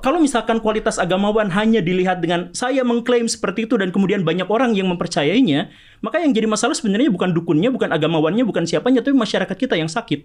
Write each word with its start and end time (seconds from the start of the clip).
Kalau 0.00 0.16
misalkan 0.16 0.64
kualitas 0.64 0.96
agamawan 0.96 1.52
hanya 1.52 1.84
dilihat 1.84 2.24
dengan 2.24 2.48
saya 2.56 2.80
mengklaim 2.80 3.28
seperti 3.28 3.68
itu 3.68 3.76
dan 3.76 3.92
kemudian 3.92 4.24
banyak 4.24 4.48
orang 4.48 4.72
yang 4.72 4.88
mempercayainya, 4.88 5.68
maka 6.00 6.24
yang 6.24 6.32
jadi 6.32 6.48
masalah 6.48 6.72
sebenarnya 6.72 7.12
bukan 7.12 7.36
dukunnya, 7.36 7.68
bukan 7.68 7.92
agamawannya, 7.92 8.48
bukan 8.48 8.64
siapanya, 8.64 9.04
tapi 9.04 9.12
masyarakat 9.12 9.52
kita 9.52 9.76
yang 9.76 9.92
sakit. 9.92 10.24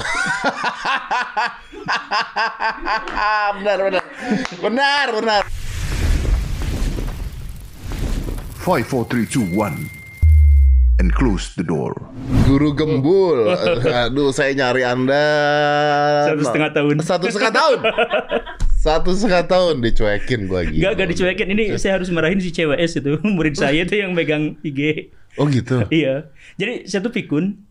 benar 3.60 3.78
benar 3.84 4.04
benar 4.64 5.06
benar. 5.20 5.44
Five, 8.56 8.88
four, 8.88 9.04
three, 9.04 9.28
two, 9.28 9.44
one, 9.52 9.99
and 11.00 11.08
close 11.10 11.56
the 11.56 11.64
door. 11.64 11.96
Guru 12.44 12.76
Gembul, 12.76 13.48
aduh 14.04 14.30
saya 14.30 14.52
nyari 14.52 14.84
anda 14.84 15.24
Satu 16.28 16.44
setengah 16.44 16.70
tahun. 16.70 16.94
Satu 17.00 17.26
setengah 17.26 17.54
tahun. 17.56 17.78
Satu 18.80 19.10
setengah 19.12 19.44
tahun 19.44 19.74
dicuekin 19.80 20.40
gua 20.44 20.64
lagi. 20.64 20.76
Gak, 20.76 20.92
gak 20.96 21.08
dicuekin. 21.08 21.48
Ini 21.52 21.76
saya 21.76 21.96
harus 21.96 22.08
marahin 22.08 22.40
si 22.40 22.48
CWS 22.48 23.00
itu, 23.00 23.16
murid 23.36 23.56
saya 23.56 23.80
itu 23.80 23.96
yang 23.96 24.12
megang 24.12 24.60
IG. 24.60 25.08
Oh 25.36 25.48
gitu. 25.48 25.84
Iya. 25.88 26.28
Jadi 26.56 26.84
saya 26.84 27.00
tuh 27.00 27.12
pikun. 27.12 27.64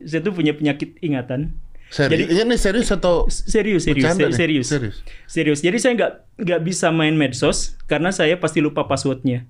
Saya 0.00 0.24
tuh 0.24 0.32
punya 0.32 0.56
penyakit 0.56 0.96
ingatan. 1.00 1.52
Serius? 1.90 2.28
Jadi- 2.32 2.46
ini 2.46 2.56
serius 2.56 2.88
atau 2.88 3.26
Serius, 3.26 3.82
serius, 3.82 4.04
Bercanda 4.06 4.24
se- 4.24 4.30
nih? 4.30 4.36
serius, 4.38 4.66
Serius. 4.70 4.96
serius. 5.26 5.58
Jadi 5.60 5.76
saya 5.76 5.92
nggak 5.98 6.12
nggak 6.38 6.60
bisa 6.62 6.88
main 6.88 7.12
medsos 7.12 7.74
karena 7.84 8.14
saya 8.14 8.38
pasti 8.38 8.62
lupa 8.62 8.86
passwordnya. 8.86 9.44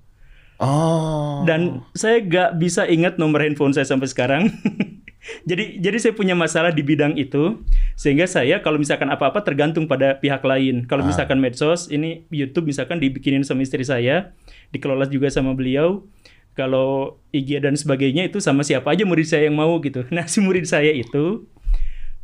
Oh. 0.61 1.41
Dan 1.43 1.81
saya 1.97 2.21
nggak 2.21 2.61
bisa 2.61 2.85
ingat 2.85 3.17
nomor 3.17 3.41
handphone 3.41 3.73
saya 3.73 3.89
sampai 3.89 4.05
sekarang. 4.05 4.53
jadi 5.49 5.81
jadi 5.81 5.97
saya 5.97 6.13
punya 6.13 6.37
masalah 6.37 6.69
di 6.69 6.85
bidang 6.85 7.17
itu 7.17 7.61
sehingga 7.97 8.25
saya 8.29 8.61
kalau 8.61 8.77
misalkan 8.77 9.09
apa-apa 9.09 9.41
tergantung 9.41 9.89
pada 9.89 10.21
pihak 10.21 10.45
lain. 10.45 10.85
Kalau 10.85 11.01
misalkan 11.01 11.41
medsos 11.41 11.89
ini 11.89 12.29
YouTube 12.29 12.69
misalkan 12.69 13.01
dibikinin 13.01 13.41
sama 13.41 13.65
istri 13.65 13.81
saya, 13.81 14.37
dikelola 14.69 15.09
juga 15.09 15.33
sama 15.33 15.57
beliau. 15.57 16.05
Kalau 16.53 17.17
IG 17.33 17.63
dan 17.63 17.73
sebagainya 17.73 18.29
itu 18.29 18.37
sama 18.37 18.61
siapa 18.61 18.93
aja 18.93 19.01
murid 19.01 19.25
saya 19.25 19.49
yang 19.49 19.57
mau 19.57 19.81
gitu. 19.81 20.05
Nah 20.15 20.29
si 20.29 20.45
murid 20.45 20.69
saya 20.69 20.93
itu 20.93 21.49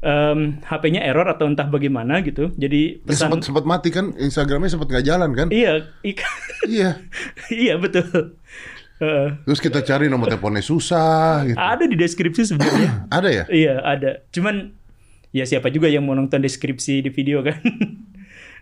em, 0.08 0.40
HP-nya 0.64 1.04
error 1.04 1.28
atau 1.28 1.52
entah 1.52 1.68
bagaimana 1.68 2.24
gitu. 2.24 2.56
Jadi 2.56 3.04
Dia 3.04 3.08
pesan 3.12 3.28
sempat 3.36 3.44
sempat 3.44 3.66
mati 3.68 3.92
kan 3.92 4.16
Instagramnya 4.16 4.72
sempat 4.72 4.88
nggak 4.88 5.06
jalan 5.06 5.30
kan? 5.36 5.48
iya 5.52 5.84
iya. 6.72 7.04
iya 7.52 7.76
betul. 7.76 8.40
Heeh. 8.98 9.28
Terus 9.46 9.60
kita 9.62 9.86
cari 9.86 10.10
nomor 10.10 10.26
teleponnya 10.32 10.66
susah 10.66 11.46
gitu. 11.46 11.58
ada 11.60 11.86
di 11.86 11.94
deskripsi 11.94 12.56
sebenarnya. 12.56 13.06
Ada 13.14 13.30
ya? 13.30 13.44
Iya 13.52 13.74
ada. 13.84 14.12
Cuman 14.34 14.74
ya 15.36 15.46
siapa 15.46 15.70
juga 15.70 15.86
yang 15.92 16.08
mau 16.08 16.18
nonton 16.18 16.42
deskripsi 16.42 17.06
di 17.06 17.10
video 17.14 17.46
kan? 17.46 17.60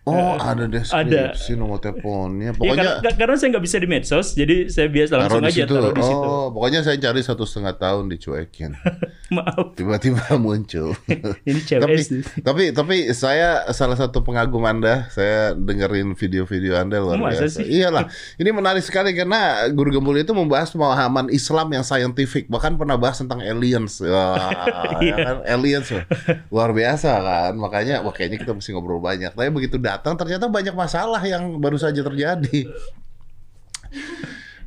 Oh, 0.06 0.38
ada 0.38 0.70
deskripsi 0.70 1.58
nomor 1.58 1.81
teleponnya. 1.81 2.53
Iya 2.53 2.59
Pokoknya 2.61 3.02
karena, 3.02 3.11
karena 3.17 3.36
saya 3.42 3.50
nggak 3.58 3.66
bisa 3.66 3.78
di 3.81 3.89
medsos, 3.89 4.28
jadi 4.38 4.70
saya 4.70 4.86
biasa 4.86 5.14
langsung 5.17 5.42
taruh 5.42 5.50
aja 5.50 5.64
situ. 5.66 5.73
taruh 5.73 5.92
di 5.92 6.03
situ. 6.06 6.28
Oh, 6.30 6.47
pokoknya 6.53 6.80
saya 6.86 6.97
cari 7.02 7.22
satu 7.25 7.42
setengah 7.42 7.73
tahun 7.73 8.14
dicuekin. 8.14 8.78
Maaf, 9.36 9.73
Tiba-tiba 9.73 10.22
muncul. 10.38 10.94
ini 11.50 11.59
tapi, 11.66 11.97
CWS. 11.97 12.38
tapi 12.45 12.64
tapi 12.70 12.95
saya 13.17 13.66
salah 13.73 13.97
satu 13.97 14.22
pengagum 14.22 14.62
Anda. 14.62 15.09
Saya 15.09 15.58
dengerin 15.58 16.14
video-video 16.14 16.78
Anda 16.78 17.02
luar 17.02 17.17
Masa 17.17 17.50
biasa. 17.50 17.58
sih? 17.58 17.66
Iyalah. 17.66 18.06
Ini 18.38 18.50
menarik 18.53 18.86
sekali 18.86 19.09
karena 19.17 19.66
Guru 19.73 19.90
Gembul 19.90 20.22
itu 20.22 20.38
membahas 20.38 20.69
pemahaman 20.69 21.34
Islam 21.34 21.73
yang 21.73 21.81
scientific, 21.81 22.45
bahkan 22.45 22.78
pernah 22.78 22.94
bahas 22.94 23.17
tentang 23.17 23.42
aliens. 23.42 23.97
Wah, 24.06 24.53
ya 25.02 25.16
kan? 25.17 25.36
Aliens 25.50 25.90
loh. 25.90 26.06
luar 26.53 26.69
biasa 26.78 27.09
kan. 27.17 27.52
Makanya 27.58 28.06
wah 28.06 28.14
kayaknya 28.14 28.38
kita 28.38 28.53
mesti 28.53 28.69
ngobrol 28.69 29.02
banyak. 29.02 29.34
Tapi 29.34 29.50
begitu 29.50 29.81
datang 29.96 30.20
ternyata 30.20 30.52
banyak 30.52 30.76
masalah 30.76 31.24
yang 31.24 31.58
baru 31.64 31.80
saja 31.80 32.04
terjadi. 32.04 32.68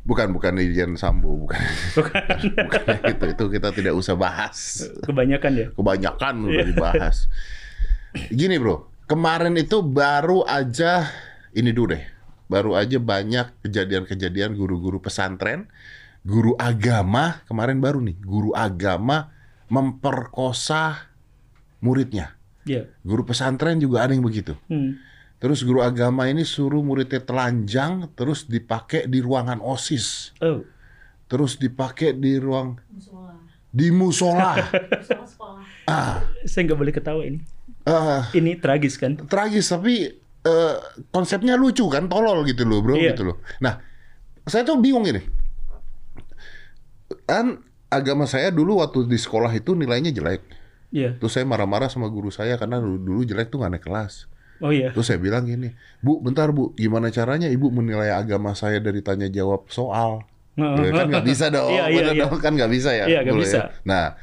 Bukan 0.09 0.33
bukan 0.33 0.57
Irjen 0.57 0.97
Sambo, 0.97 1.37
bukan. 1.37 1.61
Bukan. 1.93 2.23
bukan 2.65 2.83
itu 3.13 3.25
itu 3.37 3.45
kita 3.53 3.69
tidak 3.77 3.93
usah 3.93 4.17
bahas 4.17 4.89
Kebanyakan 5.05 5.53
ya. 5.53 5.67
kebanyakan 5.77 6.35
udah 6.49 6.65
dibahas. 6.65 7.29
Gini 8.33 8.57
bro, 8.57 8.89
kemarin 9.05 9.53
itu 9.61 9.85
baru 9.85 10.49
aja 10.49 11.05
ini 11.53 11.77
dulu 11.77 11.93
deh, 11.93 12.05
baru 12.49 12.81
aja 12.81 12.97
banyak 12.97 13.61
kejadian-kejadian 13.69 14.57
guru-guru 14.57 14.97
pesantren, 14.97 15.69
guru 16.25 16.57
agama 16.57 17.45
kemarin 17.45 17.85
baru 17.85 18.01
nih, 18.01 18.17
guru 18.25 18.57
agama 18.57 19.29
memperkosa 19.69 21.13
muridnya. 21.85 22.33
Iya. 22.65 22.89
Guru 23.05 23.29
pesantren 23.29 23.77
juga 23.77 24.09
ada 24.09 24.17
yang 24.17 24.25
begitu. 24.25 24.57
Hmm. 24.73 24.97
Terus 25.39 25.63
guru 25.63 25.81
agama 25.81 26.27
ini 26.27 26.43
suruh 26.43 26.81
muridnya 26.81 27.19
telanjang, 27.19 28.11
terus 28.13 28.45
dipakai 28.45 29.07
di 29.07 29.19
ruangan 29.19 29.59
osis, 29.59 30.35
Oh. 30.39 30.67
terus 31.27 31.55
dipakai 31.55 32.11
di 32.13 32.37
ruang 32.37 32.75
musola 32.89 33.39
di 33.69 33.87
musola. 33.89 34.53
musola 34.99 35.25
sekolah 35.25 35.63
ah, 35.87 36.19
Saya 36.43 36.67
nggak 36.67 36.79
boleh 36.79 36.91
ketawa 36.91 37.23
ini. 37.23 37.39
eh, 37.85 38.23
Ini 38.35 38.59
tragis 38.59 38.97
kan? 38.97 39.15
tragis 39.23 39.69
tapi 39.69 40.11
eh, 40.41 40.75
konsepnya 41.09 41.55
lucu 41.55 41.87
kan 41.87 42.05
tolol 42.05 42.43
gitu 42.43 42.65
loh 42.65 42.81
bro 42.81 42.97
Iya. 42.97 43.13
gitu 43.13 43.23
loh 43.25 43.37
nah 43.59 43.79
saya 44.43 44.65
tuh 44.65 44.77
bingung 44.77 45.05
ini 45.05 45.21
kan 47.25 47.61
agama 47.89 48.25
saya 48.25 48.49
dulu 48.49 48.81
waktu 48.81 49.05
di 49.05 49.17
sekolah 49.17 49.53
itu 49.53 49.73
nilainya 49.73 50.11
jelek 50.11 50.43
Iya. 50.89 51.17
terus 51.17 51.33
saya 51.33 51.45
marah-marah 51.45 51.87
sama 51.87 52.09
guru 52.09 52.29
saya 52.29 52.57
karena 52.57 52.81
dulu, 52.81 52.97
dulu 52.99 53.21
jelek 53.23 53.49
tuh 53.49 53.61
gak 53.61 53.71
naik 53.71 53.85
kelas 53.85 54.25
Oh 54.59 54.75
iya. 54.75 54.91
terus 54.91 55.07
saya 55.07 55.23
bilang 55.23 55.47
gini 55.47 55.71
bu 56.03 56.19
bentar 56.19 56.51
bu 56.51 56.75
gimana 56.75 57.09
caranya 57.09 57.47
ibu 57.47 57.71
menilai 57.71 58.11
agama 58.11 58.53
saya 58.53 58.83
dari 58.83 58.99
tanya 59.01 59.31
jawab 59.31 59.71
soal 59.71 60.27
Ya, 60.59 60.91
kan 60.91 61.07
nggak 61.07 61.23
bisa 61.23 61.47
dong, 61.55 61.71
Iya, 61.71 61.87
iya, 61.87 62.03
iya. 62.11 62.23
dong, 62.27 62.35
kan 62.43 62.51
nggak 62.51 62.67
bisa 62.75 62.91
ya. 62.91 63.07
Iya, 63.07 63.23
dulu 63.23 63.47
bisa. 63.47 63.71
ya. 63.71 63.79
Nah, 63.87 64.19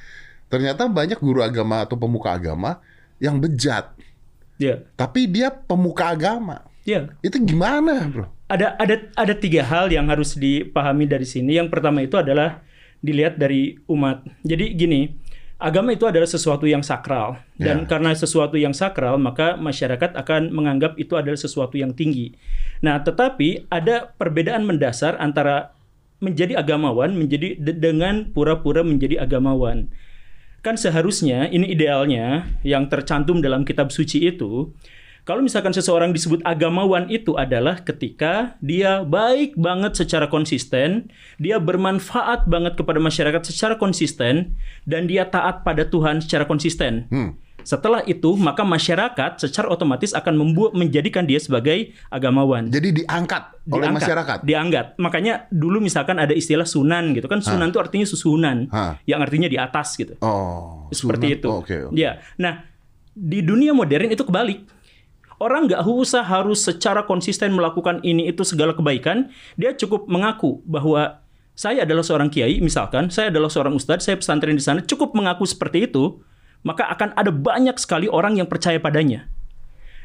ternyata 0.52 0.84
banyak 0.92 1.16
guru 1.24 1.40
agama 1.40 1.88
atau 1.88 1.96
pemuka 1.96 2.36
agama 2.36 2.84
yang 3.24 3.40
bejat, 3.40 3.96
Iya. 4.60 4.84
tapi 5.00 5.32
dia 5.32 5.48
pemuka 5.48 6.12
agama. 6.12 6.68
Iya. 6.84 7.08
Itu 7.24 7.40
gimana, 7.40 8.12
bro? 8.12 8.28
Ada 8.52 8.76
ada 8.76 8.96
ada 9.16 9.34
tiga 9.34 9.64
hal 9.64 9.88
yang 9.88 10.12
harus 10.12 10.36
dipahami 10.36 11.08
dari 11.08 11.24
sini. 11.24 11.56
Yang 11.56 11.72
pertama 11.72 12.04
itu 12.04 12.20
adalah 12.20 12.60
dilihat 13.00 13.40
dari 13.40 13.80
umat. 13.88 14.28
Jadi 14.44 14.76
gini, 14.76 15.16
agama 15.56 15.96
itu 15.96 16.04
adalah 16.04 16.28
sesuatu 16.28 16.68
yang 16.68 16.84
sakral 16.84 17.40
dan 17.56 17.84
Ya. 17.84 17.88
karena 17.88 18.12
sesuatu 18.12 18.60
yang 18.60 18.76
sakral 18.76 19.16
maka 19.16 19.56
masyarakat 19.56 20.12
akan 20.14 20.52
menganggap 20.52 21.00
itu 21.00 21.16
adalah 21.16 21.40
sesuatu 21.40 21.80
yang 21.80 21.96
tinggi. 21.96 22.36
Nah, 22.84 23.00
tetapi 23.00 23.72
ada 23.72 24.12
perbedaan 24.20 24.68
mendasar 24.68 25.16
antara 25.16 25.72
menjadi 26.20 26.60
agamawan 26.60 27.16
menjadi 27.16 27.56
de- 27.60 27.76
dengan 27.76 28.32
pura-pura 28.32 28.84
menjadi 28.84 29.24
agamawan. 29.24 29.88
Kan 30.64 30.76
seharusnya 30.76 31.46
ini 31.48 31.72
idealnya 31.72 32.50
yang 32.66 32.90
tercantum 32.90 33.40
dalam 33.40 33.64
kitab 33.64 33.94
suci 33.94 34.28
itu 34.28 34.74
kalau 35.26 35.42
misalkan 35.42 35.74
seseorang 35.74 36.14
disebut 36.14 36.46
agamawan 36.46 37.10
itu 37.10 37.34
adalah 37.34 37.82
ketika 37.82 38.62
dia 38.62 39.02
baik 39.02 39.58
banget 39.58 39.98
secara 39.98 40.30
konsisten, 40.30 41.10
dia 41.42 41.58
bermanfaat 41.58 42.46
banget 42.46 42.78
kepada 42.78 43.02
masyarakat 43.02 43.42
secara 43.42 43.74
konsisten, 43.82 44.54
dan 44.86 45.10
dia 45.10 45.26
taat 45.26 45.66
pada 45.66 45.82
Tuhan 45.90 46.22
secara 46.22 46.46
konsisten. 46.46 47.10
Hmm. 47.10 47.34
Setelah 47.66 48.06
itu, 48.06 48.38
maka 48.38 48.62
masyarakat 48.62 49.42
secara 49.42 49.74
otomatis 49.74 50.14
akan 50.14 50.38
membuat 50.38 50.78
menjadikan 50.78 51.26
dia 51.26 51.42
sebagai 51.42 51.98
agamawan. 52.14 52.70
Jadi 52.70 53.02
diangkat, 53.02 53.66
oleh 53.74 53.90
Diangkat, 53.90 53.98
masyarakat. 53.98 54.38
Diangkat. 54.46 54.86
Makanya 55.02 55.50
dulu 55.50 55.82
misalkan 55.82 56.22
ada 56.22 56.38
istilah 56.38 56.70
sunan 56.70 57.18
gitu 57.18 57.26
kan. 57.26 57.42
Sunan 57.42 57.74
itu 57.74 57.82
artinya 57.82 58.06
susunan, 58.06 58.70
Hah. 58.70 59.02
yang 59.10 59.26
artinya 59.26 59.50
di 59.50 59.58
atas 59.58 59.98
gitu. 59.98 60.14
Oh, 60.22 60.86
Seperti 60.94 61.34
sunat. 61.34 61.38
itu. 61.42 61.48
Oh, 61.50 61.66
oke. 61.66 61.90
Ya. 61.98 62.22
Nah, 62.38 62.70
di 63.18 63.42
dunia 63.42 63.74
modern 63.74 64.14
itu 64.14 64.22
kebalik. 64.22 64.75
Orang 65.36 65.68
nggak 65.68 65.84
usah 65.84 66.24
harus 66.24 66.64
secara 66.64 67.04
konsisten 67.04 67.52
melakukan 67.52 68.00
ini 68.08 68.32
itu 68.32 68.48
segala 68.48 68.72
kebaikan. 68.72 69.32
Dia 69.60 69.76
cukup 69.76 70.08
mengaku 70.08 70.64
bahwa 70.64 71.20
saya 71.56 71.84
adalah 71.88 72.04
seorang 72.04 72.28
kiai, 72.32 72.60
misalkan 72.60 73.08
saya 73.12 73.32
adalah 73.32 73.48
seorang 73.48 73.76
ustadz, 73.76 74.04
saya 74.08 74.20
pesantren 74.20 74.60
di 74.60 74.64
sana, 74.64 74.84
cukup 74.84 75.16
mengaku 75.16 75.48
seperti 75.48 75.88
itu, 75.88 76.20
maka 76.68 76.88
akan 76.92 77.16
ada 77.16 77.32
banyak 77.32 77.76
sekali 77.80 78.12
orang 78.12 78.36
yang 78.40 78.48
percaya 78.48 78.80
padanya. 78.80 79.28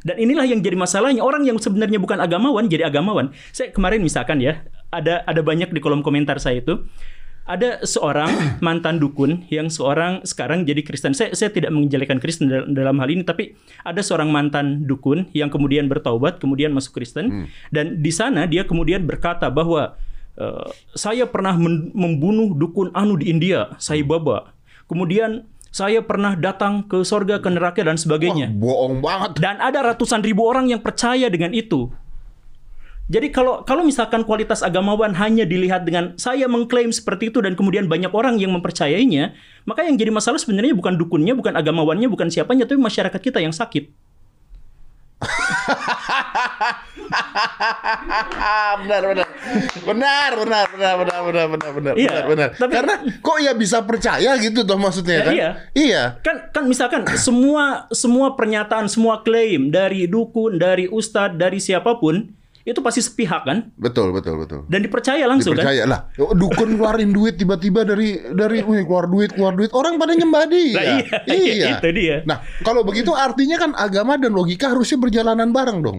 Dan 0.00 0.16
inilah 0.16 0.48
yang 0.48 0.64
jadi 0.64 0.78
masalahnya 0.80 1.20
orang 1.20 1.44
yang 1.44 1.60
sebenarnya 1.60 2.00
bukan 2.00 2.16
agamawan 2.22 2.70
jadi 2.70 2.88
agamawan. 2.88 3.36
Saya 3.52 3.68
kemarin 3.74 4.00
misalkan 4.00 4.40
ya 4.40 4.64
ada 4.88 5.22
ada 5.28 5.40
banyak 5.44 5.70
di 5.70 5.80
kolom 5.82 6.00
komentar 6.00 6.40
saya 6.40 6.64
itu 6.64 6.88
ada 7.46 7.82
seorang 7.82 8.30
mantan 8.66 9.00
dukun 9.00 9.44
yang 9.48 9.68
seorang 9.72 10.22
sekarang 10.22 10.64
jadi 10.64 10.80
Kristen. 10.84 11.16
Saya 11.16 11.32
saya 11.32 11.50
tidak 11.50 11.72
menjelekan 11.72 12.20
Kristen 12.20 12.48
dal- 12.48 12.68
dalam 12.70 12.96
hal 13.00 13.08
ini 13.10 13.22
tapi 13.26 13.56
ada 13.82 14.00
seorang 14.00 14.28
mantan 14.28 14.84
dukun 14.84 15.28
yang 15.32 15.48
kemudian 15.48 15.88
bertaubat 15.88 16.38
kemudian 16.38 16.70
masuk 16.74 17.00
Kristen 17.00 17.50
dan 17.74 18.00
di 18.00 18.12
sana 18.12 18.44
dia 18.46 18.64
kemudian 18.66 19.04
berkata 19.08 19.48
bahwa 19.50 19.96
eh, 20.38 20.68
saya 20.94 21.26
pernah 21.26 21.56
membunuh 21.94 22.54
dukun 22.54 22.92
anu 22.92 23.16
di 23.18 23.32
India, 23.32 23.74
Sai 23.80 24.04
Baba. 24.04 24.52
Kemudian 24.90 25.46
saya 25.70 26.02
pernah 26.02 26.34
datang 26.34 26.82
ke 26.82 27.06
sorga, 27.06 27.38
ke 27.38 27.46
neraka 27.46 27.86
dan 27.86 27.94
sebagainya. 27.94 28.50
Bohong 28.58 28.98
banget. 28.98 29.38
Dan 29.38 29.62
ada 29.62 29.86
ratusan 29.94 30.18
ribu 30.18 30.42
orang 30.50 30.66
yang 30.66 30.82
percaya 30.82 31.30
dengan 31.30 31.54
itu. 31.54 31.94
Jadi 33.10 33.34
kalau 33.34 33.66
kalau 33.66 33.82
misalkan 33.82 34.22
kualitas 34.22 34.62
agamawan 34.62 35.10
hanya 35.18 35.42
dilihat 35.42 35.82
dengan 35.82 36.14
saya 36.14 36.46
mengklaim 36.46 36.94
seperti 36.94 37.34
itu 37.34 37.42
dan 37.42 37.58
kemudian 37.58 37.90
banyak 37.90 38.14
orang 38.14 38.38
yang 38.38 38.54
mempercayainya, 38.54 39.34
maka 39.66 39.82
yang 39.82 39.98
jadi 39.98 40.14
masalah 40.14 40.38
sebenarnya 40.38 40.78
bukan 40.78 40.94
dukunnya, 40.94 41.34
bukan 41.34 41.58
agamawannya, 41.58 42.06
bukan 42.06 42.30
siapanya, 42.30 42.70
tapi 42.70 42.78
masyarakat 42.78 43.18
kita 43.18 43.42
yang 43.42 43.50
sakit. 43.50 43.90
benar 48.80 49.02
benar 49.04 49.28
benar 49.84 50.30
benar 50.32 50.64
benar 50.72 50.94
benar 50.96 51.20
benar 51.20 51.46
benar 51.50 51.70
benar 51.76 51.94
Iya, 51.98 52.08
benar 52.08 52.24
benar 52.24 52.48
tapi- 52.56 52.72
karena 52.72 52.94
kok 53.20 53.38
ya 53.40 53.52
bisa 53.52 53.78
percaya 53.84 54.30
gitu 54.38 54.64
toh 54.64 54.78
maksudnya 54.78 55.16
Ya, 55.20 55.24
kan 55.26 55.34
iya. 55.34 55.50
iya 55.74 56.02
Kan 56.24 56.36
kan 56.52 56.64
misalkan 56.64 57.02
semua 57.16 57.90
semua 57.90 58.32
pernyataan, 58.32 58.88
semua 58.88 59.20
klaim 59.20 59.68
dari 59.68 60.06
dukun, 60.06 60.56
dari 60.56 60.88
ustadz, 60.88 61.36
dari 61.36 61.60
siapa 61.60 61.98
pun 62.00 62.32
itu 62.60 62.76
pasti 62.78 63.00
sepihak 63.00 63.42
kan? 63.42 63.72
Betul 63.74 64.12
betul 64.12 64.36
betul. 64.36 64.60
Dan 64.68 64.84
dipercaya 64.84 65.24
langsung 65.24 65.56
kan. 65.56 65.64
dipercaya 65.64 65.84
lah. 65.84 66.00
Dukun 66.12 66.76
keluarin 66.76 67.08
duit 67.08 67.34
tiba-tiba 67.34 67.82
dari 67.82 68.20
dari 68.30 68.60
wih, 68.60 68.84
keluar 68.84 69.08
duit 69.08 69.32
keluar 69.32 69.56
duit. 69.56 69.72
Orang 69.72 69.96
pada 69.96 70.12
nyembah 70.12 70.44
dia 70.44 70.76
Lah, 70.76 70.84
iya, 71.40 71.74
itu 71.74 71.88
dia. 71.90 72.20
nah 72.22 72.38
kalau 72.60 72.84
begitu 72.84 73.10
artinya 73.10 73.56
kan 73.56 73.72
agama 73.72 74.14
dan 74.14 74.30
logika 74.30 74.68
harusnya 74.68 75.00
berjalanan 75.00 75.48
bareng 75.48 75.80
dong. 75.80 75.98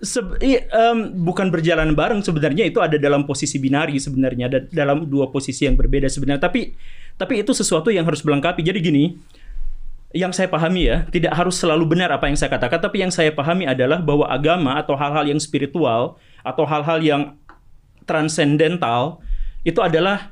Se- 0.00 0.36
i- 0.38 0.66
em, 0.66 0.98
bukan 1.16 1.48
berjalan 1.48 1.94
bareng 1.94 2.20
sebenarnya 2.20 2.66
itu 2.66 2.82
ada 2.82 2.98
dalam 2.98 3.24
posisi 3.24 3.56
binari 3.56 3.96
sebenarnya. 3.96 4.50
Ada 4.50 4.58
dalam 4.68 5.06
dua 5.06 5.30
posisi 5.30 5.64
yang 5.64 5.78
berbeda 5.78 6.10
sebenarnya. 6.10 6.42
Tapi 6.42 6.74
tapi 7.14 7.38
itu 7.38 7.54
sesuatu 7.54 7.94
yang 7.94 8.02
harus 8.02 8.26
melengkapi 8.26 8.60
jadi 8.60 8.82
gini 8.82 9.14
yang 10.14 10.30
saya 10.30 10.46
pahami 10.46 10.86
ya 10.86 11.04
tidak 11.10 11.34
harus 11.34 11.58
selalu 11.58 11.90
benar 11.90 12.14
apa 12.14 12.30
yang 12.30 12.38
saya 12.38 12.48
katakan 12.54 12.78
tapi 12.78 13.02
yang 13.02 13.10
saya 13.10 13.34
pahami 13.34 13.66
adalah 13.66 13.98
bahwa 13.98 14.30
agama 14.30 14.78
atau 14.78 14.94
hal-hal 14.94 15.26
yang 15.26 15.42
spiritual 15.42 16.16
atau 16.46 16.64
hal-hal 16.64 17.02
yang 17.02 17.22
transendental 18.06 19.18
itu 19.66 19.82
adalah 19.82 20.30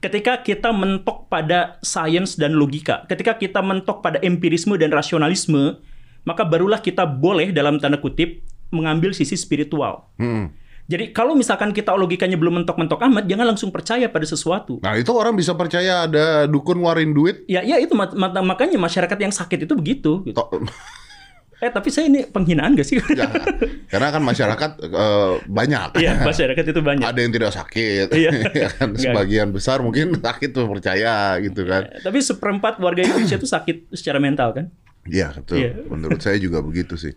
ketika 0.00 0.40
kita 0.40 0.72
mentok 0.72 1.28
pada 1.28 1.76
sains 1.84 2.40
dan 2.40 2.56
logika 2.56 3.04
ketika 3.12 3.36
kita 3.36 3.60
mentok 3.60 4.00
pada 4.00 4.16
empirisme 4.24 4.72
dan 4.80 4.88
rasionalisme 4.88 5.76
maka 6.24 6.44
barulah 6.44 6.80
kita 6.80 7.04
boleh 7.04 7.52
dalam 7.52 7.76
tanda 7.80 7.96
kutip 7.96 8.44
mengambil 8.70 9.10
sisi 9.10 9.34
spiritual. 9.34 10.06
Hmm. 10.16 10.54
Jadi 10.90 11.14
kalau 11.14 11.38
misalkan 11.38 11.70
kita 11.70 11.94
logikanya 11.94 12.34
belum 12.34 12.62
mentok-mentok 12.62 12.98
amat, 13.06 13.24
jangan 13.30 13.46
langsung 13.46 13.70
percaya 13.70 14.10
pada 14.10 14.26
sesuatu. 14.26 14.82
nah 14.82 14.98
itu 14.98 15.14
orang 15.14 15.38
bisa 15.38 15.54
percaya 15.54 16.02
ada 16.04 16.44
dukun 16.44 16.82
ngeluarin 16.82 17.14
duit 17.14 17.46
Ya, 17.46 17.62
ya 17.62 17.78
itu 17.78 17.94
mat- 17.94 18.12
mat- 18.12 18.34
makanya 18.42 18.74
masyarakat 18.74 19.14
yang 19.14 19.30
sakit 19.30 19.70
itu 19.70 19.74
begitu. 19.78 20.26
gitu. 20.26 20.42
Eh 21.60 21.68
tapi 21.68 21.92
saya 21.92 22.08
ini 22.08 22.24
penghinaan 22.24 22.72
gak 22.72 22.88
sih? 22.88 22.96
Ya, 23.20 23.28
karena 23.86 24.08
kan 24.08 24.24
masyarakat 24.24 24.70
eh, 24.80 25.32
banyak. 25.44 25.88
Iya 26.00 26.24
masyarakat 26.24 26.64
itu 26.64 26.80
banyak. 26.80 27.04
Ada 27.04 27.20
yang 27.20 27.32
tidak 27.36 27.52
sakit. 27.52 28.06
Iya. 28.16 28.30
Ya 28.48 28.68
kan 28.72 28.96
sebagian 28.96 29.52
besar 29.52 29.84
mungkin 29.84 30.16
sakit 30.16 30.56
tuh 30.56 30.64
percaya 30.66 31.36
gitu 31.38 31.68
kan. 31.68 31.84
Eh, 31.86 32.00
Tapi 32.00 32.18
seperempat 32.24 32.80
warga 32.80 33.04
Indonesia 33.04 33.36
itu 33.36 33.44
sakit 33.44 33.92
secara 33.92 34.16
mental 34.16 34.56
kan? 34.56 34.66
Iya, 35.04 35.36
betul. 35.36 35.60
Iya. 35.60 35.70
Menurut 35.84 36.20
saya 36.24 36.40
juga 36.40 36.64
begitu 36.64 36.96
sih. 36.96 37.12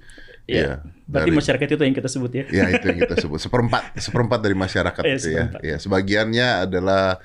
Iya. 0.47 0.83
Berarti 1.03 1.29
Dari- 1.31 1.39
masyarakat 1.39 1.67
itu 1.75 1.83
yang 1.83 1.95
kita 1.95 2.09
sebut 2.11 2.31
ya. 2.31 2.45
Ya 2.51 2.65
itu 2.71 2.85
yang 2.87 2.99
kita 3.03 3.15
sebut 3.19 3.39
seperempat 3.39 3.95
seperempat 3.99 4.39
dari 4.43 4.55
masyarakat 4.55 5.03
Iya, 5.03 5.15
itu 5.15 5.29
ya. 5.31 5.45
Ya, 5.63 5.75
sebagiannya 5.79 6.47
adalah 6.67 7.19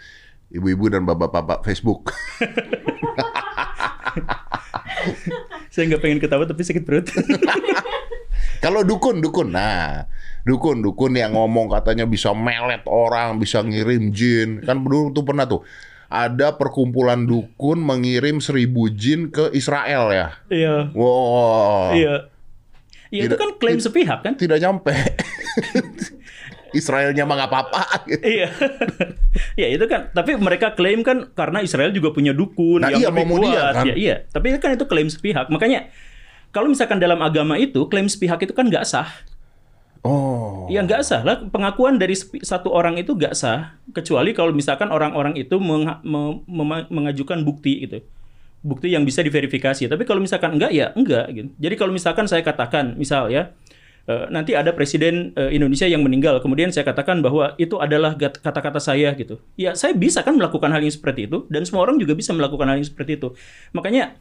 ibu-ibu 0.50 0.90
dan 0.90 1.06
bapak-bapak 1.06 1.62
Facebook. 1.66 2.10
Saya 5.72 5.94
nggak 5.94 6.02
pengen 6.02 6.18
ketawa 6.18 6.44
tapi 6.46 6.62
sakit 6.66 6.82
perut. 6.82 7.06
Kalau 8.64 8.82
dukun, 8.82 9.22
dukun. 9.22 9.54
Nah, 9.54 10.10
dukun, 10.42 10.82
dukun 10.82 11.14
yang 11.14 11.38
ngomong 11.38 11.70
katanya 11.70 12.02
bisa 12.10 12.34
melet 12.34 12.82
orang, 12.90 13.38
bisa 13.38 13.62
ngirim 13.62 14.10
jin. 14.10 14.58
Kan 14.66 14.82
dulu 14.82 15.14
tuh 15.14 15.22
pernah 15.22 15.46
tuh. 15.46 15.62
Ada 16.08 16.56
perkumpulan 16.56 17.28
dukun 17.28 17.78
mengirim 17.78 18.40
seribu 18.42 18.88
jin 18.90 19.28
ke 19.30 19.52
Israel 19.54 20.10
ya. 20.10 20.28
Iya. 20.50 20.76
Wow. 20.96 21.94
Iya. 21.94 22.14
Itu 23.08 23.24
Tidak- 23.26 23.38
kan 23.40 23.50
klaim 23.56 23.80
sepihak 23.80 24.20
kan? 24.20 24.34
Tidak 24.36 24.58
nyampe. 24.58 24.92
Israelnya 26.70 27.24
mah 27.24 27.34
nggak 27.40 27.50
apa-apa. 27.50 27.82
gitu. 28.04 28.20
Iya. 28.20 28.48
ya 29.60 29.66
itu 29.72 29.84
kan. 29.88 30.12
Tapi 30.12 30.36
mereka 30.36 30.76
klaim 30.76 31.00
kan 31.00 31.32
karena 31.32 31.64
Israel 31.64 31.88
juga 31.90 32.12
punya 32.12 32.36
dukun 32.36 32.84
Nah, 32.84 32.92
yang 32.92 33.00
iya, 33.00 33.08
lebih 33.08 33.24
mau 33.24 33.40
dia, 33.40 33.48
kuat. 33.56 33.74
kan? 33.74 33.84
Ya, 33.88 33.94
iya. 33.96 34.14
Tapi 34.28 34.46
kan 34.60 34.76
itu 34.76 34.84
klaim 34.84 35.08
sepihak. 35.08 35.48
Makanya 35.48 35.88
kalau 36.52 36.68
misalkan 36.68 37.00
dalam 37.00 37.20
agama 37.20 37.56
itu 37.56 37.88
klaim 37.88 38.04
sepihak 38.04 38.44
itu 38.44 38.52
kan 38.52 38.68
nggak 38.68 38.84
sah. 38.84 39.08
Oh. 40.04 40.68
Ya 40.68 40.84
nggak 40.84 41.00
sah 41.02 41.24
lah. 41.24 41.40
Pengakuan 41.48 41.96
dari 41.96 42.12
satu 42.44 42.68
orang 42.68 43.00
itu 43.00 43.16
nggak 43.16 43.32
sah 43.32 43.80
kecuali 43.90 44.36
kalau 44.36 44.52
misalkan 44.52 44.92
orang-orang 44.92 45.40
itu 45.40 45.56
meng- 45.56 46.04
me- 46.04 46.88
mengajukan 46.92 47.40
bukti 47.42 47.88
gitu. 47.88 48.04
Bukti 48.60 48.90
yang 48.90 49.06
bisa 49.06 49.22
diverifikasi. 49.22 49.86
Tapi 49.86 50.02
kalau 50.02 50.18
misalkan 50.18 50.58
enggak 50.58 50.72
ya 50.74 50.90
enggak 50.94 51.26
gitu. 51.30 51.50
Jadi 51.58 51.74
kalau 51.78 51.92
misalkan 51.94 52.26
saya 52.26 52.42
katakan 52.42 52.98
misal 52.98 53.30
ya 53.30 53.54
eh, 54.10 54.26
nanti 54.34 54.58
ada 54.58 54.74
presiden 54.74 55.30
eh, 55.38 55.54
Indonesia 55.54 55.86
yang 55.86 56.02
meninggal, 56.02 56.42
kemudian 56.42 56.74
saya 56.74 56.82
katakan 56.82 57.22
bahwa 57.22 57.54
itu 57.56 57.78
adalah 57.78 58.18
kata-kata 58.18 58.82
saya 58.82 59.14
gitu. 59.14 59.38
Ya 59.54 59.78
saya 59.78 59.94
bisa 59.94 60.26
kan 60.26 60.34
melakukan 60.34 60.74
hal 60.74 60.82
yang 60.82 60.92
seperti 60.92 61.30
itu 61.30 61.46
dan 61.46 61.62
semua 61.62 61.86
orang 61.86 62.02
juga 62.02 62.18
bisa 62.18 62.34
melakukan 62.34 62.66
hal 62.66 62.82
yang 62.82 62.88
seperti 62.88 63.20
itu. 63.20 63.34
Makanya 63.70 64.18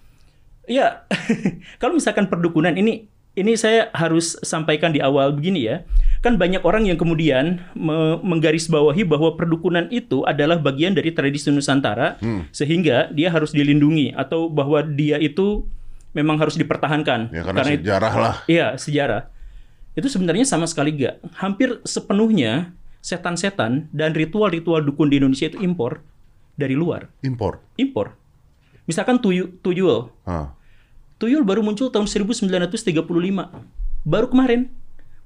Ya, 0.67 1.07
kalau 1.81 1.95
misalkan 1.95 2.27
perdukunan 2.27 2.75
ini 2.75 3.07
ini 3.39 3.55
saya 3.55 3.87
harus 3.95 4.35
sampaikan 4.43 4.91
di 4.91 4.99
awal 4.99 5.31
begini 5.31 5.63
ya. 5.63 5.87
Kan 6.19 6.35
banyak 6.35 6.61
orang 6.61 6.85
yang 6.85 6.97
kemudian 6.97 7.61
me- 7.71 8.17
menggarisbawahi 8.21 9.05
bahwa 9.05 9.33
perdukunan 9.33 9.85
itu 9.87 10.25
adalah 10.25 10.57
bagian 10.57 10.91
dari 10.91 11.11
tradisi 11.11 11.49
Nusantara 11.49 12.17
sehingga 12.49 13.07
dia 13.09 13.29
harus 13.29 13.53
dilindungi 13.53 14.13
atau 14.13 14.49
bahwa 14.49 14.81
dia 14.81 15.17
itu 15.17 15.65
memang 16.11 16.37
harus 16.37 16.57
dipertahankan. 16.57 17.29
Ya 17.29 17.45
karena 17.45 17.61
itu- 17.69 17.85
sejarah 17.85 18.13
lah. 18.13 18.35
Iya, 18.45 18.73
sejarah. 18.75 19.29
Itu 19.93 20.09
sebenarnya 20.09 20.45
sama 20.45 20.65
sekali 20.65 20.93
gak. 20.95 21.21
Hampir 21.37 21.81
sepenuhnya 21.83 22.73
setan-setan 23.01 23.89
dan 23.89 24.13
ritual-ritual 24.13 24.81
dukun 24.81 25.09
di 25.09 25.17
Indonesia 25.17 25.47
itu 25.47 25.61
impor 25.61 26.01
dari 26.53 26.73
luar. 26.73 27.09
Impor. 27.21 27.61
Impor. 27.77 28.17
Misalkan 28.85 29.21
tuyu, 29.21 29.57
tuyul. 29.61 30.09
Hah. 30.25 30.53
Tuyul 31.17 31.41
baru 31.41 31.61
muncul 31.61 31.89
tahun 31.89 32.05
1935. 32.05 33.05
Baru 34.05 34.27
kemarin. 34.29 34.69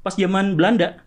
Pas 0.01 0.13
zaman 0.17 0.57
Belanda. 0.57 1.01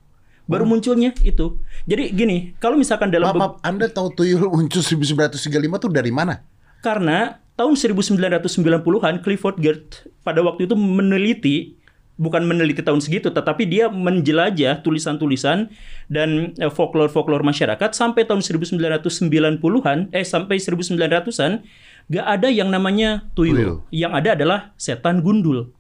Baru 0.45 0.69
munculnya 0.69 1.17
itu. 1.25 1.57
Jadi 1.89 2.13
gini, 2.13 2.53
kalau 2.61 2.77
misalkan 2.77 3.09
dalam... 3.09 3.33
Maaf, 3.33 3.59
maaf, 3.59 3.65
Anda 3.65 3.89
tahu 3.89 4.13
tuyul 4.13 4.53
muncul 4.53 4.85
1935 4.85 5.41
tuh 5.81 5.91
dari 5.91 6.13
mana? 6.13 6.45
Karena 6.85 7.41
tahun 7.57 7.75
1990-an 7.81 9.25
Clifford 9.25 9.57
Geertz 9.57 10.05
pada 10.21 10.45
waktu 10.45 10.69
itu 10.69 10.77
meneliti 10.77 11.81
bukan 12.15 12.47
meneliti 12.47 12.79
tahun 12.79 13.03
segitu 13.03 13.35
tetapi 13.35 13.67
dia 13.67 13.91
menjelajah 13.91 14.87
tulisan-tulisan 14.87 15.67
dan 16.07 16.55
eh, 16.63 16.71
folklore-folklore 16.71 17.43
masyarakat 17.43 17.91
sampai 17.91 18.23
tahun 18.23 18.39
1990-an 18.43 19.99
eh 20.15 20.23
sampai 20.23 20.63
1900-an 20.63 21.67
gak 22.13 22.27
ada 22.27 22.49
yang 22.53 22.71
namanya 22.71 23.27
tuyul. 23.35 23.57
Tuyul. 23.57 23.77
Yang 23.91 24.13
ada 24.15 24.31
adalah 24.39 24.61
setan 24.79 25.25
gundul. 25.27 25.75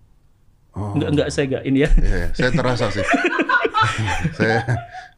Enggak 0.74 1.08
enggak 1.14 1.28
saya 1.30 1.44
enggak 1.46 1.62
ini 1.64 1.78
ya. 1.86 1.90
Iya, 1.94 2.16
iya, 2.18 2.28
saya 2.34 2.50
terasa 2.50 2.84
sih. 2.90 3.06
saya 4.38 4.58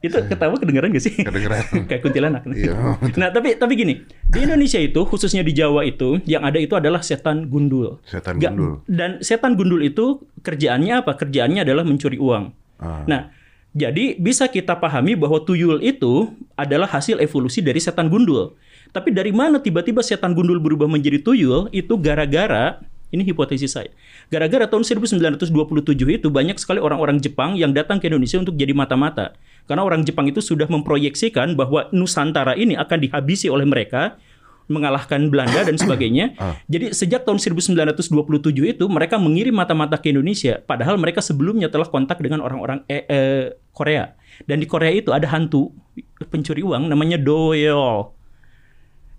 itu 0.04 0.12
ketawa 0.28 0.54
kedengeran 0.60 0.92
gak 0.92 1.04
sih? 1.04 1.14
kedengeran. 1.24 1.64
Kayak 1.88 2.00
kuntilanak. 2.04 2.42
Iya. 2.52 3.00
Nah, 3.16 3.28
tapi 3.32 3.56
tapi 3.56 3.72
gini, 3.74 3.94
di 4.28 4.38
Indonesia 4.44 4.76
itu 4.76 5.00
khususnya 5.08 5.40
di 5.40 5.56
Jawa 5.56 5.82
itu 5.88 6.20
yang 6.28 6.44
ada 6.44 6.60
itu 6.60 6.76
adalah 6.76 7.00
setan 7.00 7.48
gundul. 7.48 7.98
Setan 8.04 8.36
Nggak- 8.36 8.52
gundul. 8.52 8.72
Dan 8.86 9.10
setan 9.24 9.56
gundul 9.56 9.80
itu 9.80 10.20
kerjaannya 10.44 11.02
apa? 11.02 11.16
Kerjaannya 11.16 11.64
adalah 11.64 11.82
mencuri 11.82 12.20
uang. 12.20 12.52
Ah. 12.76 13.02
Nah, 13.08 13.32
jadi 13.72 14.16
bisa 14.20 14.48
kita 14.48 14.76
pahami 14.76 15.16
bahwa 15.16 15.40
tuyul 15.42 15.80
itu 15.80 16.32
adalah 16.56 16.88
hasil 16.88 17.20
evolusi 17.20 17.64
dari 17.64 17.80
setan 17.80 18.12
gundul. 18.12 18.54
Tapi 18.92 19.12
dari 19.12 19.32
mana 19.32 19.60
tiba-tiba 19.60 20.00
setan 20.00 20.32
gundul 20.32 20.60
berubah 20.60 20.88
menjadi 20.88 21.20
tuyul? 21.20 21.68
Itu 21.72 22.00
gara-gara 22.00 22.80
ini 23.14 23.22
hipotesis 23.22 23.78
saya. 23.78 23.90
Gara-gara 24.28 24.66
tahun 24.66 24.82
1927 24.82 25.52
itu 25.94 26.28
banyak 26.28 26.58
sekali 26.58 26.82
orang-orang 26.82 27.22
Jepang 27.22 27.54
yang 27.54 27.70
datang 27.70 28.02
ke 28.02 28.10
Indonesia 28.10 28.42
untuk 28.42 28.58
jadi 28.58 28.74
mata-mata. 28.74 29.36
Karena 29.66 29.82
orang 29.82 30.02
Jepang 30.02 30.26
itu 30.30 30.42
sudah 30.42 30.66
memproyeksikan 30.66 31.54
bahwa 31.54 31.90
Nusantara 31.94 32.54
ini 32.58 32.74
akan 32.78 32.98
dihabisi 33.02 33.50
oleh 33.50 33.66
mereka 33.66 34.18
mengalahkan 34.66 35.30
Belanda 35.30 35.62
dan 35.62 35.78
sebagainya. 35.78 36.34
Jadi 36.72 36.90
sejak 36.90 37.22
tahun 37.22 37.38
1927 37.38 38.02
itu 38.50 38.84
mereka 38.90 39.18
mengirim 39.18 39.54
mata-mata 39.54 39.94
ke 39.98 40.10
Indonesia 40.10 40.58
padahal 40.62 40.98
mereka 40.98 41.22
sebelumnya 41.22 41.70
telah 41.70 41.86
kontak 41.86 42.18
dengan 42.18 42.42
orang-orang 42.42 42.82
eh, 42.90 43.06
eh, 43.06 43.44
Korea. 43.70 44.14
Dan 44.44 44.60
di 44.60 44.66
Korea 44.68 44.92
itu 44.92 45.14
ada 45.14 45.30
hantu 45.30 45.72
pencuri 46.28 46.66
uang 46.66 46.90
namanya 46.90 47.16
Doyol. 47.16 48.15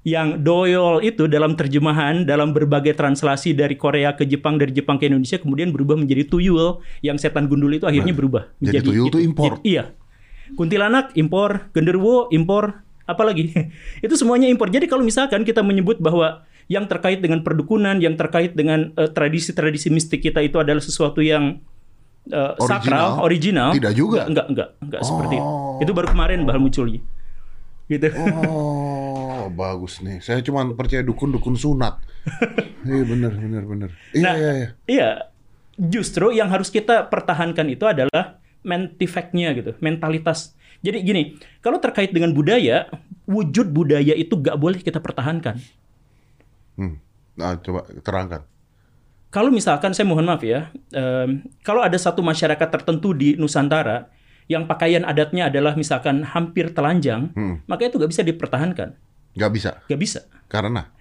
Yang 0.08 0.40
doyol 0.40 1.04
itu 1.04 1.28
dalam 1.28 1.60
terjemahan 1.60 2.24
dalam 2.24 2.56
berbagai 2.56 2.96
translasi 2.96 3.52
dari 3.52 3.76
Korea 3.76 4.16
ke 4.16 4.24
Jepang 4.24 4.56
dari 4.56 4.72
Jepang 4.72 4.96
ke 4.96 5.12
Indonesia 5.12 5.36
kemudian 5.36 5.76
berubah 5.76 6.00
menjadi 6.00 6.24
tuyul 6.24 6.80
yang 7.04 7.20
setan 7.20 7.52
gundul 7.52 7.76
itu 7.76 7.84
akhirnya 7.84 8.16
berubah 8.16 8.48
jadi 8.64 8.80
menjadi 8.80 8.88
tuyul 8.88 9.08
itu 9.12 9.20
impor. 9.20 9.60
Jadi- 9.60 9.68
iya. 9.68 9.92
Kuntilanak 10.56 11.12
impor, 11.20 11.68
genderuwo 11.76 12.32
impor, 12.32 12.88
apalagi 13.04 13.52
itu 14.06 14.16
semuanya 14.16 14.48
impor. 14.48 14.72
Jadi 14.72 14.88
kalau 14.88 15.04
misalkan 15.04 15.44
kita 15.44 15.60
menyebut 15.60 16.00
bahwa 16.00 16.48
yang 16.72 16.88
terkait 16.88 17.20
dengan 17.20 17.44
perdukunan, 17.44 18.00
yang 18.00 18.16
terkait 18.16 18.56
dengan 18.56 18.96
eh, 18.96 19.12
tradisi-tradisi 19.12 19.92
mistik 19.92 20.24
kita 20.24 20.40
itu 20.40 20.56
adalah 20.56 20.80
sesuatu 20.80 21.20
yang 21.20 21.60
eh, 22.32 22.52
sakral, 22.64 23.28
original, 23.28 23.76
Tidak 23.76 23.92
juga. 23.92 24.24
Enggak, 24.24 24.48
enggak, 24.48 24.70
enggak, 24.80 24.88
enggak 24.88 25.02
seperti 25.04 25.36
itu. 25.36 25.44
Oh. 25.44 25.84
Itu 25.84 25.92
baru 25.92 26.08
kemarin 26.16 26.48
baru 26.48 26.64
munculnya. 26.64 27.04
Gitu. 27.92 28.08
Oh, 28.16 29.04
bagus 29.50 30.00
nih. 30.00 30.20
Saya 30.20 30.40
cuma 30.42 30.64
percaya 30.74 31.02
dukun-dukun 31.02 31.56
sunat. 31.56 32.00
Iya 32.88 33.04
bener, 33.04 33.36
bener, 33.36 33.64
bener. 33.68 33.90
Iya, 34.16 34.24
Nah, 34.24 34.36
iya, 34.40 34.52
iya. 34.56 34.68
Iya, 34.88 35.10
justru 35.76 36.32
yang 36.32 36.48
harus 36.48 36.72
kita 36.72 37.12
pertahankan 37.12 37.68
itu 37.68 37.84
adalah 37.84 38.40
mentifactnya 38.64 39.52
gitu, 39.56 39.76
mentalitas. 39.84 40.56
Jadi 40.80 41.04
gini, 41.04 41.22
kalau 41.60 41.84
terkait 41.84 42.16
dengan 42.16 42.32
budaya, 42.32 42.88
wujud 43.28 43.76
budaya 43.76 44.16
itu 44.16 44.40
gak 44.40 44.56
boleh 44.56 44.80
kita 44.80 45.04
pertahankan. 45.04 45.60
Hmm. 46.80 47.02
Nah, 47.36 47.60
coba 47.60 47.84
terangkan. 48.00 48.42
Kalau 49.28 49.52
misalkan, 49.52 49.92
saya 49.92 50.08
mohon 50.08 50.24
maaf 50.24 50.40
ya, 50.48 50.72
em, 50.96 51.44
kalau 51.60 51.84
ada 51.84 52.00
satu 52.00 52.24
masyarakat 52.24 52.68
tertentu 52.72 53.12
di 53.12 53.36
Nusantara 53.36 54.08
yang 54.48 54.64
pakaian 54.64 55.04
adatnya 55.04 55.52
adalah 55.52 55.76
misalkan 55.76 56.24
hampir 56.24 56.72
telanjang, 56.72 57.36
Hmm. 57.36 57.60
maka 57.68 57.92
itu 57.92 58.00
gak 58.00 58.16
bisa 58.16 58.24
dipertahankan. 58.24 58.96
Nggak 59.38 59.52
bisa. 59.54 59.72
Gak 59.86 60.02
bisa. 60.02 60.20
Karena 60.50 60.98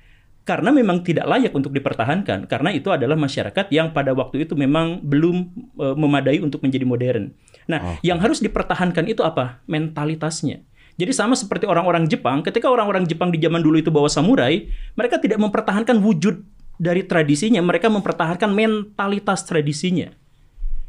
karena 0.46 0.70
memang 0.70 1.02
tidak 1.02 1.26
layak 1.26 1.50
untuk 1.58 1.74
dipertahankan 1.74 2.46
karena 2.46 2.70
itu 2.70 2.94
adalah 2.94 3.18
masyarakat 3.18 3.66
yang 3.74 3.90
pada 3.90 4.14
waktu 4.14 4.46
itu 4.46 4.54
memang 4.54 5.02
belum 5.02 5.42
e, 5.74 5.86
memadai 5.98 6.38
untuk 6.38 6.62
menjadi 6.62 6.86
modern. 6.86 7.34
Nah, 7.66 7.98
yang 8.06 8.22
harus 8.22 8.38
dipertahankan 8.38 9.10
itu 9.10 9.26
apa? 9.26 9.58
Mentalitasnya. 9.66 10.62
Jadi 10.96 11.10
sama 11.10 11.34
seperti 11.34 11.66
orang-orang 11.66 12.06
Jepang, 12.06 12.46
ketika 12.46 12.70
orang-orang 12.70 13.10
Jepang 13.10 13.34
di 13.34 13.42
zaman 13.42 13.58
dulu 13.58 13.82
itu 13.82 13.90
bawa 13.90 14.06
samurai, 14.06 14.70
mereka 14.94 15.18
tidak 15.18 15.42
mempertahankan 15.42 15.98
wujud 15.98 16.46
dari 16.78 17.02
tradisinya, 17.02 17.58
mereka 17.58 17.90
mempertahankan 17.90 18.48
mentalitas 18.54 19.42
tradisinya. 19.44 20.14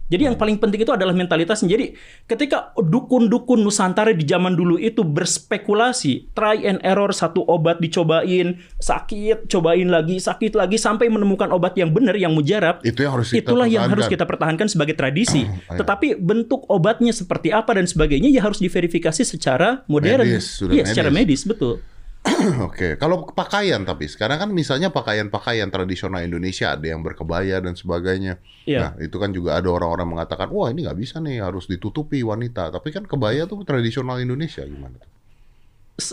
Jadi 0.07 0.23
yang 0.23 0.39
paling 0.39 0.55
penting 0.55 0.87
itu 0.87 0.91
adalah 0.95 1.11
mentalitasnya. 1.11 1.67
Jadi 1.67 1.91
ketika 2.27 2.71
dukun-dukun 2.79 3.59
Nusantara 3.59 4.15
di 4.15 4.23
zaman 4.23 4.55
dulu 4.55 4.79
itu 4.79 5.03
berspekulasi, 5.03 6.31
try 6.31 6.63
and 6.63 6.79
error 6.81 7.11
satu 7.11 7.43
obat 7.43 7.83
dicobain, 7.83 8.55
sakit, 8.79 9.51
cobain 9.51 9.87
lagi, 9.91 10.23
sakit 10.23 10.55
lagi 10.55 10.79
sampai 10.79 11.11
menemukan 11.11 11.51
obat 11.51 11.75
yang 11.75 11.91
benar 11.91 12.15
yang 12.15 12.31
mujarab. 12.31 12.79
itu 12.87 13.03
yang 13.03 13.19
harus 13.19 13.35
kita 13.35 13.51
Itulah 13.51 13.67
yang 13.67 13.87
harus 13.91 14.07
kita 14.07 14.23
pertahankan 14.23 14.71
sebagai 14.71 14.95
tradisi. 14.95 15.43
Iya. 15.43 15.83
Tetapi 15.83 16.19
bentuk 16.23 16.63
obatnya 16.71 17.11
seperti 17.11 17.51
apa 17.51 17.75
dan 17.75 17.83
sebagainya 17.83 18.31
ya 18.31 18.41
harus 18.43 18.63
diverifikasi 18.63 19.27
secara 19.27 19.83
modern. 19.91 20.23
Medis, 20.23 20.63
sudah 20.63 20.73
Iya, 20.73 20.83
secara 20.87 21.09
medis, 21.11 21.43
betul. 21.43 21.83
Oke, 22.67 22.99
kalau 22.99 23.23
pakaian 23.31 23.81
tapi 23.87 24.09
sekarang 24.09 24.37
kan 24.41 24.49
misalnya 24.51 24.91
pakaian-pakaian 24.91 25.71
tradisional 25.71 26.23
Indonesia 26.23 26.75
ada 26.75 26.83
yang 26.83 27.01
berkebaya 27.01 27.63
dan 27.63 27.73
sebagainya. 27.73 28.41
Iya. 28.67 28.79
Nah 28.79 28.91
itu 28.99 29.15
kan 29.17 29.31
juga 29.31 29.57
ada 29.57 29.69
orang-orang 29.71 30.17
mengatakan, 30.17 30.51
wah 30.51 30.67
ini 30.69 30.85
nggak 30.85 30.99
bisa 30.99 31.23
nih 31.23 31.43
harus 31.43 31.69
ditutupi 31.71 32.21
wanita. 32.21 32.73
Tapi 32.73 32.89
kan 32.91 33.07
kebaya 33.07 33.47
tuh 33.47 33.63
tradisional 33.63 34.19
Indonesia 34.19 34.63
gimana? 34.65 34.99
tuh? 34.99 35.11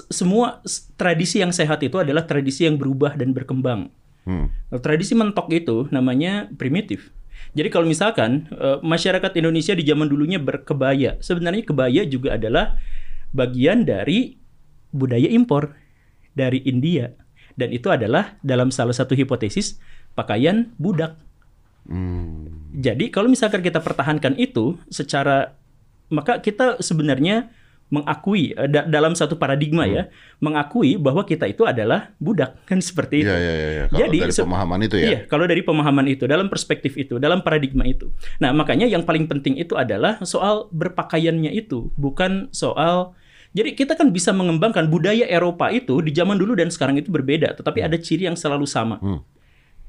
Semua 0.09 0.65
tradisi 0.97 1.45
yang 1.45 1.53
sehat 1.53 1.85
itu 1.85 2.01
adalah 2.01 2.25
tradisi 2.25 2.65
yang 2.65 2.81
berubah 2.81 3.21
dan 3.21 3.37
berkembang. 3.37 3.93
Hmm. 4.25 4.49
Nah, 4.73 4.81
Tradisi 4.81 5.13
mentok 5.13 5.53
itu 5.53 5.85
namanya 5.93 6.49
primitif. 6.57 7.13
Jadi 7.53 7.69
kalau 7.69 7.85
misalkan 7.85 8.49
eh, 8.49 8.81
masyarakat 8.81 9.33
Indonesia 9.37 9.77
di 9.77 9.85
zaman 9.85 10.09
dulunya 10.09 10.41
berkebaya, 10.41 11.21
sebenarnya 11.21 11.69
kebaya 11.69 12.03
juga 12.09 12.41
adalah 12.41 12.81
bagian 13.37 13.85
dari 13.85 14.41
budaya 14.95 15.29
impor 15.29 15.84
dari 16.35 16.61
India 16.67 17.15
dan 17.55 17.71
itu 17.71 17.89
adalah 17.91 18.35
dalam 18.43 18.75
salah 18.75 18.95
satu 18.95 19.15
hipotesis 19.15 19.79
pakaian 20.19 20.75
budak. 20.79 21.15
Hmm. 21.87 22.71
Jadi 22.75 23.09
kalau 23.15 23.31
misalkan 23.31 23.63
kita 23.63 23.79
pertahankan 23.79 24.35
itu 24.37 24.79
secara 24.91 25.55
maka 26.11 26.43
kita 26.43 26.83
sebenarnya 26.83 27.49
mengakui 27.93 28.57
eh, 28.57 28.67
da- 28.67 28.89
dalam 28.89 29.13
satu 29.13 29.37
paradigma 29.37 29.85
ya, 29.85 30.09
mengakui 30.41 30.97
bahwa 30.97 31.23
kita 31.23 31.47
itu 31.47 31.69
adalah 31.69 32.11
budak 32.19 32.59
kan 32.69 32.81
seperti 32.81 33.23
itu. 33.23 33.31
Iya, 33.31 33.39
iya. 33.39 33.53
iya. 33.55 33.85
Kalau 33.87 34.01
Jadi, 34.01 34.19
dari 34.19 34.35
pemahaman 34.35 34.81
itu 34.83 34.97
ya. 34.97 35.07
Iya, 35.07 35.19
kalau 35.29 35.45
dari 35.45 35.63
pemahaman 35.63 36.07
itu, 36.09 36.25
dalam 36.25 36.47
perspektif 36.49 36.93
itu, 36.97 37.21
dalam 37.21 37.45
paradigma 37.45 37.85
itu. 37.85 38.11
Nah, 38.41 38.51
makanya 38.57 38.89
yang 38.89 39.05
paling 39.05 39.29
penting 39.29 39.61
itu 39.61 39.77
adalah 39.77 40.19
soal 40.25 40.73
berpakaiannya 40.73 41.53
itu, 41.55 41.93
bukan 41.95 42.49
soal 42.51 43.13
jadi 43.55 43.71
kita 43.79 43.95
kan 43.95 44.11
bisa 44.11 44.35
mengembangkan 44.35 44.91
budaya 44.91 45.31
Eropa 45.31 45.71
itu 45.71 46.03
di 46.03 46.11
zaman 46.11 46.35
dulu 46.35 46.59
dan 46.59 46.75
sekarang 46.75 46.99
itu 46.99 47.15
berbeda, 47.15 47.55
tetapi 47.55 47.87
ada 47.87 47.95
ciri 47.95 48.27
yang 48.27 48.35
selalu 48.35 48.67
sama. 48.67 48.99
Hmm. 48.99 49.23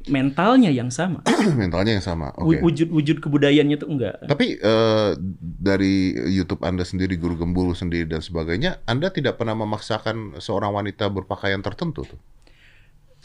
Mentalnya 0.05 0.69
yang 0.69 0.93
sama. 0.93 1.25
Mentalnya 1.57 1.98
yang 1.98 2.05
sama. 2.05 2.29
Oke. 2.38 2.62
Wujud-wujud 2.62 3.25
kebudayaannya 3.25 3.81
itu 3.81 3.89
enggak. 3.89 4.22
Tapi 4.29 4.62
eh, 4.62 5.10
dari 5.41 6.13
YouTube 6.29 6.62
Anda 6.62 6.86
sendiri, 6.86 7.17
Guru 7.17 7.41
Gembul 7.41 7.74
sendiri 7.74 8.05
dan 8.05 8.22
sebagainya, 8.22 8.86
Anda 8.86 9.10
tidak 9.10 9.41
pernah 9.41 9.57
memaksakan 9.57 10.38
seorang 10.38 10.69
wanita 10.69 11.10
berpakaian 11.10 11.65
tertentu 11.65 12.05
tuh? 12.05 12.22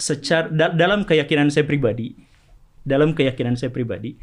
Secara 0.00 0.48
da- 0.48 0.72
dalam 0.72 1.04
keyakinan 1.04 1.52
saya 1.52 1.68
pribadi, 1.68 2.16
dalam 2.80 3.12
keyakinan 3.12 3.60
saya 3.60 3.68
pribadi, 3.68 4.16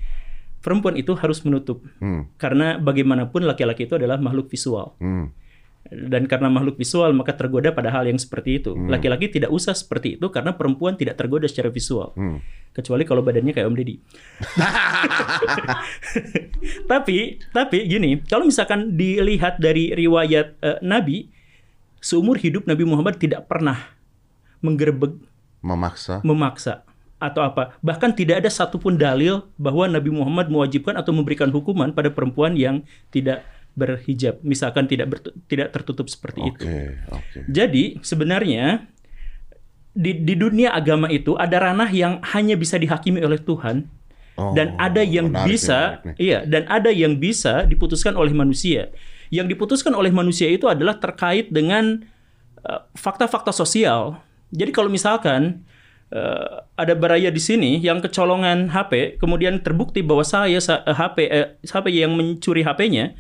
perempuan 0.66 0.98
itu 0.98 1.14
harus 1.14 1.46
menutup. 1.46 1.86
Hmm. 2.02 2.26
Karena 2.42 2.82
bagaimanapun 2.82 3.46
laki-laki 3.46 3.86
itu 3.86 4.02
adalah 4.02 4.18
makhluk 4.18 4.50
visual. 4.50 4.98
Hmm. 4.98 5.30
Dan 5.88 6.28
karena 6.28 6.52
makhluk 6.52 6.76
visual 6.76 7.16
maka 7.16 7.36
tergoda 7.36 7.72
pada 7.72 7.92
hal 7.92 8.08
yang 8.08 8.20
seperti 8.20 8.60
itu. 8.60 8.76
Laki-laki 8.76 9.32
tidak 9.32 9.52
usah 9.52 9.72
seperti 9.72 10.20
itu 10.20 10.28
karena 10.28 10.56
perempuan 10.56 11.00
tidak 11.00 11.16
tergoda 11.16 11.48
secara 11.48 11.72
visual. 11.72 12.12
Hmm. 12.16 12.44
Kecuali 12.76 13.08
kalau 13.08 13.26
badannya 13.26 13.56
kayak 13.56 13.68
Om 13.68 13.78
Deddy. 13.78 13.96
tapi 16.92 17.42
tapi 17.50 17.78
gini, 17.90 18.22
kalau 18.28 18.46
misalkan 18.46 18.94
dilihat 18.94 19.58
dari 19.58 19.98
riwayat 19.98 20.48
eh, 20.62 20.80
Nabi, 20.86 21.32
seumur 21.98 22.38
hidup 22.38 22.70
Nabi 22.70 22.86
Muhammad 22.86 23.18
tidak 23.18 23.50
pernah 23.50 23.98
menggerebek, 24.62 25.18
Memaksa. 25.66 26.22
memaksa 26.22 26.86
atau 27.18 27.42
apa. 27.42 27.74
Bahkan 27.82 28.14
tidak 28.14 28.46
ada 28.46 28.50
satupun 28.50 28.98
dalil 28.98 29.46
bahwa 29.58 29.90
Nabi 29.90 30.14
Muhammad 30.14 30.54
mewajibkan 30.54 30.98
atau 30.98 31.14
memberikan 31.14 31.50
hukuman 31.50 31.94
pada 31.94 32.14
perempuan 32.14 32.54
yang 32.54 32.86
tidak 33.10 33.42
berhijab, 33.78 34.42
misalkan 34.42 34.90
tidak 34.90 35.08
bertu- 35.08 35.36
tidak 35.46 35.70
tertutup 35.70 36.10
seperti 36.10 36.42
itu. 36.44 36.66
Oke, 36.66 36.78
oke. 37.14 37.40
Jadi 37.46 38.02
sebenarnya 38.02 38.90
di, 39.94 40.18
di 40.18 40.34
dunia 40.34 40.74
agama 40.74 41.08
itu 41.08 41.34
ada 41.34 41.58
ranah 41.64 41.90
yang 41.90 42.18
hanya 42.28 42.54
bisa 42.54 42.76
dihakimi 42.76 43.22
oleh 43.22 43.38
Tuhan 43.38 43.86
Oh, 44.38 44.54
dan 44.54 44.78
ada 44.78 45.02
yang 45.02 45.34
menarik 45.34 45.50
bisa 45.50 45.98
menarik 45.98 46.18
iya 46.22 46.46
dan 46.46 46.70
ada 46.70 46.94
yang 46.94 47.18
bisa 47.18 47.66
diputuskan 47.66 48.14
oleh 48.14 48.30
manusia. 48.30 48.94
Yang 49.28 49.58
diputuskan 49.58 49.92
oleh 49.92 50.14
manusia 50.14 50.46
itu 50.46 50.70
adalah 50.70 50.94
terkait 50.96 51.50
dengan 51.50 52.06
eh, 52.62 52.82
fakta-fakta 52.94 53.50
sosial. 53.50 54.22
Jadi 54.50 54.70
kalau 54.70 54.88
misalkan 54.88 55.66
eh, 56.14 56.48
ada 56.72 56.94
baraya 56.94 57.34
di 57.34 57.42
sini 57.42 57.82
yang 57.82 57.98
kecolongan 57.98 58.70
HP, 58.70 59.18
kemudian 59.18 59.58
terbukti 59.58 60.06
bahwa 60.06 60.22
saya 60.22 60.62
sa- 60.62 60.86
eh, 60.86 60.94
HP 60.94 61.18
eh, 61.26 61.48
HP 61.60 61.86
yang 61.90 62.14
mencuri 62.14 62.62
HP-nya, 62.62 63.18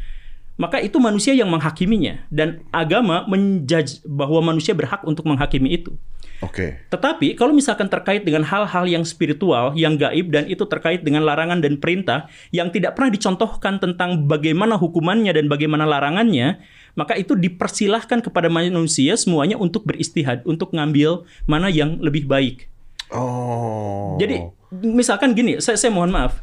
maka 0.57 0.81
itu 0.81 0.97
manusia 0.97 1.31
yang 1.37 1.47
menghakiminya 1.47 2.27
dan 2.33 2.65
agama 2.73 3.23
menjudge 3.29 4.03
bahwa 4.03 4.41
manusia 4.53 4.73
berhak 4.75 5.05
untuk 5.07 5.23
menghakimi 5.29 5.77
itu. 5.77 5.95
Oke. 6.43 6.85
Tetapi 6.93 7.33
kalau 7.33 7.49
misalkan 7.49 7.89
terkait 7.89 8.21
dengan 8.21 8.45
hal-hal 8.45 8.85
yang 8.85 9.01
spiritual, 9.01 9.73
yang 9.73 9.97
gaib 9.97 10.29
dan 10.29 10.45
itu 10.45 10.65
terkait 10.69 11.01
dengan 11.01 11.25
larangan 11.25 11.57
dan 11.61 11.81
perintah 11.81 12.29
yang 12.53 12.69
tidak 12.69 12.93
pernah 12.93 13.09
dicontohkan 13.09 13.81
tentang 13.81 14.29
bagaimana 14.29 14.77
hukumannya 14.77 15.33
dan 15.33 15.49
bagaimana 15.49 15.89
larangannya, 15.89 16.61
maka 16.93 17.17
itu 17.17 17.33
dipersilahkan 17.33 18.21
kepada 18.21 18.53
manusia 18.53 19.17
semuanya 19.17 19.57
untuk 19.57 19.85
beristihad, 19.85 20.45
untuk 20.45 20.77
ngambil 20.77 21.25
mana 21.49 21.73
yang 21.73 21.97
lebih 21.97 22.29
baik. 22.29 22.69
Oh. 23.09 24.19
Jadi 24.21 24.45
misalkan 24.83 25.33
gini, 25.33 25.57
saya, 25.57 25.79
saya 25.79 25.89
mohon 25.89 26.13
maaf, 26.13 26.37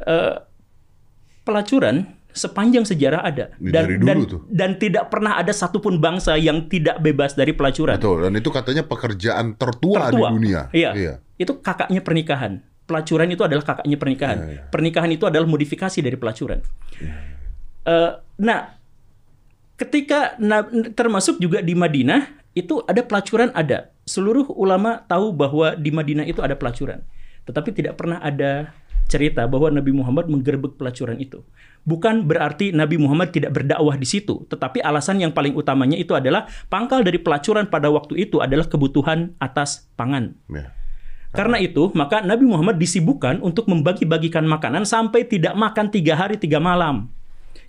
Eh, 0.00 0.36
pelacuran 1.44 2.08
sepanjang 2.30 2.86
sejarah 2.86 3.22
ada 3.22 3.50
dan 3.58 3.84
Dari 3.90 3.94
dulu 3.98 4.06
dan, 4.06 4.16
tuh. 4.24 4.40
dan 4.46 4.70
tidak 4.78 5.10
pernah 5.10 5.36
ada 5.36 5.50
satupun 5.50 5.98
bangsa 5.98 6.38
yang 6.38 6.70
tidak 6.70 7.02
bebas 7.02 7.34
dari 7.34 7.50
pelacuran. 7.52 7.98
Betul, 7.98 8.26
dan 8.26 8.32
itu 8.38 8.50
katanya 8.50 8.82
pekerjaan 8.86 9.58
tertua, 9.58 10.08
Tertua. 10.10 10.28
di 10.30 10.34
dunia. 10.38 10.60
Iya. 10.70 11.18
Itu 11.36 11.58
kakaknya 11.58 12.00
pernikahan. 12.00 12.62
Pelacuran 12.86 13.30
itu 13.30 13.42
adalah 13.46 13.62
kakaknya 13.62 13.96
pernikahan. 13.96 14.38
Iya, 14.38 14.50
iya. 14.50 14.62
Pernikahan 14.66 15.10
itu 15.10 15.24
adalah 15.26 15.46
modifikasi 15.46 15.98
dari 16.02 16.18
pelacuran. 16.18 16.58
Eh, 17.86 18.10
nah, 18.38 18.60
ketika 19.78 20.36
na- 20.36 20.68
termasuk 20.92 21.40
juga 21.40 21.64
di 21.64 21.72
Madinah 21.72 22.44
itu 22.52 22.82
ada 22.84 23.00
pelacuran 23.06 23.48
ada. 23.54 23.94
Seluruh 24.04 24.50
ulama 24.52 25.06
tahu 25.06 25.30
bahwa 25.30 25.78
di 25.78 25.94
Madinah 25.94 26.26
itu 26.26 26.42
ada 26.42 26.58
pelacuran. 26.58 27.00
Tetapi 27.46 27.70
tidak 27.72 27.94
pernah 27.94 28.18
ada 28.20 28.74
cerita 29.10 29.44
bahwa 29.50 29.74
Nabi 29.74 29.90
Muhammad 29.90 30.30
menggerebek 30.30 30.78
pelacuran 30.78 31.18
itu. 31.18 31.42
Bukan 31.82 32.30
berarti 32.30 32.70
Nabi 32.70 32.96
Muhammad 32.96 33.34
tidak 33.34 33.58
berdakwah 33.58 33.98
di 33.98 34.06
situ, 34.06 34.46
tetapi 34.46 34.78
alasan 34.80 35.18
yang 35.18 35.34
paling 35.34 35.58
utamanya 35.58 35.98
itu 35.98 36.14
adalah 36.14 36.46
pangkal 36.70 37.02
dari 37.02 37.18
pelacuran 37.18 37.66
pada 37.66 37.90
waktu 37.90 38.22
itu 38.22 38.38
adalah 38.38 38.70
kebutuhan 38.70 39.34
atas 39.42 39.90
pangan. 39.98 40.38
Ya. 40.46 40.70
Karena 41.30 41.62
itu, 41.62 41.90
maka 41.94 42.22
Nabi 42.26 42.42
Muhammad 42.42 42.78
disibukkan 42.78 43.38
untuk 43.42 43.70
membagi-bagikan 43.70 44.42
makanan 44.46 44.82
sampai 44.82 45.26
tidak 45.26 45.54
makan 45.54 45.90
tiga 45.90 46.18
hari 46.18 46.34
tiga 46.38 46.58
malam. 46.58 47.10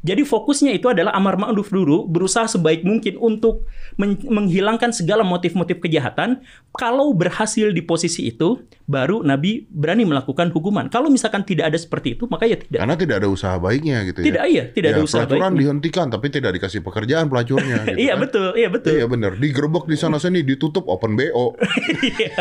Jadi 0.02 0.26
fokusnya 0.26 0.74
itu 0.74 0.90
adalah 0.90 1.14
amar 1.14 1.38
ma'ruf 1.38 1.70
dulu, 1.70 2.06
berusaha 2.06 2.46
sebaik 2.46 2.82
mungkin 2.82 3.16
untuk 3.16 3.70
men- 3.96 4.18
menghilangkan 4.18 4.90
segala 4.90 5.22
motif-motif 5.22 5.78
kejahatan. 5.78 6.42
Kalau 6.72 7.14
berhasil 7.14 7.70
di 7.70 7.80
posisi 7.80 8.26
itu, 8.28 8.60
baru 8.86 9.22
Nabi 9.22 9.70
berani 9.70 10.02
melakukan 10.04 10.50
hukuman. 10.50 10.90
Kalau 10.90 11.06
misalkan 11.08 11.46
tidak 11.46 11.70
ada 11.70 11.78
seperti 11.78 12.18
itu, 12.18 12.26
maka 12.26 12.44
ya 12.44 12.58
tidak. 12.58 12.82
Karena 12.82 12.98
tidak 12.98 13.16
ada 13.22 13.30
usaha 13.30 13.56
baiknya 13.56 14.02
gitu 14.04 14.26
Tidak, 14.26 14.42
ya. 14.42 14.50
iya, 14.50 14.64
tidak 14.68 14.90
ada 14.90 14.98
Ya, 14.98 15.06
usaha 15.06 15.22
pelacuran 15.22 15.38
baiknya. 15.48 15.62
dihentikan 15.62 16.06
tapi 16.10 16.28
tidak 16.28 16.52
dikasih 16.56 16.82
pekerjaan 16.82 17.26
pelacurnya 17.28 17.78
gitu 17.86 17.98
Iya 18.02 18.14
kan. 18.14 18.22
betul, 18.26 18.48
iya 18.58 18.70
betul. 18.74 18.90
Iya 18.92 19.06
benar, 19.06 19.32
digerebek 19.38 19.86
di 19.86 19.96
sana 19.96 20.18
sini, 20.18 20.42
ditutup 20.42 20.86
open 20.88 21.14
BO. 21.14 21.54
Iya. 22.02 22.34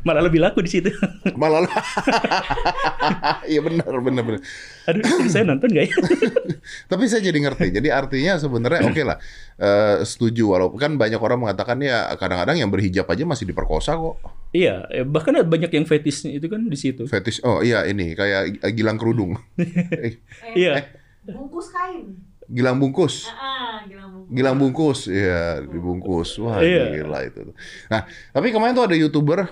Malah 0.00 0.24
lebih 0.24 0.40
laku 0.40 0.60
di 0.60 0.70
situ. 0.70 0.88
Malah 1.34 1.64
Iya 3.44 3.60
benar 3.60 3.92
benar 4.00 4.22
benar. 4.22 4.40
Aduh, 4.84 5.02
saya 5.26 5.48
nonton 5.48 5.72
nggak 5.72 5.86
ya? 5.88 5.96
Tapi 6.90 7.04
saya 7.08 7.24
jadi 7.24 7.38
ngerti. 7.40 7.72
Jadi 7.72 7.88
artinya 7.88 8.36
sebenarnya 8.36 8.84
oke 8.84 9.02
lah. 9.02 9.16
Eh, 9.56 10.04
setuju 10.04 10.52
walaupun 10.52 10.76
kan 10.76 10.92
banyak 10.94 11.16
orang 11.16 11.40
mengatakan 11.40 11.80
ya 11.80 12.12
kadang-kadang 12.14 12.60
yang 12.60 12.68
berhijab 12.68 13.08
aja 13.08 13.24
masih 13.24 13.48
diperkosa 13.48 13.96
kok. 13.96 14.20
iya, 14.52 14.86
eh, 14.86 15.02
bahkan 15.02 15.34
ada 15.34 15.42
banyak 15.42 15.72
yang 15.72 15.82
fetisnya 15.82 16.36
itu 16.36 16.46
kan 16.46 16.62
di 16.62 16.76
situ. 16.76 17.08
Fetish. 17.08 17.42
Oh 17.42 17.58
iya 17.58 17.82
ini 17.84 18.12
kayak 18.12 18.60
gilang 18.72 18.96
kerudung. 18.96 19.34
Eh, 19.58 20.20
Iya. 20.54 20.84
bungkus 21.24 21.72
kain 21.72 22.20
gilang 22.44 22.76
bungkus. 22.76 23.24
ah 23.32 23.80
gila 23.88 24.04
bungkus 24.04 24.28
Gilang 24.28 24.56
bungkus, 24.60 25.00
iya 25.08 25.64
dibungkus. 25.64 26.30
Wah 26.38 26.60
Iya. 26.60 27.00
gila 27.00 27.18
itu. 27.24 27.40
Nah, 27.88 28.04
tapi 28.30 28.52
kemarin 28.52 28.76
tuh 28.76 28.84
ada 28.84 28.92
youtuber, 28.94 29.48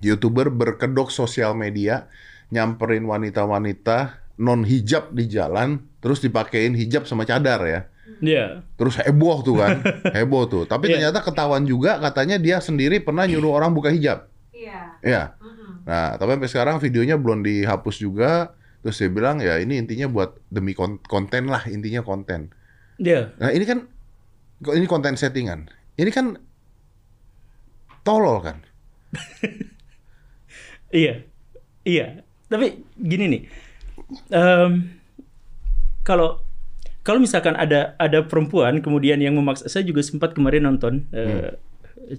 youtuber 0.00 0.48
berkedok 0.48 1.10
sosial 1.10 1.52
media, 1.52 2.08
nyamperin 2.48 3.04
wanita-wanita 3.04 4.24
non 4.38 4.62
hijab 4.62 5.10
di 5.10 5.26
jalan, 5.26 5.82
terus 5.98 6.18
dipakein 6.18 6.72
hijab 6.72 7.04
sama 7.04 7.22
cadar 7.22 7.60
ya. 7.62 7.80
Iya. 8.18 8.62
Terus 8.74 8.96
heboh 8.96 9.42
tuh 9.42 9.58
kan, 9.58 9.82
heboh 10.16 10.46
tuh. 10.46 10.62
Tapi 10.64 10.88
Iya. 10.88 10.92
ternyata 11.10 11.20
ketahuan 11.20 11.62
juga 11.62 11.98
katanya 11.98 12.34
dia 12.34 12.58
sendiri 12.58 12.98
pernah 12.98 13.26
nyuruh 13.26 13.52
orang 13.52 13.70
buka 13.70 13.90
hijab. 13.90 14.26
iya 14.50 14.94
Iya. 15.00 15.22
Mm-mm. 15.38 15.84
Nah, 15.84 16.14
tapi 16.14 16.34
sampai 16.34 16.50
sekarang 16.50 16.76
videonya 16.78 17.14
belum 17.14 17.42
dihapus 17.42 17.98
juga. 17.98 18.54
Terus 18.78 18.94
dia 18.96 19.10
bilang 19.10 19.38
ya 19.38 19.58
ini 19.58 19.74
intinya 19.76 20.06
buat 20.06 20.38
demi 20.48 20.70
kon- 20.70 21.02
konten 21.02 21.46
lah, 21.46 21.66
intinya 21.66 22.00
konten. 22.00 22.50
Iya. 22.96 23.34
Nah 23.36 23.50
ini 23.50 23.62
kan 23.62 23.86
kok 24.58 24.74
ini 24.74 24.86
konten 24.86 25.14
settingan. 25.14 25.66
Ini 25.94 26.10
kan 26.10 26.38
tolol 28.02 28.38
kan. 28.40 28.62
Iya, 30.88 31.20
iya. 31.84 32.24
Tapi 32.48 32.80
gini 32.96 33.28
nih, 33.28 33.42
Em, 34.32 34.96
kalau 36.04 36.40
kalau 37.04 37.20
misalkan 37.20 37.56
ada 37.56 37.96
ada 37.96 38.24
perempuan 38.24 38.80
kemudian 38.80 39.20
yang 39.20 39.36
memaksa, 39.36 39.68
saya 39.68 39.84
juga 39.84 40.00
sempat 40.04 40.32
kemarin 40.36 40.68
nonton 40.68 41.04
eh, 41.12 41.56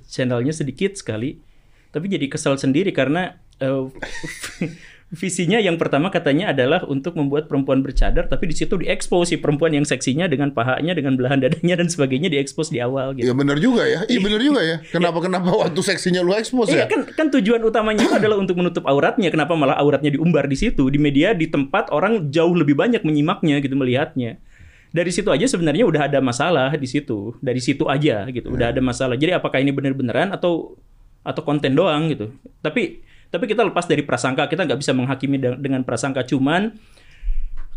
channelnya 0.09 0.53
sedikit 0.53 0.97
sekali, 0.97 1.41
tapi 1.89 2.09
jadi 2.09 2.29
kesal 2.29 2.57
sendiri 2.57 2.93
karena 2.93 3.37
eh, 3.61 3.85
visinya 5.09 5.57
yang 5.57 5.81
pertama 5.81 6.13
katanya 6.13 6.53
adalah 6.53 6.85
untuk 6.85 7.17
membuat 7.17 7.49
perempuan 7.49 7.81
bercadar, 7.81 8.29
tapi 8.29 8.53
di 8.53 8.55
situ 8.55 8.77
diekspos 8.77 9.33
si 9.33 9.41
perempuan 9.41 9.73
yang 9.73 9.81
seksinya 9.81 10.29
dengan 10.29 10.53
pahanya, 10.53 10.93
dengan 10.93 11.17
belahan 11.17 11.41
dadanya 11.41 11.81
dan 11.81 11.89
sebagainya 11.89 12.29
diekspos 12.29 12.69
di 12.69 12.77
awal 12.77 13.17
gitu. 13.17 13.25
Iya 13.25 13.33
benar 13.33 13.57
juga 13.57 13.89
ya. 13.89 14.05
Iya 14.05 14.19
benar 14.21 14.41
juga 14.41 14.61
ya. 14.61 14.77
Kenapa 14.93 15.17
kenapa 15.17 15.49
waktu 15.49 15.81
seksinya 15.81 16.21
lu 16.21 16.37
expose 16.37 16.69
Iya 16.69 16.85
ya? 16.85 16.93
kan 16.93 17.09
kan 17.09 17.27
tujuan 17.33 17.57
utamanya 17.65 18.05
itu 18.05 18.15
adalah 18.21 18.37
untuk 18.37 18.61
menutup 18.61 18.85
auratnya. 18.85 19.33
Kenapa 19.33 19.57
malah 19.57 19.81
auratnya 19.81 20.13
diumbar 20.13 20.45
di 20.45 20.57
situ 20.57 20.85
di 20.93 21.01
media 21.01 21.33
di 21.33 21.49
tempat 21.49 21.89
orang 21.89 22.29
jauh 22.29 22.53
lebih 22.53 22.77
banyak 22.77 23.01
menyimaknya 23.01 23.65
gitu 23.65 23.73
melihatnya. 23.73 24.37
Dari 24.89 25.09
situ 25.13 25.29
aja 25.29 25.45
sebenarnya 25.45 25.85
udah 25.89 26.01
ada 26.05 26.21
masalah 26.21 26.73
di 26.77 26.85
situ. 26.85 27.33
Dari 27.41 27.61
situ 27.61 27.89
aja 27.89 28.29
gitu. 28.29 28.53
Udah 28.53 28.73
ada 28.73 28.81
masalah. 28.81 29.17
Jadi 29.17 29.33
apakah 29.33 29.57
ini 29.57 29.73
benar-beneran 29.73 30.33
atau 30.33 30.77
atau 31.25 31.41
konten 31.41 31.73
doang 31.73 32.09
gitu. 32.13 32.33
Tapi 32.61 33.08
tapi 33.29 33.45
kita 33.45 33.61
lepas 33.65 33.85
dari 33.85 34.01
prasangka, 34.01 34.49
kita 34.49 34.65
nggak 34.65 34.79
bisa 34.81 34.93
menghakimi 34.93 35.37
de- 35.37 35.59
dengan 35.61 35.81
prasangka 35.85 36.25
cuman 36.25 36.77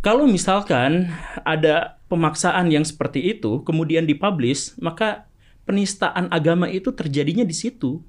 kalau 0.02 0.26
misalkan 0.26 1.14
ada 1.46 2.00
pemaksaan 2.10 2.68
yang 2.72 2.82
seperti 2.82 3.38
itu 3.38 3.62
kemudian 3.62 4.02
dipublish, 4.04 4.74
maka 4.82 5.30
penistaan 5.62 6.26
agama 6.34 6.66
itu 6.66 6.90
terjadinya 6.90 7.46
di 7.46 7.54
situ 7.54 8.02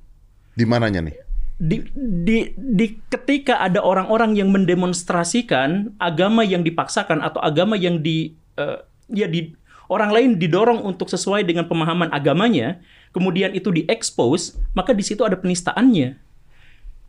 Di 0.58 0.66
mananya 0.66 1.06
nih? 1.06 1.16
di, 1.62 1.86
di, 1.96 2.50
di 2.58 2.98
ketika 3.08 3.62
ada 3.62 3.80
orang-orang 3.80 4.34
yang 4.34 4.50
mendemonstrasikan 4.50 5.94
agama 6.02 6.42
yang 6.42 6.66
dipaksakan 6.66 7.22
atau 7.22 7.40
agama 7.40 7.78
yang 7.78 8.02
di 8.02 8.34
eh, 8.58 8.82
ya 9.14 9.30
di 9.30 9.54
orang 9.92 10.10
lain 10.10 10.30
didorong 10.42 10.82
untuk 10.82 11.08
sesuai 11.08 11.46
dengan 11.46 11.70
pemahaman 11.70 12.10
agamanya, 12.10 12.82
kemudian 13.14 13.54
itu 13.54 13.70
diekspos, 13.70 14.58
maka 14.74 14.92
di 14.92 15.06
situ 15.06 15.22
ada 15.22 15.38
penistaannya. 15.38 16.18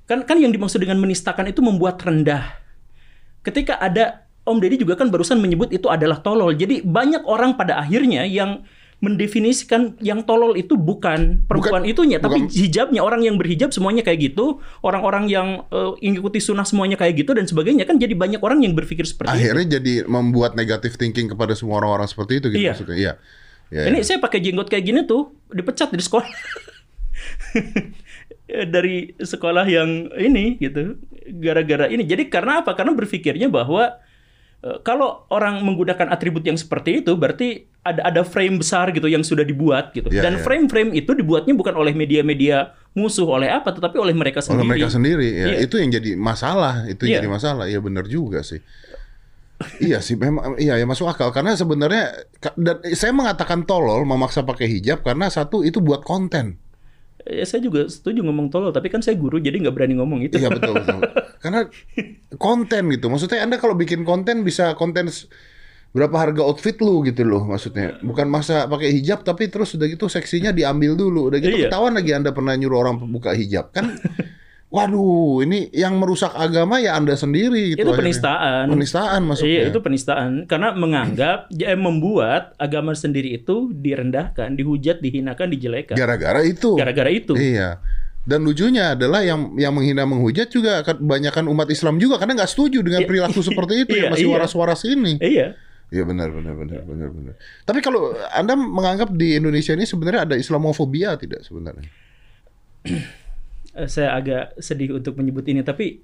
Kan 0.05 0.23
kan 0.25 0.37
yang 0.37 0.53
dimaksud 0.53 0.79
dengan 0.79 1.01
menistakan 1.01 1.49
itu 1.49 1.65
membuat 1.65 2.01
rendah. 2.01 2.61
Ketika 3.41 3.77
ada 3.77 4.25
Om 4.45 4.61
Deddy 4.61 4.77
juga 4.77 4.95
kan 4.95 5.09
barusan 5.09 5.41
menyebut 5.41 5.73
itu 5.73 5.89
adalah 5.89 6.21
tolol. 6.21 6.53
Jadi 6.53 6.85
banyak 6.85 7.25
orang 7.25 7.57
pada 7.57 7.81
akhirnya 7.81 8.29
yang 8.29 8.61
mendefinisikan 9.01 9.97
yang 10.01 10.25
tolol 10.25 10.53
itu 10.53 10.77
bukan 10.77 11.45
perempuan 11.45 11.85
Bukan- 11.85 11.93
itunya, 11.93 12.17
tapi 12.17 12.41
bukan- 12.41 12.53
hijabnya 12.53 13.01
orang 13.01 13.21
yang 13.21 13.37
berhijab 13.37 13.69
semuanya 13.69 14.01
kayak 14.01 14.33
gitu, 14.33 14.61
orang-orang 14.81 15.29
yang 15.29 15.49
ikuti 15.99 16.41
sunnah 16.41 16.65
semuanya 16.65 16.97
kayak 16.97 17.21
gitu 17.21 17.33
dan 17.33 17.45
sebagainya 17.45 17.85
kan 17.85 17.97
jadi 17.97 18.13
banyak 18.13 18.41
orang 18.41 18.65
yang 18.65 18.73
berpikir 18.73 19.05
seperti 19.05 19.29
itu. 19.29 19.41
Akhirnya 19.45 19.67
jadi 19.77 19.93
membuat 20.05 20.57
negative 20.57 20.97
thinking 20.97 21.29
kepada 21.29 21.53
semua 21.53 21.81
orang-orang 21.81 22.09
seperti 22.09 22.41
itu 22.41 22.47
gitu 22.49 22.61
Iya. 22.61 22.73
maksudnya. 22.73 22.97
Iya. 22.97 23.13
Iya. 23.73 23.83
Ini 23.93 23.99
saya 24.01 24.19
pakai 24.21 24.41
jenggot 24.41 24.69
kayak 24.69 24.85
gini 24.85 25.01
tuh 25.05 25.37
dipecat 25.49 25.89
dari 25.89 26.01
sekolah. 26.01 26.29
dari 28.65 29.13
sekolah 29.17 29.67
yang 29.67 30.09
ini 30.15 30.57
gitu. 30.59 30.99
Gara-gara 31.41 31.89
ini. 31.89 32.05
Jadi 32.05 32.29
karena 32.29 32.61
apa? 32.61 32.73
Karena 32.73 32.93
berpikirnya 32.93 33.49
bahwa 33.49 33.99
eh, 34.61 34.79
kalau 34.81 35.27
orang 35.29 35.61
menggunakan 35.61 36.09
atribut 36.09 36.45
yang 36.45 36.55
seperti 36.55 37.03
itu 37.03 37.17
berarti 37.17 37.65
ada 37.85 38.01
ada 38.09 38.23
frame 38.25 38.57
besar 38.61 38.89
gitu 38.93 39.05
yang 39.09 39.21
sudah 39.21 39.45
dibuat 39.45 39.93
gitu. 39.93 40.09
Iya, 40.09 40.25
Dan 40.25 40.41
iya. 40.41 40.43
frame-frame 40.43 40.97
itu 40.97 41.13
dibuatnya 41.13 41.53
bukan 41.53 41.77
oleh 41.77 41.93
media-media 41.93 42.73
musuh 42.97 43.29
oleh 43.29 43.53
apa 43.53 43.75
tetapi 43.75 44.01
oleh 44.01 44.17
mereka 44.17 44.41
Oleh 44.41 44.49
sendiri. 44.49 44.69
mereka 44.71 44.89
sendiri 44.89 45.29
ya. 45.29 45.47
Iya. 45.53 45.59
Itu 45.69 45.77
yang 45.77 45.91
jadi 45.93 46.17
masalah, 46.17 46.89
itu 46.89 47.05
yang 47.05 47.13
Iya. 47.13 47.21
jadi 47.21 47.31
masalah. 47.31 47.65
Iya 47.69 47.81
benar 47.85 48.09
juga 48.09 48.41
sih. 48.41 48.63
iya 49.79 50.03
sih 50.03 50.19
memang 50.19 50.59
iya 50.59 50.75
ya 50.77 50.85
masuk 50.85 51.07
akal 51.07 51.31
karena 51.31 51.55
sebenarnya 51.55 52.27
dan 52.59 52.83
saya 52.93 53.15
mengatakan 53.15 53.63
tolol 53.65 54.03
memaksa 54.03 54.43
pakai 54.43 54.67
hijab 54.67 55.07
karena 55.07 55.31
satu 55.31 55.63
itu 55.63 55.79
buat 55.79 56.03
konten. 56.03 56.59
Ya, 57.25 57.45
saya 57.49 57.65
juga 57.65 57.89
setuju 57.89 58.21
ngomong 58.21 58.53
tolol, 58.53 58.69
tapi 58.69 58.93
kan 58.93 59.01
saya 59.01 59.17
guru 59.17 59.41
jadi 59.41 59.57
nggak 59.57 59.73
berani 59.73 59.97
ngomong 59.97 60.21
itu. 60.23 60.37
Iya 60.37 60.53
betul 60.53 60.77
betul. 60.77 61.01
Karena 61.43 61.65
konten 62.37 62.83
gitu. 62.93 63.09
Maksudnya 63.09 63.41
Anda 63.41 63.57
kalau 63.57 63.73
bikin 63.73 64.05
konten 64.05 64.45
bisa 64.45 64.77
konten 64.77 65.09
berapa 65.95 66.11
harga 66.19 66.43
outfit 66.43 66.75
lu 66.83 67.01
gitu 67.07 67.25
loh 67.25 67.47
maksudnya. 67.47 67.97
Bukan 68.03 68.27
masa 68.29 68.67
pakai 68.67 68.93
hijab 68.93 69.23
tapi 69.23 69.49
terus 69.49 69.73
udah 69.73 69.87
gitu 69.87 70.11
seksinya 70.11 70.53
diambil 70.53 70.99
dulu. 70.99 71.33
Udah 71.33 71.39
gitu 71.41 71.55
Iya. 71.55 71.73
ketahuan 71.73 71.97
lagi 71.97 72.13
Anda 72.13 72.35
pernah 72.35 72.53
nyuruh 72.59 72.79
orang 72.83 73.01
buka 73.09 73.33
hijab 73.33 73.73
kan. 73.73 73.89
Waduh, 74.75 75.47
ini 75.47 75.71
yang 75.71 76.03
merusak 76.03 76.35
agama 76.35 76.83
ya 76.83 76.99
Anda 76.99 77.15
sendiri 77.15 77.79
gitu. 77.79 77.79
itu 77.79 77.87
akhirnya. 77.87 78.01
penistaan. 78.03 78.65
Penistaan 78.75 79.21
masuknya. 79.23 79.51
Iya, 79.55 79.63
itu 79.71 79.79
penistaan 79.79 80.31
karena 80.51 80.75
menganggap 80.75 81.47
eh, 81.63 81.79
membuat 81.79 82.59
agama 82.59 82.91
sendiri 82.91 83.39
itu 83.39 83.71
direndahkan, 83.71 84.59
dihujat, 84.59 84.99
dihinakan, 84.99 85.47
dijelekan. 85.55 85.95
Gara-gara 85.95 86.43
itu. 86.43 86.75
Gara-gara 86.75 87.07
itu. 87.07 87.39
Iya. 87.39 87.79
Dan 88.27 88.43
lucunya 88.43 88.99
adalah 88.99 89.23
yang 89.23 89.55
yang 89.55 89.71
menghina 89.71 90.03
menghujat 90.03 90.51
juga 90.51 90.83
kebanyakan 90.83 91.47
umat 91.55 91.71
Islam 91.71 92.03
juga 92.03 92.19
karena 92.19 92.35
nggak 92.35 92.51
setuju 92.51 92.83
dengan 92.83 93.05
Iya. 93.05 93.09
perilaku 93.09 93.41
seperti 93.47 93.87
itu 93.87 93.95
Iya, 93.95 94.11
yang 94.11 94.13
masih 94.19 94.27
iya. 94.27 94.35
waras-waras 94.35 94.81
ini. 94.91 95.23
Iya. 95.23 95.55
Iya 95.95 96.03
benar 96.03 96.35
benar 96.35 96.59
benar 96.59 96.83
benar 96.83 97.09
benar. 97.15 97.35
Tapi 97.63 97.79
kalau 97.79 98.11
Anda 98.35 98.59
menganggap 98.59 99.15
di 99.15 99.39
Indonesia 99.39 99.71
ini 99.71 99.87
sebenarnya 99.87 100.27
ada 100.27 100.35
Islamofobia 100.35 101.15
tidak 101.15 101.47
sebenarnya? 101.47 101.87
Eh, 103.75 103.91
saya 103.91 104.15
agak 104.15 104.55
sedih 104.63 104.95
untuk 104.95 105.19
menyebut 105.19 105.43
ini 105.51 105.67
tapi 105.67 105.99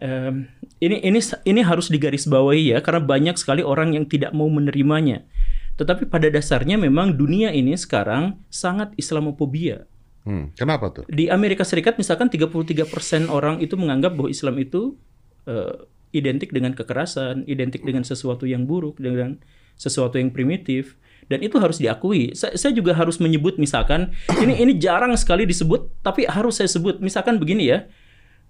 em, 0.00 0.48
ini 0.80 0.96
ini 1.04 1.20
ini 1.20 1.60
harus 1.60 1.92
digarisbawahi 1.92 2.72
ya 2.72 2.78
karena 2.80 3.04
banyak 3.04 3.36
sekali 3.36 3.60
orang 3.60 3.92
yang 3.92 4.08
tidak 4.08 4.32
mau 4.32 4.48
menerimanya. 4.48 5.28
Tetapi 5.76 6.08
pada 6.08 6.32
dasarnya 6.32 6.80
memang 6.80 7.12
dunia 7.12 7.52
ini 7.52 7.76
sekarang 7.76 8.40
sangat 8.48 8.96
Islamophobia. 8.96 9.84
Hmm, 10.24 10.56
kenapa 10.56 10.88
tuh? 10.88 11.04
Di 11.04 11.28
Amerika 11.28 11.68
Serikat 11.68 12.00
misalkan 12.00 12.32
33% 12.32 12.88
orang 13.28 13.60
itu 13.60 13.76
menganggap 13.76 14.16
bahwa 14.16 14.32
Islam 14.32 14.56
itu 14.56 14.96
eh, 15.44 15.84
identik 16.16 16.48
dengan 16.48 16.72
kekerasan, 16.72 17.44
identik 17.44 17.84
dengan 17.84 18.08
sesuatu 18.08 18.48
yang 18.48 18.64
buruk, 18.64 18.96
dengan 18.96 19.36
sesuatu 19.76 20.16
yang 20.16 20.32
primitif 20.32 20.96
dan 21.26 21.42
itu 21.42 21.58
harus 21.58 21.82
diakui. 21.82 22.34
Saya, 22.38 22.54
saya 22.54 22.72
juga 22.74 22.94
harus 22.94 23.18
menyebut 23.18 23.58
misalkan 23.58 24.14
ini 24.42 24.62
ini 24.62 24.72
jarang 24.78 25.12
sekali 25.18 25.46
disebut 25.46 26.02
tapi 26.02 26.26
harus 26.26 26.58
saya 26.58 26.70
sebut. 26.70 27.02
Misalkan 27.02 27.38
begini 27.42 27.70
ya. 27.70 27.86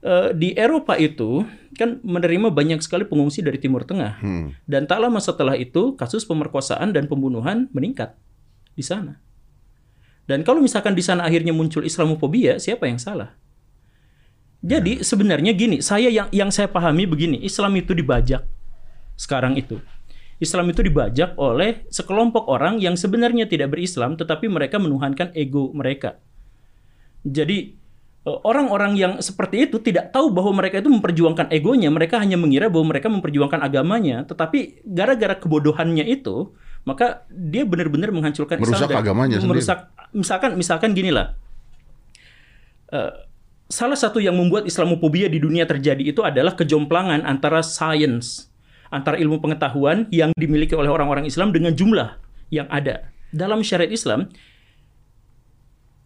eh, 0.05 0.31
di 0.37 0.53
Eropa 0.53 0.95
itu 1.01 1.43
kan 1.75 1.99
menerima 2.05 2.53
banyak 2.53 2.85
sekali 2.85 3.09
pengungsi 3.09 3.41
dari 3.41 3.57
Timur 3.57 3.83
Tengah. 3.83 4.21
Hmm. 4.21 4.53
Dan 4.69 4.85
tak 4.85 5.01
lama 5.01 5.19
setelah 5.19 5.57
itu 5.57 5.97
kasus 5.97 6.29
pemerkosaan 6.29 6.93
dan 6.93 7.09
pembunuhan 7.09 7.67
meningkat 7.73 8.15
di 8.77 8.85
sana. 8.85 9.19
Dan 10.27 10.43
kalau 10.43 10.59
misalkan 10.59 10.93
di 10.93 11.01
sana 11.01 11.23
akhirnya 11.23 11.55
muncul 11.55 11.87
Islamophobia, 11.87 12.59
siapa 12.59 12.91
yang 12.91 12.99
salah? 12.99 13.39
Jadi 14.59 15.07
sebenarnya 15.07 15.55
gini, 15.55 15.79
saya 15.79 16.11
yang 16.11 16.27
yang 16.35 16.51
saya 16.51 16.67
pahami 16.67 17.07
begini, 17.07 17.39
Islam 17.47 17.79
itu 17.79 17.95
dibajak 17.95 18.43
sekarang 19.15 19.55
itu. 19.55 19.79
Islam 20.37 20.69
itu 20.69 20.85
dibajak 20.85 21.33
oleh 21.41 21.89
sekelompok 21.89 22.45
orang 22.53 22.77
yang 22.77 22.93
sebenarnya 22.93 23.49
tidak 23.49 23.73
berislam 23.73 24.21
tetapi 24.21 24.53
mereka 24.53 24.77
menuhankan 24.77 25.33
ego 25.33 25.73
mereka. 25.73 26.21
Jadi 27.25 27.73
eh, 28.29 28.39
orang-orang 28.45 28.93
yang 28.95 29.13
seperti 29.25 29.71
itu 29.71 29.81
tidak 29.81 30.13
tahu 30.13 30.29
bahwa 30.31 30.61
mereka 30.61 30.85
itu 30.85 30.93
memperjuangkan 30.93 31.49
egonya, 31.49 31.89
mereka 31.89 32.21
hanya 32.21 32.37
mengira 32.37 32.69
bahwa 32.69 32.93
mereka 32.93 33.09
memperjuangkan 33.09 33.65
agamanya, 33.65 34.29
tetapi 34.29 34.85
gara-gara 34.85 35.41
kebodohannya 35.41 36.05
itu, 36.05 36.53
maka 36.85 37.25
dia 37.33 37.65
benar-benar 37.65 38.13
menghancurkan 38.13 38.61
Merusak 38.61 38.93
Islam 38.93 39.03
agamanya 39.03 39.37
sendiri. 39.41 39.51
merusak 39.59 39.79
misalkan 40.15 40.51
misalkan 40.55 40.91
gini 40.93 41.11
lah. 41.11 41.35
Eh, 42.93 43.13
salah 43.67 43.99
satu 43.99 44.23
yang 44.23 44.39
membuat 44.39 44.69
Islamophobia 44.69 45.27
di 45.27 45.43
dunia 45.43 45.67
terjadi 45.67 46.03
itu 46.07 46.23
adalah 46.23 46.55
kejomplangan 46.55 47.27
antara 47.27 47.65
sains, 47.67 48.47
antara 48.97 49.21
ilmu 49.21 49.39
pengetahuan 49.45 50.09
yang 50.09 50.33
dimiliki 50.35 50.73
oleh 50.73 50.89
orang-orang 50.89 51.29
Islam 51.29 51.53
dengan 51.53 51.77
jumlah 51.77 52.17
yang 52.49 52.65
ada. 52.73 53.13
Dalam 53.31 53.61
syariat 53.61 53.93
Islam, 53.93 54.33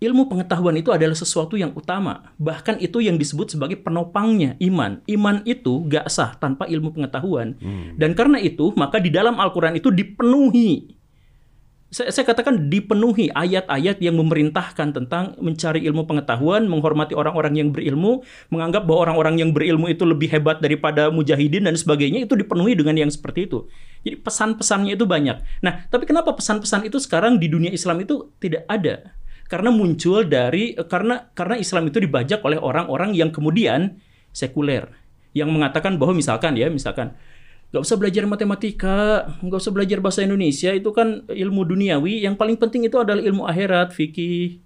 ilmu 0.00 0.26
pengetahuan 0.26 0.74
itu 0.74 0.90
adalah 0.90 1.14
sesuatu 1.14 1.54
yang 1.54 1.70
utama. 1.76 2.34
Bahkan 2.40 2.82
itu 2.82 2.98
yang 2.98 3.20
disebut 3.20 3.54
sebagai 3.54 3.78
penopangnya 3.78 4.58
iman. 4.58 5.04
Iman 5.06 5.46
itu 5.46 5.86
gak 5.86 6.10
sah 6.10 6.34
tanpa 6.36 6.66
ilmu 6.66 6.90
pengetahuan. 6.90 7.54
Dan 7.94 8.18
karena 8.18 8.42
itu, 8.42 8.74
maka 8.74 8.98
di 8.98 9.12
dalam 9.12 9.38
Al-Quran 9.38 9.78
itu 9.78 9.94
dipenuhi 9.94 10.99
saya, 11.90 12.14
saya 12.14 12.22
katakan 12.22 12.70
dipenuhi 12.70 13.34
ayat-ayat 13.34 13.98
yang 13.98 14.14
memerintahkan 14.14 14.94
tentang 14.94 15.34
mencari 15.42 15.82
ilmu 15.90 16.06
pengetahuan, 16.06 16.70
menghormati 16.70 17.18
orang-orang 17.18 17.58
yang 17.58 17.68
berilmu, 17.74 18.22
menganggap 18.54 18.86
bahwa 18.86 19.10
orang-orang 19.10 19.42
yang 19.42 19.50
berilmu 19.50 19.90
itu 19.90 20.06
lebih 20.06 20.30
hebat 20.30 20.62
daripada 20.62 21.10
mujahidin 21.10 21.66
dan 21.66 21.74
sebagainya 21.74 22.30
itu 22.30 22.38
dipenuhi 22.38 22.78
dengan 22.78 22.94
yang 22.94 23.10
seperti 23.10 23.50
itu. 23.50 23.66
Jadi 24.06 24.22
pesan-pesannya 24.22 24.94
itu 24.94 25.02
banyak. 25.02 25.42
Nah, 25.66 25.90
tapi 25.90 26.06
kenapa 26.06 26.30
pesan-pesan 26.38 26.86
itu 26.86 27.02
sekarang 27.02 27.42
di 27.42 27.50
dunia 27.50 27.74
Islam 27.74 28.06
itu 28.06 28.30
tidak 28.38 28.70
ada? 28.70 29.10
Karena 29.50 29.74
muncul 29.74 30.30
dari 30.30 30.78
karena 30.78 31.26
karena 31.34 31.58
Islam 31.58 31.90
itu 31.90 31.98
dibajak 31.98 32.38
oleh 32.46 32.62
orang-orang 32.62 33.18
yang 33.18 33.34
kemudian 33.34 33.98
sekuler 34.30 34.94
yang 35.34 35.50
mengatakan 35.50 35.98
bahwa 35.98 36.14
misalkan 36.14 36.54
ya, 36.54 36.70
misalkan 36.70 37.18
Gak 37.70 37.86
usah 37.86 37.94
belajar 37.94 38.26
matematika, 38.26 39.30
gak 39.38 39.60
usah 39.62 39.70
belajar 39.70 40.02
bahasa 40.02 40.26
Indonesia, 40.26 40.74
itu 40.74 40.90
kan 40.90 41.22
ilmu 41.30 41.62
duniawi. 41.62 42.26
Yang 42.26 42.34
paling 42.34 42.58
penting 42.58 42.90
itu 42.90 42.98
adalah 42.98 43.22
ilmu 43.22 43.46
akhirat, 43.46 43.94
fikih, 43.94 44.58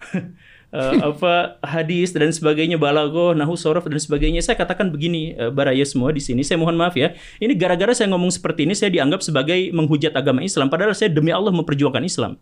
eh, 0.72 0.94
apa 1.04 1.60
hadis 1.60 2.16
dan 2.16 2.32
sebagainya, 2.32 2.80
balago, 2.80 3.36
nahu 3.36 3.52
sorof 3.52 3.84
dan 3.84 4.00
sebagainya. 4.00 4.40
Saya 4.40 4.56
katakan 4.56 4.88
begini, 4.88 5.36
eh, 5.36 5.52
baraya 5.52 5.84
semua 5.84 6.08
di 6.08 6.24
sini. 6.24 6.40
Saya 6.40 6.56
mohon 6.56 6.72
maaf 6.72 6.96
ya. 6.96 7.12
Ini 7.36 7.52
gara-gara 7.52 7.92
saya 7.92 8.08
ngomong 8.08 8.32
seperti 8.32 8.64
ini, 8.64 8.72
saya 8.72 8.88
dianggap 8.88 9.20
sebagai 9.20 9.68
menghujat 9.68 10.16
agama 10.16 10.40
Islam. 10.40 10.72
Padahal 10.72 10.96
saya 10.96 11.12
demi 11.12 11.36
Allah 11.36 11.52
memperjuangkan 11.52 12.00
Islam. 12.00 12.40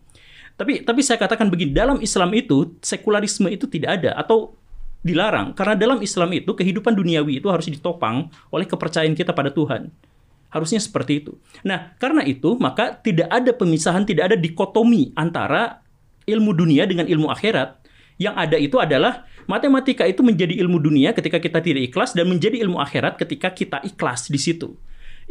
Tapi 0.55 0.87
tapi 0.87 1.01
saya 1.03 1.19
katakan 1.19 1.51
begini, 1.51 1.75
dalam 1.75 1.99
Islam 1.99 2.31
itu 2.31 2.79
sekularisme 2.79 3.51
itu 3.51 3.67
tidak 3.67 3.99
ada 3.99 4.15
atau 4.15 4.55
dilarang 5.01 5.57
karena 5.57 5.73
dalam 5.73 5.99
Islam 6.01 6.29
itu 6.33 6.53
kehidupan 6.53 6.93
duniawi 6.93 7.41
itu 7.41 7.49
harus 7.49 7.65
ditopang 7.69 8.29
oleh 8.53 8.65
kepercayaan 8.69 9.17
kita 9.17 9.33
pada 9.33 9.49
Tuhan. 9.49 9.89
Harusnya 10.51 10.83
seperti 10.83 11.23
itu. 11.23 11.39
Nah, 11.63 11.95
karena 11.95 12.27
itu 12.27 12.59
maka 12.59 12.91
tidak 12.99 13.31
ada 13.31 13.55
pemisahan, 13.55 14.03
tidak 14.03 14.33
ada 14.33 14.37
dikotomi 14.37 15.15
antara 15.15 15.79
ilmu 16.27 16.51
dunia 16.51 16.83
dengan 16.85 17.07
ilmu 17.07 17.31
akhirat. 17.31 17.79
Yang 18.21 18.35
ada 18.37 18.57
itu 18.59 18.77
adalah 18.77 19.25
matematika 19.49 20.05
itu 20.05 20.21
menjadi 20.21 20.53
ilmu 20.61 20.77
dunia 20.77 21.15
ketika 21.15 21.41
kita 21.41 21.63
tidak 21.63 21.89
ikhlas 21.89 22.13
dan 22.13 22.29
menjadi 22.29 22.61
ilmu 22.61 22.77
akhirat 22.77 23.17
ketika 23.17 23.49
kita 23.55 23.81
ikhlas 23.81 24.29
di 24.29 24.37
situ. 24.37 24.77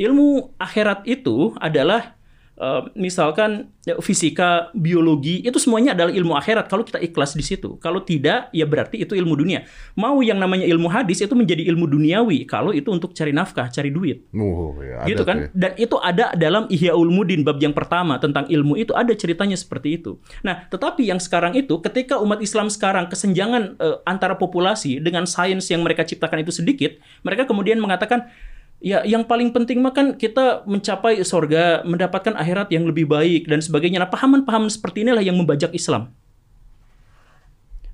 Ilmu 0.00 0.56
akhirat 0.56 1.04
itu 1.04 1.52
adalah 1.61 2.16
eh, 2.61 2.83
misalkan 2.92 3.73
ya, 3.88 3.96
fisika, 4.05 4.68
biologi 4.77 5.40
itu 5.40 5.57
semuanya 5.57 5.96
adalah 5.96 6.12
ilmu 6.12 6.37
akhirat 6.37 6.68
kalau 6.68 6.85
kita 6.85 7.01
ikhlas 7.01 7.33
di 7.33 7.40
situ. 7.40 7.81
Kalau 7.81 8.05
tidak 8.05 8.53
ya 8.53 8.68
berarti 8.68 9.01
itu 9.01 9.16
ilmu 9.16 9.35
dunia. 9.35 9.64
Mau 9.96 10.20
yang 10.20 10.37
namanya 10.37 10.68
ilmu 10.68 10.92
hadis 10.92 11.25
itu 11.25 11.33
menjadi 11.33 11.64
ilmu 11.73 11.88
duniawi 11.88 12.44
kalau 12.44 12.77
itu 12.77 12.92
untuk 12.92 13.16
cari 13.16 13.33
nafkah, 13.33 13.73
cari 13.73 13.88
duit. 13.88 14.29
Oh, 14.37 14.77
ya, 14.85 15.09
gitu 15.09 15.25
kan? 15.25 15.49
ya. 15.49 15.57
Dan 15.57 15.73
itu 15.81 15.96
ada 15.96 16.37
dalam 16.37 16.68
Ihya 16.68 16.92
Ulumuddin 16.92 17.40
bab 17.40 17.57
yang 17.59 17.73
pertama 17.73 18.20
tentang 18.20 18.44
ilmu 18.46 18.77
itu 18.77 18.92
ada 18.92 19.16
ceritanya 19.16 19.57
seperti 19.57 19.96
itu. 19.96 20.20
Nah, 20.44 20.68
tetapi 20.68 21.09
yang 21.09 21.18
sekarang 21.18 21.57
itu 21.57 21.81
ketika 21.81 22.20
umat 22.20 22.44
Islam 22.44 22.68
sekarang 22.68 23.09
kesenjangan 23.09 23.81
eh, 23.81 23.96
antara 24.05 24.37
populasi 24.37 25.01
dengan 25.01 25.25
sains 25.25 25.64
yang 25.73 25.81
mereka 25.81 26.05
ciptakan 26.05 26.44
itu 26.44 26.53
sedikit, 26.53 27.01
mereka 27.25 27.49
kemudian 27.49 27.81
mengatakan 27.81 28.29
Ya, 28.81 29.05
yang 29.05 29.29
paling 29.29 29.53
penting 29.53 29.85
mah 29.85 29.93
kan 29.93 30.16
kita 30.16 30.64
mencapai 30.64 31.21
sorga, 31.21 31.85
mendapatkan 31.85 32.33
akhirat 32.33 32.73
yang 32.73 32.88
lebih 32.88 33.05
baik 33.05 33.45
dan 33.45 33.61
sebagainya. 33.61 34.01
Nah, 34.01 34.09
pahaman-pahaman 34.09 34.73
seperti 34.73 35.05
inilah 35.05 35.21
yang 35.21 35.37
membajak 35.37 35.69
Islam. 35.77 36.09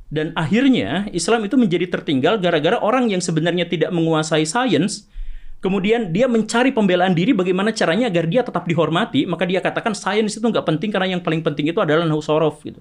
Dan 0.06 0.30
akhirnya 0.38 1.10
Islam 1.10 1.42
itu 1.42 1.58
menjadi 1.58 1.90
tertinggal 1.90 2.38
gara-gara 2.38 2.78
orang 2.78 3.10
yang 3.10 3.18
sebenarnya 3.18 3.66
tidak 3.66 3.90
menguasai 3.90 4.46
sains, 4.46 5.10
kemudian 5.58 6.14
dia 6.14 6.30
mencari 6.30 6.70
pembelaan 6.70 7.18
diri 7.18 7.34
bagaimana 7.34 7.74
caranya 7.74 8.06
agar 8.06 8.30
dia 8.30 8.46
tetap 8.46 8.62
dihormati, 8.70 9.26
maka 9.26 9.42
dia 9.42 9.58
katakan 9.58 9.90
sains 9.90 10.38
itu 10.38 10.46
nggak 10.46 10.62
penting 10.62 10.94
karena 10.94 11.18
yang 11.18 11.22
paling 11.26 11.42
penting 11.42 11.66
itu 11.66 11.82
adalah 11.82 12.06
nausorof 12.06 12.62
gitu. 12.62 12.78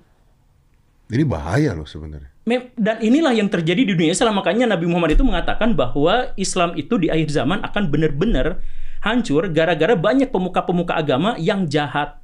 Ini 1.10 1.24
bahaya 1.26 1.78
loh 1.78 1.86
sebenarnya. 1.86 2.34
Dan 2.78 2.98
inilah 3.02 3.34
yang 3.34 3.50
terjadi 3.50 3.82
di 3.86 3.94
dunia 3.94 4.14
Islam. 4.14 4.38
Makanya 4.38 4.70
Nabi 4.70 4.86
Muhammad 4.90 5.18
itu 5.18 5.26
mengatakan 5.26 5.74
bahwa 5.74 6.34
Islam 6.38 6.74
itu 6.78 6.98
di 7.02 7.10
akhir 7.10 7.34
zaman 7.34 7.62
akan 7.66 7.90
benar-benar 7.90 8.62
hancur 9.02 9.46
gara-gara 9.54 9.94
banyak 9.94 10.34
pemuka-pemuka 10.34 10.98
agama 10.98 11.38
yang 11.38 11.70
jahat. 11.70 12.18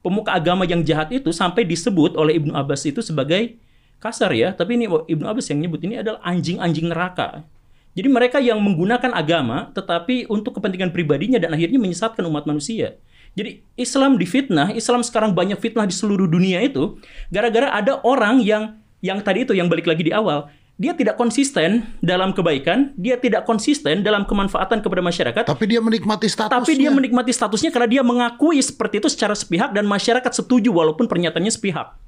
Pemuka 0.00 0.34
agama 0.34 0.64
yang 0.64 0.80
jahat 0.82 1.12
itu 1.12 1.30
sampai 1.30 1.62
disebut 1.68 2.16
oleh 2.16 2.40
Ibnu 2.40 2.56
Abbas 2.56 2.88
itu 2.88 3.04
sebagai 3.04 3.60
kasar 4.02 4.34
ya, 4.34 4.50
tapi 4.50 4.74
ini 4.80 4.90
Ibnu 4.90 5.22
Abbas 5.28 5.46
yang 5.52 5.62
nyebut 5.62 5.78
ini 5.84 6.00
adalah 6.00 6.18
anjing-anjing 6.26 6.90
neraka. 6.90 7.46
Jadi 7.92 8.08
mereka 8.08 8.40
yang 8.40 8.58
menggunakan 8.64 9.12
agama 9.12 9.68
tetapi 9.76 10.26
untuk 10.32 10.56
kepentingan 10.56 10.96
pribadinya 10.96 11.36
dan 11.36 11.52
akhirnya 11.52 11.76
menyesatkan 11.76 12.24
umat 12.24 12.48
manusia. 12.48 12.96
Jadi 13.32 13.64
Islam 13.80 14.20
difitnah, 14.20 14.76
Islam 14.76 15.00
sekarang 15.00 15.32
banyak 15.32 15.56
fitnah 15.56 15.88
di 15.88 15.96
seluruh 15.96 16.28
dunia 16.28 16.60
itu 16.60 17.00
gara-gara 17.32 17.72
ada 17.72 17.96
orang 18.04 18.44
yang 18.44 18.76
yang 19.00 19.24
tadi 19.24 19.48
itu 19.48 19.56
yang 19.56 19.72
balik 19.72 19.88
lagi 19.88 20.04
di 20.04 20.12
awal, 20.12 20.52
dia 20.76 20.92
tidak 20.92 21.16
konsisten 21.16 21.84
dalam 22.04 22.36
kebaikan, 22.36 22.92
dia 22.94 23.16
tidak 23.16 23.48
konsisten 23.48 24.04
dalam 24.04 24.28
kemanfaatan 24.28 24.84
kepada 24.84 25.02
masyarakat, 25.02 25.44
Tapi 25.48 25.64
dia 25.64 25.80
menikmati 25.80 26.28
statusnya. 26.28 26.60
tapi 26.62 26.72
dia 26.76 26.90
menikmati 26.92 27.32
statusnya 27.32 27.70
karena 27.72 27.88
dia 27.88 28.02
mengakui 28.04 28.60
seperti 28.60 29.00
itu 29.00 29.08
secara 29.08 29.32
sepihak 29.32 29.72
dan 29.72 29.88
masyarakat 29.88 30.32
setuju 30.32 30.70
walaupun 30.70 31.08
pernyataannya 31.08 31.50
sepihak. 31.50 31.98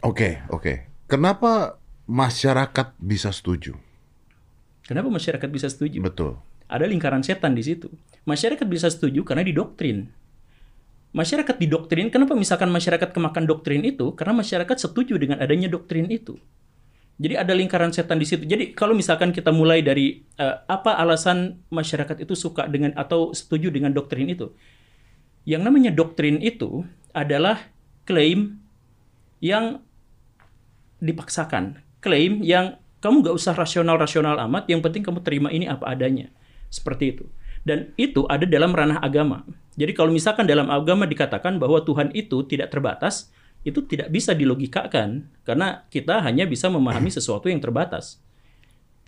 Oke, 0.00 0.40
oke. 0.48 0.88
Kenapa 1.04 1.76
masyarakat 2.08 2.96
bisa 2.96 3.28
setuju? 3.28 3.76
Kenapa 4.84 5.08
masyarakat 5.12 5.48
bisa 5.48 5.68
setuju? 5.68 6.00
Betul. 6.00 6.40
Ada 6.74 6.90
lingkaran 6.90 7.22
setan 7.22 7.54
di 7.54 7.62
situ. 7.62 7.86
Masyarakat 8.26 8.66
bisa 8.66 8.90
setuju 8.90 9.22
karena 9.22 9.46
didoktrin. 9.46 10.10
Masyarakat 11.14 11.62
didoktrin, 11.62 12.10
kenapa 12.10 12.34
misalkan 12.34 12.74
masyarakat 12.74 13.14
kemakan 13.14 13.46
doktrin 13.46 13.86
itu? 13.86 14.10
Karena 14.18 14.42
masyarakat 14.42 14.74
setuju 14.74 15.14
dengan 15.14 15.38
adanya 15.38 15.70
doktrin 15.70 16.10
itu. 16.10 16.34
Jadi 17.14 17.38
ada 17.38 17.54
lingkaran 17.54 17.94
setan 17.94 18.18
di 18.18 18.26
situ. 18.26 18.42
Jadi 18.42 18.74
kalau 18.74 18.90
misalkan 18.90 19.30
kita 19.30 19.54
mulai 19.54 19.86
dari 19.86 20.26
eh, 20.34 20.56
apa 20.66 20.98
alasan 20.98 21.62
masyarakat 21.70 22.26
itu 22.26 22.34
suka 22.34 22.66
dengan 22.66 22.90
atau 22.98 23.30
setuju 23.30 23.70
dengan 23.70 23.94
doktrin 23.94 24.26
itu? 24.26 24.50
Yang 25.46 25.62
namanya 25.62 25.94
doktrin 25.94 26.42
itu 26.42 26.82
adalah 27.14 27.70
klaim 28.02 28.58
yang 29.38 29.78
dipaksakan. 30.98 31.78
Klaim 32.02 32.42
yang 32.42 32.82
kamu 32.98 33.22
nggak 33.22 33.36
usah 33.38 33.54
rasional-rasional 33.54 34.34
amat, 34.50 34.66
yang 34.66 34.82
penting 34.82 35.06
kamu 35.06 35.22
terima 35.22 35.54
ini 35.54 35.70
apa 35.70 35.86
adanya. 35.86 36.34
Seperti 36.74 37.14
itu. 37.14 37.24
Dan 37.62 37.94
itu 37.94 38.26
ada 38.26 38.42
dalam 38.42 38.74
ranah 38.74 38.98
agama. 38.98 39.46
Jadi 39.78 39.94
kalau 39.94 40.10
misalkan 40.10 40.44
dalam 40.44 40.66
agama 40.68 41.06
dikatakan 41.06 41.62
bahwa 41.62 41.78
Tuhan 41.86 42.10
itu 42.12 42.42
tidak 42.50 42.74
terbatas, 42.74 43.30
itu 43.64 43.80
tidak 43.86 44.10
bisa 44.12 44.36
dilogikakan 44.36 45.30
karena 45.46 45.86
kita 45.88 46.20
hanya 46.20 46.44
bisa 46.44 46.68
memahami 46.68 47.08
sesuatu 47.08 47.48
yang 47.48 47.62
terbatas. 47.62 48.20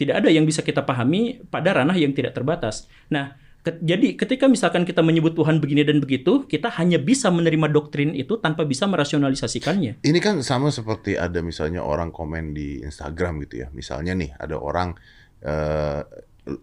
Tidak 0.01 0.15
ada 0.17 0.33
yang 0.33 0.49
bisa 0.49 0.65
kita 0.65 0.87
pahami 0.87 1.45
pada 1.53 1.77
ranah 1.77 1.97
yang 1.97 2.17
tidak 2.17 2.33
terbatas. 2.33 2.89
Nah, 3.13 3.37
ke- 3.61 3.77
jadi 3.85 4.17
ketika 4.17 4.49
misalkan 4.49 4.89
kita 4.89 5.05
menyebut 5.05 5.37
Tuhan 5.37 5.61
begini 5.61 5.85
dan 5.85 6.01
begitu, 6.01 6.49
kita 6.49 6.73
hanya 6.81 6.97
bisa 6.97 7.29
menerima 7.29 7.69
doktrin 7.69 8.17
itu 8.17 8.41
tanpa 8.41 8.65
bisa 8.65 8.89
merasionalisasikannya. 8.89 10.01
Ini 10.01 10.19
kan 10.25 10.41
sama 10.41 10.73
seperti 10.73 11.17
ada 11.21 11.45
misalnya 11.45 11.85
orang 11.85 12.09
komen 12.13 12.57
di 12.57 12.81
Instagram 12.81 13.45
gitu 13.45 13.65
ya. 13.65 13.69
Misalnya 13.77 14.17
nih 14.17 14.33
ada 14.37 14.57
orang 14.57 14.97
eh, 15.45 16.01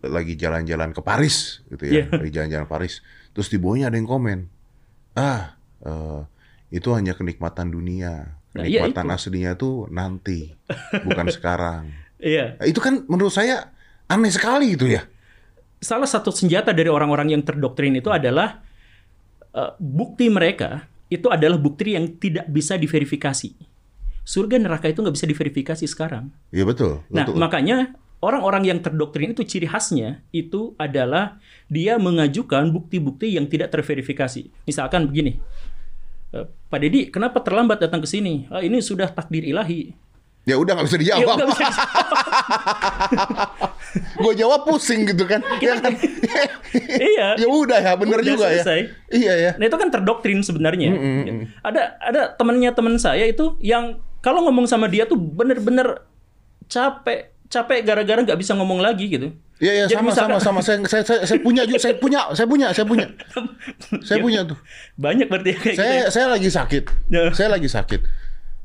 lagi 0.02 0.34
jalan-jalan 0.34 0.92
ke 0.92 1.00
Paris 1.00 1.60
gitu 1.68 1.84
ya, 1.84 1.92
Iya. 1.92 2.04
lagi 2.14 2.32
jalan-jalan 2.32 2.66
Paris. 2.66 3.04
Terus 3.32 3.48
di 3.48 3.58
bawahnya 3.58 3.92
ada 3.92 3.98
yang 3.98 4.08
komen, 4.08 4.48
ah 5.14 5.54
eh, 5.82 6.22
itu 6.72 6.90
hanya 6.92 7.14
kenikmatan 7.14 7.70
dunia. 7.70 8.40
Nah, 8.54 8.64
iya 8.64 8.86
Kenikmatan 8.86 9.06
itu. 9.06 9.16
aslinya 9.18 9.52
tuh 9.54 9.90
nanti, 9.90 10.54
bukan 11.04 11.28
sekarang. 11.36 11.90
Iya. 12.18 12.56
Itu 12.64 12.80
kan 12.80 13.04
menurut 13.06 13.34
saya 13.34 13.74
aneh 14.06 14.30
sekali 14.30 14.74
gitu 14.74 14.88
ya. 14.88 15.04
salah 15.78 16.08
satu 16.08 16.32
senjata 16.32 16.72
dari 16.72 16.88
orang-orang 16.88 17.36
yang 17.36 17.44
terdoktrin 17.44 17.92
itu 17.92 18.08
adalah 18.08 18.64
eh, 19.52 19.72
bukti 19.78 20.32
mereka 20.32 20.88
itu 21.12 21.28
adalah 21.28 21.60
bukti 21.60 21.94
yang 21.94 22.08
tidak 22.18 22.48
bisa 22.48 22.74
diverifikasi. 22.74 23.52
Surga 24.24 24.56
neraka 24.56 24.88
itu 24.88 25.04
nggak 25.04 25.12
bisa 25.12 25.28
diverifikasi 25.28 25.84
sekarang. 25.84 26.32
Iya 26.50 26.64
betul. 26.64 27.04
Nah, 27.12 27.28
betul. 27.28 27.36
makanya 27.36 27.78
orang-orang 28.24 28.64
yang 28.66 28.80
terdoktrin 28.80 29.36
itu 29.36 29.44
ciri 29.44 29.68
khasnya 29.68 30.24
itu 30.32 30.72
adalah 30.78 31.44
dia 31.68 32.00
mengajukan 32.00 32.72
bukti-bukti 32.72 33.36
yang 33.36 33.46
tidak 33.46 33.70
terverifikasi. 33.70 34.48
Misalkan 34.64 35.06
begini, 35.06 35.44
eh, 36.32 36.48
Pak 36.48 36.80
Deddy, 36.80 37.12
kenapa 37.12 37.44
terlambat 37.44 37.78
datang 37.78 38.00
ke 38.00 38.08
sini? 38.08 38.48
"Ah, 38.48 38.64
ini 38.64 38.80
sudah 38.80 39.12
takdir 39.12 39.44
ilahi. 39.44 39.92
ya 40.44 40.60
udah 40.60 40.76
nggak 40.76 40.88
bisa 40.88 40.98
Ya, 40.98 41.02
dijawab. 41.16 41.36
nggak 41.40 41.50
bisa 41.52 41.64
Gue 44.20 44.34
jawab 44.36 44.66
pusing 44.66 45.06
gitu 45.06 45.24
kan. 45.24 45.40
ya 45.60 45.80
kan? 45.80 45.94
iya. 47.00 47.28
ya 47.38 47.48
udah 47.48 47.80
ya, 47.80 47.94
bener 47.96 48.20
Udah 48.20 48.28
juga 48.28 48.46
selesai. 48.50 48.80
ya. 48.80 48.92
Iya 49.14 49.34
ya. 49.40 49.52
Nah 49.56 49.66
itu 49.66 49.78
kan 49.78 49.90
terdoktrin 49.90 50.42
sebenarnya. 50.42 50.90
Ada 51.62 51.82
ada 51.98 52.22
temannya 52.34 52.72
teman 52.72 52.96
saya 52.98 53.24
itu 53.24 53.56
yang 53.60 54.00
kalau 54.20 54.44
ngomong 54.44 54.66
sama 54.66 54.88
dia 54.88 55.06
tuh 55.06 55.16
bener-bener 55.16 56.04
capek 56.66 57.33
capek 57.54 57.86
gara-gara 57.86 58.18
nggak 58.26 58.40
bisa 58.42 58.58
ngomong 58.58 58.82
lagi 58.82 59.06
gitu. 59.14 59.30
Iya 59.62 59.72
iya 59.72 59.86
sama 59.86 60.10
misalkan- 60.10 60.42
sama 60.42 60.60
sama. 60.60 60.60
Saya, 60.66 60.78
saya 60.90 61.04
saya 61.06 61.20
saya 61.30 61.40
punya 61.46 61.62
juga 61.70 61.78
saya 61.78 61.96
punya 62.02 62.20
saya 62.34 62.48
punya 62.50 62.68
saya 62.74 62.86
punya. 62.90 63.06
Saya 64.10 64.18
punya 64.20 64.42
tuh. 64.44 64.58
Banyak 64.98 65.30
berarti 65.30 65.54
ya 65.54 65.58
kayak 65.62 65.76
gitu. 65.78 65.84
saya 65.86 65.94
ya. 65.94 66.06
saya 66.10 66.28
lagi 66.34 66.50
sakit. 66.50 66.84
Ya. 67.14 67.24
saya 67.32 67.50
lagi 67.54 67.70
sakit. 67.70 68.02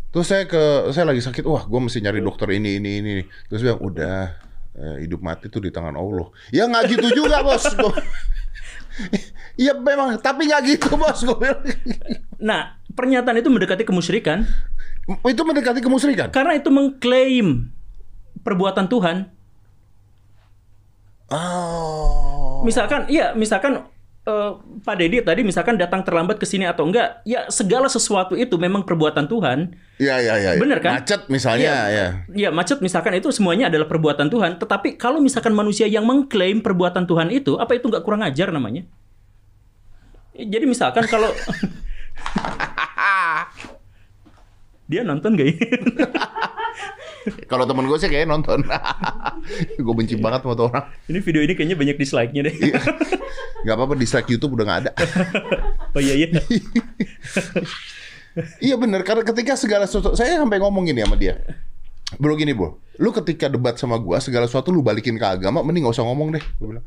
Terus 0.09 0.27
saya 0.27 0.49
ke 0.49 0.63
saya 0.97 1.05
lagi 1.05 1.21
sakit 1.21 1.45
wah 1.45 1.69
gue 1.69 1.81
mesti 1.85 2.01
nyari 2.01 2.25
dokter 2.25 2.49
ini 2.57 2.81
ini 2.81 2.91
ini. 3.05 3.15
Terus 3.53 3.61
bilang 3.61 3.79
udah 3.85 4.33
eh, 4.75 4.97
hidup 5.05 5.21
mati 5.21 5.53
tuh 5.53 5.61
di 5.61 5.69
tangan 5.69 5.95
Allah. 5.95 6.33
Ya 6.49 6.65
nggak 6.65 6.97
gitu 6.97 7.23
juga 7.23 7.43
bos. 7.47 7.69
Iya 9.61 9.77
memang 9.87 10.17
tapi 10.19 10.49
nggak 10.49 10.63
gitu 10.65 10.97
bos 10.97 11.21
Nah 12.41 12.81
pernyataan 12.97 13.37
itu 13.39 13.53
mendekati 13.53 13.85
kemusyrikan. 13.85 14.49
Itu 15.29 15.45
mendekati 15.45 15.85
kemusyrikan? 15.85 16.33
Karena 16.33 16.57
itu 16.57 16.73
mengklaim 16.73 17.78
perbuatan 18.49 18.89
Tuhan. 18.89 19.29
oh 21.29 22.65
Misalkan, 22.65 23.07
iya, 23.07 23.31
misalkan 23.39 23.87
eh, 24.27 24.51
Pak 24.83 24.95
Deddy 24.99 25.23
tadi 25.23 25.47
misalkan 25.47 25.79
datang 25.79 26.03
terlambat 26.03 26.43
ke 26.43 26.47
sini 26.49 26.67
atau 26.67 26.89
enggak, 26.89 27.23
ya 27.23 27.47
segala 27.53 27.87
sesuatu 27.87 28.35
itu 28.35 28.59
memang 28.59 28.83
perbuatan 28.83 29.31
Tuhan. 29.31 29.79
Iya 30.03 30.17
iya 30.19 30.35
iya. 30.43 30.51
Bener 30.59 30.83
kan? 30.83 30.99
Macet 30.99 31.31
misalnya 31.31 31.87
Iya. 31.87 31.87
ya. 31.87 32.07
Ya 32.35 32.49
macet 32.51 32.83
misalkan 32.83 33.15
itu 33.15 33.31
semuanya 33.31 33.71
adalah 33.71 33.87
perbuatan 33.87 34.27
Tuhan. 34.27 34.59
Tetapi 34.59 34.99
kalau 34.99 35.23
misalkan 35.23 35.55
manusia 35.55 35.87
yang 35.87 36.03
mengklaim 36.03 36.59
perbuatan 36.65 37.07
Tuhan 37.07 37.31
itu, 37.31 37.55
apa 37.63 37.79
itu 37.79 37.87
nggak 37.87 38.03
kurang 38.03 38.27
ajar 38.27 38.51
namanya? 38.51 38.83
Jadi 40.35 40.67
misalkan 40.67 41.07
kalau 41.07 41.31
dia 44.89 45.05
nonton 45.05 45.37
gak 45.37 45.47
ya? 45.53 45.57
Kalau 47.45 47.69
temen 47.69 47.85
gue 47.85 47.99
sih 48.01 48.09
kayaknya 48.09 48.33
nonton. 48.33 48.65
gue 49.85 49.95
benci 49.95 50.17
banget 50.17 50.45
sama 50.45 50.55
tuh 50.57 50.73
orang. 50.73 50.89
ini 51.13 51.19
video 51.21 51.45
ini 51.45 51.53
kayaknya 51.53 51.77
banyak 51.77 51.97
dislike-nya 52.01 52.43
deh. 52.49 52.55
Gak 53.69 53.75
apa-apa 53.75 53.95
dislike 53.99 54.29
YouTube 54.33 54.57
udah 54.57 54.65
gak 54.65 54.79
ada. 54.87 54.91
oh 55.97 56.01
iya 56.01 56.15
iya. 56.25 56.29
iya 58.73 58.75
bener 58.79 59.03
karena 59.03 59.27
ketika 59.27 59.59
segala 59.59 59.85
sesuatu 59.85 60.15
saya 60.15 60.41
sampai 60.41 60.57
ngomong 60.63 60.89
gini 60.89 61.05
sama 61.05 61.21
dia. 61.21 61.37
Bro 62.17 62.41
gini 62.41 62.57
bro, 62.57 62.81
lu 62.97 63.13
ketika 63.13 63.53
debat 63.53 63.77
sama 63.77 64.01
gua 64.01 64.17
segala 64.25 64.49
sesuatu 64.49 64.73
lu 64.73 64.81
balikin 64.81 65.21
ke 65.21 65.27
agama, 65.29 65.61
mending 65.61 65.85
gak 65.85 66.01
usah 66.01 66.09
ngomong 66.09 66.41
deh. 66.41 66.45
Bilang, 66.57 66.81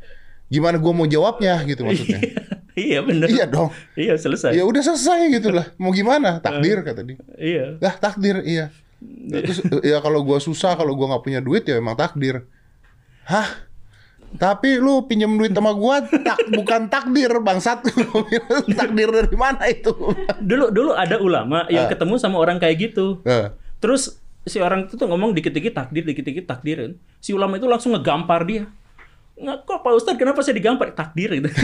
gimana 0.52 0.76
gua 0.76 0.92
mau 0.92 1.08
jawabnya 1.08 1.64
gitu 1.64 1.82
maksudnya. 1.82 2.20
iya 2.76 3.00
benar. 3.00 3.26
iya 3.26 3.44
dong. 3.48 3.72
Iya 3.94 4.14
selesai. 4.14 4.52
Ya 4.52 4.62
udah 4.62 4.84
selesai 4.84 5.32
gitu 5.32 5.48
lah. 5.48 5.72
Mau 5.76 5.88
gimana? 5.90 6.36
Takdir 6.38 6.84
kata 6.84 7.00
dia. 7.00 7.16
Iya. 7.34 7.80
Lah 7.80 7.94
takdir 7.96 8.44
iya. 8.44 8.68
Terus 9.24 9.58
ya 9.82 9.98
kalau 9.98 10.20
gua 10.22 10.38
susah, 10.38 10.76
kalau 10.76 10.92
gua 10.92 11.10
nggak 11.10 11.24
punya 11.24 11.40
duit 11.40 11.64
ya 11.64 11.80
emang 11.80 11.96
takdir. 11.96 12.44
Hah? 13.24 13.48
Tapi 14.32 14.76
lu 14.76 15.04
pinjam 15.04 15.28
duit 15.30 15.52
sama 15.52 15.72
gua 15.72 16.00
tak 16.00 16.40
bukan 16.50 16.88
takdir 16.88 17.28
bangsat. 17.38 17.84
Takdir 18.80 19.08
dari 19.08 19.36
mana 19.36 19.68
itu? 19.68 19.92
Dulu 20.40 20.72
dulu 20.72 20.90
ada 20.92 21.20
ulama 21.20 21.68
yang 21.68 21.84
Ah. 21.84 21.90
ketemu 21.90 22.16
sama 22.16 22.40
orang 22.40 22.56
kayak 22.56 22.92
gitu. 22.92 23.20
Eh, 23.24 23.52
Terus 23.76 24.16
si 24.42 24.56
orang 24.56 24.86
itu 24.86 24.96
tuh 24.96 25.04
ngomong 25.04 25.36
dikit-dikit 25.36 25.76
takdir, 25.76 26.02
dikit-dikit 26.02 26.48
takdir. 26.48 26.96
Si 27.20 27.30
ulama 27.30 27.60
itu 27.60 27.68
langsung 27.68 27.92
ngegampar 27.92 28.48
dia. 28.48 28.64
Nggak, 29.42 29.56
kok 29.66 29.78
Pak 29.82 29.92
Ustadz 29.98 30.18
kenapa 30.18 30.38
saya 30.40 30.54
digampar? 30.54 30.94
Takdir 30.94 31.34
gitu. 31.34 31.50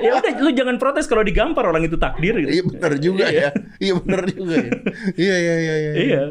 ya 0.00 0.10
udah 0.16 0.32
lu 0.40 0.50
jangan 0.56 0.76
protes 0.80 1.04
kalau 1.04 1.20
digampar 1.20 1.68
orang 1.68 1.84
itu 1.84 2.00
takdir 2.00 2.32
gitu. 2.40 2.50
Iya 2.50 2.62
benar 2.64 2.92
juga 2.96 3.26
Iya. 3.28 3.40
ya. 3.40 3.50
Iya 3.80 3.92
benar 4.00 4.22
juga 4.32 4.54
ya. 4.56 4.72
Iya 5.14 5.36
iya 5.36 5.54
iya 5.60 5.74
iya. 5.76 5.92
Iya. 5.92 6.22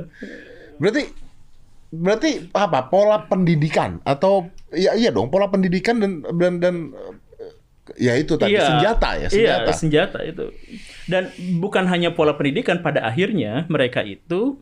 Berarti 0.81 1.01
berarti 1.93 2.29
apa? 2.57 2.89
Pola 2.89 3.29
pendidikan 3.29 4.01
atau 4.01 4.49
ya 4.73 4.97
iya 4.97 5.13
dong, 5.13 5.29
pola 5.29 5.45
pendidikan 5.53 6.01
dan 6.01 6.25
dan 6.41 6.57
dan 6.57 6.75
ya 7.99 8.17
itu 8.17 8.33
tadi 8.39 8.57
senjata 8.57 9.09
ya, 9.21 9.27
senjata. 9.29 9.69
Iya, 9.69 9.73
senjata 9.77 10.19
itu. 10.25 10.45
Dan 11.05 11.29
bukan 11.61 11.85
hanya 11.85 12.15
pola 12.17 12.33
pendidikan, 12.33 12.81
pada 12.81 13.05
akhirnya 13.05 13.69
mereka 13.69 14.01
itu 14.01 14.57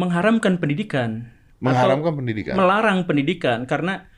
mengharamkan 0.00 0.56
pendidikan. 0.56 1.28
Mengharamkan 1.60 2.16
pendidikan. 2.16 2.56
Melarang 2.56 3.04
pendidikan 3.04 3.68
karena 3.68 4.08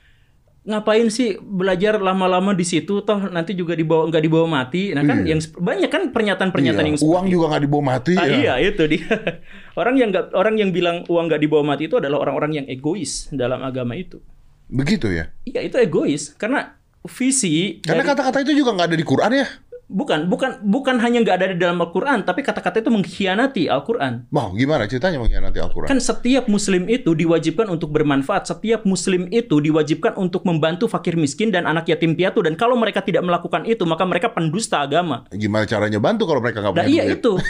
ngapain 0.62 1.10
sih 1.10 1.42
belajar 1.42 1.98
lama-lama 1.98 2.54
di 2.54 2.62
situ 2.62 3.02
toh 3.02 3.18
nanti 3.26 3.50
juga 3.50 3.74
dibawa 3.74 4.06
nggak 4.06 4.22
dibawa 4.22 4.46
mati. 4.46 4.94
Nah 4.94 5.02
kan 5.02 5.26
Iya. 5.26 5.34
yang 5.34 5.40
banyak 5.58 5.90
kan 5.90 6.02
pernyataan-pernyataan 6.14 6.86
Iya, 6.86 6.90
yang 6.94 7.02
uang 7.02 7.26
juga 7.26 7.44
nggak 7.50 7.62
dibawa 7.66 7.82
mati 7.82 8.14
Ah, 8.14 8.24
ya. 8.24 8.34
iya 8.54 8.54
itu 8.62 8.82
dia. 8.86 9.10
Orang 9.80 9.98
yang 9.98 10.14
nggak 10.14 10.30
orang 10.32 10.54
yang 10.54 10.70
bilang 10.70 11.02
uang 11.04 11.26
nggak 11.26 11.42
dibawa 11.42 11.74
mati 11.74 11.90
itu 11.90 11.98
adalah 11.98 12.22
orang-orang 12.22 12.62
yang 12.62 12.66
egois 12.70 13.26
dalam 13.34 13.58
agama 13.60 13.98
itu. 13.98 14.22
Begitu 14.70 15.10
ya. 15.10 15.34
Iya 15.42 15.66
itu 15.66 15.76
egois 15.76 16.30
karena 16.32 16.78
visi 17.04 17.82
Karena 17.82 18.06
dari- 18.06 18.10
kata-kata 18.14 18.38
itu 18.40 18.54
juga 18.54 18.70
nggak 18.72 18.86
ada 18.86 18.96
di 18.96 19.02
Quran 19.02 19.32
ya. 19.34 19.46
Bukan, 19.92 20.24
bukan, 20.24 20.56
bukan 20.64 20.96
hanya 21.04 21.20
nggak 21.20 21.36
ada 21.36 21.46
di 21.52 21.60
dalam 21.60 21.76
Al-Quran, 21.76 22.24
tapi 22.24 22.40
kata-kata 22.40 22.80
itu 22.80 22.88
mengkhianati 22.88 23.68
Al-Quran. 23.68 24.24
Mau 24.32 24.56
gimana 24.56 24.88
ceritanya 24.88 25.20
mengkhianati 25.20 25.60
Al-Quran? 25.60 25.92
Kan 25.92 26.00
setiap 26.00 26.48
Muslim 26.48 26.88
itu 26.88 27.12
diwajibkan 27.12 27.68
untuk 27.68 27.92
bermanfaat, 27.92 28.48
setiap 28.48 28.88
Muslim 28.88 29.28
itu 29.28 29.60
diwajibkan 29.60 30.16
untuk 30.16 30.48
membantu 30.48 30.88
fakir 30.88 31.20
miskin 31.20 31.52
dan 31.52 31.68
anak 31.68 31.92
yatim 31.92 32.16
piatu, 32.16 32.40
dan 32.40 32.56
kalau 32.56 32.72
mereka 32.72 33.04
tidak 33.04 33.20
melakukan 33.20 33.68
itu, 33.68 33.84
maka 33.84 34.08
mereka 34.08 34.32
pendusta 34.32 34.80
agama. 34.80 35.28
Gimana 35.28 35.68
caranya 35.68 36.00
bantu 36.00 36.24
kalau 36.24 36.40
mereka 36.40 36.64
nggak 36.64 36.72
Nah 36.72 36.84
punya 36.88 36.96
iya 36.96 37.04
duit? 37.12 37.20
itu. 37.20 37.32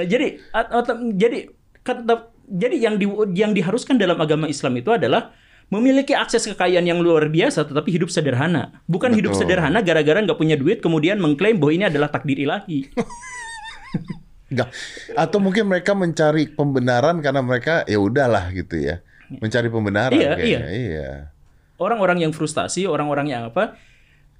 nah 0.00 0.04
jadi, 0.08 0.26
at- 0.52 0.72
at- 0.72 1.04
jadi 1.12 1.38
kata, 1.84 2.14
jadi 2.48 2.76
yang 2.88 2.94
di, 2.96 3.06
yang 3.36 3.52
diharuskan 3.52 4.00
dalam 4.00 4.16
agama 4.16 4.48
Islam 4.48 4.80
itu 4.80 4.96
adalah 4.96 5.32
memiliki 5.66 6.14
akses 6.14 6.46
kekayaan 6.46 6.86
yang 6.86 7.02
luar 7.02 7.26
biasa, 7.26 7.66
tetapi 7.66 7.90
hidup 7.90 8.10
sederhana. 8.10 8.78
Bukan 8.86 9.10
hidup 9.10 9.34
Betul. 9.34 9.42
sederhana 9.50 9.82
gara-gara 9.82 10.22
nggak 10.22 10.38
punya 10.38 10.54
duit, 10.54 10.78
kemudian 10.78 11.18
mengklaim 11.18 11.58
bahwa 11.58 11.72
ini 11.74 11.84
adalah 11.90 12.08
takdir 12.10 12.38
ilahi. 12.38 12.86
Nggak. 14.46 14.68
Atau 15.18 15.42
mungkin 15.42 15.66
mereka 15.66 15.90
mencari 15.98 16.46
pembenaran 16.46 17.18
karena 17.18 17.42
mereka 17.42 17.82
ya 17.90 17.98
udahlah 17.98 18.54
gitu 18.54 18.78
ya. 18.78 19.02
Mencari 19.26 19.66
pembenaran 19.66 20.14
Iya, 20.14 20.38
kayaknya. 20.38 20.60
Iya. 20.70 21.10
orang-orang 21.82 22.22
yang 22.24 22.32
frustasi, 22.32 22.86
orang-orang 22.86 23.26
yang 23.26 23.42
apa? 23.50 23.74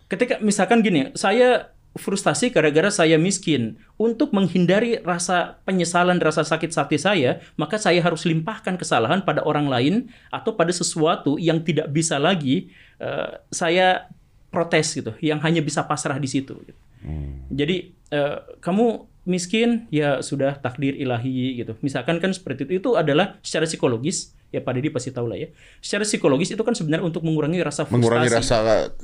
Ketika 0.07 0.39
misalkan 0.39 0.81
gini, 0.81 1.11
saya 1.19 1.75
frustasi 1.97 2.53
gara-gara 2.53 2.89
saya 2.93 3.17
miskin. 3.17 3.81
Untuk 3.97 4.33
menghindari 4.37 5.01
rasa 5.01 5.61
penyesalan, 5.65 6.21
rasa 6.21 6.45
sakit 6.45 6.73
hati 6.73 7.01
saya, 7.01 7.41
maka 7.57 7.81
saya 7.81 8.01
harus 8.05 8.29
limpahkan 8.29 8.77
kesalahan 8.77 9.25
pada 9.25 9.43
orang 9.43 9.67
lain 9.67 9.95
atau 10.29 10.53
pada 10.55 10.71
sesuatu 10.71 11.41
yang 11.41 11.65
tidak 11.65 11.89
bisa 11.91 12.21
lagi 12.21 12.71
eh, 13.01 13.41
saya 13.51 14.09
protes 14.53 14.95
gitu, 14.97 15.13
yang 15.21 15.41
hanya 15.43 15.61
bisa 15.61 15.85
pasrah 15.85 16.17
di 16.17 16.29
situ. 16.29 16.55
gitu. 16.65 16.81
Jadi 17.53 17.93
eh, 18.13 18.39
kamu 18.61 19.17
miskin 19.27 19.91
ya 19.91 20.23
sudah 20.23 20.57
takdir 20.63 20.95
ilahi 20.95 21.61
gitu. 21.61 21.75
Misalkan 21.83 22.23
kan 22.23 22.31
seperti 22.31 22.65
itu 22.65 22.79
itu 22.79 22.91
adalah 22.95 23.37
secara 23.43 23.67
psikologis 23.67 24.33
ya 24.57 24.65
Pak 24.65 24.73
Deddy 24.81 24.89
pasti 24.89 25.13
tahu 25.13 25.29
lah 25.29 25.37
ya. 25.37 25.49
Secara 25.85 26.09
psikologis 26.09 26.49
itu 26.57 26.63
kan 26.65 26.73
sebenarnya 26.73 27.05
untuk 27.05 27.21
mengurangi 27.21 27.61
rasa 27.61 27.85
frustasi. 27.85 27.93
mengurangi 27.93 28.29
rasa 28.33 28.57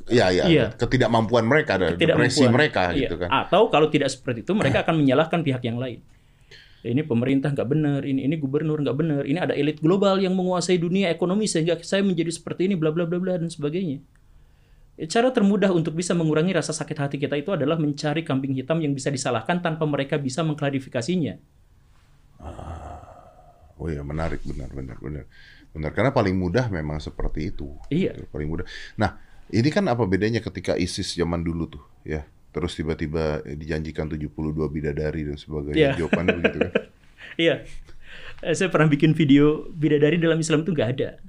ya 0.09 0.33
ya 0.33 0.45
Iya. 0.49 0.67
ketidakmampuan 0.81 1.45
mereka 1.45 1.77
dan 1.77 2.01
depresi 2.01 2.49
mereka 2.49 2.97
Iya. 2.97 3.07
gitu 3.07 3.21
kan. 3.21 3.29
Atau 3.29 3.69
kalau 3.69 3.93
tidak 3.93 4.09
seperti 4.09 4.41
itu 4.41 4.57
mereka 4.57 4.81
akan 4.83 5.05
menyalahkan 5.05 5.45
pihak 5.45 5.61
yang 5.63 5.77
lain. 5.77 6.01
Ini 6.83 7.07
pemerintah 7.07 7.55
nggak 7.55 7.69
benar, 7.71 8.01
ini 8.03 8.27
ini 8.27 8.35
gubernur 8.35 8.83
nggak 8.83 8.97
benar, 8.99 9.23
ini 9.23 9.39
ada 9.39 9.55
elit 9.55 9.79
global 9.79 10.19
yang 10.19 10.35
menguasai 10.35 10.83
dunia 10.83 11.15
ekonomi 11.15 11.47
sehingga 11.47 11.79
saya 11.79 12.03
menjadi 12.03 12.35
seperti 12.35 12.67
ini, 12.67 12.75
bla 12.75 12.91
bla 12.91 13.07
bla 13.07 13.23
bla 13.23 13.39
dan 13.39 13.47
sebagainya. 13.47 14.03
Ya, 14.99 15.07
Cara 15.07 15.31
termudah 15.31 15.71
untuk 15.71 15.95
bisa 15.95 16.11
mengurangi 16.13 16.51
rasa 16.51 16.75
sakit 16.75 16.99
hati 16.99 17.17
kita 17.23 17.39
itu 17.39 17.55
adalah 17.55 17.79
mencari 17.79 18.27
kambing 18.27 18.59
hitam 18.59 18.83
yang 18.83 18.99
bisa 18.99 19.15
disalahkan 19.15 19.63
tanpa 19.63 19.87
mereka 19.87 20.19
bisa 20.19 20.43
mengklarifikasinya. 20.43 21.39
Oh 23.81 23.89
iya 23.89 24.05
menarik 24.05 24.45
benar 24.45 24.69
benar 24.73 24.99
benar. 25.01 25.25
Benar 25.73 25.91
karena 25.97 26.13
paling 26.13 26.37
mudah 26.37 26.69
memang 26.69 27.01
seperti 27.01 27.55
itu. 27.55 27.73
Iya. 27.89 28.13
Gitu, 28.17 28.29
Paling 28.29 28.49
mudah. 28.49 28.67
Nah, 29.01 29.17
ini 29.49 29.69
kan 29.73 29.89
apa 29.89 30.05
bedanya 30.05 30.45
ketika 30.45 30.77
ISIS 30.77 31.17
zaman 31.17 31.41
dulu 31.41 31.69
tuh, 31.79 31.85
ya. 32.05 32.29
Terus 32.53 32.77
tiba-tiba 32.77 33.41
dijanjikan 33.49 34.13
72 34.13 34.29
bidadari 34.69 35.25
dan 35.25 35.41
sebagainya. 35.41 35.97
Iya. 35.97 36.05
Jawabannya 36.05 36.35
begitu 36.41 36.59
kan. 36.69 36.75
Iya, 37.33 37.65
Eh, 38.43 38.55
saya 38.59 38.69
pernah 38.75 38.91
bikin 38.91 39.15
video 39.15 39.71
bidadari 39.71 40.19
dalam 40.19 40.43
Islam 40.43 40.67
itu 40.67 40.75
nggak 40.75 40.91
ada. 40.99 41.23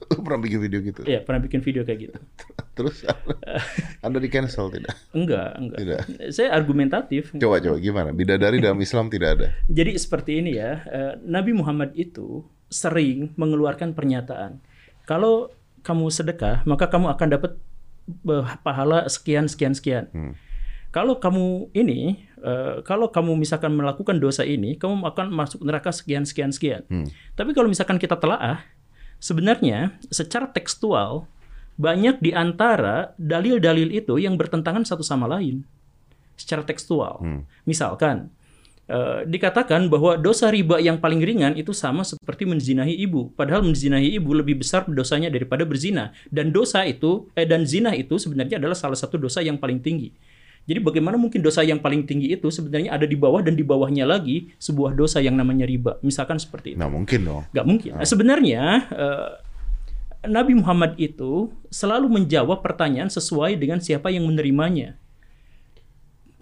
Lu 0.12 0.20
pernah 0.22 0.40
bikin 0.40 0.58
video 0.60 0.78
gitu? 0.84 1.00
Iya, 1.04 1.24
pernah 1.24 1.40
bikin 1.42 1.60
video 1.64 1.82
kayak 1.82 1.98
gitu. 2.08 2.18
Terus 2.76 3.04
Anda 4.04 4.20
di 4.20 4.28
cancel 4.28 4.68
tidak? 4.68 4.92
Enggak, 5.16 5.50
enggak. 5.56 5.78
Tidak. 5.80 6.00
Saya 6.32 6.52
argumentatif. 6.52 7.32
Coba 7.36 7.56
coba 7.58 7.76
gimana? 7.80 8.10
Bidadari 8.12 8.60
dalam 8.60 8.78
Islam 8.80 9.08
tidak 9.08 9.28
ada. 9.40 9.46
Jadi 9.72 9.96
seperti 9.96 10.44
ini 10.44 10.60
ya, 10.60 10.84
eh, 10.84 11.12
Nabi 11.24 11.56
Muhammad 11.56 11.96
itu 11.96 12.44
sering 12.68 13.32
mengeluarkan 13.40 13.96
pernyataan. 13.96 14.60
Kalau 15.08 15.54
kamu 15.86 16.10
sedekah, 16.10 16.66
maka 16.66 16.90
kamu 16.90 17.14
akan 17.14 17.28
dapat 17.30 17.52
pahala 18.60 19.06
sekian 19.06 19.46
sekian 19.46 19.72
sekian. 19.72 20.10
Kalau 20.90 21.20
kamu 21.20 21.72
ini, 21.76 22.24
eh, 22.40 22.80
kalau 22.84 23.08
kamu 23.12 23.36
misalkan 23.36 23.72
melakukan 23.72 24.16
dosa 24.16 24.44
ini, 24.44 24.76
kamu 24.76 25.04
akan 25.12 25.28
masuk 25.32 25.60
neraka 25.64 25.92
sekian 25.92 26.24
sekian 26.28 26.52
sekian. 26.52 26.84
Tapi 27.38 27.50
kalau 27.56 27.70
misalkan 27.70 27.96
kita 27.96 28.18
telaah, 28.20 28.64
sebenarnya 29.26 29.98
secara 30.06 30.46
tekstual 30.46 31.26
banyak 31.74 32.22
di 32.22 32.30
antara 32.30 33.12
dalil-dalil 33.18 33.90
itu 33.90 34.22
yang 34.22 34.38
bertentangan 34.38 34.86
satu 34.86 35.02
sama 35.02 35.26
lain 35.26 35.66
secara 36.38 36.62
tekstual. 36.62 37.20
Misalkan 37.66 38.30
eh, 38.86 39.26
dikatakan 39.26 39.90
bahwa 39.90 40.14
dosa 40.16 40.48
riba 40.48 40.78
yang 40.78 41.02
paling 41.02 41.20
ringan 41.20 41.58
itu 41.58 41.74
sama 41.74 42.06
seperti 42.06 42.46
menzinahi 42.46 42.94
ibu, 43.02 43.34
padahal 43.34 43.66
menzinahi 43.66 44.14
ibu 44.14 44.30
lebih 44.30 44.62
besar 44.62 44.86
dosanya 44.86 45.28
daripada 45.28 45.66
berzina. 45.66 46.14
Dan 46.30 46.54
dosa 46.54 46.86
itu 46.86 47.26
eh 47.34 47.44
dan 47.44 47.66
zina 47.66 47.92
itu 47.98 48.16
sebenarnya 48.16 48.62
adalah 48.62 48.78
salah 48.78 48.96
satu 48.96 49.18
dosa 49.18 49.42
yang 49.42 49.58
paling 49.58 49.82
tinggi. 49.82 50.14
Jadi 50.66 50.82
bagaimana 50.82 51.14
mungkin 51.14 51.46
dosa 51.46 51.62
yang 51.62 51.78
paling 51.78 52.02
tinggi 52.02 52.34
itu 52.34 52.50
sebenarnya 52.50 52.90
ada 52.90 53.06
di 53.06 53.14
bawah 53.14 53.38
dan 53.38 53.54
di 53.54 53.62
bawahnya 53.62 54.02
lagi 54.02 54.50
sebuah 54.58 54.98
dosa 54.98 55.22
yang 55.22 55.38
namanya 55.38 55.62
riba. 55.62 56.02
Misalkan 56.02 56.42
seperti 56.42 56.74
itu. 56.74 56.82
Nah 56.82 56.90
mungkin 56.90 57.22
dong. 57.22 57.42
Nggak 57.54 57.66
mungkin. 57.66 57.90
Nah, 57.94 58.06
sebenarnya 58.06 58.62
eh, 58.90 59.30
Nabi 60.26 60.58
Muhammad 60.58 60.98
itu 60.98 61.54
selalu 61.70 62.10
menjawab 62.10 62.66
pertanyaan 62.66 63.06
sesuai 63.06 63.54
dengan 63.54 63.78
siapa 63.78 64.10
yang 64.10 64.26
menerimanya. 64.26 64.98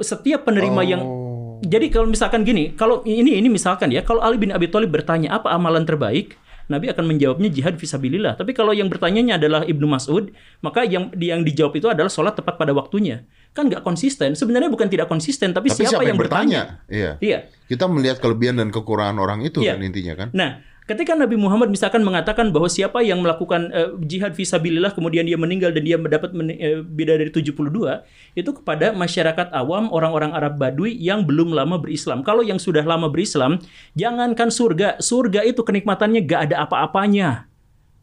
Setiap 0.00 0.48
penerima 0.48 0.82
yang 0.82 1.02
Oh. 1.04 1.62
jadi 1.62 1.87
kalau 1.87 2.10
misalkan 2.10 2.42
gini, 2.42 2.74
kalau 2.74 3.04
ini 3.06 3.38
ini 3.38 3.46
misalkan 3.46 3.92
ya, 3.94 4.02
kalau 4.02 4.24
Ali 4.24 4.40
bin 4.42 4.50
Abi 4.50 4.66
Thalib 4.66 4.90
bertanya 4.90 5.38
apa 5.38 5.54
amalan 5.54 5.87
terbaik, 5.87 6.34
Nabi 6.66 6.88
akan 6.90 7.04
menjawabnya 7.14 7.52
jihad 7.52 7.76
fisabilillah. 7.76 8.40
Tapi 8.40 8.56
kalau 8.56 8.72
yang 8.72 8.88
bertanyanya 8.88 9.37
adalah 9.37 9.62
Ibnu 9.68 9.84
Mas'ud, 9.84 10.32
maka 10.64 10.82
yang 10.88 11.12
yang 11.20 11.44
dijawab 11.44 11.76
itu 11.76 11.87
adalah 11.92 12.08
sholat 12.08 12.34
tepat 12.34 12.56
pada 12.56 12.72
waktunya. 12.72 13.28
Kan 13.55 13.71
nggak 13.71 13.87
konsisten. 13.87 14.35
Sebenarnya 14.35 14.67
bukan 14.67 14.90
tidak 14.90 15.07
konsisten, 15.07 15.55
tapi, 15.55 15.71
Tapi 15.71 15.87
siapa, 15.87 16.03
yang 16.03 16.19
bertanya? 16.19 16.83
Iya. 16.90 17.23
Iya. 17.23 17.38
Kita 17.71 17.87
melihat 17.87 18.19
kelebihan 18.19 18.59
dan 18.59 18.75
kekurangan 18.75 19.14
orang 19.23 19.47
itu 19.47 19.62
Iya. 19.62 19.79
kan 19.79 19.87
intinya 19.87 20.14
kan. 20.19 20.29
Nah, 20.35 20.59
ketika 20.85 21.14
Nabi 21.14 21.38
Muhammad 21.38 21.71
misalkan 21.71 22.03
mengatakan 22.03 22.51
bahwa 22.51 22.67
siapa 22.67 23.01
yang 23.07 23.23
melakukan 23.23 23.71
eh, 23.71 23.95
jihad 24.05 24.35
fisabilillah 24.35 24.93
kemudian 24.93 25.25
dia 25.25 25.38
meninggal 25.38 25.71
dan 25.71 25.87
dia 25.87 25.97
mendapat 25.97 26.35
men- 26.35 26.51
eh, 26.51 26.83
bidadari 26.83 27.31
72 27.31 28.03
itu 28.35 28.51
kepada 28.51 28.90
masyarakat 28.90 29.49
awam 29.55 29.87
orang-orang 29.95 30.35
Arab 30.35 30.59
Badui 30.59 30.93
yang 30.99 31.23
belum 31.23 31.55
lama 31.55 31.79
berislam. 31.79 32.27
Kalau 32.27 32.43
yang 32.43 32.59
sudah 32.59 32.83
lama 32.83 33.07
berislam, 33.07 33.62
jangankan 33.95 34.51
surga, 34.51 34.99
surga 34.99 35.47
itu 35.47 35.62
kenikmatannya 35.62 36.27
gak 36.27 36.51
ada 36.51 36.67
apa-apanya 36.69 37.47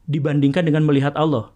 dibandingkan 0.08 0.64
dengan 0.64 0.88
melihat 0.88 1.14
Allah. 1.20 1.52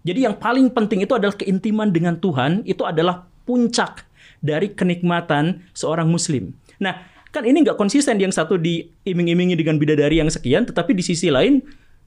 Jadi 0.00 0.24
yang 0.24 0.38
paling 0.40 0.72
penting 0.72 1.04
itu 1.04 1.12
adalah 1.12 1.36
keintiman 1.36 1.92
dengan 1.92 2.16
Tuhan, 2.16 2.64
itu 2.64 2.88
adalah 2.88 3.28
puncak 3.50 4.06
dari 4.38 4.70
kenikmatan 4.70 5.66
seorang 5.74 6.06
muslim. 6.06 6.54
Nah, 6.78 7.02
kan 7.34 7.42
ini 7.42 7.66
nggak 7.66 7.74
konsisten 7.74 8.14
yang 8.22 8.30
satu 8.30 8.54
diiming-imingi 8.54 9.58
dengan 9.58 9.74
bidadari 9.82 10.22
yang 10.22 10.30
sekian, 10.30 10.70
tetapi 10.70 10.94
di 10.94 11.02
sisi 11.02 11.34
lain 11.34 11.58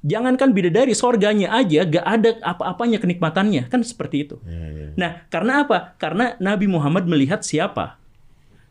jangankan 0.04 0.56
bidadari, 0.56 0.96
sorganya 0.96 1.52
aja 1.52 1.84
gak 1.88 2.06
ada 2.08 2.36
apa-apanya 2.44 3.00
kenikmatannya, 3.00 3.68
kan 3.68 3.84
seperti 3.84 4.28
itu. 4.28 4.36
Nah, 4.96 5.28
karena 5.28 5.68
apa? 5.68 6.00
Karena 6.00 6.40
Nabi 6.40 6.72
Muhammad 6.72 7.08
melihat 7.08 7.44
siapa 7.44 8.00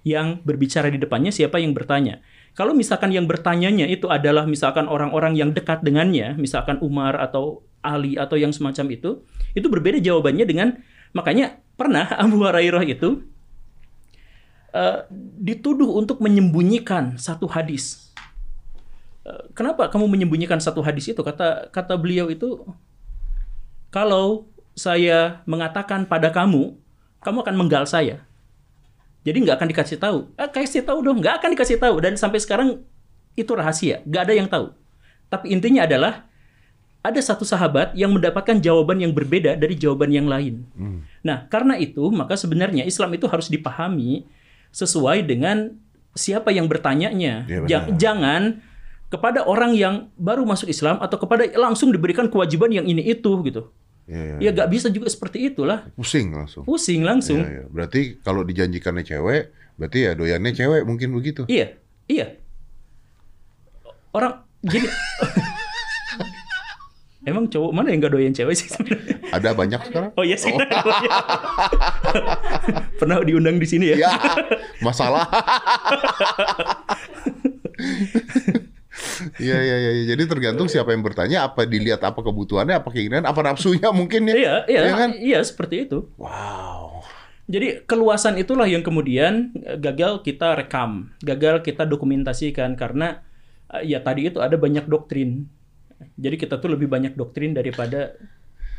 yang 0.05 0.41
berbicara 0.45 0.89
di 0.93 1.01
depannya, 1.01 1.33
siapa 1.33 1.61
yang 1.61 1.73
bertanya. 1.73 2.21
Kalau 2.53 2.77
misalkan 2.77 3.17
yang 3.17 3.25
bertanyanya 3.25 3.89
itu 3.89 4.13
adalah 4.13 4.45
misalkan 4.45 4.85
orang-orang 4.85 5.33
yang 5.41 5.57
dekat 5.57 5.81
dengannya, 5.81 6.37
misalkan 6.37 6.77
Umar 6.85 7.17
atau 7.17 7.65
Ali 7.81 8.21
atau 8.21 8.37
yang 8.37 8.53
semacam 8.53 8.93
itu, 8.93 9.25
itu 9.57 9.67
berbeda 9.73 10.05
jawabannya 10.05 10.45
dengan 10.45 10.69
makanya 11.17 11.62
pernah 11.75 12.07
Abu 12.23 12.41
Hurairah 12.41 12.85
itu 12.87 13.25
eh, 14.73 14.99
dituduh 15.41 15.97
untuk 15.99 16.21
menyembunyikan 16.23 17.17
satu 17.17 17.49
hadis. 17.49 18.13
Eh, 19.23 19.53
kenapa 19.55 19.87
kamu 19.93 20.09
menyembunyikan 20.09 20.59
satu 20.59 20.83
hadis 20.83 21.11
itu? 21.11 21.21
Kata 21.21 21.71
kata 21.71 21.95
beliau 21.95 22.29
itu 22.33 22.67
kalau 23.93 24.49
saya 24.73 25.45
mengatakan 25.45 26.09
pada 26.09 26.33
kamu, 26.33 26.75
kamu 27.21 27.39
akan 27.45 27.57
menggal 27.57 27.85
saya. 27.85 28.25
Jadi 29.23 29.47
nggak 29.47 29.61
akan 29.61 29.69
dikasih 29.71 29.99
tahu. 30.03 30.19
Ah, 30.35 30.51
kasih 30.51 30.83
tahu 30.83 31.05
dong, 31.05 31.23
nggak 31.23 31.39
akan 31.39 31.55
dikasih 31.55 31.79
tahu. 31.79 32.03
Dan 32.03 32.19
sampai 32.19 32.43
sekarang 32.43 32.83
itu 33.39 33.53
rahasia, 33.55 34.03
nggak 34.03 34.23
ada 34.27 34.35
yang 34.35 34.49
tahu. 34.51 34.75
Tapi 35.31 35.55
intinya 35.55 35.87
adalah 35.87 36.27
ada 37.03 37.19
satu 37.19 37.43
sahabat 37.43 37.99
yang 37.99 38.15
mendapatkan 38.15 38.63
jawaban 38.63 39.03
yang 39.03 39.11
berbeda 39.11 39.59
dari 39.59 39.75
jawaban 39.75 40.15
yang 40.15 40.31
lain. 40.31 40.63
Nah, 41.21 41.51
karena 41.51 41.75
itu 41.75 42.03
maka 42.09 42.39
sebenarnya 42.39 42.87
Islam 42.87 43.11
itu 43.13 43.27
harus 43.27 43.51
dipahami 43.51 44.23
sesuai 44.71 45.27
dengan 45.27 45.75
siapa 46.15 46.55
yang 46.55 46.71
bertanyanya. 46.71 47.45
Iya, 47.51 47.59
benar. 47.67 47.69
Ja- 47.69 47.89
Jangan 47.91 48.43
kepada 49.11 49.45
orang 49.45 49.75
yang 49.75 50.09
baru 50.15 50.47
masuk 50.47 50.71
Islam 50.71 50.97
atau 51.03 51.19
kepada 51.19 51.45
langsung 51.59 51.91
diberikan 51.93 52.31
kewajiban 52.31 52.71
yang 52.73 52.87
ini 52.87 53.03
itu 53.05 53.35
gitu. 53.45 53.69
Iya, 54.07 54.23
iya. 54.23 54.37
Ya 54.39 54.51
nggak 54.55 54.71
bisa 54.71 54.87
juga 54.89 55.07
seperti 55.07 55.53
itulah. 55.53 55.91
Pusing 55.95 56.33
langsung. 56.33 56.63
Pusing 56.65 57.03
langsung. 57.03 57.43
Iya, 57.43 57.51
iya. 57.51 57.65
Berarti 57.67 58.23
kalau 58.23 58.43
dijanjikannya 58.43 59.05
cewek, 59.05 59.51
berarti 59.75 59.99
ya 60.07 60.15
doyannya 60.15 60.53
cewek 60.55 60.83
mungkin 60.87 61.13
begitu. 61.13 61.45
Iya, 61.47 61.77
iya. 62.07 62.39
Orang 64.13 64.43
gini. 64.63 64.87
Emang 67.23 67.47
cowok 67.47 67.71
mana 67.71 67.95
yang 67.95 68.03
gak 68.03 68.15
doyan 68.19 68.35
cewek 68.35 68.55
sih 68.59 68.67
sebenarnya? 68.67 69.15
Ada 69.31 69.55
banyak 69.55 69.81
sekarang? 69.87 70.11
Oh 70.19 70.27
iya 70.27 70.35
sih. 70.35 70.51
Pernah 72.99 73.23
diundang 73.23 73.63
di 73.63 73.67
sini 73.71 73.95
ya? 73.95 74.11
Ya, 74.11 74.13
masalah. 74.83 75.31
Iya, 79.41 79.59
iya, 79.63 79.77
iya. 79.79 80.05
Jadi 80.15 80.29
tergantung 80.29 80.69
siapa 80.69 80.93
yang 80.93 81.03
bertanya, 81.03 81.49
apa 81.49 81.65
dilihat, 81.65 82.03
apa 82.05 82.21
kebutuhannya, 82.21 82.77
apa 82.83 82.89
keinginan, 82.93 83.25
apa 83.25 83.41
nafsunya 83.41 83.89
mungkin 83.95 84.29
ya. 84.29 84.35
Iya, 84.35 84.55
iya, 84.69 84.81
Iya 84.83 84.95
kan? 84.95 85.11
iya 85.17 85.41
seperti 85.43 85.89
itu. 85.89 86.07
Wow. 86.21 87.03
Jadi 87.51 87.85
keluasan 87.85 88.39
itulah 88.39 88.71
yang 88.71 88.87
kemudian 88.87 89.51
eh, 89.59 89.79
gagal 89.81 90.23
kita 90.23 90.55
rekam, 90.55 91.11
gagal 91.25 91.61
kita 91.67 91.83
dokumentasikan 91.89 92.79
karena 92.79 93.23
eh, 93.73 93.91
ya 93.91 93.99
tadi 94.01 94.31
itu 94.31 94.39
ada 94.39 94.55
banyak 94.55 94.87
doktrin. 94.87 95.51
Jadi 96.15 96.37
kita 96.37 96.57
tuh 96.57 96.71
lebih 96.71 96.87
banyak 96.87 97.13
doktrin 97.13 97.53
daripada 97.53 98.15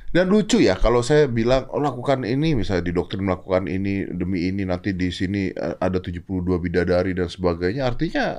Dan 0.09 0.29
lucu 0.29 0.57
ya 0.57 0.75
kalau 0.75 1.01
saya 1.01 1.25
bilang 1.25 1.65
oh, 1.67 1.81
lakukan 1.81 2.21
ini 2.21 2.53
misalnya 2.53 2.85
di 2.85 2.93
doktrin 2.93 3.25
melakukan 3.25 3.65
ini 3.65 4.05
demi 4.07 4.45
ini 4.45 4.61
nanti 4.61 4.93
di 4.93 5.09
sini 5.09 5.49
eh, 5.49 5.75
ada 5.75 5.97
72 5.97 6.21
bidadari 6.59 7.11
dan 7.11 7.25
sebagainya 7.25 7.81
artinya 7.83 8.37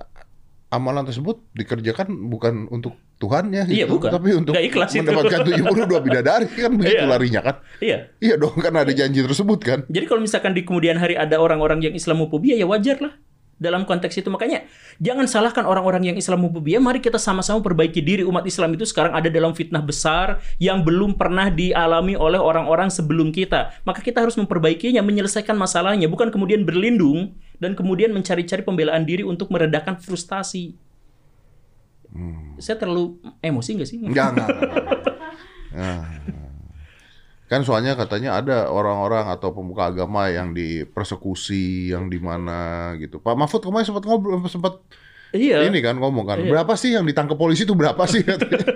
amalan 0.68 1.02
tersebut 1.02 1.42
dikerjakan 1.50 2.10
bukan 2.28 2.66
untuk 2.68 2.94
Tuhannya 3.14 3.66
Iya, 3.66 3.86
gitu, 3.86 3.94
bukan. 3.94 4.10
tapi 4.10 4.34
untuk 4.34 4.54
Nggak 4.54 4.66
ikhlas 4.70 4.90
itu. 4.90 4.98
mendapatkan 5.02 5.40
72 5.86 6.06
bidadari 6.06 6.46
kan 6.48 6.70
begitu 6.74 6.94
Iya. 6.96 7.06
larinya 7.06 7.40
kan. 7.42 7.56
Iya. 7.78 7.98
Iya 8.18 8.34
dong 8.36 8.54
kan 8.54 8.74
ada 8.74 8.90
janji 8.90 9.22
tersebut 9.22 9.58
kan. 9.58 9.78
Jadi 9.86 10.04
kalau 10.06 10.22
misalkan 10.22 10.50
di 10.50 10.62
kemudian 10.62 10.94
hari 10.94 11.14
ada 11.14 11.38
orang-orang 11.38 11.78
yang 11.80 11.94
Islamofobia 11.94 12.54
ya 12.54 12.66
wajar 12.66 12.98
lah 12.98 13.14
dalam 13.58 13.86
konteks 13.86 14.18
itu. 14.18 14.28
Makanya 14.30 14.66
jangan 14.98 15.26
salahkan 15.26 15.64
orang-orang 15.64 16.12
yang 16.12 16.16
Islamofobia 16.18 16.82
mari 16.82 16.98
kita 16.98 17.18
sama-sama 17.18 17.62
perbaiki 17.62 18.02
diri 18.02 18.22
umat 18.26 18.44
Islam 18.46 18.74
itu 18.74 18.84
sekarang 18.86 19.14
ada 19.14 19.30
dalam 19.30 19.54
fitnah 19.54 19.82
besar 19.82 20.42
yang 20.58 20.82
belum 20.82 21.14
pernah 21.14 21.48
dialami 21.50 22.18
oleh 22.18 22.38
orang-orang 22.38 22.90
sebelum 22.90 23.30
kita. 23.30 23.74
Maka 23.86 24.02
kita 24.02 24.22
harus 24.22 24.34
memperbaikinya 24.38 25.00
menyelesaikan 25.00 25.54
masalahnya. 25.54 26.10
Bukan 26.10 26.30
kemudian 26.30 26.66
berlindung 26.66 27.34
dan 27.62 27.78
kemudian 27.78 28.10
mencari-cari 28.10 28.62
pembelaan 28.62 29.06
diri 29.06 29.22
untuk 29.22 29.50
meredakan 29.50 29.98
frustasi. 29.98 30.76
Saya 32.62 32.78
terlalu 32.78 33.18
emosi 33.42 33.70
nggak 33.74 33.88
sih? 33.90 33.98
Enggak, 33.98 34.38
enggak, 34.38 34.48
enggak. 34.54 36.38
Kan 37.44 37.60
soalnya 37.62 37.92
katanya 37.92 38.40
ada 38.40 38.56
orang-orang 38.72 39.28
atau 39.28 39.52
pemuka 39.52 39.92
agama 39.92 40.32
yang 40.32 40.56
dipersekusi, 40.56 41.92
yang 41.92 42.08
di 42.08 42.16
mana 42.16 42.92
gitu. 42.96 43.20
Pak 43.20 43.36
Mahfud 43.36 43.60
kemarin 43.60 43.84
sempat 43.84 44.04
ngobrol, 44.08 44.40
sempat 44.48 44.80
iya 45.34 45.66
ini 45.66 45.82
kan 45.84 45.98
ngomong 45.98 46.24
kan, 46.24 46.38
Iya. 46.40 46.50
berapa 46.50 46.72
sih 46.78 46.94
yang 46.96 47.04
ditangkap 47.04 47.36
polisi 47.36 47.66
itu 47.68 47.76
berapa 47.76 48.00
sih? 48.08 48.24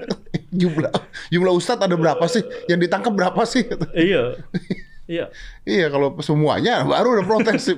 Jumlah 0.61 0.91
jumlah 1.31 1.53
ustadz 1.55 1.85
ada 1.87 1.97
berapa 1.97 2.25
sih? 2.29 2.43
Yang 2.69 2.89
ditangkap 2.89 3.13
berapa 3.15 3.43
sih? 3.49 3.65
iya 3.97 4.37
iya 5.09 5.25
iya, 5.65 5.87
kalau 5.89 6.13
semuanya 6.21 6.85
baru 6.85 7.17
udah 7.21 7.25
protes. 7.25 7.73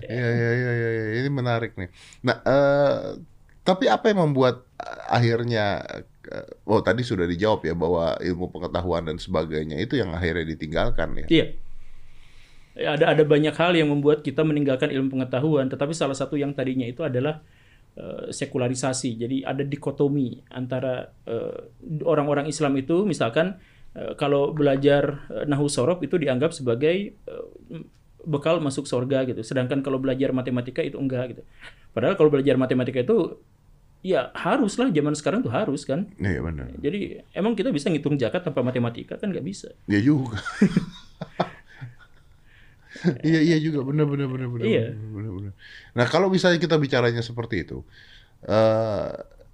Iya, 0.00 0.28
iya, 0.30 0.50
iya, 0.54 0.70
iya, 0.70 0.88
iya. 0.94 1.04
ini 1.20 1.28
menarik 1.28 1.74
nih. 1.74 1.90
Nah, 2.22 2.36
eh, 2.46 3.18
tapi 3.66 3.90
apa 3.90 4.06
yang 4.10 4.30
membuat 4.30 4.62
eh, 4.78 4.98
akhirnya, 5.10 5.82
oh 6.66 6.80
tadi 6.80 7.02
sudah 7.02 7.26
dijawab 7.26 7.66
ya 7.66 7.74
bahwa 7.74 8.14
ilmu 8.22 8.50
pengetahuan 8.54 9.02
dan 9.06 9.16
sebagainya 9.18 9.76
itu 9.82 9.98
yang 9.98 10.14
akhirnya 10.14 10.46
ditinggalkan 10.46 11.26
ya. 11.26 11.26
Iya. 11.28 11.46
Ya, 12.78 12.94
Ada 12.94 13.12
ada 13.18 13.22
banyak 13.26 13.54
hal 13.58 13.74
yang 13.74 13.90
membuat 13.90 14.22
kita 14.22 14.46
meninggalkan 14.46 14.94
ilmu 14.94 15.18
pengetahuan, 15.18 15.66
tetapi 15.66 15.90
salah 15.90 16.14
satu 16.14 16.38
yang 16.38 16.54
tadinya 16.54 16.86
itu 16.86 17.02
adalah 17.02 17.42
eh, 17.98 18.30
sekularisasi. 18.30 19.18
Jadi 19.18 19.36
ada 19.42 19.66
dikotomi 19.66 20.38
antara 20.54 21.10
eh, 21.26 21.60
orang-orang 22.06 22.46
Islam 22.46 22.78
itu 22.78 23.02
misalkan 23.02 23.58
eh, 23.98 24.14
kalau 24.14 24.54
belajar 24.54 25.26
eh, 25.34 25.44
nahu 25.50 25.66
sorof 25.66 25.98
itu 26.06 26.14
dianggap 26.14 26.54
sebagai 26.54 27.12
eh, 27.12 27.44
bekal 28.22 28.62
masuk 28.62 28.86
surga 28.86 29.26
gitu. 29.26 29.42
Sedangkan 29.42 29.82
kalau 29.82 29.98
belajar 29.98 30.30
matematika 30.30 30.80
itu 30.80 30.94
enggak 30.94 31.36
gitu. 31.36 31.42
Padahal 31.90 32.14
kalau 32.14 32.30
belajar 32.30 32.54
matematika 32.54 33.02
itu 33.02 33.42
ya 34.00 34.32
haruslah 34.32 34.88
zaman 34.88 35.12
sekarang 35.12 35.40
tuh 35.44 35.52
harus 35.52 35.84
kan. 35.84 36.08
Iya 36.16 36.40
benar. 36.40 36.72
Jadi 36.80 37.20
emang 37.36 37.52
kita 37.52 37.68
bisa 37.68 37.92
ngitung 37.92 38.16
zakat 38.16 38.40
tanpa 38.44 38.64
matematika 38.64 39.20
kan 39.20 39.28
nggak 39.28 39.44
bisa. 39.44 39.72
Iya 39.84 40.00
juga. 40.00 40.40
iya 43.28 43.40
iya 43.40 43.56
juga 43.60 43.84
benar 43.84 44.08
benar 44.08 44.28
benar 44.28 44.48
benar. 44.48 44.64
Iya. 44.64 44.84
benar, 44.96 45.32
benar. 45.36 45.52
Nah 45.96 46.06
kalau 46.08 46.32
misalnya 46.32 46.56
kita 46.60 46.80
bicaranya 46.80 47.20
seperti 47.20 47.68
itu, 47.68 47.84
eh 48.48 49.10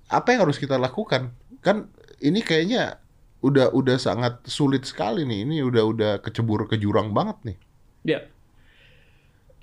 apa 0.06 0.28
yang 0.30 0.46
harus 0.46 0.62
kita 0.62 0.78
lakukan? 0.78 1.34
Kan 1.58 1.90
ini 2.22 2.40
kayaknya 2.46 3.02
udah 3.42 3.74
udah 3.74 3.98
sangat 3.98 4.46
sulit 4.46 4.86
sekali 4.86 5.26
nih. 5.26 5.42
Ini 5.42 5.56
udah 5.66 5.84
udah 5.84 6.12
kecebur 6.22 6.70
ke 6.70 6.78
jurang 6.78 7.10
banget 7.10 7.36
nih. 7.42 7.56
Ya. 8.06 8.20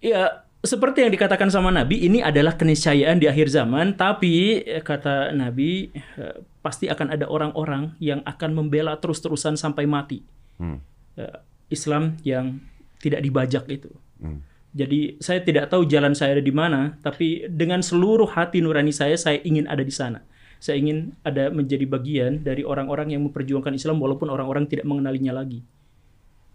Ya, 0.03 0.43
seperti 0.64 1.03
yang 1.03 1.11
dikatakan 1.11 1.51
sama 1.51 1.76
Nabi, 1.76 2.07
ini 2.07 2.24
adalah 2.24 2.55
keniscayaan 2.55 3.20
di 3.20 3.28
akhir 3.28 3.51
zaman, 3.51 3.99
tapi 3.99 4.64
eh, 4.64 4.80
kata 4.80 5.36
Nabi 5.36 5.91
eh, 5.91 6.39
pasti 6.64 6.88
akan 6.88 7.11
ada 7.11 7.28
orang-orang 7.28 7.99
yang 7.99 8.24
akan 8.24 8.55
membela 8.55 8.95
terus-terusan 8.95 9.59
sampai 9.59 9.84
mati. 9.84 10.24
Hmm. 10.55 10.80
Eh, 11.20 11.38
Islam 11.68 12.16
yang 12.24 12.64
tidak 13.03 13.20
dibajak 13.20 13.68
itu. 13.68 13.91
Hmm. 14.24 14.39
Jadi 14.74 15.20
saya 15.20 15.43
tidak 15.43 15.70
tahu 15.70 15.84
jalan 15.86 16.16
saya 16.16 16.39
ada 16.39 16.43
di 16.43 16.55
mana, 16.55 16.95
tapi 17.03 17.45
dengan 17.51 17.84
seluruh 17.84 18.32
hati 18.32 18.64
nurani 18.64 18.95
saya, 18.95 19.20
saya 19.20 19.43
ingin 19.43 19.68
ada 19.68 19.84
di 19.84 19.91
sana. 19.91 20.24
Saya 20.64 20.80
ingin 20.80 21.11
ada 21.28 21.51
menjadi 21.51 21.84
bagian 21.84 22.39
dari 22.39 22.64
orang-orang 22.64 23.11
yang 23.11 23.22
memperjuangkan 23.28 23.76
Islam 23.76 23.99
walaupun 23.99 24.32
orang-orang 24.32 24.64
tidak 24.66 24.88
mengenalinya 24.88 25.43
lagi. 25.43 25.59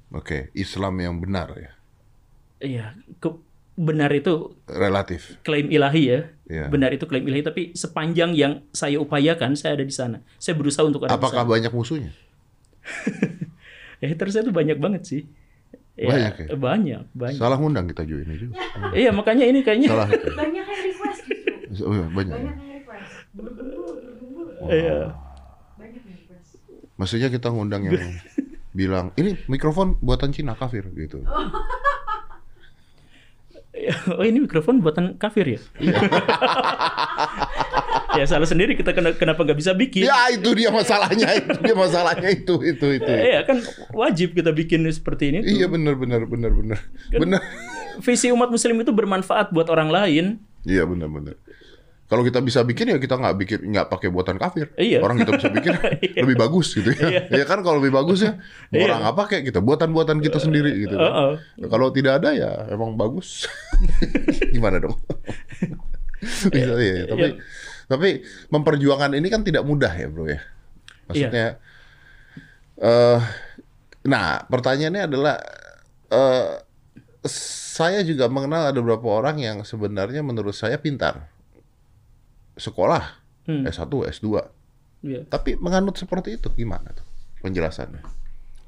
Oke, 0.09 0.49
Islam 0.57 0.97
yang 0.97 1.21
benar 1.21 1.53
ya, 1.53 1.73
Iya, 2.59 2.87
ke- 3.23 3.39
benar 3.79 4.11
itu 4.11 4.59
relatif. 4.67 5.39
klaim 5.41 5.71
ilahi 5.71 6.03
ya. 6.05 6.21
Iya. 6.51 6.67
Benar 6.67 6.91
itu 6.91 7.07
klaim 7.07 7.23
ilahi, 7.23 7.47
tapi 7.47 7.63
sepanjang 7.73 8.35
yang 8.35 8.67
saya 8.75 8.99
upayakan, 8.99 9.55
saya 9.55 9.79
ada 9.79 9.87
di 9.87 9.95
sana. 9.95 10.19
Saya 10.37 10.59
berusaha 10.59 10.83
untuk 10.83 11.07
ada 11.07 11.15
Apakah 11.15 11.47
di 11.47 11.51
banyak 11.55 11.71
musuhnya? 11.71 12.11
sana. 12.11 13.47
Eh, 13.99 14.15
terus 14.15 14.31
itu 14.33 14.55
banyak 14.55 14.79
banget 14.79 15.03
sih. 15.03 15.23
Ya, 15.99 16.07
Banyak 16.07 16.35
ya? 16.39 16.47
Banyak, 16.55 17.03
banyak. 17.11 17.35
Salah 17.35 17.59
ngundang 17.59 17.91
kita 17.91 18.07
juga 18.07 18.31
ini 18.31 18.39
juga. 18.39 18.55
Iya, 18.95 19.11
makanya 19.11 19.43
ini 19.43 19.67
kayaknya 19.67 19.91
Salah. 19.91 20.07
Banyak 20.39 20.63
yang 20.63 20.83
request 20.87 21.21
justru. 21.27 21.83
Oh, 21.83 21.95
iya, 21.99 22.07
banyak. 22.07 22.37
Banyak 22.39 22.55
yang 22.55 22.71
request. 22.79 23.11
Iya. 24.71 24.99
Banyak 25.75 25.99
yang 25.99 26.15
request. 26.15 26.51
Maksudnya 26.95 27.29
kita 27.29 27.51
ngundang 27.51 27.91
yang 27.91 27.99
bilang 28.79 29.11
ini 29.19 29.35
mikrofon 29.51 29.99
buatan 29.99 30.31
Cina 30.31 30.55
kafir 30.55 30.87
gitu. 30.95 31.27
Oh, 34.19 34.23
ini 34.23 34.41
mikrofon 34.41 34.81
buatan 34.81 35.17
kafir 35.17 35.47
ya? 35.49 35.61
ya 38.15 38.25
salah 38.25 38.49
sendiri 38.49 38.75
kita 38.75 38.91
kena- 38.93 39.15
kenapa 39.15 39.43
nggak 39.43 39.57
bisa 39.57 39.73
bikin? 39.73 40.05
Ya 40.05 40.29
itu 40.29 40.49
dia 40.53 40.71
masalahnya, 40.71 41.29
itu 41.35 41.59
dia 41.61 41.77
masalahnya 41.77 42.29
itu 42.29 42.55
itu 42.63 42.87
itu. 42.93 43.07
Iya 43.07 43.45
kan 43.45 43.63
wajib 43.93 44.35
kita 44.35 44.51
bikin 44.51 44.85
seperti 44.89 45.31
ini. 45.31 45.39
tuh. 45.41 45.51
Iya 45.55 45.67
benar 45.69 45.95
benar 45.95 46.25
benar 46.25 46.51
benar. 46.51 46.79
Kan 47.09 47.19
Benar. 47.21 47.41
Visi 47.99 48.31
umat 48.31 48.49
muslim 48.49 48.79
itu 48.79 48.91
bermanfaat 48.91 49.51
buat 49.51 49.69
orang 49.69 49.91
lain. 49.91 50.25
Iya 50.63 50.85
benar 50.85 51.09
benar. 51.09 51.35
Kalau 52.09 52.25
kita 52.25 52.41
bisa 52.41 52.65
bikin 52.65 52.89
ya 52.89 52.97
kita 52.97 53.21
nggak 53.21 53.37
bikin 53.37 53.59
nggak 53.69 53.93
pakai 53.93 54.09
buatan 54.09 54.41
kafir. 54.41 54.73
Iya. 54.81 55.05
Orang 55.05 55.21
kita 55.21 55.37
bisa 55.37 55.53
bikin 55.53 55.77
lebih 56.25 56.37
bagus 56.41 56.73
gitu 56.73 56.89
ya. 56.97 57.29
Ya 57.29 57.45
kan 57.45 57.61
kalau 57.61 57.85
lebih 57.85 57.93
bagus 57.93 58.25
ya 58.25 58.41
Iya. 58.73 58.89
orang 58.89 59.03
apa 59.05 59.29
kayak 59.29 59.45
kita 59.53 59.61
buatan-buatan 59.61 60.25
kita 60.25 60.41
sendiri 60.41 60.73
gitu. 60.89 60.97
kan. 60.97 61.05
Uh-uh. 61.05 61.33
Kalau 61.69 61.93
tidak 61.93 62.25
ada 62.25 62.33
ya 62.33 62.65
emang 62.73 62.97
bagus. 62.97 63.45
Gimana 64.57 64.81
dong? 64.81 64.97
Bisa, 66.51 66.75
iya, 66.81 67.05
Tapi 67.07 67.29
Iya. 67.29 67.37
tapi 67.89 68.09
memperjuangkan 68.49 69.13
ini 69.15 69.29
kan 69.29 69.45
tidak 69.45 69.69
mudah 69.69 69.93
ya 69.93 70.09
bro 70.09 70.25
ya. 70.27 70.41
Maksudnya, 71.09 71.57
eh, 72.77 73.21
nah 74.05 74.45
pertanyaannya 74.45 75.03
adalah 75.09 75.37
eh, 76.09 76.49
saya 77.79 78.01
juga 78.01 78.29
mengenal 78.29 78.73
ada 78.73 78.79
beberapa 78.81 79.09
orang 79.09 79.37
yang 79.41 79.57
sebenarnya 79.65 80.21
menurut 80.21 80.53
saya 80.53 80.77
pintar, 80.77 81.29
sekolah 82.59 83.25
Hmm. 83.49 83.65
S1, 83.65 83.89
S2, 84.13 84.29
Iya. 85.01 85.25
tapi 85.25 85.57
menganut 85.57 85.97
seperti 85.97 86.37
itu 86.37 86.53
gimana 86.53 86.93
tuh 86.93 87.07
penjelasannya? 87.41 88.05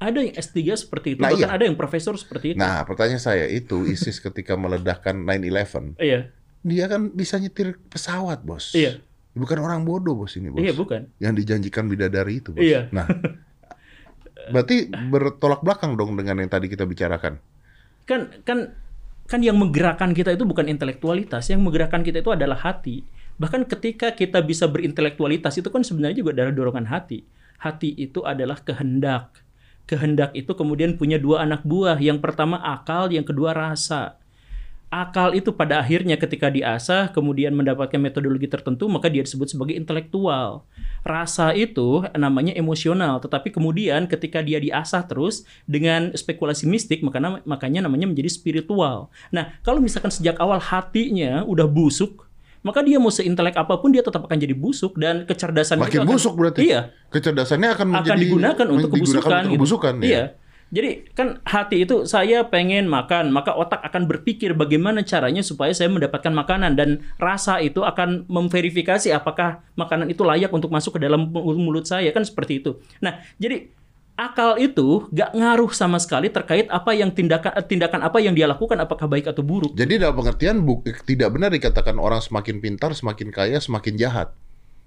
Ada 0.01 0.17
yang 0.17 0.33
S3 0.33 0.57
seperti 0.73 1.13
itu, 1.13 1.21
Nah, 1.21 1.29
bahkan 1.29 1.45
iya. 1.45 1.53
ada 1.53 1.63
yang 1.69 1.77
profesor 1.77 2.17
seperti 2.17 2.55
itu. 2.55 2.57
Nah 2.57 2.81
pertanyaan 2.81 3.21
saya 3.21 3.45
itu 3.45 3.85
ISIS 3.85 4.17
ketika 4.25 4.57
meledakkan 4.57 5.21
9/11 5.21 6.01
Iya, 6.01 6.33
dia 6.65 6.85
kan 6.89 7.13
bisa 7.13 7.37
nyetir 7.37 7.77
pesawat 7.93 8.41
bos. 8.41 8.73
Iya. 8.73 8.97
Bukan 9.37 9.61
orang 9.61 9.85
bodoh 9.85 10.17
bos 10.17 10.33
ini 10.33 10.49
bos. 10.49 10.65
iya 10.65 10.73
bukan. 10.73 11.05
Yang 11.21 11.33
dijanjikan 11.45 11.85
bidadari 11.85 12.41
itu 12.41 12.49
bos. 12.49 12.65
Iya. 12.65 12.89
Nah, 12.89 13.05
berarti 14.53 14.89
bertolak 14.89 15.61
belakang 15.61 15.93
dong 15.93 16.17
dengan 16.17 16.41
yang 16.41 16.49
tadi 16.49 16.65
kita 16.65 16.89
bicarakan. 16.89 17.37
Kan 18.09 18.33
kan 18.41 18.73
kan 19.29 19.39
yang 19.39 19.55
menggerakkan 19.55 20.11
kita 20.11 20.33
itu 20.33 20.43
bukan 20.43 20.65
intelektualitas, 20.67 21.47
yang 21.53 21.61
menggerakkan 21.61 22.01
kita 22.01 22.19
itu 22.19 22.33
adalah 22.33 22.57
hati. 22.57 23.05
Bahkan 23.37 23.69
ketika 23.69 24.11
kita 24.11 24.41
bisa 24.41 24.67
berintelektualitas 24.67 25.55
itu 25.59 25.69
kan 25.69 25.85
sebenarnya 25.85 26.19
juga 26.19 26.35
adalah 26.35 26.53
dorongan 26.55 26.87
hati. 26.89 27.23
Hati 27.61 27.93
itu 27.93 28.25
adalah 28.25 28.57
kehendak. 28.59 29.45
Kehendak 29.85 30.33
itu 30.33 30.51
kemudian 30.55 30.97
punya 30.97 31.21
dua 31.21 31.45
anak 31.45 31.61
buah. 31.67 31.99
Yang 31.99 32.23
pertama 32.23 32.57
akal, 32.57 33.11
yang 33.11 33.27
kedua 33.27 33.53
rasa. 33.53 34.21
Akal 34.91 35.31
itu 35.39 35.55
pada 35.55 35.79
akhirnya 35.79 36.19
ketika 36.19 36.51
diasah 36.51 37.15
kemudian 37.15 37.55
mendapatkan 37.55 37.95
metodologi 37.95 38.51
tertentu 38.51 38.91
maka 38.91 39.07
dia 39.07 39.23
disebut 39.23 39.47
sebagai 39.47 39.71
intelektual. 39.71 40.67
Rasa 41.07 41.55
itu 41.55 42.03
namanya 42.11 42.51
emosional, 42.59 43.23
tetapi 43.23 43.55
kemudian 43.55 44.11
ketika 44.11 44.43
dia 44.43 44.59
diasah 44.59 45.07
terus 45.07 45.47
dengan 45.63 46.11
spekulasi 46.11 46.67
mistik 46.67 47.07
makanya 47.07 47.79
namanya 47.79 48.03
menjadi 48.03 48.27
spiritual. 48.27 49.07
Nah, 49.31 49.55
kalau 49.63 49.79
misalkan 49.79 50.11
sejak 50.11 50.35
awal 50.43 50.59
hatinya 50.59 51.47
udah 51.47 51.71
busuk, 51.71 52.27
maka 52.61 52.85
dia 52.85 53.01
mau 53.01 53.09
seintelek 53.09 53.57
apa 53.57 53.73
pun 53.81 53.89
dia 53.89 54.05
tetap 54.05 54.21
akan 54.25 54.37
jadi 54.37 54.53
busuk 54.53 54.97
dan 55.01 55.25
kecerdasan 55.25 55.81
itu 55.81 55.85
Makin 55.89 56.01
akan, 56.05 56.09
busuk 56.13 56.33
berarti. 56.37 56.59
Iya, 56.69 56.93
Kecerdasannya 57.09 57.69
akan 57.73 57.77
akan 57.77 57.87
menjadi 57.89 58.21
digunakan 58.21 58.67
untuk 58.69 58.89
digunakan 58.93 59.01
kebusukan. 59.01 59.31
untuk 59.33 59.49
gitu. 59.49 59.55
kebusukan, 59.57 59.93
ya. 60.01 60.05
Iya. 60.05 60.23
Jadi 60.71 61.03
kan 61.11 61.43
hati 61.43 61.83
itu 61.83 62.07
saya 62.07 62.47
pengen 62.47 62.87
makan, 62.87 63.35
maka 63.35 63.51
otak 63.51 63.83
akan 63.83 64.07
berpikir 64.07 64.55
bagaimana 64.55 65.03
caranya 65.03 65.43
supaya 65.43 65.75
saya 65.75 65.91
mendapatkan 65.91 66.31
makanan 66.31 66.79
dan 66.79 67.03
rasa 67.19 67.59
itu 67.59 67.83
akan 67.83 68.23
memverifikasi 68.31 69.11
apakah 69.11 69.67
makanan 69.75 70.07
itu 70.07 70.23
layak 70.23 70.47
untuk 70.47 70.71
masuk 70.71 70.95
ke 70.95 71.03
dalam 71.03 71.27
mulut 71.35 71.83
saya 71.83 72.07
kan 72.15 72.23
seperti 72.23 72.63
itu. 72.63 72.79
Nah, 73.03 73.19
jadi 73.35 73.67
akal 74.21 74.61
itu 74.61 75.09
gak 75.09 75.33
ngaruh 75.33 75.73
sama 75.73 75.97
sekali 75.97 76.29
terkait 76.29 76.69
apa 76.69 76.93
yang 76.93 77.09
tindakan 77.09 77.57
tindakan 77.65 78.05
apa 78.05 78.21
yang 78.21 78.37
dia 78.37 78.45
lakukan 78.45 78.77
apakah 78.77 79.09
baik 79.09 79.25
atau 79.25 79.41
buruk. 79.41 79.73
Jadi 79.73 79.97
dalam 79.97 80.13
pengertian 80.13 80.61
bu- 80.61 80.85
tidak 80.85 81.33
benar 81.33 81.49
dikatakan 81.49 81.97
orang 81.97 82.21
semakin 82.21 82.61
pintar, 82.61 82.93
semakin 82.93 83.33
kaya, 83.33 83.57
semakin 83.57 83.97
jahat. 83.97 84.29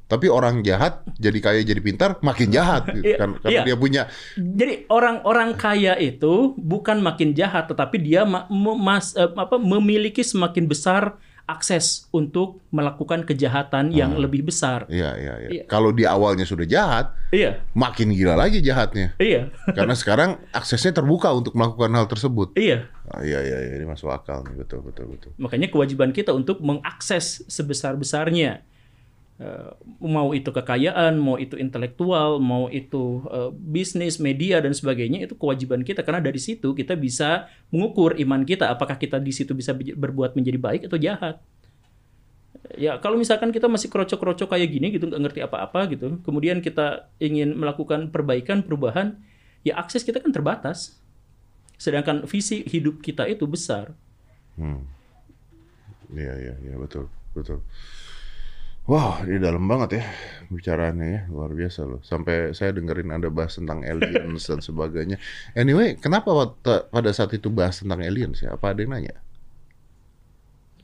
Tapi 0.05 0.29
orang 0.29 0.61
jahat 0.61 1.01
jadi 1.17 1.39
kaya 1.41 1.61
jadi 1.65 1.81
pintar 1.81 2.21
makin 2.23 2.53
jahat 2.55 2.87
gitu. 2.93 3.03
Iya, 3.11 3.17
kan 3.19 3.31
karena 3.43 3.61
iya. 3.61 3.67
dia 3.67 3.77
punya 3.77 4.03
Jadi 4.37 4.75
orang-orang 4.93 5.51
kaya 5.59 5.99
itu 5.99 6.55
bukan 6.61 7.03
makin 7.03 7.35
jahat, 7.35 7.67
tetapi 7.67 7.97
dia 7.99 8.23
ma- 8.23 8.47
mas- 8.79 9.17
eh, 9.19 9.27
apa, 9.27 9.59
memiliki 9.59 10.23
semakin 10.23 10.71
besar 10.71 11.19
akses 11.45 12.09
untuk 12.09 12.65
melakukan 12.73 13.23
kejahatan 13.23 13.93
yang 13.93 14.17
lebih 14.17 14.49
besar. 14.49 14.89
Iya, 14.89 15.13
iya, 15.21 15.35
iya. 15.45 15.49
Iya. 15.53 15.63
Kalau 15.69 15.93
di 15.93 16.09
awalnya 16.09 16.49
sudah 16.49 16.65
jahat, 16.65 17.13
Iya, 17.29 17.61
makin 17.77 18.17
gila 18.17 18.33
lagi 18.33 18.65
jahatnya. 18.65 19.13
iya, 19.21 19.53
Karena 19.77 19.93
sekarang 19.93 20.41
aksesnya 20.51 20.97
terbuka 20.97 21.29
untuk 21.31 21.53
melakukan 21.53 21.93
hal 21.93 22.09
tersebut. 22.09 22.57
iya. 22.57 22.89
Ah, 23.05 23.21
iya, 23.21 23.45
iya, 23.45 23.59
iya, 23.61 23.73
ini 23.77 23.85
masuk 23.85 24.09
akal 24.09 24.41
nih, 24.49 24.57
betul, 24.57 24.81
betul, 24.81 25.13
betul. 25.13 25.31
Makanya 25.37 25.69
kewajiban 25.69 26.09
kita 26.11 26.33
untuk 26.33 26.65
mengakses 26.65 27.45
sebesar-besarnya. 27.47 28.65
Eh, 29.35 29.71
mau 29.99 30.31
itu 30.31 30.47
kekayaan, 30.55 31.19
mau 31.19 31.35
itu 31.35 31.59
intelektual, 31.59 32.39
mau 32.39 32.71
itu 32.71 33.19
eh, 33.35 33.51
bisnis, 33.51 34.23
media 34.23 34.63
dan 34.63 34.71
sebagainya 34.71 35.27
itu 35.27 35.35
kewajiban 35.35 35.83
kita 35.83 36.07
karena 36.07 36.23
dari 36.23 36.39
situ 36.39 36.71
kita 36.71 36.95
bisa 36.95 37.51
mengukur 37.75 38.15
iman 38.15 38.47
kita 38.47 38.71
apakah 38.71 38.95
kita 38.95 39.19
di 39.19 39.35
situ 39.35 39.51
bisa 39.51 39.75
be- 39.75 39.99
berbuat 39.99 40.39
menjadi 40.39 40.59
baik 40.63 40.83
atau 40.87 40.99
jahat. 41.03 41.43
Ya 42.79 42.95
kalau 43.03 43.19
misalkan 43.19 43.51
kita 43.51 43.67
masih 43.67 43.91
krocok-krocok 43.91 44.55
kayak 44.55 44.71
gini 44.71 44.95
gitu 44.95 45.11
nggak 45.11 45.23
ngerti 45.27 45.41
apa-apa 45.43 45.91
gitu, 45.91 46.23
kemudian 46.23 46.63
kita 46.63 47.11
ingin 47.19 47.59
melakukan 47.59 48.15
perbaikan, 48.15 48.63
perubahan, 48.63 49.19
ya 49.67 49.75
akses 49.83 50.07
kita 50.07 50.23
kan 50.23 50.31
terbatas. 50.31 50.95
Sedangkan 51.75 52.23
visi 52.31 52.63
hidup 52.71 53.03
kita 53.03 53.27
itu 53.27 53.51
besar. 53.51 53.99
Hmm. 54.55 54.87
Iya, 56.15 56.35
iya, 56.39 56.55
iya, 56.71 56.75
betul, 56.79 57.11
betul. 57.35 57.59
Wah, 58.85 59.25
ini 59.25 59.41
dalam 59.41 59.65
banget 59.65 60.01
ya 60.01 60.05
bicaraannya 60.53 61.07
ya, 61.09 61.21
luar 61.33 61.57
biasa 61.57 61.89
loh. 61.89 62.05
Sampai 62.05 62.53
saya 62.53 62.77
dengerin 62.77 63.17
Anda 63.17 63.33
bahas 63.33 63.57
tentang 63.57 63.81
aliens 63.81 64.45
dan 64.45 64.61
sebagainya. 64.61 65.17
Anyway, 65.57 65.97
kenapa 65.97 66.29
waktu- 66.31 66.93
pada 66.93 67.11
saat 67.17 67.33
itu 67.33 67.49
bahas 67.49 67.81
tentang 67.81 68.05
aliens 68.05 68.45
ya? 68.45 68.53
Apa 68.53 68.77
ada 68.77 68.85
yang 68.85 68.93
nanya? 68.93 69.25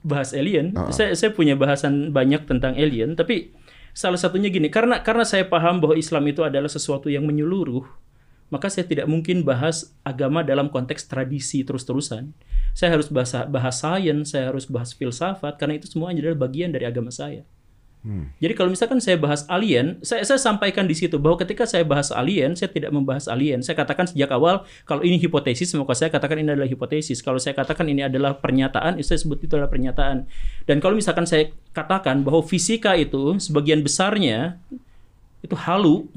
bahas 0.01 0.33
alien. 0.33 0.73
Ah. 0.77 0.89
Saya 0.93 1.13
saya 1.13 1.31
punya 1.33 1.55
bahasan 1.57 2.13
banyak 2.13 2.49
tentang 2.49 2.77
alien, 2.77 3.17
tapi 3.17 3.53
salah 3.93 4.17
satunya 4.17 4.49
gini, 4.49 4.73
karena 4.73 5.05
karena 5.05 5.29
saya 5.29 5.45
paham 5.47 5.81
bahwa 5.81 5.97
Islam 5.97 6.25
itu 6.29 6.41
adalah 6.41 6.73
sesuatu 6.73 7.13
yang 7.13 7.29
menyeluruh, 7.29 7.85
maka 8.49 8.73
saya 8.73 8.89
tidak 8.89 9.07
mungkin 9.07 9.45
bahas 9.45 9.93
agama 10.03 10.41
dalam 10.41 10.73
konteks 10.73 11.07
tradisi 11.07 11.63
terus-terusan. 11.63 12.33
Saya 12.73 12.97
harus 12.97 13.11
bahas 13.11 13.35
bahas 13.51 13.77
sains, 13.83 14.33
saya 14.33 14.49
harus 14.49 14.65
bahas 14.71 14.95
filsafat 14.95 15.59
karena 15.59 15.77
itu 15.77 15.91
semuanya 15.91 16.25
adalah 16.25 16.49
bagian 16.49 16.71
dari 16.73 16.87
agama 16.89 17.13
saya. 17.13 17.45
Jadi 18.41 18.57
kalau 18.57 18.73
misalkan 18.73 18.97
saya 18.97 19.21
bahas 19.21 19.45
alien, 19.45 20.01
saya, 20.01 20.25
saya 20.25 20.41
sampaikan 20.41 20.89
di 20.89 20.97
situ 20.97 21.21
bahwa 21.21 21.37
ketika 21.37 21.69
saya 21.69 21.85
bahas 21.85 22.09
alien, 22.09 22.57
saya 22.57 22.73
tidak 22.73 22.97
membahas 22.97 23.29
alien. 23.29 23.61
Saya 23.61 23.77
katakan 23.77 24.09
sejak 24.09 24.33
awal 24.33 24.65
kalau 24.89 25.05
ini 25.05 25.21
hipotesis, 25.21 25.69
maka 25.77 25.93
saya 25.93 26.09
katakan 26.09 26.41
ini 26.41 26.49
adalah 26.49 26.65
hipotesis. 26.65 27.21
Kalau 27.21 27.37
saya 27.37 27.53
katakan 27.53 27.85
ini 27.93 28.09
adalah 28.09 28.41
pernyataan, 28.41 28.97
saya 29.05 29.21
sebut 29.21 29.45
itu 29.45 29.53
adalah 29.53 29.69
pernyataan. 29.69 30.25
Dan 30.65 30.81
kalau 30.81 30.97
misalkan 30.97 31.29
saya 31.29 31.53
katakan 31.77 32.25
bahwa 32.25 32.41
fisika 32.41 32.97
itu 32.97 33.37
sebagian 33.37 33.85
besarnya 33.85 34.57
itu 35.45 35.53
halu, 35.61 36.09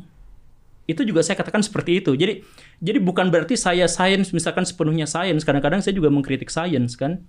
itu 0.87 1.03
juga 1.03 1.19
saya 1.19 1.35
katakan 1.35 1.63
seperti 1.63 1.99
itu. 1.99 2.15
Jadi 2.15 2.47
jadi 2.79 2.99
bukan 2.99 3.27
berarti 3.27 3.59
saya 3.59 3.91
sains 3.91 4.31
misalkan 4.31 4.63
sepenuhnya 4.63 5.03
sains. 5.07 5.43
Kadang-kadang 5.43 5.83
saya 5.83 5.95
juga 5.95 6.07
mengkritik 6.07 6.47
sains 6.47 6.95
kan. 6.95 7.23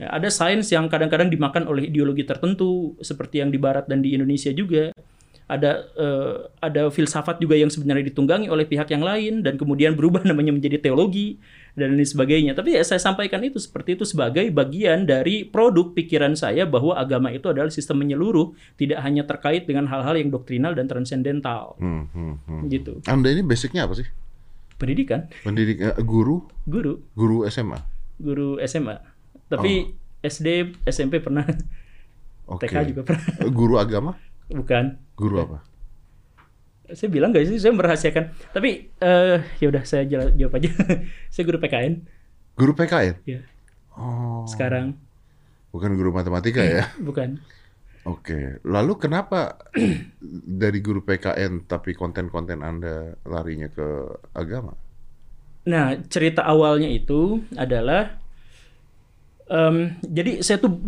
Ya, 0.00 0.08
ada 0.10 0.28
sains 0.32 0.68
yang 0.72 0.88
kadang-kadang 0.88 1.28
dimakan 1.28 1.68
oleh 1.68 1.88
ideologi 1.88 2.24
tertentu 2.24 2.96
seperti 3.04 3.44
yang 3.44 3.52
di 3.52 3.60
barat 3.60 3.84
dan 3.86 4.00
di 4.00 4.16
Indonesia 4.16 4.50
juga. 4.50 4.90
Ada 5.46 5.94
eh, 5.94 6.36
ada 6.58 6.90
filsafat 6.90 7.38
juga 7.38 7.54
yang 7.54 7.70
sebenarnya 7.70 8.10
ditunggangi 8.10 8.50
oleh 8.50 8.66
pihak 8.66 8.90
yang 8.90 9.06
lain 9.06 9.46
dan 9.46 9.54
kemudian 9.54 9.94
berubah 9.94 10.26
namanya 10.30 10.50
menjadi 10.50 10.82
teologi 10.82 11.38
dan 11.78 11.94
lain 11.94 12.02
sebagainya. 12.02 12.58
Tapi 12.58 12.74
ya 12.74 12.82
saya 12.82 12.98
sampaikan 12.98 13.38
itu 13.46 13.62
seperti 13.62 13.94
itu 13.94 14.02
sebagai 14.02 14.42
bagian 14.50 15.06
dari 15.06 15.46
produk 15.46 15.94
pikiran 15.94 16.34
saya 16.34 16.66
bahwa 16.66 16.98
agama 16.98 17.30
itu 17.30 17.46
adalah 17.46 17.70
sistem 17.70 18.02
menyeluruh, 18.02 18.58
tidak 18.74 18.98
hanya 19.06 19.22
terkait 19.22 19.70
dengan 19.70 19.86
hal-hal 19.86 20.18
yang 20.18 20.34
doktrinal 20.34 20.74
dan 20.74 20.90
transendental. 20.90 21.78
Hmm, 21.78 22.10
hmm, 22.10 22.34
hmm. 22.42 22.60
Gitu. 22.66 22.92
Anda 23.06 23.30
ini 23.30 23.46
basicnya 23.46 23.86
apa 23.86 24.02
sih? 24.02 24.08
Pendidikan, 24.76 25.30
Pendidik 25.46 25.78
eh, 25.78 25.94
guru, 26.02 26.42
guru, 26.66 27.06
guru 27.14 27.46
SMA. 27.46 27.80
guru 28.18 28.60
SMA. 28.66 29.15
Tapi 29.46 29.94
SD, 30.20 30.48
SMP 30.84 31.22
pernah, 31.22 31.46
Oke. 32.50 32.66
TK 32.66 32.94
juga 32.94 33.02
pernah. 33.06 33.24
Guru 33.58 33.74
agama? 33.78 34.14
Bukan. 34.46 34.98
Guru 35.14 35.36
apa? 35.42 35.58
Saya 36.86 37.10
bilang 37.10 37.34
gak 37.34 37.50
sih, 37.50 37.58
saya 37.58 37.74
merahasiakan. 37.74 38.30
Tapi 38.54 38.94
eh 39.02 39.38
ya 39.58 39.66
udah 39.66 39.82
saya 39.82 40.06
jawab 40.06 40.54
aja. 40.62 40.70
saya 41.34 41.42
guru 41.42 41.58
PKN 41.58 41.92
Guru 42.54 42.72
PKN? 42.72 43.14
ya. 43.26 43.42
Oh. 43.92 44.46
Sekarang 44.46 44.94
Bukan 45.74 45.92
guru 45.92 46.14
matematika 46.14 46.62
ya? 46.62 46.86
bukan. 47.02 47.42
Oke. 48.06 48.62
Lalu 48.62 48.92
kenapa 48.96 49.66
dari 50.62 50.78
guru 50.78 51.02
PKN 51.02 51.66
tapi 51.66 51.92
konten-konten 51.92 52.62
Anda 52.62 53.18
larinya 53.26 53.66
ke 53.66 53.86
agama? 54.32 54.78
Nah, 55.66 55.98
cerita 56.06 56.46
awalnya 56.46 56.86
itu 56.86 57.42
adalah 57.58 58.22
em, 59.50 59.96
jadi 60.04 60.42
saya 60.42 60.58
tuh 60.62 60.78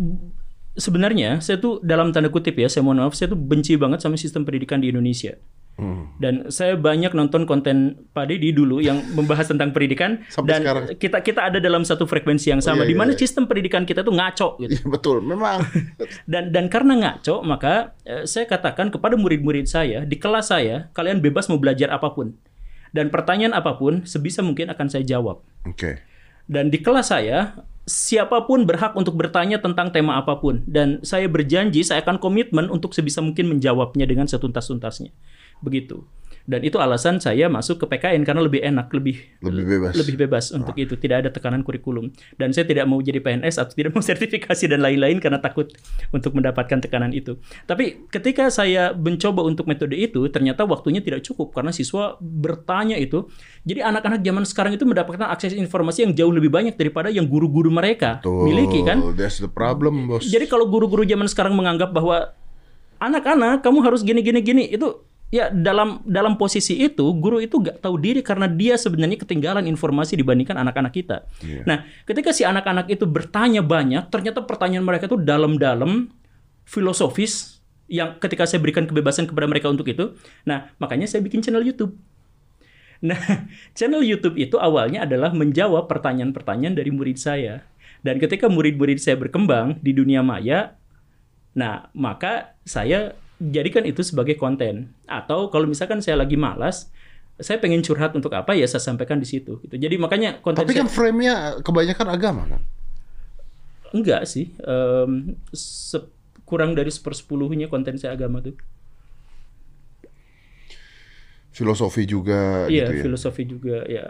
sebenarnya 0.79 1.43
saya 1.43 1.59
tuh 1.59 1.83
dalam 1.83 2.15
tanda 2.15 2.31
kutip 2.31 2.55
ya, 2.55 2.71
saya 2.71 2.81
mohon 2.81 3.03
maaf, 3.03 3.13
saya 3.13 3.31
tuh 3.31 3.39
benci 3.39 3.75
banget 3.75 3.99
sama 3.99 4.15
sistem 4.15 4.47
pendidikan 4.47 4.79
di 4.79 4.89
Indonesia. 4.89 5.35
Hmm. 5.79 6.11
Dan 6.19 6.51
saya 6.51 6.75
banyak 6.75 7.15
nonton 7.15 7.47
konten 7.47 8.03
Pak 8.11 8.27
Deddy 8.27 8.51
dulu 8.51 8.83
yang 8.83 8.99
membahas 9.15 9.47
tentang 9.47 9.71
pendidikan 9.71 10.19
Sampai 10.27 10.51
dan 10.51 10.61
sekarang. 10.67 10.83
kita 10.99 11.17
kita 11.23 11.41
ada 11.47 11.63
dalam 11.63 11.87
satu 11.87 12.03
frekuensi 12.03 12.51
yang 12.51 12.59
sama 12.59 12.83
iya, 12.83 12.91
di 12.91 12.95
mana 12.99 13.15
iya. 13.15 13.19
sistem 13.23 13.47
pendidikan 13.47 13.87
kita 13.87 14.03
tuh 14.03 14.11
ngaco 14.11 14.59
gitu. 14.59 14.75
Iya 14.75 14.83
betul, 14.99 15.23
memang. 15.23 15.63
Dan 16.31 16.51
dan 16.51 16.67
karena 16.67 16.99
ngaco, 16.99 17.47
maka 17.47 17.95
eh, 18.03 18.27
saya 18.27 18.43
katakan 18.43 18.91
kepada 18.91 19.15
murid-murid 19.15 19.71
saya 19.71 20.03
di 20.03 20.19
kelas 20.19 20.51
saya, 20.51 20.91
kalian 20.91 21.23
bebas 21.23 21.47
mau 21.47 21.57
belajar 21.57 21.95
apa 21.95 22.11
pun. 22.11 22.35
Dan 22.91 23.07
pertanyaan 23.07 23.55
apa 23.55 23.79
pun 23.79 24.03
sebisa 24.03 24.43
mungkin 24.43 24.67
akan 24.67 24.87
saya 24.91 25.07
jawab. 25.07 25.39
Oke. 25.63 26.03
Dan 26.49 26.73
di 26.73 26.81
kelas 26.81 27.13
saya, 27.13 27.61
siapa 27.89 28.45
pun 28.45 28.69
berhak 28.69 28.93
untuk 28.93 29.17
bertanya 29.17 29.57
tentang 29.57 29.89
tema 29.89 30.21
apa 30.21 30.37
pun. 30.37 30.61
Dan 30.69 31.01
saya 31.01 31.25
berjanji 31.25 31.81
saya 31.81 32.05
akan 32.05 32.21
komitmen 32.21 32.69
untuk 32.69 32.93
sebisa 32.93 33.19
mungkin 33.25 33.49
menjawabnya 33.49 34.05
dengan 34.05 34.29
setuntas-tuntasnya. 34.29 35.09
Begitu. 35.65 36.05
Dan 36.45 36.63
itu 36.63 36.77
alasan 36.77 37.17
saya 37.17 37.47
masuk 37.47 37.83
ke 37.83 37.85
PKN 37.89 38.23
karena 38.23 38.41
lebih 38.43 38.61
enak, 38.61 38.87
lebih 38.91 39.19
Lebih 39.43 39.65
bebas. 39.65 39.93
lebih 39.97 40.15
bebas 40.15 40.45
untuk 40.51 40.75
itu. 40.77 40.95
Tidak 40.95 41.25
ada 41.25 41.29
tekanan 41.29 41.63
kurikulum. 41.63 42.11
Dan 42.37 42.51
saya 42.51 42.63
tidak 42.63 42.87
mau 42.87 42.99
jadi 42.99 43.19
PNS 43.19 43.59
atau 43.59 43.73
tidak 43.73 43.91
mau 43.95 44.03
sertifikasi 44.09 44.65
dan 44.69 44.79
lain-lain 44.79 45.19
karena 45.19 45.41
takut 45.41 45.71
untuk 46.11 46.37
mendapatkan 46.37 46.79
tekanan 46.79 47.11
itu. 47.11 47.37
Tapi 47.65 48.07
ketika 48.09 48.47
saya 48.49 48.91
mencoba 48.95 49.43
untuk 49.43 49.65
metode 49.65 49.97
itu, 49.97 50.25
ternyata 50.29 50.63
waktunya 50.63 51.01
tidak 51.01 51.25
cukup 51.25 51.51
karena 51.51 51.73
siswa 51.73 52.15
bertanya 52.19 52.95
itu. 52.95 53.27
Jadi 53.63 53.79
anak-anak 53.83 54.21
zaman 54.21 54.43
sekarang 54.47 54.73
itu 54.77 54.85
mendapatkan 54.87 55.29
akses 55.29 55.53
informasi 55.53 56.05
yang 56.07 56.13
jauh 56.17 56.33
lebih 56.33 56.49
banyak 56.49 56.75
daripada 56.75 57.11
yang 57.11 57.27
guru-guru 57.29 57.69
mereka 57.69 58.19
Tuh, 58.21 58.45
miliki 58.47 58.81
kan. 58.83 59.01
That's 59.13 59.37
the 59.37 59.51
problem, 59.51 60.09
bos. 60.09 60.25
Jadi 60.25 60.49
kalau 60.49 60.65
guru-guru 60.67 61.05
zaman 61.05 61.29
sekarang 61.29 61.53
menganggap 61.53 61.93
bahwa 61.93 62.33
anak-anak 62.99 63.63
kamu 63.63 63.79
harus 63.79 64.03
gini 64.03 64.19
gini 64.19 64.39
gini 64.43 64.63
itu 64.67 65.07
ya 65.29 65.53
dalam 65.53 66.01
dalam 66.05 66.35
posisi 66.35 66.81
itu 66.81 67.05
guru 67.17 67.37
itu 67.37 67.61
gak 67.61 67.85
tahu 67.85 68.01
diri 68.01 68.25
karena 68.25 68.49
dia 68.49 68.75
sebenarnya 68.75 69.21
ketinggalan 69.21 69.65
informasi 69.69 70.17
dibandingkan 70.17 70.57
anak-anak 70.57 70.93
kita. 70.93 71.25
Iya. 71.45 71.63
Nah, 71.65 71.77
ketika 72.05 72.33
si 72.33 72.45
anak-anak 72.45 72.89
itu 72.89 73.05
bertanya 73.05 73.61
banyak, 73.61 74.09
ternyata 74.09 74.41
pertanyaan 74.43 74.85
mereka 74.85 75.05
itu 75.05 75.17
dalam-dalam 75.21 76.09
filosofis 76.65 77.61
yang 77.89 78.17
ketika 78.21 78.45
saya 78.45 78.61
berikan 78.61 78.85
kebebasan 78.85 79.25
kepada 79.25 79.45
mereka 79.49 79.69
untuk 79.69 79.85
itu. 79.89 80.13
Nah, 80.45 80.73
makanya 80.77 81.09
saya 81.09 81.21
bikin 81.21 81.41
channel 81.41 81.65
YouTube. 81.65 81.95
Nah, 82.99 83.15
channel 83.79 84.03
YouTube 84.03 84.35
itu 84.35 84.59
awalnya 84.59 85.07
adalah 85.07 85.31
menjawab 85.31 85.87
pertanyaan-pertanyaan 85.87 86.75
dari 86.75 86.91
murid 86.91 87.15
saya. 87.15 87.63
Dan 88.03 88.19
ketika 88.19 88.51
murid-murid 88.51 88.99
saya 88.99 89.15
berkembang 89.15 89.79
di 89.79 89.95
dunia 89.95 90.19
maya, 90.19 90.75
Nah, 91.57 91.89
maka 91.97 92.55
saya 92.63 93.17
jadikan 93.39 93.87
itu 93.87 94.03
sebagai 94.03 94.35
konten. 94.35 94.91
Atau 95.07 95.47
kalau 95.49 95.65
misalkan 95.65 96.03
saya 96.03 96.19
lagi 96.19 96.35
malas, 96.35 96.91
saya 97.39 97.55
pengen 97.57 97.79
curhat 97.79 98.11
untuk 98.11 98.35
apa 98.35 98.51
ya 98.51 98.67
saya 98.67 98.83
sampaikan 98.83 99.15
di 99.17 99.25
situ. 99.25 99.63
Gitu. 99.63 99.79
Jadi 99.79 99.95
makanya 99.95 100.43
konten 100.43 100.67
Tapi 100.67 100.75
saya 100.75 100.83
kan 100.83 100.89
frame-nya 100.91 101.35
kebanyakan 101.63 102.07
agama 102.11 102.43
kan. 102.45 102.61
enggak 103.89 104.27
sih. 104.29 104.53
Se- 105.49 106.11
kurang 106.45 106.73
dari 106.77 106.89
sepersepuluhnya 106.93 107.69
konten 107.69 107.97
saya 107.97 108.13
agama 108.13 108.41
tuh. 108.41 108.53
Filosofi 111.49 112.05
juga 112.05 112.69
Iya, 112.69 112.87
gitu 112.87 112.93
ya. 112.93 113.03
filosofi 113.09 113.43
juga 113.45 113.77
ya. 113.89 114.05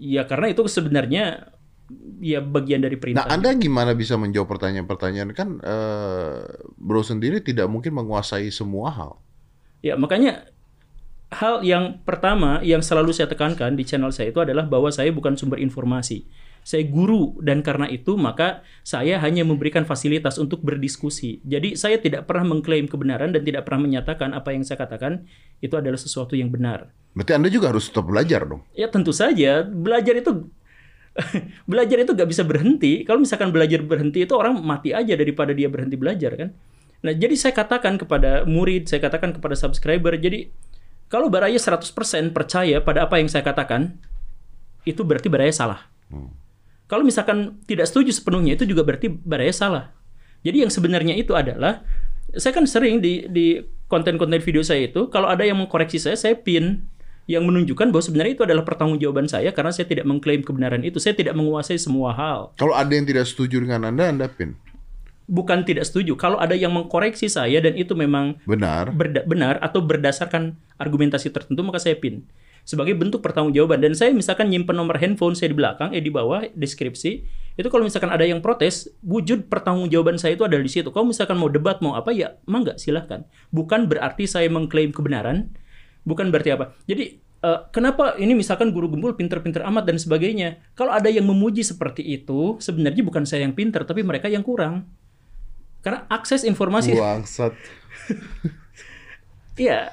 Ya 0.00 0.22
karena 0.24 0.48
itu 0.48 0.64
sebenarnya 0.64 1.52
ya 2.20 2.44
bagian 2.44 2.84
dari 2.84 2.96
Nah, 2.96 3.02
perintah. 3.02 3.26
Anda 3.32 3.56
gimana 3.56 3.96
bisa 3.96 4.14
menjawab 4.20 4.46
pertanyaan-pertanyaan 4.46 5.30
kan 5.32 5.48
eh, 5.60 6.44
Bro 6.76 7.02
sendiri 7.02 7.40
tidak 7.40 7.66
mungkin 7.66 7.96
menguasai 7.96 8.52
semua 8.52 8.92
hal. 8.92 9.12
Ya, 9.80 9.96
makanya 9.96 10.50
hal 11.32 11.62
yang 11.64 12.02
pertama 12.04 12.60
yang 12.60 12.84
selalu 12.84 13.14
saya 13.16 13.30
tekankan 13.30 13.78
di 13.78 13.86
channel 13.86 14.12
saya 14.12 14.34
itu 14.34 14.42
adalah 14.42 14.66
bahwa 14.66 14.90
saya 14.92 15.08
bukan 15.14 15.38
sumber 15.38 15.62
informasi. 15.62 16.26
Saya 16.60 16.84
guru 16.84 17.40
dan 17.40 17.64
karena 17.64 17.88
itu 17.88 18.20
maka 18.20 18.60
saya 18.84 19.16
hanya 19.24 19.48
memberikan 19.48 19.88
fasilitas 19.88 20.36
untuk 20.36 20.60
berdiskusi. 20.60 21.40
Jadi 21.40 21.72
saya 21.72 21.96
tidak 21.96 22.28
pernah 22.28 22.52
mengklaim 22.52 22.84
kebenaran 22.84 23.32
dan 23.32 23.40
tidak 23.40 23.64
pernah 23.64 23.88
menyatakan 23.88 24.36
apa 24.36 24.52
yang 24.52 24.60
saya 24.60 24.76
katakan 24.76 25.24
itu 25.64 25.72
adalah 25.72 25.96
sesuatu 25.96 26.36
yang 26.36 26.52
benar. 26.52 26.92
Berarti 27.16 27.32
Anda 27.32 27.48
juga 27.48 27.72
harus 27.72 27.88
tetap 27.88 28.04
belajar 28.04 28.44
dong. 28.44 28.60
Ya 28.76 28.92
tentu 28.92 29.16
saja 29.16 29.64
belajar 29.64 30.20
itu 30.20 30.52
belajar 31.70 32.02
itu 32.02 32.12
gak 32.14 32.28
bisa 32.30 32.42
berhenti. 32.46 33.02
Kalau 33.02 33.20
misalkan 33.20 33.50
belajar 33.50 33.82
berhenti 33.82 34.24
itu 34.24 34.34
orang 34.34 34.58
mati 34.62 34.94
aja 34.94 35.14
daripada 35.18 35.50
dia 35.50 35.66
berhenti 35.66 35.96
belajar 35.98 36.34
kan. 36.38 36.48
Nah 37.00 37.12
jadi 37.16 37.32
saya 37.34 37.56
katakan 37.56 37.96
kepada 37.96 38.44
murid, 38.44 38.86
saya 38.86 39.00
katakan 39.00 39.32
kepada 39.32 39.56
subscriber, 39.56 40.14
jadi 40.20 40.52
kalau 41.10 41.26
Baraya 41.26 41.58
100% 41.58 41.90
percaya 42.30 42.78
pada 42.78 43.08
apa 43.08 43.18
yang 43.18 43.26
saya 43.26 43.42
katakan, 43.42 43.98
itu 44.86 45.02
berarti 45.02 45.26
Baraya 45.26 45.50
salah. 45.50 45.90
Kalau 46.86 47.02
misalkan 47.02 47.58
tidak 47.66 47.90
setuju 47.90 48.14
sepenuhnya, 48.14 48.54
itu 48.54 48.62
juga 48.62 48.86
berarti 48.86 49.10
Baraya 49.10 49.50
salah. 49.50 49.84
Jadi 50.46 50.62
yang 50.62 50.70
sebenarnya 50.70 51.18
itu 51.18 51.34
adalah, 51.34 51.82
saya 52.36 52.54
kan 52.54 52.62
sering 52.68 53.02
di, 53.02 53.26
di 53.26 53.58
konten-konten 53.90 54.38
video 54.38 54.62
saya 54.62 54.86
itu, 54.86 55.10
kalau 55.10 55.26
ada 55.26 55.42
yang 55.42 55.58
mengkoreksi 55.58 55.98
saya, 55.98 56.14
saya 56.14 56.38
pin 56.38 56.86
yang 57.28 57.44
menunjukkan 57.44 57.90
bahwa 57.90 58.04
sebenarnya 58.04 58.32
itu 58.38 58.44
adalah 58.44 58.64
pertanggungjawaban 58.64 59.26
saya 59.26 59.50
karena 59.50 59.70
saya 59.70 59.86
tidak 59.86 60.04
mengklaim 60.06 60.40
kebenaran 60.40 60.80
itu. 60.82 60.96
Saya 60.98 61.14
tidak 61.14 61.36
menguasai 61.36 61.76
semua 61.76 62.10
hal. 62.12 62.52
Kalau 62.56 62.72
ada 62.74 62.90
yang 62.90 63.04
tidak 63.04 63.28
setuju 63.28 63.60
dengan 63.60 63.86
Anda, 63.86 64.10
Anda 64.10 64.26
pin. 64.26 64.56
Bukan 65.30 65.62
tidak 65.62 65.86
setuju. 65.86 66.18
Kalau 66.18 66.42
ada 66.42 66.58
yang 66.58 66.74
mengkoreksi 66.74 67.30
saya 67.30 67.62
dan 67.62 67.78
itu 67.78 67.94
memang 67.94 68.34
Benar. 68.48 68.90
berda- 68.90 69.22
benar 69.22 69.62
atau 69.62 69.78
berdasarkan 69.78 70.58
argumentasi 70.74 71.30
tertentu 71.30 71.62
maka 71.62 71.78
saya 71.78 71.94
pin 71.94 72.26
sebagai 72.60 72.92
bentuk 72.92 73.24
pertanggungjawaban 73.24 73.80
dan 73.80 73.96
saya 73.96 74.12
misalkan 74.12 74.52
nyimpen 74.52 74.76
nomor 74.76 75.00
handphone 75.00 75.32
saya 75.32 75.48
di 75.50 75.56
belakang 75.56 75.96
eh 75.96 76.02
di 76.04 76.12
bawah 76.12 76.44
deskripsi 76.52 77.10
itu 77.56 77.68
kalau 77.72 77.88
misalkan 77.88 78.12
ada 78.12 78.22
yang 78.22 78.44
protes 78.44 78.92
wujud 79.00 79.48
pertanggungjawaban 79.48 80.20
saya 80.20 80.36
itu 80.36 80.44
ada 80.44 80.60
di 80.60 80.68
situ 80.68 80.92
kalau 80.92 81.08
misalkan 81.08 81.40
mau 81.40 81.48
debat 81.48 81.80
mau 81.80 81.96
apa 81.96 82.12
ya 82.12 82.36
mangga 82.44 82.76
silahkan 82.76 83.24
bukan 83.48 83.88
berarti 83.88 84.28
saya 84.28 84.46
mengklaim 84.52 84.92
kebenaran 84.92 85.50
bukan 86.06 86.32
berarti 86.32 86.54
apa 86.54 86.76
jadi 86.84 87.18
eh, 87.18 87.60
kenapa 87.70 88.16
ini 88.16 88.32
misalkan 88.36 88.72
guru 88.72 88.88
gembul 88.88 89.16
pinter-pinter 89.16 89.64
amat 89.68 89.84
dan 89.88 89.96
sebagainya 89.96 90.60
kalau 90.76 90.92
ada 90.92 91.08
yang 91.12 91.24
memuji 91.26 91.64
seperti 91.64 92.04
itu 92.04 92.56
sebenarnya 92.60 93.02
bukan 93.04 93.24
saya 93.24 93.44
yang 93.44 93.54
pinter 93.56 93.84
tapi 93.84 94.04
mereka 94.04 94.28
yang 94.28 94.44
kurang 94.44 94.88
karena 95.80 96.04
akses 96.12 96.44
informasi 96.44 96.92
Bangsat. 96.92 97.56
Iya. 99.56 99.92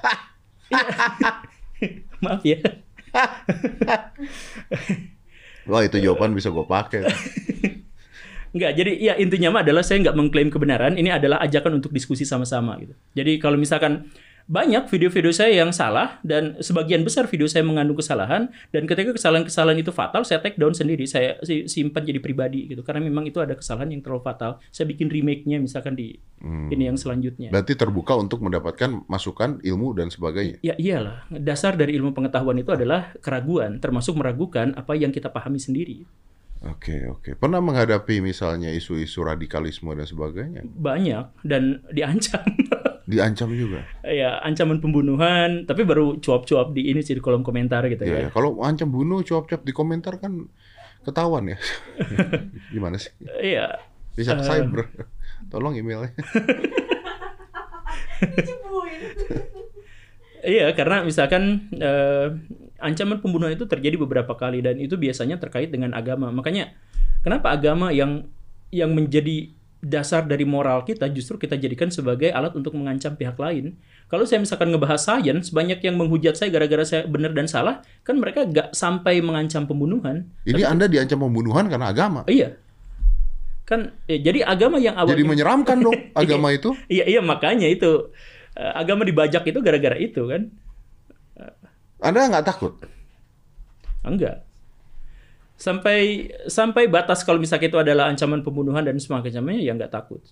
Maaf 2.24 2.42
ya. 2.44 2.60
Wah 5.68 5.84
itu 5.84 5.96
jawaban 6.00 6.32
bisa 6.32 6.48
gue 6.48 6.64
pakai. 6.64 7.04
Enggak, 8.56 8.72
jadi 8.80 8.92
ya 8.96 9.14
intinya 9.20 9.60
mah 9.60 9.62
adalah 9.64 9.84
saya 9.84 10.00
nggak 10.08 10.16
mengklaim 10.16 10.48
kebenaran. 10.48 10.96
Ini 10.96 11.20
adalah 11.20 11.44
ajakan 11.44 11.84
untuk 11.84 11.92
diskusi 11.92 12.24
sama-sama 12.24 12.80
gitu. 12.80 12.96
Jadi 13.12 13.36
kalau 13.36 13.60
misalkan 13.60 14.08
banyak 14.48 14.88
video-video 14.88 15.28
saya 15.28 15.60
yang 15.60 15.76
salah 15.76 16.16
dan 16.24 16.56
sebagian 16.64 17.04
besar 17.04 17.28
video 17.28 17.44
saya 17.44 17.60
mengandung 17.60 18.00
kesalahan 18.00 18.48
dan 18.72 18.88
ketika 18.88 19.12
kesalahan-kesalahan 19.12 19.76
itu 19.84 19.92
fatal 19.92 20.24
saya 20.24 20.40
take 20.40 20.56
down 20.56 20.72
sendiri 20.72 21.04
saya 21.04 21.36
si- 21.44 21.68
simpan 21.68 22.00
jadi 22.00 22.16
pribadi 22.16 22.64
gitu 22.64 22.80
karena 22.80 23.04
memang 23.04 23.28
itu 23.28 23.44
ada 23.44 23.52
kesalahan 23.52 23.92
yang 23.92 24.00
terlalu 24.00 24.24
fatal 24.24 24.56
saya 24.72 24.88
bikin 24.88 25.12
remake-nya 25.12 25.60
misalkan 25.60 25.92
di 25.92 26.16
ini 26.72 26.88
yang 26.88 26.96
selanjutnya 26.96 27.52
Berarti 27.52 27.74
terbuka 27.74 28.14
untuk 28.14 28.40
mendapatkan 28.46 29.04
masukan, 29.10 29.58
ilmu 29.58 29.90
dan 29.98 30.06
sebagainya. 30.06 30.62
Ya 30.62 30.78
iyalah, 30.78 31.26
dasar 31.34 31.74
dari 31.74 31.98
ilmu 31.98 32.14
pengetahuan 32.14 32.54
itu 32.62 32.70
adalah 32.70 33.10
keraguan, 33.18 33.82
termasuk 33.82 34.14
meragukan 34.14 34.70
apa 34.78 34.94
yang 34.94 35.10
kita 35.10 35.34
pahami 35.34 35.58
sendiri. 35.58 36.06
Oke 36.62 37.06
oke. 37.06 37.38
Pernah 37.38 37.62
menghadapi 37.62 38.18
misalnya 38.18 38.70
isu-isu 38.74 39.22
radikalisme 39.22 39.94
dan 39.94 40.06
sebagainya? 40.06 40.62
Banyak 40.66 41.46
dan 41.46 41.82
diancam. 41.90 42.42
Diancam 43.08 43.48
juga. 43.56 43.80
ya, 44.04 44.36
ancaman 44.44 44.84
pembunuhan, 44.84 45.64
tapi 45.64 45.88
baru 45.88 46.20
cuap-cuap 46.20 46.76
di 46.76 46.92
ini 46.92 47.00
sih 47.00 47.16
di 47.16 47.24
kolom 47.24 47.40
komentar 47.40 47.88
gitu 47.88 48.04
Ya, 48.04 48.12
ya. 48.12 48.20
ya. 48.20 48.30
Kalau 48.30 48.60
ancam 48.60 48.92
bunuh, 48.92 49.24
cuap-cuap 49.24 49.64
di 49.64 49.72
komentar 49.72 50.20
kan 50.20 50.44
ketahuan 51.00 51.48
ya. 51.48 51.56
Gimana 52.76 53.00
sih? 53.00 53.08
Iya. 53.40 53.80
Bisa 54.12 54.36
ke 54.36 54.44
cyber. 54.44 54.92
Tolong 55.52 55.72
emailnya. 55.72 56.12
Iya, 60.38 60.70
karena 60.70 61.02
misalkan 61.02 61.66
eh, 61.74 62.26
ancaman 62.78 63.18
pembunuhan 63.18 63.58
itu 63.58 63.66
terjadi 63.66 63.98
beberapa 63.98 64.38
kali 64.38 64.62
dan 64.62 64.78
itu 64.78 64.94
biasanya 64.94 65.34
terkait 65.42 65.66
dengan 65.66 65.90
agama. 65.92 66.30
Makanya 66.30 66.78
kenapa 67.26 67.58
agama 67.58 67.90
yang 67.90 68.30
yang 68.70 68.94
menjadi 68.94 69.50
dasar 69.78 70.26
dari 70.26 70.42
moral 70.42 70.82
kita 70.82 71.06
justru 71.14 71.38
kita 71.38 71.54
jadikan 71.54 71.86
sebagai 71.86 72.34
alat 72.34 72.50
untuk 72.58 72.74
mengancam 72.74 73.14
pihak 73.14 73.38
lain. 73.38 73.78
Kalau 74.10 74.26
saya 74.26 74.42
misalkan 74.42 74.74
ngebahas 74.74 74.98
sains, 74.98 75.54
banyak 75.54 75.78
yang 75.84 75.94
menghujat 75.94 76.34
saya 76.34 76.50
gara-gara 76.50 76.82
saya 76.82 77.06
benar 77.06 77.30
dan 77.36 77.46
salah, 77.46 77.84
kan 78.02 78.18
mereka 78.18 78.48
gak 78.48 78.74
sampai 78.74 79.22
mengancam 79.22 79.68
pembunuhan. 79.68 80.26
Ini 80.48 80.66
Anda 80.66 80.90
diancam 80.90 81.28
pembunuhan 81.28 81.70
karena 81.70 81.92
agama. 81.94 82.26
Iya. 82.26 82.58
Kan 83.68 83.94
eh, 84.08 84.18
jadi 84.18 84.48
agama 84.48 84.80
yang 84.80 84.96
awalnya 84.96 85.14
Jadi 85.14 85.24
menyeramkan 85.28 85.76
dong 85.78 85.98
agama 86.24 86.50
itu. 86.50 86.74
Iya, 86.90 87.04
iya 87.04 87.20
makanya 87.22 87.68
itu 87.68 88.10
eh, 88.56 88.72
agama 88.74 89.06
dibajak 89.06 89.46
itu 89.46 89.60
gara-gara 89.62 89.94
itu 90.00 90.24
kan. 90.26 90.50
Anda 92.02 92.30
nggak 92.32 92.46
takut? 92.46 92.80
Enggak. 94.02 94.47
Sampai 95.58 96.30
sampai 96.46 96.86
batas 96.86 97.26
kalau 97.26 97.42
misalnya 97.42 97.66
itu 97.66 97.78
adalah 97.82 98.06
ancaman 98.06 98.46
pembunuhan 98.46 98.86
dan 98.86 98.94
semacamnya 99.02 99.58
ya 99.58 99.74
nggak 99.74 99.90
takut. 99.90 100.22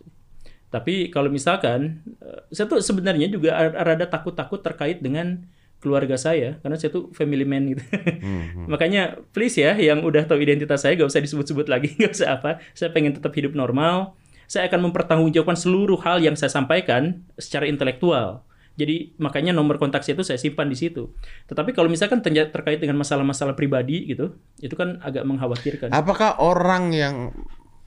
Tapi 0.70 1.10
kalau 1.10 1.26
misalkan 1.26 2.06
eh, 2.22 2.46
saya 2.54 2.70
tuh 2.70 2.78
sebenarnya 2.78 3.26
juga 3.26 3.58
rada 3.74 4.06
takut-takut 4.06 4.62
terkait 4.62 5.02
dengan 5.02 5.42
keluarga 5.76 6.16
saya 6.16 6.56
karena 6.64 6.76
saya 6.78 6.94
tuh 6.94 7.12
family 7.12 7.44
man 7.44 7.74
gitu. 7.74 7.82
Makanya 8.72 9.20
please 9.34 9.58
ya 9.60 9.76
yang 9.76 10.06
udah 10.06 10.24
tahu 10.24 10.40
identitas 10.40 10.86
saya 10.86 10.96
gak 10.96 11.10
usah 11.10 11.22
disebut-sebut 11.22 11.66
lagi, 11.68 11.92
gak 12.00 12.14
usah 12.16 12.40
apa. 12.40 12.62
Saya 12.72 12.94
pengen 12.94 13.18
tetap 13.18 13.34
hidup 13.34 13.52
normal. 13.52 14.16
Saya 14.46 14.70
akan 14.70 14.90
mempertanggungjawabkan 14.90 15.58
seluruh 15.58 15.98
hal 16.06 16.22
yang 16.22 16.38
saya 16.38 16.54
sampaikan 16.54 17.26
secara 17.34 17.66
intelektual. 17.66 18.45
Jadi 18.76 19.16
makanya 19.16 19.56
nomor 19.56 19.80
kontak 19.80 20.04
saya 20.04 20.20
itu 20.20 20.24
saya 20.24 20.36
simpan 20.36 20.68
di 20.68 20.76
situ. 20.76 21.16
Tetapi 21.48 21.72
kalau 21.72 21.88
misalkan 21.88 22.20
terkait 22.20 22.76
dengan 22.76 23.00
masalah-masalah 23.00 23.56
pribadi 23.56 24.04
gitu, 24.04 24.36
itu 24.60 24.76
kan 24.76 25.00
agak 25.00 25.24
mengkhawatirkan. 25.24 25.96
Apakah 25.96 26.36
orang 26.44 26.92
yang 26.92 27.32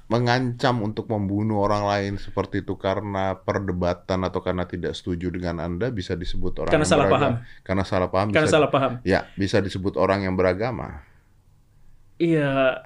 mengancam 0.09 0.81
untuk 0.81 1.05
membunuh 1.05 1.61
orang 1.61 1.85
lain 1.85 2.13
seperti 2.17 2.65
itu 2.65 2.73
karena 2.81 3.37
perdebatan 3.37 4.25
atau 4.25 4.41
karena 4.41 4.65
tidak 4.65 4.97
setuju 4.97 5.29
dengan 5.29 5.61
Anda 5.61 5.93
bisa 5.93 6.17
disebut 6.17 6.65
orang 6.65 6.73
Karena 6.73 6.81
yang 6.81 6.89
salah 6.89 7.05
beragama? 7.05 7.21
paham. 7.21 7.33
Karena 7.61 7.83
salah 7.85 8.09
paham. 8.09 8.27
Karena 8.33 8.47
bisa, 8.49 8.55
salah 8.57 8.69
paham. 8.73 8.91
Ya, 9.05 9.19
bisa 9.37 9.57
disebut 9.61 9.93
orang 10.01 10.25
yang 10.25 10.33
beragama. 10.33 11.05
Iya, 12.17 12.81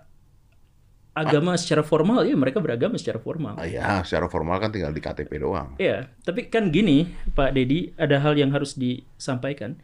agama 1.14 1.54
secara 1.54 1.86
formal 1.86 2.26
ya 2.26 2.34
mereka 2.34 2.58
beragama 2.58 2.98
secara 2.98 3.22
formal. 3.22 3.58
Ah, 3.62 3.70
ya, 3.70 4.02
secara 4.02 4.26
formal 4.26 4.58
kan 4.58 4.74
tinggal 4.74 4.90
di 4.90 5.02
KTP 5.02 5.42
doang. 5.42 5.78
Iya, 5.78 6.10
tapi 6.26 6.50
kan 6.50 6.74
gini, 6.74 7.14
Pak 7.38 7.54
Dedi, 7.54 7.94
ada 7.96 8.18
hal 8.18 8.34
yang 8.34 8.50
harus 8.50 8.74
disampaikan. 8.74 9.78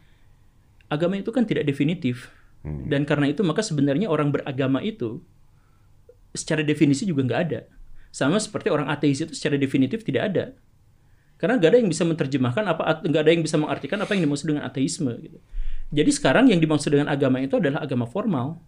Agama 0.90 1.14
itu 1.14 1.30
kan 1.30 1.46
tidak 1.46 1.70
definitif. 1.70 2.34
Dan 2.60 3.08
karena 3.08 3.32
itu 3.32 3.40
maka 3.40 3.64
sebenarnya 3.64 4.12
orang 4.12 4.28
beragama 4.36 4.84
itu 4.84 5.24
secara 6.36 6.60
definisi 6.60 7.08
juga 7.08 7.24
nggak 7.24 7.40
ada. 7.48 7.60
Sama 8.12 8.36
seperti 8.36 8.68
orang 8.68 8.90
ateis 8.92 9.24
itu 9.24 9.32
secara 9.32 9.56
definitif 9.56 10.04
tidak 10.04 10.22
ada. 10.34 10.44
Karena 11.40 11.56
nggak 11.56 11.70
ada 11.72 11.78
yang 11.80 11.88
bisa 11.88 12.04
menerjemahkan 12.04 12.64
apa 12.68 12.82
nggak 13.00 13.22
ada 13.22 13.32
yang 13.32 13.40
bisa 13.40 13.56
mengartikan 13.56 13.96
apa 14.04 14.12
yang 14.12 14.28
dimaksud 14.28 14.44
dengan 14.44 14.68
ateisme 14.68 15.08
gitu. 15.24 15.40
Jadi 15.88 16.10
sekarang 16.12 16.52
yang 16.52 16.60
dimaksud 16.60 16.92
dengan 16.92 17.08
agama 17.08 17.40
itu 17.40 17.56
adalah 17.56 17.80
agama 17.80 18.04
formal. 18.04 18.60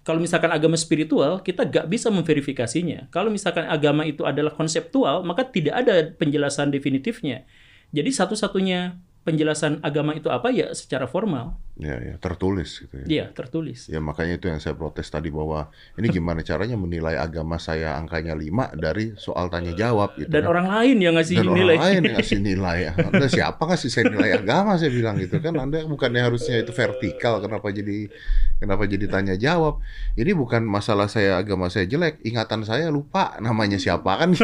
Kalau 0.00 0.16
misalkan 0.16 0.48
agama 0.48 0.80
spiritual, 0.80 1.44
kita 1.44 1.68
gak 1.68 1.86
bisa 1.92 2.08
memverifikasinya. 2.08 3.12
Kalau 3.12 3.28
misalkan 3.28 3.68
agama 3.68 4.08
itu 4.08 4.24
adalah 4.24 4.52
konseptual, 4.56 5.20
maka 5.28 5.44
tidak 5.44 5.84
ada 5.84 6.08
penjelasan 6.16 6.72
definitifnya. 6.72 7.44
Jadi 7.92 8.08
satu-satunya 8.08 8.96
penjelasan 9.20 9.84
agama 9.84 10.16
itu 10.16 10.32
apa 10.32 10.48
ya 10.48 10.72
secara 10.72 11.04
formal. 11.04 11.60
Ya, 11.80 11.96
ya, 11.96 12.14
tertulis 12.20 12.84
gitu 12.84 12.92
ya. 12.92 13.06
Iya, 13.08 13.24
tertulis. 13.32 13.88
Ya 13.88 14.04
makanya 14.04 14.36
itu 14.36 14.52
yang 14.52 14.60
saya 14.60 14.76
protes 14.76 15.08
tadi 15.08 15.32
bahwa 15.32 15.72
ini 15.96 16.12
gimana 16.12 16.44
caranya 16.44 16.76
menilai 16.76 17.16
agama 17.16 17.56
saya 17.56 17.96
angkanya 17.96 18.36
5 18.36 18.76
dari 18.76 19.16
soal 19.16 19.48
tanya 19.48 19.72
jawab 19.72 20.12
gitu. 20.20 20.28
Dan 20.28 20.44
kan. 20.44 20.52
orang 20.52 20.66
lain 20.68 20.96
yang 21.00 21.16
ngasih 21.16 21.40
Dan 21.40 21.56
nilai. 21.56 21.76
orang 21.80 21.84
lain 21.88 22.00
yang 22.04 22.16
ngasih 22.20 22.38
nilai. 22.44 22.78
Anda 23.00 23.26
siapa 23.32 23.62
ngasih 23.64 23.88
saya 23.88 24.04
nilai 24.12 24.30
agama 24.44 24.76
saya 24.76 24.92
bilang 24.92 25.16
gitu 25.16 25.40
kan. 25.40 25.56
Anda 25.56 25.88
bukannya 25.88 26.20
harusnya 26.20 26.60
itu 26.60 26.72
vertikal 26.76 27.40
kenapa 27.40 27.72
jadi 27.72 28.12
kenapa 28.60 28.84
jadi 28.84 29.06
tanya 29.08 29.34
jawab. 29.40 29.80
Ini 30.20 30.36
bukan 30.36 30.64
masalah 30.68 31.08
saya 31.08 31.40
agama 31.40 31.72
saya 31.72 31.88
jelek, 31.88 32.20
ingatan 32.28 32.60
saya 32.68 32.92
lupa 32.92 33.40
namanya 33.40 33.80
siapa 33.80 34.20
kan. 34.20 34.36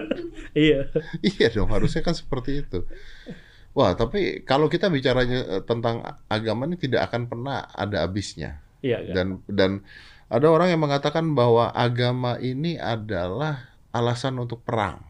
iya. 0.52 0.92
iya 1.24 1.48
dong, 1.48 1.72
harusnya 1.72 2.04
kan 2.04 2.12
seperti 2.12 2.68
itu. 2.68 2.84
Wah, 3.72 3.96
tapi 3.96 4.44
kalau 4.44 4.68
kita 4.68 4.92
bicaranya 4.92 5.60
eh, 5.60 5.62
tentang 5.64 6.04
agama 6.28 6.68
ini 6.68 6.76
tidak 6.76 7.08
akan 7.08 7.28
pernah 7.28 7.64
ada 7.72 8.04
habisnya. 8.04 8.60
Iya, 8.84 9.00
kan? 9.00 9.14
Dan 9.14 9.26
dan 9.48 9.70
ada 10.28 10.46
orang 10.48 10.72
yang 10.72 10.80
mengatakan 10.80 11.32
bahwa 11.32 11.72
agama 11.72 12.36
ini 12.36 12.76
adalah 12.76 13.72
alasan 13.92 14.40
untuk 14.40 14.60
perang. 14.64 15.00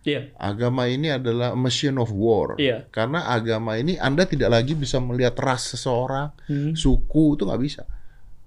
Iya. 0.00 0.32
Agama 0.40 0.88
ini 0.88 1.12
adalah 1.12 1.52
machine 1.52 1.96
of 2.00 2.08
war. 2.08 2.56
Iya. 2.56 2.88
Karena 2.88 3.28
agama 3.28 3.76
ini 3.76 4.00
Anda 4.00 4.24
tidak 4.24 4.48
lagi 4.48 4.72
bisa 4.72 4.96
melihat 4.96 5.36
ras 5.36 5.76
seseorang, 5.76 6.32
Hmm. 6.48 6.72
suku 6.72 7.36
itu 7.36 7.44
nggak 7.44 7.60
bisa. 7.60 7.82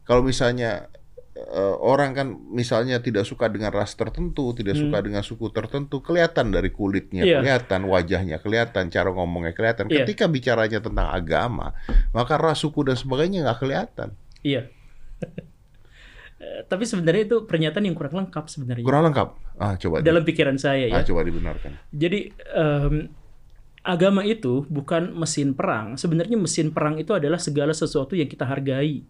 Kalau 0.04 0.26
misalnya 0.26 0.90
eh, 1.34 1.46
orang 1.76 2.12
kan 2.12 2.28
misalnya 2.48 2.98
tidak 2.98 3.24
suka 3.24 3.48
dengan 3.48 3.70
ras 3.70 3.94
tertentu, 3.94 4.52
tidak 4.52 4.76
suka 4.76 4.98
dengan 5.00 5.22
suku 5.22 5.50
tertentu, 5.50 5.98
kelihatan 6.00 6.50
dari 6.50 6.70
kulitnya, 6.70 7.22
Hmm. 7.22 7.30
Iya. 7.30 7.38
kelihatan 7.40 7.82
wajahnya, 7.84 8.38
kelihatan 8.38 8.84
cara 8.88 9.10
ngomongnya, 9.10 9.52
kelihatan. 9.52 9.86
Iya. 9.88 10.04
Ketika 10.04 10.26
bicaranya 10.26 10.78
tentang 10.80 11.10
agama, 11.10 11.74
maka 12.10 12.38
ras, 12.38 12.60
suku 12.60 12.84
dan 12.84 12.94
sebagainya 12.94 13.42
nggak 13.44 13.60
kelihatan. 13.60 14.14
Iya. 14.42 14.70
Tapi 16.44 16.84
sebenarnya 16.84 17.24
itu 17.26 17.38
pernyataan 17.44 17.82
yang 17.84 17.96
kurang 17.96 18.20
lengkap 18.20 18.46
sebenarnya. 18.46 18.84
Kurang 18.84 19.08
lengkap. 19.08 19.30
Ah, 19.56 19.74
coba. 19.76 19.96
di- 20.00 20.06
Dalam 20.06 20.22
pikiran 20.22 20.60
saya 20.60 20.86
ya. 20.86 21.00
ah, 21.00 21.04
coba 21.04 21.24
dibenarkan. 21.24 21.72
Jadi 21.90 22.20
em, 22.52 23.08
agama 23.82 24.22
itu 24.22 24.68
bukan 24.68 25.14
mesin 25.14 25.56
perang. 25.56 25.96
Sebenarnya 25.96 26.36
mesin 26.36 26.70
perang 26.70 27.00
itu 27.00 27.16
adalah 27.16 27.40
segala 27.40 27.72
sesuatu 27.72 28.14
yang 28.14 28.28
kita 28.28 28.44
hargai. 28.44 29.08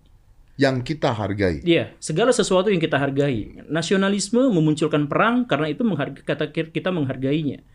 Yang 0.54 0.94
kita 0.94 1.10
hargai. 1.10 1.66
Iya, 1.66 1.98
segala 1.98 2.30
sesuatu 2.30 2.70
yang 2.70 2.78
kita 2.78 3.02
hargai. 3.02 3.66
Nasionalisme 3.66 4.38
memunculkan 4.54 5.10
perang 5.10 5.50
karena 5.50 5.74
itu 5.74 5.82
mengharga, 5.82 6.22
kata 6.22 6.46
kita 6.54 6.94
menghargainya. 6.94 7.66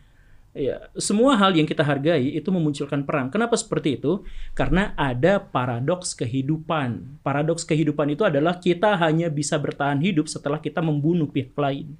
Ya, 0.56 0.90
semua 0.98 1.38
hal 1.38 1.54
yang 1.54 1.66
kita 1.66 1.82
hargai 1.86 2.34
itu 2.34 2.48
memunculkan 2.50 3.02
perang. 3.06 3.30
Kenapa 3.30 3.54
seperti 3.54 3.98
itu? 4.00 4.22
Karena 4.54 4.94
ada 4.94 5.38
paradoks 5.38 6.14
kehidupan. 6.14 7.20
Paradoks 7.22 7.62
kehidupan 7.66 8.14
itu 8.14 8.22
adalah 8.26 8.58
kita 8.58 8.94
hanya 8.98 9.26
bisa 9.30 9.58
bertahan 9.58 9.98
hidup 10.02 10.26
setelah 10.26 10.58
kita 10.58 10.78
membunuh 10.82 11.26
pihak 11.30 11.54
lain. 11.54 11.94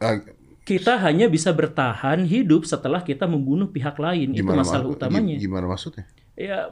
Ah, 0.00 0.16
Kita 0.64 0.96
hanya 1.02 1.26
bisa 1.26 1.50
bertahan 1.50 2.24
hidup 2.24 2.62
setelah 2.64 3.02
kita 3.02 3.26
membunuh 3.26 3.66
pihak 3.66 3.98
lain. 3.98 4.30
itu 4.32 4.46
masalah 4.46 4.86
ma- 4.86 4.94
utamanya. 4.94 5.34
gi- 5.36 5.42
Gimana 5.44 5.66
maksudnya? 5.66 6.04
Ya, 6.38 6.70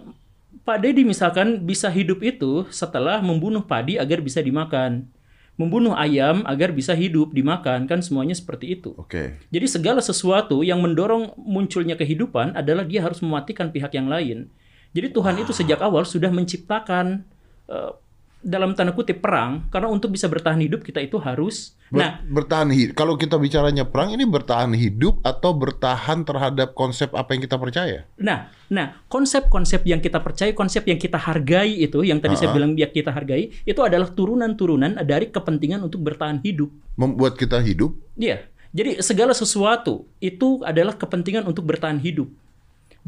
Pak 0.68 0.84
Deddy 0.84 1.00
misalkan 1.00 1.64
bisa 1.64 1.88
hidup 1.88 2.20
itu 2.20 2.68
setelah 2.68 3.24
membunuh 3.24 3.64
padi 3.64 3.96
agar 3.96 4.20
bisa 4.20 4.44
dimakan. 4.44 5.08
Membunuh 5.56 5.96
ayam 5.96 6.44
agar 6.44 6.76
bisa 6.76 6.92
hidup 6.92 7.32
dimakan 7.32 7.88
kan 7.88 8.04
semuanya 8.04 8.36
seperti 8.36 8.76
itu. 8.76 8.92
Oke. 9.00 9.40
Jadi 9.48 9.64
segala 9.64 10.04
sesuatu 10.04 10.60
yang 10.60 10.84
mendorong 10.84 11.32
munculnya 11.40 11.96
kehidupan 11.96 12.52
adalah 12.52 12.84
dia 12.84 13.00
harus 13.00 13.24
mematikan 13.24 13.72
pihak 13.72 13.96
yang 13.96 14.12
lain. 14.12 14.52
Jadi 14.92 15.08
Tuhan 15.08 15.40
itu 15.40 15.56
sejak 15.56 15.80
awal 15.80 16.04
sudah 16.04 16.28
menciptakan 16.28 17.24
eh, 17.72 17.92
dalam 18.38 18.72
tanda 18.78 18.94
kutip 18.94 19.18
perang 19.18 19.66
karena 19.68 19.90
untuk 19.90 20.14
bisa 20.14 20.30
bertahan 20.30 20.62
hidup 20.62 20.86
kita 20.86 21.02
itu 21.02 21.18
harus 21.18 21.74
Ber- 21.90 21.98
nah 21.98 22.10
bertahan 22.22 22.70
hidup. 22.70 22.94
Kalau 22.94 23.18
kita 23.18 23.40
bicaranya 23.40 23.82
perang 23.88 24.14
ini 24.14 24.28
bertahan 24.28 24.70
hidup 24.76 25.18
atau 25.24 25.56
bertahan 25.56 26.22
terhadap 26.22 26.76
konsep 26.76 27.10
apa 27.16 27.34
yang 27.34 27.42
kita 27.42 27.56
percaya? 27.56 28.04
Nah, 28.20 28.52
nah 28.68 29.00
konsep-konsep 29.08 29.82
yang 29.88 29.98
kita 29.98 30.20
percaya, 30.20 30.52
konsep 30.52 30.84
yang 30.84 31.00
kita 31.00 31.16
hargai 31.16 31.80
itu, 31.80 32.04
yang 32.04 32.20
tadi 32.20 32.36
saya 32.36 32.52
Uh-uh. 32.52 32.56
bilang 32.60 32.72
ya 32.76 32.92
kita 32.92 33.10
hargai, 33.10 33.50
itu 33.64 33.80
adalah 33.80 34.12
turunan-turunan 34.12 35.00
dari 35.02 35.32
kepentingan 35.32 35.80
untuk 35.80 36.04
bertahan 36.04 36.44
hidup. 36.44 36.68
Membuat 36.94 37.40
kita 37.40 37.58
hidup. 37.64 37.96
Iya. 38.20 38.44
Jadi 38.68 39.00
segala 39.00 39.32
sesuatu 39.32 40.04
itu 40.20 40.60
adalah 40.60 40.92
kepentingan 40.92 41.48
untuk 41.48 41.64
bertahan 41.64 41.96
hidup. 42.04 42.28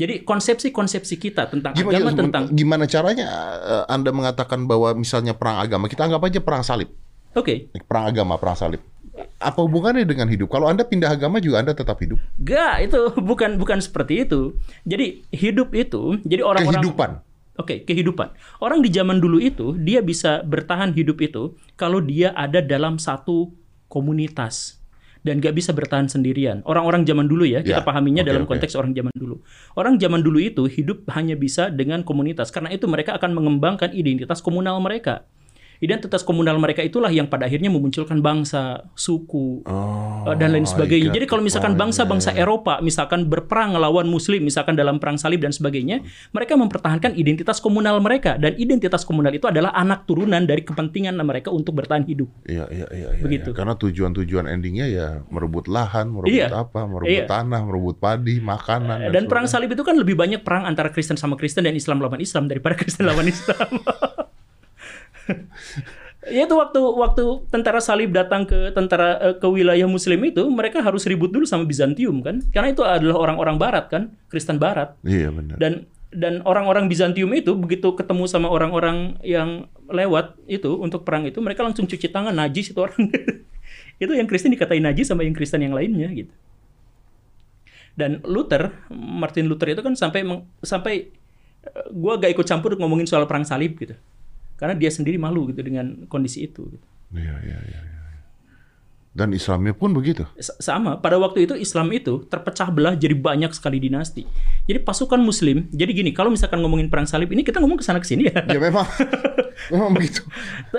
Jadi 0.00 0.24
konsepsi-konsepsi 0.24 1.20
kita 1.20 1.52
tentang 1.52 1.76
Gimana, 1.76 1.92
agama 1.92 2.10
tentang 2.16 2.42
gimana 2.48 2.84
caranya 2.88 3.28
eh, 3.60 3.84
Anda 3.92 4.16
mengatakan 4.16 4.64
bahwa 4.64 4.96
misalnya 4.96 5.36
perang 5.36 5.60
agama, 5.60 5.92
kita 5.92 6.08
anggap 6.08 6.24
aja 6.24 6.40
perang 6.40 6.64
salib. 6.64 6.88
Oke, 7.36 7.68
Perang 7.84 8.08
agama, 8.08 8.40
perang 8.40 8.56
salib. 8.56 8.80
Apa 9.36 9.60
hubungannya 9.60 10.08
dengan 10.08 10.26
hidup? 10.32 10.48
Kalau 10.48 10.72
Anda 10.72 10.88
pindah 10.88 11.12
agama 11.12 11.36
juga 11.38 11.60
Anda 11.60 11.76
tetap 11.76 12.00
hidup. 12.00 12.16
Gak, 12.40 12.90
itu 12.90 13.00
bukan 13.30 13.60
bukan 13.60 13.78
seperti 13.84 14.24
itu. 14.24 14.56
Jadi 14.88 15.20
hidup 15.36 15.76
itu, 15.76 16.16
jadi 16.24 16.40
orang-orang 16.40 16.80
Kehidupan. 16.80 17.10
Oke, 17.60 17.84
kehidupan. 17.84 18.32
Orang 18.64 18.80
di 18.80 18.88
zaman 18.88 19.20
dulu 19.20 19.36
itu 19.36 19.76
dia 19.76 20.00
bisa 20.00 20.40
bertahan 20.40 20.96
hidup 20.96 21.20
itu 21.20 21.60
kalau 21.76 22.00
dia 22.00 22.32
ada 22.32 22.64
dalam 22.64 22.96
satu 22.96 23.52
komunitas 23.92 24.79
dan 25.20 25.38
gak 25.40 25.52
bisa 25.52 25.76
bertahan 25.76 26.08
sendirian. 26.08 26.64
Orang-orang 26.64 27.04
zaman 27.04 27.28
dulu 27.28 27.44
ya, 27.44 27.60
kita 27.60 27.80
Ya, 27.80 27.86
pahaminya 27.86 28.22
oke, 28.24 28.28
dalam 28.28 28.44
konteks 28.48 28.72
orang 28.76 28.92
zaman 28.96 29.14
dulu. 29.16 29.40
Orang 29.76 30.00
zaman 30.00 30.20
dulu 30.24 30.38
itu 30.40 30.64
hidup 30.66 31.06
hanya 31.12 31.36
bisa 31.36 31.68
dengan 31.68 32.02
komunitas. 32.04 32.48
Karena 32.52 32.72
itu 32.72 32.88
mereka 32.88 33.16
akan 33.16 33.36
mengembangkan 33.36 33.92
identitas 33.92 34.40
komunal 34.40 34.80
mereka. 34.80 35.24
Identitas 35.80 36.20
komunal 36.20 36.60
mereka 36.60 36.84
itulah 36.84 37.08
yang 37.08 37.24
pada 37.24 37.48
akhirnya 37.48 37.72
memunculkan 37.72 38.20
bangsa, 38.20 38.84
suku, 38.92 39.64
Oh, 39.64 40.28
eh, 40.28 40.36
dan 40.36 40.52
lain 40.52 40.68
sebagainya. 40.68 41.08
Jadi 41.08 41.24
kalau 41.24 41.40
misalkan 41.40 41.72
bangsa-bangsa. 41.74 42.36
Eropa 42.36 42.84
misalkan 42.84 43.26
berperang 43.26 43.72
melawan 43.72 44.04
Muslim, 44.04 44.44
misalkan 44.44 44.76
dalam 44.76 45.00
perang 45.00 45.16
salib 45.16 45.40
dan 45.40 45.56
sebagainya, 45.56 46.04
mereka 46.30 46.52
mempertahankan 46.60 47.16
identitas 47.16 47.64
komunal 47.64 47.96
mereka 47.98 48.36
dan 48.36 48.52
identitas 48.60 49.08
komunal 49.08 49.32
itu 49.32 49.48
adalah 49.48 49.72
anak 49.72 50.04
turunan 50.04 50.44
dari 50.44 50.60
kepentingan 50.60 51.16
mereka 51.24 51.48
untuk 51.48 51.72
bertahan 51.80 52.04
hidup. 52.04 52.28
Iya, 52.44 52.68
iya, 52.68 52.86
iya, 52.92 53.08
iya, 53.16 53.24
Begitu. 53.24 53.50
iya. 53.50 53.56
Karena 53.56 53.72
tujuan-tujuan 53.80 54.44
endingnya 54.52 54.84
ya 54.84 55.08
merebut 55.32 55.64
lahan, 55.64 56.12
merebut 56.12 56.28
Iya. 56.36 56.52
apa, 56.52 56.84
merebut 56.84 57.08
Iya. 57.08 57.24
tanah, 57.24 57.60
merebut 57.64 57.96
padi, 57.96 58.36
makanan. 58.44 59.08
Dan 59.08 59.24
perang 59.32 59.48
sebagainya. 59.48 59.72
salib 59.72 59.80
itu 59.80 59.84
kan 59.84 59.96
lebih 59.96 60.12
banyak 60.12 60.44
perang 60.44 60.68
antara 60.68 60.92
Kristen 60.92 61.16
sama 61.16 61.40
Kristen 61.40 61.64
dan 61.64 61.72
Islam 61.72 62.04
lawan 62.04 62.20
Islam 62.20 62.52
daripada 62.52 62.76
Kristen 62.80 63.08
lawan 63.08 63.24
Islam. 63.24 63.80
Ya 66.28 66.44
itu 66.44 66.52
waktu 66.52 66.76
waktu 66.76 67.24
tentara 67.48 67.80
salib 67.80 68.12
datang 68.12 68.44
ke 68.44 68.76
tentara 68.76 69.16
eh, 69.24 69.36
ke 69.40 69.48
wilayah 69.48 69.88
Muslim 69.88 70.20
itu 70.28 70.44
mereka 70.52 70.84
harus 70.84 71.08
ribut 71.08 71.32
dulu 71.32 71.48
sama 71.48 71.64
Bizantium 71.64 72.20
kan? 72.20 72.44
Karena 72.52 72.76
itu 72.76 72.84
adalah 72.84 73.16
orang-orang 73.16 73.56
Barat 73.56 73.88
kan? 73.88 74.12
Kristen 74.28 74.60
Barat. 74.60 75.00
Iya 75.00 75.32
benar. 75.32 75.56
dan 75.56 75.88
dan 76.12 76.44
orang-orang 76.44 76.92
Bizantium 76.92 77.32
itu 77.32 77.56
begitu 77.56 77.96
ketemu 77.96 78.28
sama 78.28 78.52
orang-orang 78.52 79.16
yang 79.24 79.72
lewat 79.88 80.36
itu 80.44 80.76
untuk 80.76 81.08
perang 81.08 81.24
itu 81.24 81.40
mereka 81.40 81.64
langsung 81.64 81.88
cuci 81.88 82.12
tangan 82.12 82.36
najis 82.36 82.76
itu 82.76 82.80
orang. 82.84 83.08
Itu 84.00 84.16
yang 84.16 84.24
Kristen 84.24 84.48
dikatain 84.48 84.80
najis 84.80 85.12
sama 85.12 85.28
yang 85.28 85.36
Kristen 85.36 85.60
yang 85.60 85.76
lainnya 85.76 86.08
gitu. 86.08 86.32
Dan 87.92 88.24
Luther 88.24 88.72
Martin 88.88 89.44
Luther 89.44 89.76
itu 89.76 89.84
kan 89.84 89.92
sampai 89.92 90.24
sampai 90.64 91.12
eh, 91.68 91.86
gua 91.92 92.16
gak 92.16 92.32
ikut 92.32 92.46
campur 92.48 92.80
ngomongin 92.80 93.04
soal 93.04 93.28
perang 93.28 93.44
salib 93.44 93.76
gitu 93.76 93.92
karena 94.60 94.76
dia 94.76 94.92
sendiri 94.92 95.16
malu 95.16 95.48
gitu 95.48 95.64
dengan 95.64 96.04
kondisi 96.06 96.44
itu 96.44 96.68
gitu. 96.68 96.86
Iya, 97.10 97.34
iya, 97.40 97.58
iya, 97.64 97.80
iya. 97.80 97.98
Dan 99.10 99.34
Islamnya 99.34 99.74
pun 99.74 99.90
begitu. 99.90 100.22
S- 100.38 100.54
sama 100.62 100.94
pada 100.94 101.18
waktu 101.18 101.42
itu 101.42 101.58
Islam 101.58 101.90
itu 101.90 102.22
terpecah 102.30 102.70
belah 102.70 102.94
jadi 102.94 103.10
banyak 103.10 103.50
sekali 103.50 103.82
dinasti 103.82 104.22
jadi 104.70 104.78
pasukan 104.78 105.18
Muslim 105.18 105.66
jadi 105.68 105.90
gini 105.90 106.14
kalau 106.14 106.30
misalkan 106.30 106.62
ngomongin 106.62 106.86
perang 106.86 107.10
salib 107.10 107.26
ini 107.26 107.42
kita 107.42 107.58
ngomong 107.58 107.74
ke 107.74 107.82
sana 107.82 107.98
ke 107.98 108.06
sini 108.06 108.30
ya 108.30 108.38
Ya 108.46 108.62
memang, 108.62 108.86
memang 109.74 109.90
begitu. 109.90 110.22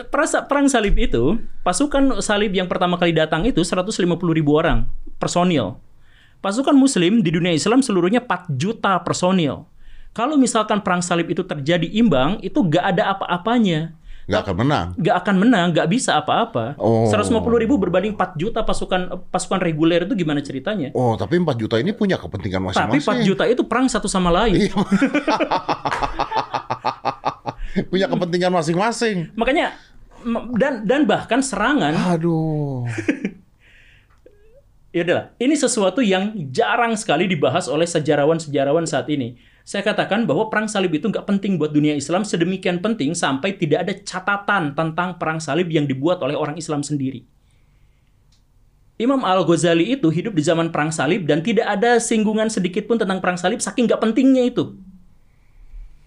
Perasa- 0.07 0.47
perang 0.47 0.71
salib 0.71 0.95
itu, 0.95 1.43
pasukan 1.59 2.23
salib 2.23 2.55
yang 2.55 2.71
pertama 2.71 2.95
kali 2.95 3.11
datang 3.11 3.43
itu 3.43 3.59
150 3.59 3.99
ribu 4.31 4.55
orang 4.55 4.87
personil. 5.19 5.75
Pasukan 6.39 6.73
muslim 6.73 7.19
di 7.19 7.35
dunia 7.35 7.51
Islam 7.51 7.83
seluruhnya 7.83 8.23
4 8.23 8.47
juta 8.55 8.95
personil. 9.03 9.67
Kalau 10.11 10.35
misalkan 10.35 10.83
perang 10.83 10.99
salib 10.99 11.31
itu 11.31 11.47
terjadi 11.47 11.87
imbang, 11.87 12.35
itu 12.43 12.59
gak 12.67 12.95
ada 12.95 13.15
apa-apanya. 13.15 13.95
Nggak 14.27 14.41
akan 14.47 14.55
menang. 14.63 14.87
Gak 14.95 15.15
akan 15.23 15.35
menang, 15.39 15.73
gak 15.75 15.87
bisa 15.91 16.15
apa-apa. 16.19 16.75
Oh. 16.79 17.09
150 17.09 17.63
ribu 17.63 17.77
berbanding 17.79 18.13
4 18.15 18.35
juta 18.39 18.63
pasukan 18.63 19.09
pasukan 19.27 19.59
reguler 19.59 20.03
itu 20.07 20.15
gimana 20.15 20.41
ceritanya? 20.43 20.91
Oh, 20.95 21.17
tapi 21.19 21.39
4 21.39 21.55
juta 21.57 21.79
ini 21.79 21.91
punya 21.91 22.17
kepentingan 22.19 22.61
Tapi 22.71 22.99
masing-masing. 22.99 23.23
4 23.23 23.27
juta 23.27 23.43
itu 23.47 23.63
perang 23.67 23.89
satu 23.91 24.07
sama 24.11 24.31
lain. 24.31 24.55
Iya. 24.67 24.75
punya 27.91 28.07
kepentingan 28.11 28.51
masing-masing. 28.51 29.31
Makanya 29.35 29.71
dan 30.59 30.85
dan 30.85 31.07
bahkan 31.09 31.41
serangan 31.41 31.97
Aduh. 32.13 32.85
ya 34.95 35.01
udahlah, 35.07 35.31
ini 35.39 35.55
sesuatu 35.55 36.03
yang 36.03 36.35
jarang 36.51 36.99
sekali 36.99 37.25
dibahas 37.25 37.71
oleh 37.71 37.87
sejarawan-sejarawan 37.87 38.85
saat 38.85 39.09
ini. 39.09 39.39
Saya 39.71 39.87
katakan 39.87 40.27
bahwa 40.27 40.51
perang 40.51 40.67
salib 40.67 40.91
itu 40.91 41.07
nggak 41.07 41.23
penting 41.23 41.55
buat 41.55 41.71
dunia 41.71 41.95
Islam 41.95 42.27
sedemikian 42.27 42.83
penting 42.83 43.15
sampai 43.15 43.55
tidak 43.55 43.87
ada 43.87 43.93
catatan 44.03 44.75
tentang 44.75 45.15
perang 45.15 45.39
salib 45.39 45.71
yang 45.71 45.87
dibuat 45.87 46.19
oleh 46.19 46.35
orang 46.35 46.59
Islam 46.59 46.83
sendiri. 46.83 47.23
Imam 48.99 49.23
Al-Ghazali 49.23 49.95
itu 49.95 50.11
hidup 50.11 50.35
di 50.35 50.43
zaman 50.43 50.75
perang 50.75 50.91
salib 50.91 51.23
dan 51.23 51.39
tidak 51.39 51.71
ada 51.71 52.03
singgungan 52.03 52.51
sedikit 52.51 52.83
pun 52.83 52.99
tentang 52.99 53.23
perang 53.23 53.39
salib 53.39 53.63
saking 53.63 53.87
nggak 53.87 54.03
pentingnya 54.03 54.51
itu. 54.51 54.75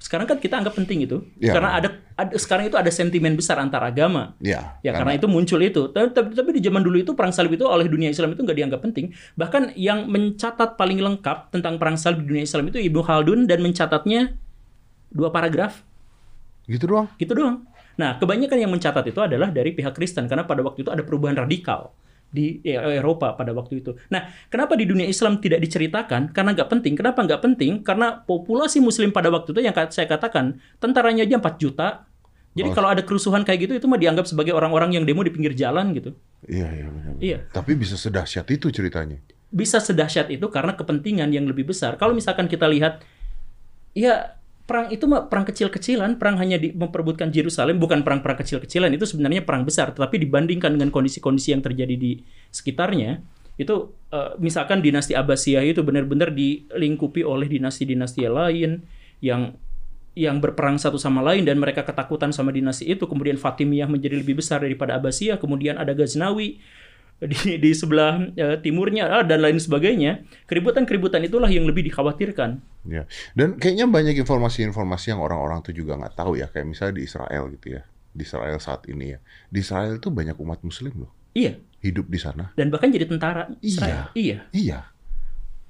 Sekarang 0.05 0.29
kan 0.29 0.37
kita 0.37 0.61
anggap 0.61 0.77
penting 0.77 1.09
itu 1.09 1.25
Ya. 1.41 1.57
karena 1.57 1.81
ada, 1.81 1.89
ada 2.13 2.37
sekarang 2.37 2.69
itu 2.69 2.77
ada 2.77 2.93
sentimen 2.93 3.33
besar 3.41 3.57
antar 3.57 3.81
agama. 3.81 4.37
Ya, 4.37 4.77
Ya 4.85 4.93
karena 4.93 5.17
itu 5.17 5.25
muncul 5.25 5.57
itu. 5.65 5.89
Tapi, 5.89 6.13
tapi, 6.13 6.37
tapi 6.37 6.51
di 6.53 6.61
zaman 6.61 6.85
dulu 6.85 7.01
itu 7.01 7.17
perang 7.17 7.33
salib 7.33 7.57
itu 7.57 7.65
oleh 7.65 7.89
dunia 7.89 8.13
Islam 8.13 8.37
itu 8.37 8.45
nggak 8.45 8.59
dianggap 8.61 8.81
penting. 8.85 9.17
Bahkan 9.33 9.73
yang 9.81 10.05
mencatat 10.05 10.77
paling 10.77 11.01
lengkap 11.01 11.49
tentang 11.49 11.81
perang 11.81 11.97
salib 11.97 12.21
di 12.21 12.37
dunia 12.37 12.45
Islam 12.45 12.69
itu 12.69 12.77
Ibnu 12.77 13.01
Khaldun 13.01 13.49
dan 13.49 13.65
mencatatnya 13.65 14.37
dua 15.09 15.33
paragraf 15.33 15.81
gitu 16.69 16.85
doang. 16.85 17.09
gitu 17.17 17.33
doang. 17.33 17.65
Nah 17.97 18.21
kebanyakan 18.21 18.59
yang 18.61 18.73
mencatat 18.77 19.09
itu 19.09 19.21
adalah 19.25 19.49
dari 19.49 19.73
pihak 19.73 19.97
Kristen 19.97 20.29
karena 20.29 20.45
pada 20.45 20.61
waktu 20.61 20.85
itu 20.85 20.93
ada 20.93 21.01
perubahan 21.01 21.39
radikal 21.39 21.97
di 22.35 22.59
eh, 22.67 22.99
Eropa 22.99 23.39
pada 23.39 23.55
waktu 23.55 23.79
itu. 23.79 23.95
Nah 24.11 24.27
kenapa 24.51 24.75
di 24.75 24.91
dunia 24.91 25.07
Islam 25.07 25.39
tidak 25.39 25.63
diceritakan? 25.63 26.35
Karena 26.35 26.51
nggak 26.51 26.67
penting. 26.67 26.99
Kenapa 26.99 27.23
nggak 27.23 27.39
penting? 27.39 27.87
Karena 27.87 28.19
populasi 28.19 28.83
Muslim 28.83 29.15
pada 29.15 29.31
waktu 29.31 29.55
itu 29.55 29.63
yang 29.63 29.75
saya 29.95 30.11
katakan 30.11 30.59
tentaranya 30.83 31.23
aja 31.23 31.39
4 31.39 31.63
juta. 31.63 32.11
Jadi 32.55 32.71
Oh. 32.71 32.75
kalau 32.75 32.91
ada 32.91 33.03
kerusuhan 33.03 33.43
kayak 33.47 33.67
gitu 33.67 33.73
itu 33.79 33.87
mah 33.87 33.99
dianggap 33.99 34.27
sebagai 34.31 34.55
orang-orang 34.55 34.99
yang 34.99 35.07
demo 35.07 35.23
di 35.23 35.31
pinggir 35.31 35.55
jalan 35.55 35.91
gitu. 35.95 36.15
Iya, 36.47 36.67
iya 36.71 36.87
benar. 36.91 37.15
Iya. 37.19 37.39
Tapi 37.51 37.75
bisa 37.75 37.99
sedahsyat 37.99 38.47
itu 38.51 38.71
ceritanya. 38.71 39.19
Bisa 39.51 39.83
sedahsyat 39.83 40.31
itu 40.31 40.47
karena 40.51 40.75
kepentingan 40.75 41.31
yang 41.35 41.47
lebih 41.51 41.67
besar. 41.71 41.99
Kalau 41.99 42.15
misalkan 42.15 42.47
kita 42.47 42.71
lihat, 42.71 43.03
ya 43.91 44.39
perang 44.65 44.89
itu 44.89 45.05
perang 45.05 45.45
kecil-kecilan, 45.45 46.17
perang 46.17 46.41
hanya 46.41 46.57
di, 46.57 46.73
memperebutkan 46.73 47.29
Yerusalem, 47.29 47.77
bukan 47.77 48.01
perang-perang 48.01 48.41
kecil-kecilan. 48.41 48.89
Itu 48.97 49.05
sebenarnya 49.05 49.45
perang 49.45 49.69
besar. 49.69 49.93
Tetapi 49.93 50.17
dibandingkan 50.25 50.73
dengan 50.75 50.89
kondisi-kondisi 50.89 51.53
yang 51.53 51.61
terjadi 51.61 51.95
di 51.95 52.25
sekitarnya, 52.49 53.21
itu 53.61 53.95
eh, 54.11 54.33
misalkan 54.41 54.81
dinasti 54.81 55.13
Abbasiyah 55.15 55.63
itu 55.63 55.85
benar-benar 55.85 56.33
dilingkupi 56.35 57.23
oleh 57.23 57.47
dinasti-dinasti 57.47 58.27
lain 58.27 58.83
yang 59.23 59.55
yang 60.15 60.39
berperang 60.39 60.79
satu 60.79 60.95
sama 60.95 61.27
lain 61.27 61.43
dan 61.43 61.59
mereka 61.59 61.83
ketakutan 61.83 62.31
sama 62.31 62.55
dinasti 62.55 62.87
itu. 62.87 63.05
Kemudian 63.05 63.37
Fatimiyah 63.37 63.91
menjadi 63.91 64.17
lebih 64.17 64.41
besar 64.41 64.63
daripada 64.63 64.97
Abbasiyah. 64.97 65.43
Kemudian 65.43 65.77
ada 65.77 65.93
Ghaznawi 65.93 66.63
di, 67.21 67.57
di 67.63 67.71
sebelah 67.73 68.19
eh, 68.35 68.57
timurnya 68.59 69.07
ah, 69.11 69.25
dan 69.25 69.41
lain 69.41 69.57
sebagainya. 69.57 70.25
Keributan-keributan 70.45 71.23
itulah 71.23 71.49
yang 71.49 71.65
lebih 71.65 71.87
dikhawatirkan. 71.87 72.59
Ya. 72.85 73.07
Dan 73.33 73.57
kayaknya 73.57 73.87
banyak 73.87 74.19
informasi-informasi 74.19 75.15
yang 75.15 75.21
orang-orang 75.21 75.63
tuh 75.63 75.73
juga 75.73 75.95
nggak 75.97 76.15
tahu 76.15 76.37
ya. 76.37 76.51
Kayak 76.51 76.67
misalnya 76.69 76.95
di 76.99 77.05
Israel 77.07 77.45
gitu 77.55 77.67
ya. 77.79 77.83
Di 78.15 78.23
Israel 78.23 78.59
saat 78.59 78.85
ini 78.87 79.15
ya. 79.15 79.19
Di 79.49 79.59
Israel 79.63 79.99
tuh 79.99 80.11
banyak 80.11 80.37
umat 80.39 80.61
Muslim 80.63 80.95
loh 81.03 81.13
Iya, 81.35 81.59
hidup 81.83 82.07
di 82.07 82.19
sana. 82.23 82.55
dan 82.55 82.71
bahkan 82.71 82.87
jadi 82.87 83.11
tentara 83.11 83.51
Israel. 83.59 84.15
Iya, 84.15 84.47
Iya. 84.55 84.87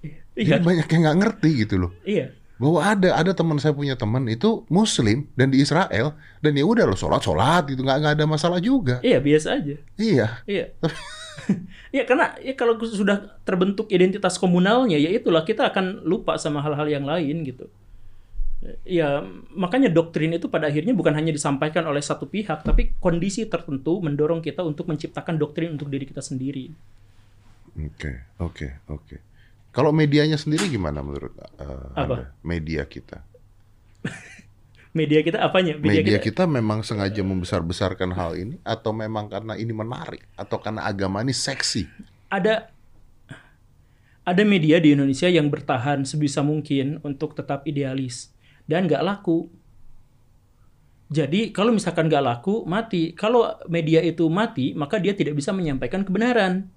iya, 0.04 0.20
Jadi 0.36 0.60
banyak 0.60 0.84
yang 0.84 1.00
nggak 1.08 1.18
ngerti 1.24 1.50
gitu 1.64 1.80
loh. 1.80 1.92
iya. 2.04 2.36
Bahwa 2.60 2.84
ada 2.84 3.16
ada 3.16 3.32
teman 3.32 3.56
saya 3.56 3.72
punya 3.72 3.96
teman 3.96 4.28
itu 4.28 4.62
Muslim 4.68 5.24
dan 5.34 5.48
di 5.50 5.58
Israel 5.58 6.14
dan 6.38 6.52
ya 6.52 6.62
udah 6.62 6.84
lo 6.84 6.94
sholat 6.94 7.18
sholat 7.18 7.66
gitu 7.66 7.80
nggak 7.80 7.96
nggak 7.98 8.14
ada 8.20 8.24
masalah 8.28 8.60
juga. 8.60 9.00
Iya, 9.00 9.24
biasa 9.24 9.56
aja. 9.56 9.74
Iya. 9.96 10.26
Iya. 10.44 10.64
Iya 11.94 12.02
karena 12.10 12.34
ya 12.42 12.58
kalau 12.58 12.74
sudah 12.82 13.38
terbentuk 13.46 13.86
identitas 13.86 14.34
komunalnya 14.34 14.98
ya 14.98 15.14
itulah 15.14 15.46
kita 15.46 15.70
akan 15.70 16.02
lupa 16.02 16.34
sama 16.42 16.58
hal-hal 16.58 16.90
yang 16.90 17.06
lain 17.06 17.46
gitu. 17.46 17.70
Ya 18.82 19.22
makanya 19.54 19.92
doktrin 19.94 20.34
itu 20.34 20.50
pada 20.50 20.66
akhirnya 20.66 20.90
bukan 20.90 21.14
hanya 21.14 21.30
disampaikan 21.30 21.86
oleh 21.86 22.02
satu 22.02 22.26
pihak 22.26 22.66
tapi 22.66 22.98
kondisi 22.98 23.46
tertentu 23.46 24.02
mendorong 24.02 24.42
kita 24.42 24.66
untuk 24.66 24.90
menciptakan 24.90 25.38
doktrin 25.38 25.78
untuk 25.78 25.86
diri 25.86 26.02
kita 26.02 26.18
sendiri. 26.18 26.74
Oke 27.78 28.26
oke 28.42 28.82
oke. 28.90 29.16
Kalau 29.70 29.94
medianya 29.94 30.38
sendiri 30.38 30.66
gimana 30.70 30.98
menurut 30.98 31.34
uh, 31.62 31.94
Apa? 31.94 32.14
Anda? 32.26 32.26
Media 32.42 32.82
kita. 32.90 33.22
Media 34.94 35.26
kita 35.26 35.42
apanya? 35.42 35.74
Media 35.74 36.22
kita 36.22 36.46
memang 36.46 36.86
sengaja 36.86 37.18
membesar-besarkan 37.26 38.14
hal 38.14 38.38
ini 38.38 38.56
atau 38.62 38.94
memang 38.94 39.26
karena 39.26 39.58
ini 39.58 39.74
menarik 39.74 40.22
atau 40.38 40.62
karena 40.62 40.86
agama 40.86 41.18
ini 41.18 41.34
seksi? 41.34 42.14
ada 42.34 42.54
ada 44.24 44.42
media 44.42 44.80
di 44.80 44.96
Indonesia 44.96 45.28
yang 45.28 45.52
bertahan 45.52 46.02
sebisa 46.02 46.40
mungkin 46.40 46.98
untuk 47.04 47.36
tetap 47.36 47.62
idealis 47.68 48.32
dan 48.64 48.88
nggak 48.88 49.04
laku. 49.04 49.52
Jadi 51.12 51.52
kalau 51.52 51.70
misalkan 51.70 52.08
nggak 52.08 52.24
laku 52.24 52.64
mati. 52.64 53.12
Kalau 53.12 53.60
media 53.68 54.00
itu 54.00 54.24
mati 54.32 54.72
maka 54.72 54.96
dia 54.96 55.12
tidak 55.12 55.36
bisa 55.36 55.52
menyampaikan 55.52 56.02
kebenaran. 56.02 56.72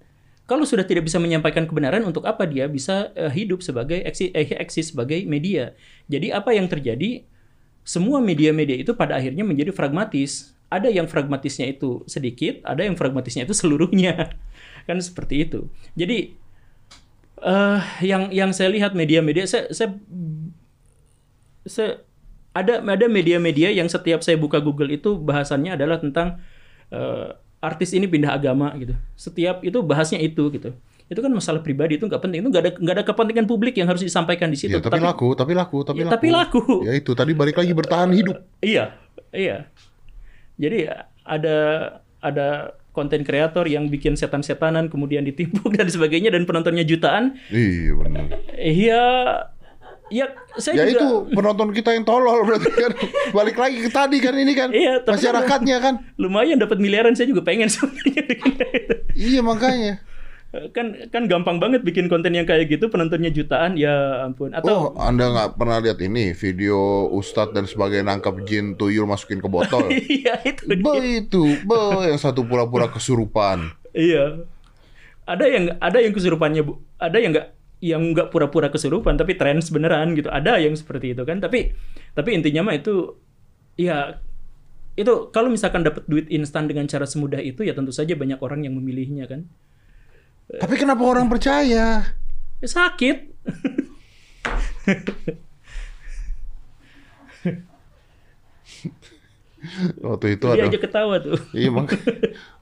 Kalau 0.48 0.64
sudah 0.64 0.84
tidak 0.88 1.08
bisa 1.08 1.20
menyampaikan 1.20 1.68
kebenaran 1.68 2.04
untuk 2.08 2.24
apa 2.28 2.48
dia 2.48 2.68
bisa 2.68 3.12
eh, 3.16 3.32
hidup 3.32 3.64
sebagai 3.64 4.00
eksis, 4.04 4.32
eh, 4.32 4.48
eksis 4.60 4.92
sebagai 4.92 5.24
media. 5.24 5.76
Jadi 6.12 6.32
apa 6.32 6.52
yang 6.52 6.68
terjadi? 6.68 7.24
Semua 7.88 8.20
media-media 8.20 8.76
itu 8.76 8.92
pada 8.92 9.16
akhirnya 9.16 9.48
menjadi 9.48 9.72
pragmatis. 9.72 10.52
Ada 10.68 10.92
yang 10.92 11.08
pragmatisnya 11.08 11.72
itu 11.72 12.04
sedikit, 12.04 12.60
ada 12.68 12.84
yang 12.84 13.00
pragmatisnya 13.00 13.48
itu 13.48 13.56
seluruhnya. 13.56 14.36
kan 14.88 15.00
seperti 15.00 15.48
itu. 15.48 15.72
Jadi 15.96 16.36
eh 17.38 17.82
yang 18.04 18.28
yang 18.36 18.52
saya 18.52 18.76
lihat 18.76 18.92
media-media 18.92 19.48
saya, 19.48 19.72
saya 19.72 19.96
saya 21.64 22.04
ada 22.52 22.84
ada 22.84 23.06
media-media 23.08 23.72
yang 23.72 23.88
setiap 23.88 24.20
saya 24.20 24.36
buka 24.36 24.60
Google 24.60 24.92
itu 24.92 25.16
bahasannya 25.16 25.80
adalah 25.80 26.04
tentang 26.04 26.44
eh, 26.92 27.32
artis 27.64 27.96
ini 27.96 28.04
pindah 28.04 28.36
agama 28.36 28.76
gitu. 28.76 29.00
Setiap 29.16 29.64
itu 29.64 29.80
bahasnya 29.80 30.20
itu 30.20 30.44
gitu. 30.52 30.76
Itu 31.08 31.20
kan 31.20 31.32
masalah 31.32 31.60
pribadi 31.60 31.96
itu 31.96 32.04
nggak 32.04 32.20
penting. 32.20 32.40
Itu 32.42 32.50
nggak 32.50 32.62
ada 32.62 32.72
nggak 32.76 32.96
ada 32.96 33.06
kepentingan 33.06 33.46
publik 33.46 33.74
yang 33.74 33.88
harus 33.88 34.02
disampaikan 34.02 34.48
di 34.48 34.58
situ. 34.58 34.72
Ya, 34.72 34.80
tapi, 34.80 35.00
laku, 35.00 35.32
tapi 35.34 35.52
laku, 35.52 35.82
tapi 35.82 36.02
Ya, 36.02 36.06
laku. 36.06 36.14
tapi 36.14 36.28
laku. 36.30 36.62
Ya 36.84 36.94
itu 36.94 37.12
tadi 37.12 37.32
balik 37.32 37.56
lagi 37.56 37.72
bertahan 37.72 38.12
hidup. 38.12 38.36
Iya, 38.62 38.92
iya. 39.32 39.72
Jadi 40.56 40.90
ada 41.24 41.58
ada 42.20 42.48
konten 42.92 43.22
kreator 43.22 43.64
yang 43.66 43.88
bikin 43.88 44.14
setan-setanan 44.14 44.90
kemudian 44.90 45.22
ditimpuk 45.22 45.70
dan 45.78 45.88
sebagainya 45.88 46.28
dan 46.30 46.44
penontonnya 46.44 46.82
jutaan. 46.82 47.38
Iya 47.48 47.94
benar. 47.96 48.26
Iya, 48.58 49.02
ya 50.10 50.26
saya 50.56 50.76
Ya 50.78 50.84
juga 50.88 50.98
itu 50.98 51.08
penonton 51.32 51.70
kita 51.72 51.94
yang 51.94 52.04
tolol 52.04 52.42
berarti 52.42 52.68
kan. 52.70 52.92
Balik 53.38 53.56
lagi 53.56 53.78
ke 53.80 53.90
tadi 53.90 54.18
kan 54.18 54.34
ini 54.34 54.54
kan. 54.54 54.70
Iya, 54.72 55.00
tapi 55.00 55.14
kan- 55.14 55.40
Masyarakatnya 55.40 55.78
kan. 55.78 55.94
lumayan 56.18 56.58
dapat 56.58 56.82
miliaran 56.82 57.14
saya 57.14 57.30
juga 57.30 57.46
pengen 57.46 57.70
sebenarnya 57.70 58.22
gitu. 58.34 58.66
Iya 59.14 59.40
makanya. 59.42 60.02
Kan 60.48 60.96
kan 61.12 61.28
gampang 61.28 61.60
banget 61.60 61.84
bikin 61.84 62.08
konten 62.08 62.32
yang 62.32 62.48
kayak 62.48 62.72
gitu 62.72 62.88
penontonnya 62.88 63.28
jutaan 63.36 63.76
ya 63.76 64.24
ampun 64.24 64.56
Oh, 64.56 64.60
atau 64.64 64.78
Anda 64.96 65.28
nggak 65.28 65.50
pernah 65.60 65.84
lihat 65.84 66.00
ini 66.00 66.32
video 66.32 67.12
Ustadz 67.12 67.52
dan 67.52 67.68
sebagainya 67.68 68.08
nangkap 68.08 68.40
jin 68.48 68.80
tuyul 68.80 69.04
masukin 69.04 69.44
ke 69.44 69.50
botol? 69.52 69.92
iya 70.08 70.40
itu. 70.48 70.64
Be 70.72 70.96
itu, 71.20 71.44
be 71.68 71.80
yang 72.08 72.16
satu 72.16 72.48
pura-pura 72.48 72.88
kesurupan. 72.88 73.76
iya 73.92 74.40
ada 75.28 75.44
yang 75.44 75.76
ada 75.84 76.00
yang 76.00 76.16
kesurupannya 76.16 76.64
bu 76.64 76.80
ada 76.96 77.18
yang 77.20 77.36
nggak 77.36 77.48
yang 77.84 78.02
nggak 78.16 78.32
pura-pura 78.32 78.72
kesurupan 78.72 79.20
tapi 79.20 79.36
trans 79.36 79.68
beneran 79.70 80.16
gitu 80.16 80.32
ada 80.32 80.56
yang 80.58 80.74
seperti 80.74 81.12
itu 81.14 81.28
kan 81.28 81.44
tapi 81.44 81.76
tapi 82.16 82.30
intinya 82.34 82.72
mah 82.72 82.76
itu 82.80 83.20
ya 83.76 84.18
itu 84.98 85.30
kalau 85.30 85.52
misalkan 85.52 85.86
dapat 85.86 86.08
duit 86.10 86.26
instan 86.32 86.66
dengan 86.66 86.88
cara 86.90 87.06
semudah 87.06 87.38
itu 87.38 87.62
ya 87.62 87.76
tentu 87.78 87.94
saja 87.94 88.18
banyak 88.18 88.40
orang 88.42 88.66
yang 88.66 88.74
memilihnya 88.80 89.30
kan 89.30 89.46
Tapi 90.48 90.76
kenapa 90.80 91.04
orang 91.04 91.28
percaya? 91.28 92.08
ya 92.58 92.66
sakit 92.68 93.38
Waktu 100.02 100.38
itu 100.38 100.46
dia 100.48 100.56
ada 100.58 100.66
aja 100.70 100.80
ketawa 100.80 101.16
tuh 101.22 101.38
Iya 101.54 101.70
mak- 101.70 102.02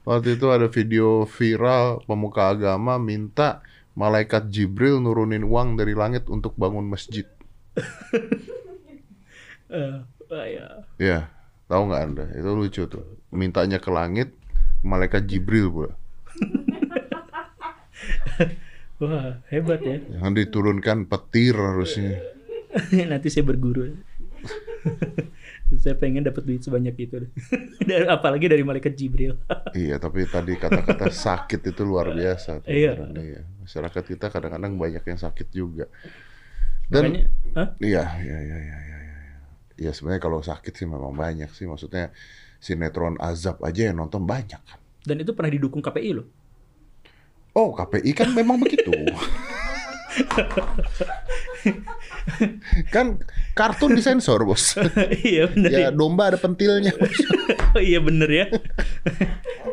Waktu 0.04 0.36
itu 0.36 0.46
ada 0.52 0.66
video 0.68 1.24
viral 1.24 2.04
pemuka 2.04 2.52
agama 2.52 2.98
minta 3.00 3.62
malaikat 3.96 4.52
Jibril 4.52 5.00
nurunin 5.00 5.42
uang 5.48 5.80
dari 5.80 5.96
langit 5.96 6.28
untuk 6.28 6.52
bangun 6.60 6.84
masjid. 6.86 7.24
Eh, 9.66 9.98
ah, 10.30 10.46
ya. 10.46 10.66
Ya, 10.94 11.18
tahu 11.66 11.90
nggak 11.90 12.02
anda? 12.06 12.24
Itu 12.38 12.54
lucu 12.54 12.86
tuh. 12.86 13.02
Mintanya 13.34 13.82
ke 13.82 13.90
langit, 13.90 14.30
malaikat 14.86 15.26
Jibril 15.26 15.74
pula. 15.74 15.90
wah 19.02 19.40
hebat 19.52 19.80
ya 19.84 20.00
Yang 20.20 20.32
diturunkan 20.46 21.08
petir 21.08 21.54
harusnya. 21.56 22.20
nanti 23.12 23.28
saya 23.32 23.44
berguru 23.44 23.92
Saya 25.82 25.98
pengen 25.98 26.22
dapat 26.22 26.46
duit 26.46 26.62
sebanyak 26.62 26.94
itu. 26.94 27.26
dari, 27.82 28.06
apalagi 28.06 28.46
dari 28.46 28.62
malaikat 28.62 28.94
Jibril. 28.94 29.34
Iya, 29.74 29.98
tapi 29.98 30.22
tadi 30.30 30.54
kata-kata 30.54 31.10
sakit 31.10 31.74
itu 31.74 31.82
luar 31.82 32.14
biasa. 32.14 32.62
tuh. 32.62 32.70
Iya. 32.70 32.94
Karena 32.94 33.18
iya. 33.18 33.40
Masyarakat 33.66 34.04
kita 34.06 34.26
kadang-kadang 34.30 34.78
banyak 34.78 35.02
yang 35.02 35.18
sakit 35.18 35.48
juga. 35.50 35.90
Dan 36.86 37.02
Makanya, 37.10 37.22
Hah? 37.58 37.68
iya, 37.82 38.04
iya, 38.22 38.38
iya, 38.46 38.58
iya, 38.62 38.78
iya, 38.78 38.98
iya. 39.02 39.34
Iya, 39.74 39.90
sebenarnya 39.90 40.22
kalau 40.22 40.38
sakit 40.38 40.70
sih 40.70 40.86
memang 40.86 41.18
banyak 41.18 41.50
sih. 41.50 41.66
Maksudnya 41.66 42.14
sinetron 42.62 43.18
azab 43.18 43.58
aja 43.66 43.90
yang 43.90 43.98
nonton 43.98 44.22
banyak 44.22 44.62
kan. 44.62 44.78
Dan 45.02 45.18
itu 45.22 45.34
pernah 45.34 45.50
didukung 45.50 45.82
KPI 45.82 46.10
loh. 46.14 46.26
Oh, 47.56 47.72
KPI 47.72 48.12
kan 48.12 48.36
memang 48.36 48.60
begitu. 48.60 48.92
kan 52.88 53.20
kartun 53.52 53.96
disensor, 53.96 54.44
Bos. 54.44 54.76
iya 55.24 55.48
bener 55.48 55.70
Ya, 55.72 55.80
ya. 55.88 55.90
domba 55.90 56.28
ada 56.28 56.38
pentilnya. 56.38 56.92
Bos. 56.92 57.16
Oh 57.76 57.82
iya 57.82 58.00
bener 58.00 58.28
ya. 58.28 58.46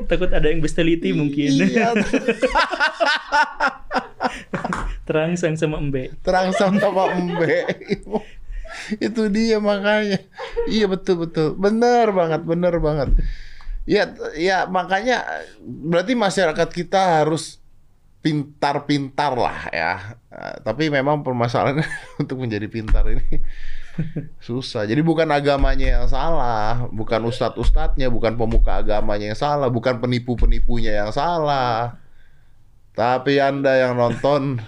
Takut 0.07 0.27
ada 0.27 0.43
yang 0.43 0.59
bestiality 0.59 1.15
mungkin. 1.15 1.55
Iya, 1.63 1.95
Terangsang 5.03 5.55
sama 5.55 5.79
Embe. 5.79 6.11
terangsang 6.19 6.79
sama 6.79 7.11
embe. 7.11 7.63
Itu 8.99 9.27
dia 9.27 9.59
makanya. 9.59 10.19
Iya 10.65 10.87
betul 10.87 11.27
betul. 11.27 11.55
Bener 11.55 12.11
banget, 12.11 12.41
bener 12.43 12.75
banget. 12.79 13.09
Ya 13.83 14.11
ya 14.35 14.63
makanya 14.67 15.23
berarti 15.63 16.15
masyarakat 16.15 16.69
kita 16.71 17.23
harus 17.23 17.62
pintar-pintar 18.23 19.35
lah 19.35 19.67
ya. 19.69 20.15
Eh, 20.31 20.55
tapi 20.63 20.87
memang 20.87 21.21
permasalahannya 21.21 21.85
untuk 22.23 22.39
menjadi 22.39 22.65
pintar 22.71 23.03
ini 23.11 23.43
susah. 24.47 24.87
Jadi 24.87 25.03
bukan 25.03 25.27
agamanya 25.29 25.99
yang 26.01 26.05
salah, 26.07 26.87
bukan 26.89 27.27
ustadz-ustadznya, 27.27 28.07
bukan 28.07 28.39
pemuka 28.39 28.79
agamanya 28.81 29.35
yang 29.35 29.39
salah, 29.39 29.67
bukan 29.67 29.99
penipu-penipunya 29.99 31.03
yang 31.03 31.11
salah. 31.11 31.99
Tapi 32.95 33.43
Anda 33.43 33.89
yang 33.89 33.99
nonton, 33.99 34.63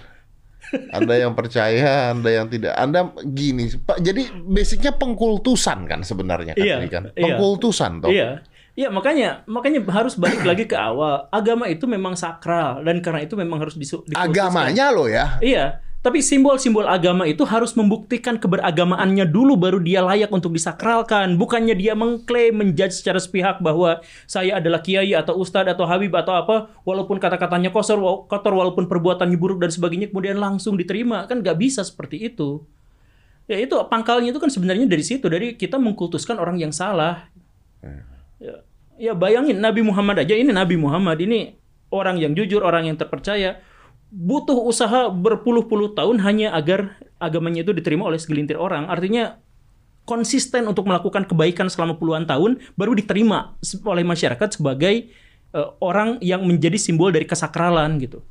Anda 0.92 1.14
yang 1.16 1.32
percaya, 1.32 2.12
Anda 2.12 2.30
yang 2.42 2.46
tidak. 2.52 2.74
Anda 2.76 3.08
gini, 3.22 3.70
Pak. 3.72 4.02
Jadi 4.04 4.30
basicnya 4.46 4.92
pengkultusan 4.94 5.86
kan 5.88 6.02
sebenarnya 6.04 6.58
kan, 6.58 6.66
Iya, 6.66 6.76
kan? 6.90 7.04
iya. 7.14 7.22
Pengkultusan 7.24 8.02
toh. 8.04 8.10
Iya. 8.12 8.42
Iya 8.76 8.92
makanya 8.92 9.40
makanya 9.48 9.80
harus 9.88 10.20
balik 10.20 10.44
lagi 10.44 10.68
ke 10.68 10.76
awal. 10.76 11.32
Agama 11.32 11.64
itu 11.64 11.88
memang 11.88 12.12
sakral 12.12 12.84
dan 12.84 13.00
karena 13.00 13.24
itu 13.24 13.32
memang 13.32 13.56
harus 13.56 13.72
disu-. 13.72 14.04
Agamanya 14.12 14.92
loh 14.92 15.08
ya. 15.08 15.40
Iya, 15.40 15.80
tapi 16.06 16.22
simbol-simbol 16.22 16.86
agama 16.86 17.26
itu 17.26 17.42
harus 17.42 17.74
membuktikan 17.74 18.38
keberagamaannya 18.38 19.26
dulu 19.26 19.58
baru 19.58 19.82
dia 19.82 20.06
layak 20.06 20.30
untuk 20.30 20.54
disakralkan. 20.54 21.34
Bukannya 21.34 21.74
dia 21.74 21.98
mengklaim 21.98 22.54
menjudge 22.54 23.02
secara 23.02 23.18
sepihak 23.18 23.58
bahwa 23.58 23.98
saya 24.28 24.62
adalah 24.62 24.86
kiai 24.86 25.18
atau 25.18 25.34
ustadz 25.34 25.74
atau 25.74 25.82
habib 25.82 26.14
atau 26.14 26.38
apa, 26.38 26.70
walaupun 26.86 27.18
kata-katanya 27.18 27.74
kotor, 27.74 27.98
kotor 28.30 28.54
walaupun 28.54 28.86
perbuatannya 28.86 29.34
buruk 29.34 29.58
dan 29.66 29.74
sebagainya 29.74 30.14
kemudian 30.14 30.38
langsung 30.38 30.78
diterima. 30.78 31.26
Kan 31.26 31.42
nggak 31.42 31.58
bisa 31.58 31.82
seperti 31.82 32.22
itu. 32.28 32.62
Ya 33.50 33.58
itu 33.58 33.74
pangkalnya 33.90 34.30
itu 34.30 34.38
kan 34.38 34.46
sebenarnya 34.46 34.86
dari 34.86 35.02
situ, 35.02 35.26
dari 35.26 35.58
kita 35.58 35.74
mengkultuskan 35.74 36.38
orang 36.38 36.62
yang 36.62 36.70
salah. 36.70 37.26
Ya, 38.38 38.62
ya 38.96 39.12
bayangin 39.12 39.60
Nabi 39.60 39.84
Muhammad 39.84 40.24
aja 40.24 40.34
ini 40.36 40.50
Nabi 40.52 40.76
Muhammad 40.80 41.20
ini 41.20 41.56
orang 41.92 42.18
yang 42.18 42.32
jujur, 42.34 42.64
orang 42.64 42.88
yang 42.90 42.96
terpercaya 42.98 43.62
butuh 44.10 44.56
usaha 44.56 45.10
berpuluh-puluh 45.10 45.92
tahun 45.92 46.22
hanya 46.22 46.54
agar 46.54 46.96
agamanya 47.18 47.66
itu 47.66 47.72
diterima 47.74 48.06
oleh 48.06 48.16
segelintir 48.16 48.56
orang. 48.56 48.86
Artinya 48.86 49.38
konsisten 50.06 50.64
untuk 50.70 50.86
melakukan 50.86 51.26
kebaikan 51.26 51.66
selama 51.66 51.98
puluhan 51.98 52.24
tahun 52.24 52.62
baru 52.78 52.94
diterima 52.94 53.58
oleh 53.82 54.06
masyarakat 54.06 54.56
sebagai 54.56 55.10
eh, 55.52 55.68
orang 55.82 56.22
yang 56.22 56.46
menjadi 56.46 56.78
simbol 56.78 57.10
dari 57.10 57.26
kesakralan 57.26 57.98
gitu. 57.98 58.22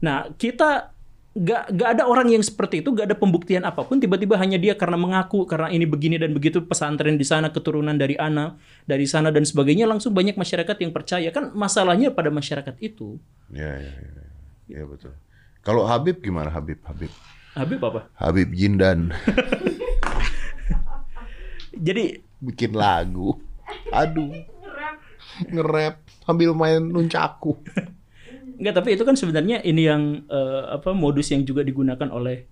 Nah 0.00 0.30
kita 0.38 0.95
gak, 1.36 1.76
gak 1.76 1.88
ada 1.96 2.08
orang 2.08 2.32
yang 2.32 2.40
seperti 2.40 2.80
itu, 2.80 2.96
gak 2.96 3.12
ada 3.12 3.16
pembuktian 3.16 3.68
apa 3.68 3.84
pun. 3.84 4.00
Tiba-tiba 4.00 4.40
hanya 4.40 4.56
dia 4.56 4.72
karena 4.72 4.96
mengaku 4.96 5.44
karena 5.44 5.68
ini 5.68 5.84
begini 5.84 6.16
dan 6.16 6.32
begitu 6.32 6.64
pesantren 6.64 7.20
di 7.20 7.26
sana 7.28 7.52
keturunan 7.52 7.94
dari 7.94 8.16
anak 8.16 8.56
dari 8.88 9.04
sana 9.04 9.28
dan 9.28 9.44
sebagainya 9.44 9.84
langsung 9.84 10.16
banyak 10.16 10.40
masyarakat 10.40 10.76
yang 10.80 10.92
percaya 10.96 11.28
kan 11.28 11.52
masalahnya 11.52 12.12
pada 12.12 12.32
masyarakat 12.32 12.80
itu. 12.80 13.20
Iya, 13.52 13.72
iya, 13.76 13.94
iya. 14.00 14.26
Iya 14.66 14.82
betul. 14.88 15.14
Kalau 15.62 15.86
Habib 15.86 16.22
gimana 16.22 16.50
Habib? 16.50 16.82
Habib. 16.82 17.10
Habib 17.54 17.80
apa? 17.80 18.10
Habib 18.18 18.50
Jindan 18.52 19.14
Jadi 21.86 22.24
bikin 22.40 22.72
lagu. 22.72 23.36
Aduh. 23.92 24.32
Nge-rap 25.52 26.00
sambil 26.24 26.56
main 26.56 26.80
nuncaku. 26.80 27.60
Enggak, 28.56 28.74
tapi 28.80 28.88
itu 28.96 29.04
kan 29.04 29.16
sebenarnya 29.16 29.60
ini 29.62 29.82
yang 29.84 30.02
eh, 30.28 30.62
apa 30.72 30.96
modus 30.96 31.28
yang 31.32 31.44
juga 31.44 31.60
digunakan 31.60 32.08
oleh 32.08 32.48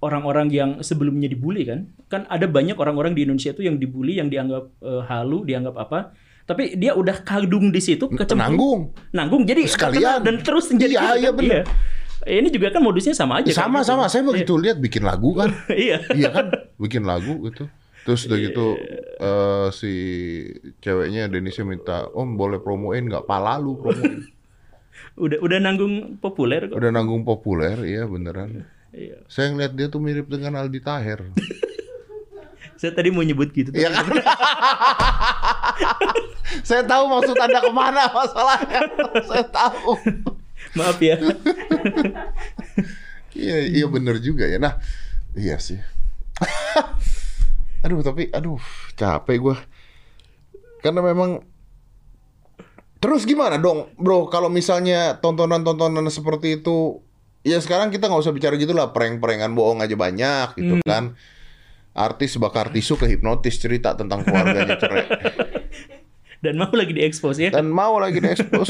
orang-orang 0.00 0.48
yang 0.52 0.70
sebelumnya 0.80 1.28
dibully 1.28 1.64
kan. 1.68 1.88
Kan 2.08 2.24
ada 2.28 2.48
banyak 2.48 2.76
orang-orang 2.76 3.12
di 3.16 3.24
Indonesia 3.28 3.52
itu 3.52 3.64
yang 3.64 3.76
dibully 3.76 4.16
yang 4.20 4.28
dianggap 4.32 4.64
eh, 4.80 5.02
halu, 5.08 5.44
dianggap 5.44 5.76
apa. 5.76 6.16
Tapi 6.46 6.78
dia 6.78 6.94
udah 6.94 7.26
kadung 7.26 7.74
di 7.74 7.82
situ 7.82 8.06
kecemplung. 8.06 8.38
Nanggung. 8.38 8.80
Nanggung 9.10 9.42
jadi 9.42 9.66
Sekalian. 9.66 10.22
dan 10.22 10.38
terus 10.46 10.70
menjadi 10.70 10.94
Iya, 10.94 11.10
iya, 11.18 11.30
kan. 11.34 11.38
bener. 11.42 11.62
Ini 12.26 12.48
juga 12.50 12.70
kan 12.74 12.82
modusnya 12.82 13.14
sama 13.14 13.42
aja. 13.42 13.50
kan, 13.50 13.50
gitu. 13.50 13.58
Sama-sama. 13.58 14.04
Saya 14.06 14.22
begitu 14.22 14.54
lihat 14.54 14.78
bikin 14.78 15.02
lagu 15.02 15.34
kan. 15.34 15.50
iya. 15.74 15.98
iya 16.14 16.30
kan? 16.30 16.54
Bikin 16.78 17.02
lagu 17.02 17.42
gitu. 17.50 17.66
Terus 18.06 18.30
udah 18.30 18.38
gitu 18.38 18.66
eh, 19.18 19.66
si 19.74 19.92
ceweknya 20.78 21.26
Denisnya 21.26 21.66
minta, 21.66 22.06
Om 22.14 22.38
boleh 22.38 22.62
promoin 22.62 23.02
nggak? 23.02 23.26
Pala 23.26 23.58
lu 23.58 23.74
promoin. 23.82 24.22
Udah 25.16 25.40
udah 25.40 25.58
nanggung 25.58 26.20
populer 26.20 26.68
kok. 26.68 26.76
Udah 26.76 26.92
nanggung 26.92 27.24
populer, 27.24 27.76
iya 27.88 28.04
beneran. 28.04 28.68
Iya. 28.92 29.24
Saya 29.32 29.52
ngeliat 29.52 29.72
dia 29.72 29.88
tuh 29.88 30.00
mirip 30.00 30.28
dengan 30.28 30.60
Aldi 30.60 30.80
Taher. 30.84 31.20
Saya 32.80 32.92
tadi 32.92 33.08
mau 33.08 33.24
nyebut 33.24 33.48
gitu. 33.56 33.72
Iya 33.72 33.88
kan? 33.88 34.04
Saya 36.68 36.84
tahu 36.84 37.08
maksud 37.08 37.36
Anda 37.40 37.64
ke 37.64 37.72
mana 37.72 38.04
masalahnya. 38.12 38.80
Saya 39.24 39.46
tahu. 39.48 39.96
Maaf 40.76 41.00
ya. 41.00 41.16
Iya, 43.32 43.56
iya 43.72 43.86
bener 43.88 44.20
juga 44.20 44.44
ya. 44.44 44.60
Nah, 44.60 44.76
iya 45.32 45.56
sih. 45.56 45.80
aduh, 47.80 48.04
tapi 48.04 48.28
aduh, 48.28 48.60
capek 48.92 49.40
gua. 49.40 49.56
Karena 50.84 51.00
memang 51.00 51.40
Terus 52.96 53.28
gimana 53.28 53.60
dong, 53.60 53.92
bro? 54.00 54.26
Kalau 54.32 54.48
misalnya 54.48 55.20
tontonan-tontonan 55.20 56.08
seperti 56.08 56.60
itu, 56.62 57.04
ya 57.44 57.60
sekarang 57.60 57.92
kita 57.92 58.08
nggak 58.08 58.22
usah 58.24 58.34
bicara 58.34 58.56
gitu 58.56 58.72
lah, 58.72 58.90
prank-prankan 58.96 59.52
bohong 59.52 59.84
aja 59.84 59.94
banyak 59.94 60.56
gitu 60.56 60.80
kan. 60.82 61.12
Artis 61.96 62.36
bakar 62.36 62.68
tisu 62.72 63.00
ke 63.00 63.08
hipnotis 63.08 63.56
cerita 63.56 63.96
tentang 63.96 64.24
keluarganya 64.24 64.76
cerai. 64.76 65.04
Dan 66.44 66.60
mau 66.60 66.68
lagi 66.68 66.92
diekspos 66.92 67.36
ya. 67.40 67.50
Dan 67.50 67.72
mau 67.72 67.96
lagi 67.96 68.20
diekspos, 68.20 68.68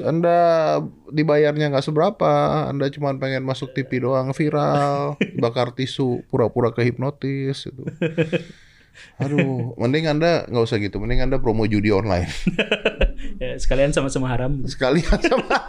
Anda 0.00 0.78
dibayarnya 1.10 1.74
nggak 1.74 1.84
seberapa, 1.84 2.30
Anda 2.70 2.88
cuma 2.94 3.12
pengen 3.18 3.42
masuk 3.42 3.74
TV 3.74 4.06
doang 4.06 4.30
viral, 4.32 5.18
bakar 5.36 5.74
tisu, 5.74 6.22
pura-pura 6.30 6.70
ke 6.70 6.86
hipnotis 6.86 7.68
itu. 7.68 7.82
Aduh, 9.22 9.74
mending 9.78 10.10
Anda 10.10 10.46
nggak 10.46 10.64
usah 10.64 10.78
gitu, 10.78 11.02
mending 11.02 11.26
Anda 11.26 11.42
promo 11.42 11.66
judi 11.66 11.90
online. 11.90 12.30
ya 13.38 13.54
sekalian 13.58 13.94
sama-sama 13.94 14.30
haram. 14.30 14.66
Sekalian 14.66 15.18
sama. 15.18 15.58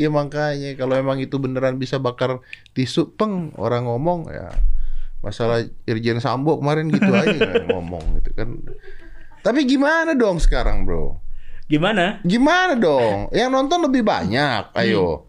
ya 0.00 0.08
makanya 0.08 0.72
kalau 0.80 0.96
emang 0.96 1.20
itu 1.20 1.36
beneran 1.36 1.76
bisa 1.76 2.00
bakar 2.00 2.40
tisu, 2.72 3.12
peng 3.14 3.52
orang 3.60 3.84
ngomong 3.84 4.32
ya 4.32 4.48
masalah 5.20 5.64
Irjen 5.84 6.22
Sambo 6.22 6.56
kemarin 6.60 6.88
gitu 6.88 7.10
aja 7.12 7.56
ngomong 7.72 8.20
gitu 8.20 8.30
kan. 8.32 8.48
Tapi 9.44 9.62
gimana 9.62 10.18
dong 10.18 10.42
sekarang, 10.42 10.82
Bro? 10.82 11.22
Gimana? 11.66 12.22
Gimana 12.22 12.78
dong? 12.78 13.30
Yang 13.30 13.50
nonton 13.50 13.78
lebih 13.86 14.02
banyak, 14.06 14.74
ayo. 14.74 15.25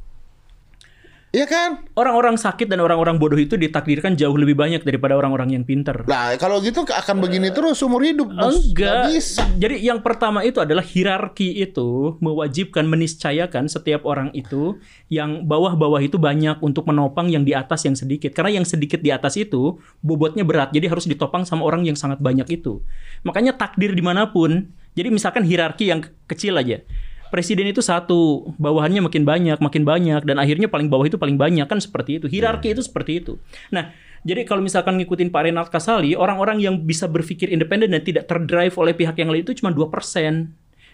Iya 1.36 1.43
kan? 1.43 1.84
Orang-orang 1.91 2.39
sakit 2.39 2.71
dan 2.71 2.80
orang-orang 2.80 3.19
bodoh 3.19 3.36
itu 3.36 3.59
ditakdirkan 3.59 4.15
jauh 4.15 4.34
lebih 4.39 4.55
banyak 4.55 4.80
daripada 4.88 5.11
orang-orang 5.19 5.59
yang 5.59 5.63
pinter. 5.67 6.07
Nah, 6.07 6.39
kalau 6.39 6.63
gitu 6.63 6.88
akan 6.88 7.19
begini 7.19 7.51
terus 7.51 7.84
umur 7.84 7.99
hidup, 8.07 8.32
Bos. 8.32 8.71
Enggak. 8.71 9.11
bisa. 9.11 9.43
Jadi 9.59 9.84
yang 9.84 9.99
pertama 9.99 10.47
itu 10.47 10.63
adalah 10.63 10.80
hierarki 10.80 11.59
itu 11.59 12.15
mewajibkan 12.23 12.88
meniscayakan 12.88 13.67
setiap 13.67 14.07
orang 14.07 14.32
itu 14.32 14.80
yang 15.11 15.43
bawah-bawah 15.43 15.99
itu 15.99 16.15
banyak 16.15 16.63
untuk 16.63 16.88
menopang 16.88 17.28
yang 17.28 17.43
di 17.43 17.51
atas 17.51 17.84
yang 17.84 17.99
sedikit. 17.99 18.32
Karena 18.32 18.63
yang 18.63 18.65
sedikit 18.65 19.03
di 19.03 19.11
atas 19.11 19.36
itu 19.36 19.84
bobotnya 19.99 20.47
berat, 20.47 20.71
jadi 20.71 20.88
harus 20.88 21.11
ditopang 21.11 21.43
sama 21.43 21.67
orang 21.67 21.84
yang 21.84 21.99
sangat 21.99 22.23
banyak 22.23 22.47
itu. 22.55 22.80
Makanya 23.28 23.59
takdir 23.59 23.91
di 23.91 24.01
mana 24.01 24.32
pun. 24.32 24.71
Jadi 24.95 25.11
misalkan 25.11 25.43
hierarki 25.43 25.91
yang 25.91 26.07
kecil 26.25 26.55
aja. 26.55 26.82
Presiden 27.30 27.69
itu 27.69 27.84
satu, 27.84 28.51
bawahannya 28.57 29.05
makin 29.05 29.23
banyak, 29.23 29.57
makin 29.59 29.84
banyak, 29.84 30.21
dan 30.23 30.38
akhirnya 30.39 30.67
paling 30.71 30.88
bawah 30.88 31.05
itu 31.05 31.19
paling 31.19 31.36
banyak 31.36 31.65
kan 31.67 31.80
seperti 31.80 32.21
itu. 32.21 32.25
Hierarki 32.28 32.73
itu 32.73 32.84
seperti 32.84 33.23
itu. 33.23 33.39
Nah, 33.69 33.91
jadi 34.28 34.43
kalau 34.43 34.59
misalkan 34.59 34.97
ngikutin 34.99 35.32
Pak 35.32 35.41
Renald 35.47 35.69
Kasali, 35.69 36.17
orang-orang 36.17 36.59
yang 36.59 36.75
bisa 36.84 37.05
berpikir 37.07 37.47
independen 37.47 37.93
dan 37.93 38.03
tidak 38.03 38.28
terdrive 38.28 38.75
oleh 38.75 38.91
pihak 38.91 39.15
yang 39.19 39.32
lain 39.32 39.45
itu 39.45 39.55
cuma 39.63 39.71
2%. 39.71 39.88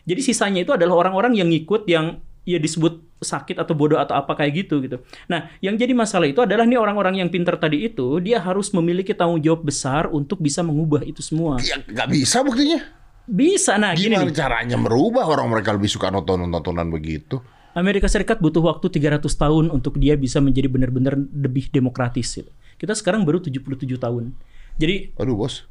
Jadi 0.04 0.22
sisanya 0.22 0.62
itu 0.62 0.76
adalah 0.76 1.00
orang-orang 1.08 1.40
yang 1.40 1.48
ngikut 1.48 1.88
yang 1.88 2.20
ya 2.44 2.60
disebut 2.60 3.00
sakit 3.24 3.56
atau 3.56 3.72
bodoh 3.72 3.96
atau 3.96 4.20
apa 4.20 4.36
kayak 4.36 4.68
gitu 4.68 4.84
gitu. 4.84 5.00
Nah, 5.32 5.48
yang 5.64 5.80
jadi 5.80 5.96
masalah 5.96 6.28
itu 6.28 6.44
adalah 6.44 6.68
nih 6.68 6.76
orang-orang 6.76 7.24
yang 7.24 7.32
pintar 7.32 7.56
tadi 7.56 7.88
itu 7.88 8.20
dia 8.20 8.44
harus 8.44 8.70
memiliki 8.76 9.16
tanggung 9.16 9.40
jawab 9.40 9.64
besar 9.64 10.12
untuk 10.12 10.44
bisa 10.44 10.60
mengubah 10.60 11.08
itu 11.08 11.24
semua. 11.24 11.56
Ya 11.64 11.80
nggak 11.80 12.12
bisa 12.12 12.44
buktinya. 12.44 13.03
Bisa 13.24 13.80
nah 13.80 13.96
gini 13.96 14.20
Gimana 14.20 14.28
nih. 14.28 14.36
caranya 14.36 14.76
merubah 14.76 15.24
orang 15.32 15.48
mereka 15.48 15.72
lebih 15.72 15.88
suka 15.88 16.12
nonton-nontonan 16.12 16.92
begitu? 16.92 17.40
Amerika 17.74 18.06
Serikat 18.06 18.38
butuh 18.38 18.62
waktu 18.62 18.86
300 18.92 19.26
tahun 19.34 19.66
untuk 19.74 19.98
dia 19.98 20.14
bisa 20.14 20.38
menjadi 20.38 20.70
benar-benar 20.70 21.18
lebih 21.18 21.72
demokratis 21.74 22.30
gitu. 22.36 22.52
Kita 22.78 22.94
sekarang 22.94 23.24
baru 23.24 23.40
77 23.42 23.64
tahun. 23.98 24.36
Jadi 24.78 25.16
Aduh 25.18 25.40
bos, 25.40 25.64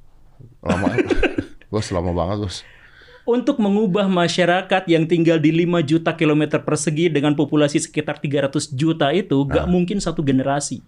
lama. 0.65 0.91
bos 1.73 1.87
lama 1.93 2.11
banget 2.11 2.39
bos. 2.43 2.57
untuk 3.23 3.63
mengubah 3.63 4.11
masyarakat 4.11 4.83
yang 4.91 5.07
tinggal 5.07 5.39
di 5.39 5.55
5 5.55 5.79
juta 5.87 6.11
kilometer 6.19 6.59
persegi 6.59 7.07
dengan 7.07 7.39
populasi 7.39 7.79
sekitar 7.79 8.19
300 8.19 8.75
juta 8.75 9.15
itu 9.15 9.39
gak 9.47 9.71
mungkin 9.71 10.03
satu 10.03 10.27
generasi. 10.27 10.83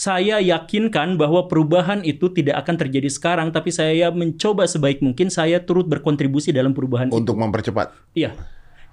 Saya 0.00 0.40
yakinkan 0.40 1.20
bahwa 1.20 1.44
perubahan 1.44 2.00
itu 2.08 2.32
tidak 2.32 2.64
akan 2.64 2.80
terjadi 2.80 3.12
sekarang, 3.12 3.52
tapi 3.52 3.68
saya 3.68 4.08
mencoba 4.08 4.64
sebaik 4.64 5.04
mungkin 5.04 5.28
saya 5.28 5.60
turut 5.60 5.84
berkontribusi 5.84 6.56
dalam 6.56 6.72
perubahan 6.72 7.12
itu. 7.12 7.20
Untuk 7.20 7.36
mempercepat. 7.36 7.92
Iya. 8.16 8.32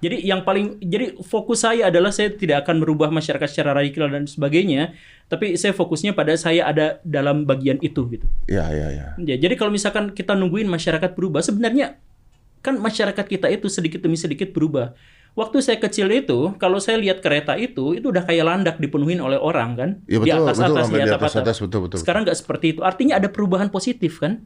Jadi 0.04 0.20
yang 0.20 0.44
paling 0.44 0.76
jadi 0.84 1.16
fokus 1.24 1.64
saya 1.64 1.88
adalah 1.88 2.12
saya 2.12 2.28
tidak 2.36 2.68
akan 2.68 2.84
merubah 2.84 3.08
masyarakat 3.08 3.48
secara 3.48 3.72
radikal 3.72 4.12
dan 4.12 4.28
sebagainya, 4.28 4.92
tapi 5.32 5.56
saya 5.56 5.72
fokusnya 5.72 6.12
pada 6.12 6.36
saya 6.36 6.68
ada 6.68 7.00
dalam 7.00 7.48
bagian 7.48 7.80
itu 7.80 8.04
gitu. 8.12 8.28
Ya 8.44 8.68
ya 8.68 8.92
ya. 8.92 9.06
Ya, 9.16 9.36
jadi 9.40 9.56
kalau 9.56 9.72
misalkan 9.72 10.12
kita 10.12 10.36
nungguin 10.36 10.68
masyarakat 10.68 11.16
berubah, 11.16 11.40
sebenarnya 11.40 11.96
kan 12.60 12.76
masyarakat 12.76 13.24
kita 13.24 13.48
itu 13.48 13.66
sedikit 13.72 14.04
demi 14.04 14.20
sedikit 14.20 14.52
berubah. 14.52 14.92
Waktu 15.36 15.62
saya 15.62 15.78
kecil 15.78 16.10
itu, 16.10 16.56
kalau 16.58 16.82
saya 16.82 16.98
lihat 16.98 17.22
kereta 17.22 17.54
itu, 17.54 17.94
itu 17.94 18.10
udah 18.10 18.26
kayak 18.26 18.44
landak 18.48 18.76
dipenuhin 18.82 19.22
oleh 19.22 19.38
orang 19.38 19.70
kan, 19.78 19.90
Iya 20.10 20.18
betul, 20.18 20.26
di 20.26 20.30
atas 20.34 20.56
betul, 20.58 20.74
atas, 20.74 20.86
di 20.88 20.94
di 20.94 21.02
atas 21.04 21.14
atas 21.14 21.34
atas, 21.38 21.56
betul 21.62 21.80
betul. 21.86 21.98
Sekarang 22.02 22.22
nggak 22.26 22.38
seperti 22.38 22.66
itu. 22.74 22.80
Artinya 22.82 23.14
ada 23.22 23.28
perubahan 23.30 23.68
positif 23.70 24.18
kan? 24.18 24.42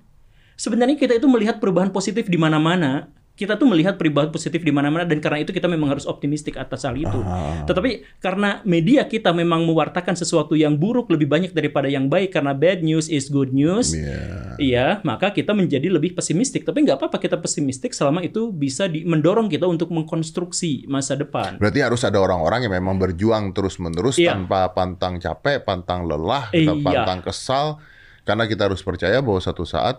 Sebenarnya 0.61 1.01
kita 1.01 1.17
itu 1.17 1.27
melihat 1.33 1.59
perubahan 1.59 1.89
positif 1.89 2.29
di 2.29 2.37
mana-mana. 2.37 3.09
Kita 3.33 3.57
tuh 3.57 3.65
melihat 3.65 3.97
perubahan 3.97 4.29
positif 4.29 4.61
di 4.61 4.69
mana-mana 4.69 5.09
dan 5.09 5.17
karena 5.17 5.41
itu 5.41 5.57
kita 5.57 5.65
memang 5.65 5.89
harus 5.89 6.05
optimistik 6.05 6.61
atas 6.61 6.85
hal 6.85 6.93
itu. 6.95 7.17
Ah. 7.25 7.65
Tetapi 7.65 8.21
karena 8.21 8.61
media 8.63 9.09
kita 9.09 9.33
memang 9.33 9.65
mewartakan 9.65 10.13
sesuatu 10.13 10.53
yang 10.53 10.77
buruk 10.77 11.09
lebih 11.09 11.33
banyak 11.33 11.57
daripada 11.57 11.89
yang 11.89 12.13
baik 12.13 12.29
karena 12.29 12.53
bad 12.53 12.85
news 12.85 13.09
is 13.09 13.33
good 13.33 13.57
news. 13.57 13.97
Iya. 13.97 14.21
Iya, 14.61 14.87
maka 15.01 15.33
kita 15.33 15.57
menjadi 15.57 15.89
lebih 15.89 16.13
pesimistik. 16.13 16.69
Tapi 16.69 16.85
nggak 16.85 17.01
apa-apa 17.01 17.17
kita 17.17 17.41
pesimistik 17.41 17.97
selama 17.97 18.21
itu 18.21 18.53
bisa 18.53 18.85
di- 18.85 19.09
mendorong 19.09 19.49
kita 19.49 19.65
untuk 19.65 19.89
mengkonstruksi 19.91 20.85
masa 20.87 21.17
depan. 21.17 21.57
Berarti 21.57 21.81
harus 21.81 22.05
ada 22.05 22.21
orang-orang 22.21 22.69
yang 22.69 22.77
memang 22.77 23.01
berjuang 23.01 23.57
terus-menerus 23.57 24.21
Iya. 24.21 24.37
tanpa 24.37 24.77
pantang 24.77 25.17
capek, 25.17 25.65
pantang 25.65 26.05
lelah, 26.05 26.53
kita 26.53 26.77
Iya. 26.77 26.85
pantang 26.85 27.21
kesal. 27.25 27.81
Karena 28.23 28.45
kita 28.45 28.69
harus 28.69 28.85
percaya 28.85 29.19
bahwa 29.19 29.41
satu 29.41 29.65
saat. 29.65 29.99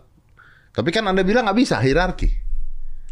Tapi 0.70 0.90
kan 0.94 1.04
Anda 1.04 1.26
bilang 1.26 1.50
nggak 1.50 1.60
bisa 1.60 1.82
hierarki. 1.82 2.30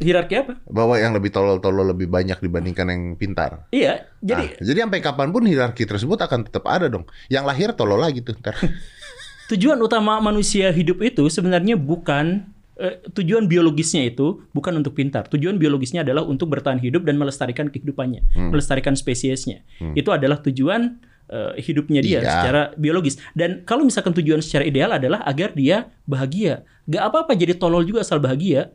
Hierarki 0.01 0.33
apa? 0.33 0.57
Bahwa 0.65 0.97
yang 0.97 1.13
lebih 1.13 1.29
tolol-tolol 1.29 1.93
lebih 1.93 2.09
banyak 2.09 2.41
dibandingkan 2.41 2.89
yang 2.89 3.01
pintar. 3.13 3.69
Iya, 3.69 4.09
jadi 4.17 4.45
Nah, 4.49 4.57
jadi 4.57 4.77
sampai 4.81 4.99
kapan 4.99 5.29
pun 5.29 5.45
hierarki 5.45 5.85
tersebut 5.85 6.17
akan 6.17 6.49
tetap 6.49 6.65
ada 6.65 6.89
dong. 6.89 7.05
Yang 7.29 7.45
lahir 7.45 7.69
tolol 7.71 8.01
lagi 8.01 8.19
tuh 8.19 8.33
ntar. 8.41 8.57
tujuan 9.51 9.77
utama 9.77 10.17
manusia 10.17 10.71
hidup 10.71 11.03
itu 11.03 11.27
sebenarnya 11.27 11.75
bukan 11.75 12.49
eh, 12.75 12.97
tujuan 13.13 13.45
biologisnya 13.45 14.01
itu 14.01 14.41
bukan 14.49 14.81
untuk 14.81 14.97
pintar. 14.97 15.29
Tujuan 15.29 15.61
biologisnya 15.61 16.01
adalah 16.01 16.25
untuk 16.25 16.49
bertahan 16.49 16.81
hidup 16.81 17.05
dan 17.05 17.21
melestarikan 17.21 17.69
kehidupannya, 17.69 18.25
Hmm. 18.33 18.49
melestarikan 18.49 18.97
spesiesnya. 18.97 19.61
Itu 19.93 20.09
adalah 20.09 20.41
tujuan 20.41 20.97
eh, 21.29 21.55
hidupnya 21.61 22.01
dia 22.01 22.19
Iya. 22.19 22.27
secara 22.27 22.61
biologis. 22.75 23.15
Dan 23.31 23.63
kalau 23.63 23.85
misalkan 23.85 24.11
tujuan 24.11 24.43
secara 24.43 24.65
ideal 24.65 24.91
adalah 24.91 25.23
agar 25.23 25.53
dia 25.53 25.87
bahagia. 26.03 26.67
Gak 26.83 27.03
apa-apa 27.07 27.37
jadi 27.37 27.55
tolol 27.55 27.85
juga 27.85 28.01
asal 28.01 28.19
bahagia. 28.19 28.73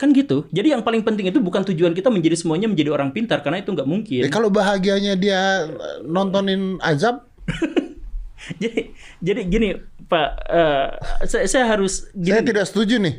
Kan 0.00 0.16
gitu. 0.16 0.48
Jadi 0.48 0.72
yang 0.72 0.80
paling 0.80 1.04
penting 1.04 1.28
itu 1.28 1.44
bukan 1.44 1.60
tujuan 1.60 1.92
kita 1.92 2.08
menjadi 2.08 2.40
semuanya 2.40 2.72
menjadi 2.72 2.88
orang 2.88 3.12
pintar 3.12 3.44
karena 3.44 3.60
itu 3.60 3.68
nggak 3.68 3.84
mungkin. 3.84 4.24
Ya, 4.24 4.32
kalau 4.32 4.48
bahagianya 4.48 5.12
dia 5.12 5.68
eh, 5.68 6.00
nontonin 6.08 6.80
azab, 6.80 7.28
jadi 8.62 8.96
jadi 9.20 9.40
gini 9.44 9.68
Pak, 10.08 10.28
eh, 10.48 10.88
saya, 11.28 11.44
saya 11.44 11.64
harus 11.68 12.08
gini. 12.16 12.32
saya 12.32 12.40
tidak 12.40 12.64
setuju 12.64 12.96
nih. 12.96 13.14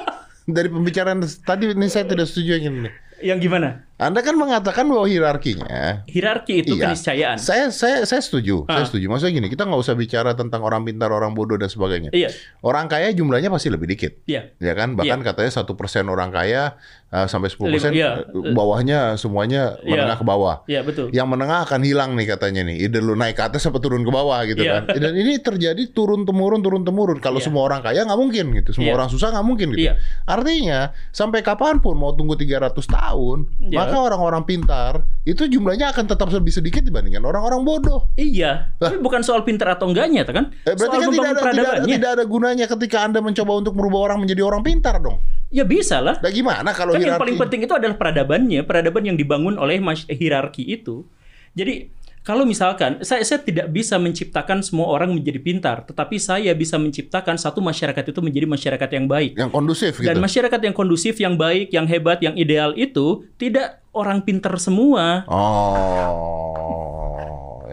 Dari 0.54 0.70
pembicaraan 0.70 1.18
tadi 1.42 1.74
ini 1.74 1.90
saya 1.90 2.06
tidak 2.06 2.30
setuju 2.30 2.62
yang 2.62 2.78
ini. 2.78 2.90
Yang 3.26 3.38
gimana? 3.50 3.89
Anda 4.00 4.24
kan 4.24 4.32
mengatakan 4.34 4.88
bahwa 4.88 5.04
hierarkinya 5.04 6.08
Hierarki 6.08 6.64
itu 6.64 6.72
Iya. 6.74 6.88
keniscayaan. 6.88 7.36
Saya 7.36 7.68
saya 7.68 8.02
saya 8.02 8.18
setuju, 8.18 8.64
saya 8.64 8.82
Ah. 8.82 8.88
setuju. 8.88 9.06
Maksudnya 9.06 9.36
gini, 9.36 9.48
kita 9.48 9.68
nggak 9.68 9.76
usah 9.78 9.92
bicara 9.92 10.32
tentang 10.32 10.64
orang 10.64 10.82
pintar, 10.82 11.12
orang 11.12 11.32
bodoh 11.32 11.54
dan 11.54 11.68
sebagainya. 11.68 12.08
Iya, 12.10 12.32
Orang 12.60 12.88
kaya 12.88 13.12
jumlahnya 13.12 13.48
pasti 13.48 13.68
lebih 13.68 13.84
dikit, 13.86 14.24
iya. 14.24 14.48
ya 14.56 14.72
kan? 14.72 14.96
Bahkan 14.96 15.20
katanya 15.20 15.52
satu 15.52 15.76
persen 15.76 16.08
orang 16.08 16.32
kaya 16.32 16.80
uh, 17.10 17.26
sampai 17.26 17.50
10 17.50 17.68
persen, 17.68 17.92
iya. 17.92 18.22
bawahnya 18.54 19.14
semuanya 19.14 19.76
Iya. 19.82 19.90
menengah 19.90 20.16
ke 20.16 20.24
bawah. 20.24 20.56
Iya, 20.64 20.80
betul. 20.80 21.10
Yang 21.10 21.28
menengah 21.28 21.58
akan 21.66 21.80
hilang 21.82 22.10
nih 22.16 22.26
katanya 22.30 22.62
nih. 22.64 22.86
Either 22.86 23.02
lu 23.02 23.12
naik 23.12 23.36
ke 23.36 23.44
atas 23.44 23.66
atau 23.66 23.76
turun 23.76 24.00
ke 24.00 24.08
bawah 24.08 24.40
gitu 24.46 24.62
Iya. 24.62 24.86
kan. 24.86 24.96
Dan 24.96 25.12
ini 25.12 25.36
terjadi 25.36 25.82
turun 25.90 26.24
temurun 26.24 26.62
turun 26.62 26.86
temurun. 26.86 27.18
Kalau 27.18 27.36
Iya. 27.36 27.50
semua 27.50 27.66
orang 27.66 27.82
kaya 27.82 28.06
nggak 28.06 28.16
mungkin 28.16 28.46
gitu. 28.56 28.70
Semua 28.72 28.94
Iya. 28.94 28.96
orang 28.96 29.08
susah 29.10 29.28
nggak 29.30 29.44
mungkin 29.44 29.66
gitu. 29.74 29.90
Iya. 29.90 29.98
Artinya 30.24 30.80
sampai 31.10 31.42
kapan 31.42 31.82
pun 31.82 31.98
mau 31.98 32.14
tunggu 32.14 32.38
300 32.38 32.86
tahun, 32.86 33.50
Iya. 33.58 33.89
Maka 33.90 33.98
orang-orang 34.14 34.42
pintar 34.46 35.02
itu 35.26 35.50
jumlahnya 35.50 35.90
akan 35.90 36.06
tetap 36.06 36.30
lebih 36.30 36.54
sedikit 36.54 36.86
dibandingkan 36.86 37.26
orang-orang 37.26 37.66
bodoh. 37.66 38.08
Iya, 38.14 38.70
tapi 38.78 39.02
bukan 39.02 39.26
soal 39.26 39.42
pintar 39.42 39.74
atau 39.74 39.90
enggaknya, 39.90 40.22
kan? 40.24 40.54
Eh, 40.62 40.78
berarti 40.78 40.96
soal 40.96 41.02
kan 41.02 41.10
tidak 41.10 41.18
ada, 41.18 41.18
tidak, 41.18 41.26
ada, 41.26 41.42
peradabannya. 41.42 41.94
tidak 41.98 42.10
ada 42.14 42.24
gunanya 42.24 42.66
ketika 42.70 42.96
Anda 43.02 43.18
mencoba 43.20 43.52
untuk 43.58 43.74
merubah 43.74 44.00
orang 44.10 44.18
menjadi 44.24 44.42
orang 44.46 44.62
pintar 44.62 45.02
dong. 45.02 45.18
Ya 45.50 45.66
bisa 45.66 45.98
lah. 45.98 46.16
Nah 46.22 46.30
gimana 46.30 46.70
kalau 46.70 46.94
Kan 46.94 47.02
yang 47.02 47.18
paling 47.18 47.34
penting 47.34 47.66
itu 47.66 47.74
adalah 47.74 47.98
peradabannya, 47.98 48.62
peradaban 48.62 49.02
yang 49.02 49.18
dibangun 49.18 49.58
oleh 49.58 49.82
mas- 49.82 50.06
hierarki 50.06 50.62
itu. 50.62 51.02
Jadi 51.50 51.90
kalau 52.20 52.44
misalkan 52.44 53.00
saya 53.00 53.24
saya 53.24 53.40
tidak 53.40 53.72
bisa 53.72 53.96
menciptakan 53.96 54.60
semua 54.60 54.92
orang 54.92 55.16
menjadi 55.16 55.40
pintar, 55.40 55.88
tetapi 55.88 56.20
saya 56.20 56.52
bisa 56.52 56.76
menciptakan 56.76 57.40
satu 57.40 57.64
masyarakat 57.64 58.04
itu 58.12 58.20
menjadi 58.20 58.44
masyarakat 58.44 58.90
yang 58.92 59.08
baik. 59.08 59.40
Yang 59.40 59.50
kondusif 59.56 59.96
gitu. 59.96 60.04
Dan 60.04 60.20
masyarakat 60.20 60.60
yang 60.60 60.76
kondusif, 60.76 61.16
yang 61.16 61.40
baik, 61.40 61.72
yang 61.72 61.88
hebat, 61.88 62.20
yang 62.20 62.36
ideal 62.36 62.76
itu 62.76 63.24
tidak 63.40 63.80
orang 63.96 64.20
pintar 64.20 64.52
semua. 64.60 65.24
Oh, 65.32 66.52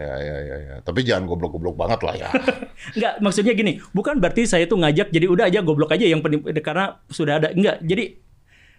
ya 0.00 0.16
ya 0.16 0.36
ya 0.40 0.56
ya. 0.64 0.80
Tapi 0.80 1.04
jangan 1.04 1.28
goblok-goblok 1.28 1.76
banget 1.76 2.00
lah 2.08 2.16
ya. 2.16 2.32
Enggak, 2.96 3.20
maksudnya 3.20 3.52
gini, 3.52 3.84
bukan 3.92 4.16
berarti 4.16 4.48
saya 4.48 4.64
tuh 4.64 4.80
ngajak 4.80 5.12
jadi 5.12 5.28
udah 5.28 5.44
aja 5.52 5.60
goblok 5.60 5.92
aja 5.92 6.08
yang 6.08 6.24
karena 6.64 7.04
sudah 7.12 7.36
ada. 7.36 7.52
Enggak, 7.52 7.84
jadi 7.84 8.16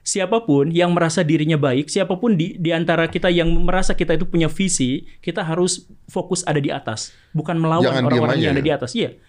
siapa 0.10 0.42
pun 0.42 0.74
yang 0.74 0.90
merasa 0.90 1.22
dirinya 1.22 1.62
baik, 1.62 1.86
siapa 1.86 2.18
pun 2.18 2.34
di 2.34 2.58
di 2.58 2.74
antara 2.74 3.06
kita 3.06 3.30
yang 3.30 3.54
merasa 3.62 3.94
kita 3.94 4.18
itu 4.18 4.26
punya 4.26 4.50
visi, 4.50 5.06
kita 5.22 5.46
harus 5.46 5.86
fokus 6.10 6.42
ada 6.50 6.58
di 6.58 6.74
atas, 6.74 7.14
bukan 7.38 7.62
melawan 7.62 8.02
orang-orang 8.02 8.42
yang 8.42 8.58
ada 8.58 8.66
di 8.66 8.74
atas. 8.74 8.98
Iya. 8.98 9.22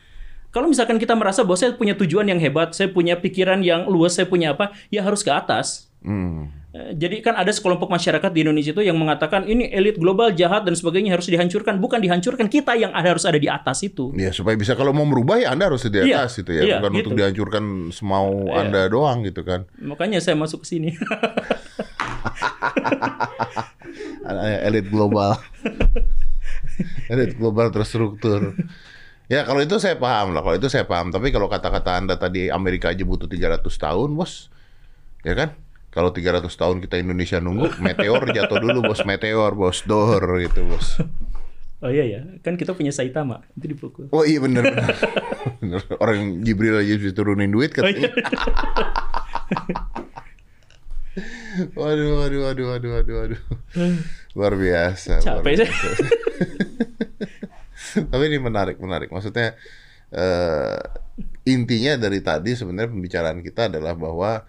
Kalau 0.50 0.66
misalkan 0.66 0.98
kita 0.98 1.14
merasa 1.14 1.46
bahwa 1.46 1.60
saya 1.60 1.76
punya 1.76 1.94
tujuan 1.94 2.26
yang 2.26 2.40
hebat, 2.42 2.74
saya 2.74 2.90
punya 2.90 3.14
pikiran 3.20 3.62
yang 3.62 3.86
luas, 3.86 4.18
saya 4.18 4.26
punya 4.26 4.56
apa, 4.56 4.74
ya 4.90 5.04
harus 5.04 5.22
ke 5.22 5.30
atas. 5.30 5.92
Hmm. 6.02 6.50
Eh, 6.70 6.94
Jadi 6.94 7.18
kan 7.18 7.34
ada 7.34 7.50
sekelompok 7.50 7.90
masyarakat 7.90 8.30
di 8.30 8.46
Indonesia 8.46 8.70
itu 8.70 8.78
yang 8.78 8.94
mengatakan 8.94 9.42
ini 9.42 9.66
elit 9.68 9.98
global 9.98 10.30
jahat 10.30 10.62
dan 10.62 10.78
sebagainya 10.78 11.18
harus 11.18 11.26
dihancurkan. 11.26 11.82
Bukan 11.82 11.98
dihancurkan 11.98 12.46
kita 12.46 12.78
yang 12.78 12.94
ada 12.94 13.10
harus 13.10 13.26
ada 13.26 13.42
di 13.42 13.50
atas 13.50 13.82
itu. 13.82 14.14
Ya 14.14 14.30
supaya 14.30 14.54
bisa 14.54 14.78
kalau 14.78 14.94
mau 14.94 15.02
merubah 15.02 15.42
ya 15.42 15.50
Anda 15.50 15.66
harus 15.66 15.82
di 15.82 15.98
Iya, 15.98 16.30
atas 16.30 16.38
gitu 16.38 16.54
ya, 16.54 16.62
iya, 16.62 16.76
bukan 16.78 16.92
gitu. 16.94 17.00
untuk 17.02 17.12
dihancurkan 17.18 17.64
semau 17.90 18.46
Iya. 18.46 18.62
Anda 18.62 18.80
doang 18.86 19.26
gitu 19.26 19.42
kan. 19.42 19.66
Makanya 19.82 20.22
saya 20.22 20.38
masuk 20.38 20.62
ke 20.62 20.66
sini. 20.70 20.94
Elit 24.62 24.86
global. 24.88 25.34
Elit 27.12 27.34
global 27.34 27.74
terstruktur. 27.74 28.54
Ya 29.26 29.42
kalau 29.42 29.62
itu 29.62 29.78
saya 29.78 29.94
paham 29.98 30.34
lah, 30.34 30.42
kalau 30.42 30.54
itu 30.54 30.70
saya 30.70 30.86
paham. 30.86 31.10
Tapi 31.10 31.30
kalau 31.30 31.50
kata-kata 31.50 31.98
Anda 31.98 32.14
tadi 32.14 32.46
Amerika 32.46 32.90
aja 32.90 33.02
butuh 33.02 33.26
300 33.26 33.62
tahun, 33.66 34.14
bos. 34.14 34.50
Ya 35.22 35.34
kan? 35.34 35.54
Kalau 35.90 36.14
300 36.14 36.46
tahun 36.46 36.78
kita 36.78 37.02
Indonesia 37.02 37.42
nunggu, 37.42 37.82
meteor 37.82 38.22
jatuh 38.30 38.62
dulu 38.62 38.94
bos, 38.94 39.02
meteor 39.02 39.52
bos, 39.58 39.82
dor 39.82 40.22
gitu 40.38 40.62
bos. 40.64 41.02
oh 41.80 41.88
iya 41.88 42.04
ya, 42.06 42.20
kan 42.44 42.54
kita 42.54 42.76
punya 42.76 42.94
Saitama 42.94 43.42
itu 43.58 43.74
dipukul. 43.74 44.06
Oh 44.14 44.22
iya 44.22 44.38
bener 44.38 44.62
bener. 44.70 44.94
Orang 45.98 46.46
Jibril 46.46 46.78
aja 46.78 46.94
bisa 46.94 47.10
turunin 47.10 47.50
duit 47.50 47.74
Oh, 47.74 47.82
katanya. 47.82 48.06
iya. 48.06 48.10
Waduh, 51.74 52.22
waduh, 52.22 52.40
waduh, 52.46 52.66
waduh, 52.70 52.90
waduh, 52.94 53.14
waduh. 53.18 53.40
Luar 54.38 54.54
biasa. 54.54 55.18
Capek 55.18 55.42
biasa. 55.58 55.64
Tapi 58.14 58.24
ini 58.30 58.38
menarik, 58.38 58.78
menarik. 58.78 59.10
Maksudnya 59.10 59.58
eh, 60.14 60.78
intinya 61.50 61.98
dari 61.98 62.22
tadi 62.22 62.54
sebenarnya 62.54 62.94
pembicaraan 62.94 63.42
kita 63.42 63.66
adalah 63.66 63.98
bahwa 63.98 64.46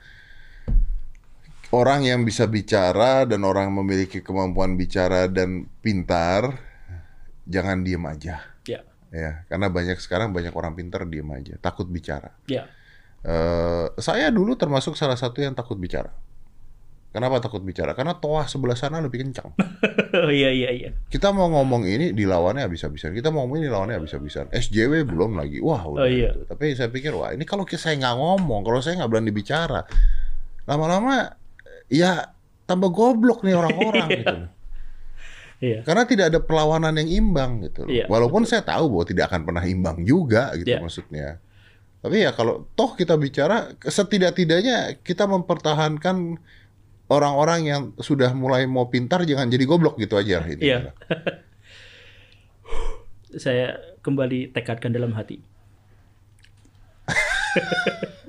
orang 1.71 2.07
yang 2.07 2.27
bisa 2.27 2.47
bicara 2.47 3.23
dan 3.27 3.43
orang 3.47 3.71
yang 3.71 3.77
memiliki 3.83 4.19
kemampuan 4.23 4.75
bicara 4.75 5.27
dan 5.31 5.67
pintar 5.83 6.59
jangan 7.47 7.83
diem 7.83 8.03
aja 8.07 8.37
Ya, 8.61 8.85
ya 9.09 9.43
karena 9.49 9.73
banyak 9.73 9.97
sekarang 9.97 10.31
banyak 10.31 10.53
orang 10.53 10.77
pintar 10.77 11.03
diem 11.09 11.27
aja 11.33 11.57
takut 11.57 11.89
bicara 11.89 12.31
ya, 12.45 12.69
Eh, 13.21 13.85
saya 14.01 14.33
dulu 14.33 14.57
termasuk 14.57 14.97
salah 14.97 15.13
satu 15.13 15.45
yang 15.45 15.53
takut 15.53 15.77
bicara. 15.77 16.09
Kenapa 17.11 17.43
takut 17.43 17.59
bicara? 17.59 17.91
Karena 17.91 18.15
toah 18.15 18.47
sebelah 18.47 18.73
sana 18.73 19.03
lebih 19.03 19.21
kencang. 19.21 19.51
oh 20.25 20.31
iya 20.31 20.49
iya 20.49 20.69
iya. 20.71 20.89
Kita 21.11 21.35
mau 21.35 21.51
ngomong 21.51 21.83
ini 21.85 22.15
dilawannya 22.15 22.63
habis-habisan. 22.65 23.11
Kita 23.11 23.29
mau 23.29 23.45
ngomong 23.45 23.61
ini 23.61 23.65
dilawannya 23.67 23.95
habis-habisan. 23.99 24.49
SJW 24.49 25.05
belum 25.05 25.37
lagi. 25.37 25.59
Wah 25.59 25.83
udah. 25.85 26.01
Oh, 26.01 26.09
iya. 26.09 26.31
itu. 26.33 26.47
Tapi 26.47 26.71
saya 26.73 26.87
pikir 26.87 27.11
wah 27.13 27.35
ini 27.35 27.43
kalau 27.43 27.67
saya 27.67 27.99
nggak 27.99 28.15
ngomong, 28.15 28.63
kalau 28.63 28.79
saya 28.79 29.03
nggak 29.03 29.11
berani 29.11 29.31
bicara, 29.35 29.83
lama-lama 30.65 31.35
ya 31.91 32.31
tambah 32.63 32.87
goblok 32.87 33.43
nih 33.43 33.59
orang-orang 33.59 34.07
gitu. 34.23 34.37
Iya. 35.61 35.85
Karena 35.85 36.09
tidak 36.09 36.25
ada 36.33 36.39
perlawanan 36.41 36.97
yang 36.97 37.09
imbang 37.11 37.61
gitu. 37.67 37.85
Iya, 37.85 38.09
Walaupun 38.09 38.49
saya 38.49 38.65
tahu 38.65 38.89
bahwa 38.89 39.05
tidak 39.05 39.29
akan 39.29 39.41
pernah 39.45 39.61
imbang 39.61 40.01
juga 40.01 40.49
gitu 40.57 40.73
Iya. 40.73 40.81
maksudnya. 40.81 41.27
Tapi 42.01 42.25
ya 42.25 42.33
kalau 42.33 42.65
toh 42.73 42.97
kita 42.97 43.13
bicara 43.13 43.77
setidak-tidaknya 43.77 44.97
kita 45.05 45.29
mempertahankan 45.29 46.41
orang-orang 47.13 47.61
yang 47.69 47.81
sudah 48.01 48.33
mulai 48.33 48.65
mau 48.65 48.89
pintar 48.89 49.21
jangan 49.21 49.53
jadi 49.53 49.69
goblok 49.69 50.01
gitu 50.01 50.17
aja 50.17 50.41
ini. 50.49 50.65
Iya. 50.65 50.97
Saya 53.37 53.77
kembali 54.01 54.49
tekadkan 54.49 54.89
dalam 54.89 55.13
hati. 55.13 55.45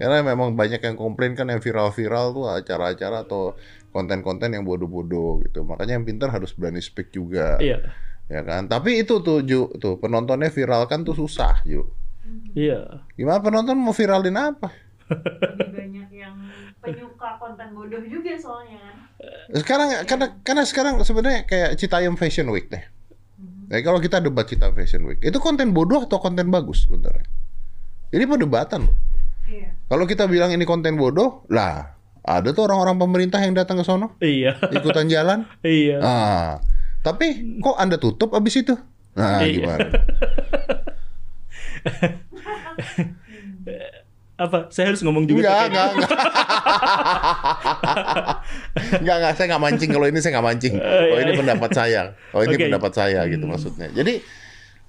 Karena 0.00 0.24
memang 0.24 0.56
banyak 0.56 0.80
yang 0.80 0.96
komplain 0.96 1.36
kan 1.36 1.52
yang 1.52 1.60
viral-viral 1.60 2.32
tuh 2.32 2.46
acara-acara 2.48 3.28
atau 3.28 3.54
konten-konten 3.92 4.52
yang 4.52 4.64
bodoh-bodoh 4.64 5.44
gitu. 5.44 5.64
Makanya 5.64 6.00
yang 6.00 6.06
pintar 6.08 6.32
harus 6.32 6.52
berani 6.56 6.80
speak 6.80 7.12
juga. 7.12 7.60
Iya. 7.60 7.84
Ya 8.28 8.40
kan? 8.44 8.68
Tapi 8.68 9.00
itu 9.00 9.24
tuh 9.24 9.40
Ju, 9.44 9.72
tuh 9.80 9.96
penontonnya 9.96 10.52
viralkan 10.52 11.04
tuh 11.04 11.16
susah, 11.16 11.64
Ju. 11.64 11.88
Iya. 12.52 13.04
Gimana 13.16 13.40
penonton 13.40 13.76
mau 13.80 13.96
viralin 13.96 14.36
apa? 14.36 14.68
Lebih 15.08 15.72
banyak 15.72 16.08
yang 16.12 16.36
penyuka 16.84 17.40
konten 17.40 17.72
bodoh 17.72 18.04
juga 18.04 18.36
soalnya 18.36 18.76
kan. 18.84 18.96
Sekarang 19.56 19.88
karena 20.04 20.26
karena 20.44 20.62
sekarang 20.68 20.94
sebenarnya 21.00 21.48
kayak 21.48 21.80
Citayam 21.80 22.20
Fashion 22.20 22.52
Week 22.52 22.68
deh. 22.68 22.84
Nah, 23.68 23.80
kalau 23.84 24.00
kita 24.00 24.20
debat 24.20 24.44
Citayam 24.44 24.76
Fashion 24.76 25.04
Week, 25.08 25.20
itu 25.20 25.36
konten 25.40 25.72
bodoh 25.72 26.04
atau 26.04 26.20
konten 26.20 26.48
bagus 26.52 26.84
sebenarnya? 26.88 27.24
Ini 28.12 28.24
perdebatan 28.24 28.88
loh. 28.88 28.96
Iya. 29.48 29.68
Kalau 29.88 30.04
kita 30.04 30.28
bilang 30.28 30.52
ini 30.52 30.62
konten 30.62 30.94
bodoh, 30.94 31.48
lah 31.48 31.96
ada 32.20 32.52
tuh 32.52 32.68
orang-orang 32.68 33.00
pemerintah 33.00 33.40
yang 33.40 33.56
datang 33.56 33.80
ke 33.80 33.84
sono 33.84 34.20
Iya. 34.20 34.60
ikutan 34.70 35.08
jalan. 35.08 35.48
Iya. 35.64 35.96
Ah, 36.04 36.48
tapi 37.00 37.56
kok 37.58 37.80
Anda 37.80 37.96
tutup 37.96 38.36
abis 38.36 38.60
itu? 38.60 38.76
Nah, 39.16 39.40
Iya. 39.40 39.52
gimana? 39.56 39.88
Apa? 44.38 44.70
Saya 44.70 44.94
harus 44.94 45.02
ngomong 45.02 45.26
juga. 45.26 45.50
Enggak, 45.50 45.66
enggak, 45.66 45.88
enggak. 45.98 46.10
enggak, 49.02 49.16
enggak, 49.18 49.32
saya 49.34 49.46
enggak 49.50 49.62
mancing 49.66 49.90
kalau 49.90 50.06
ini 50.06 50.18
saya 50.22 50.30
enggak 50.38 50.46
mancing. 50.46 50.74
Oh, 50.78 51.18
ini 51.18 51.32
pendapat 51.34 51.70
saya. 51.74 52.02
Oh, 52.30 52.40
ini 52.46 52.54
Oke. 52.54 52.64
pendapat 52.70 52.92
saya 52.94 53.20
gitu 53.26 53.44
maksudnya. 53.50 53.90
Jadi 53.90 54.22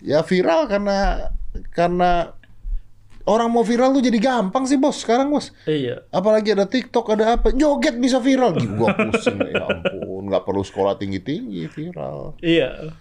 ya 0.06 0.22
viral 0.22 0.69
karena 0.69 0.98
karena 1.73 2.38
orang 3.30 3.53
mau 3.53 3.61
viral 3.61 3.93
tuh 3.93 4.01
jadi 4.01 4.18
gampang 4.18 4.65
sih, 4.65 4.81
Bos. 4.81 5.06
Sekarang, 5.06 5.30
Bos. 5.30 5.53
Iya. 5.69 6.10
Apalagi 6.10 6.57
ada 6.57 6.65
TikTok, 6.65 7.14
ada 7.14 7.38
apa, 7.38 7.53
joget 7.53 8.01
bisa 8.01 8.18
viral. 8.18 8.57
Gih, 8.57 8.73
Gua 8.73 8.89
pusing, 8.97 9.38
ya 9.45 9.69
ampun. 9.69 10.34
Nggak 10.34 10.43
perlu 10.49 10.65
sekolah 10.65 10.97
tinggi-tinggi, 10.97 11.69
viral. 11.69 12.34
Iya. 12.41 12.97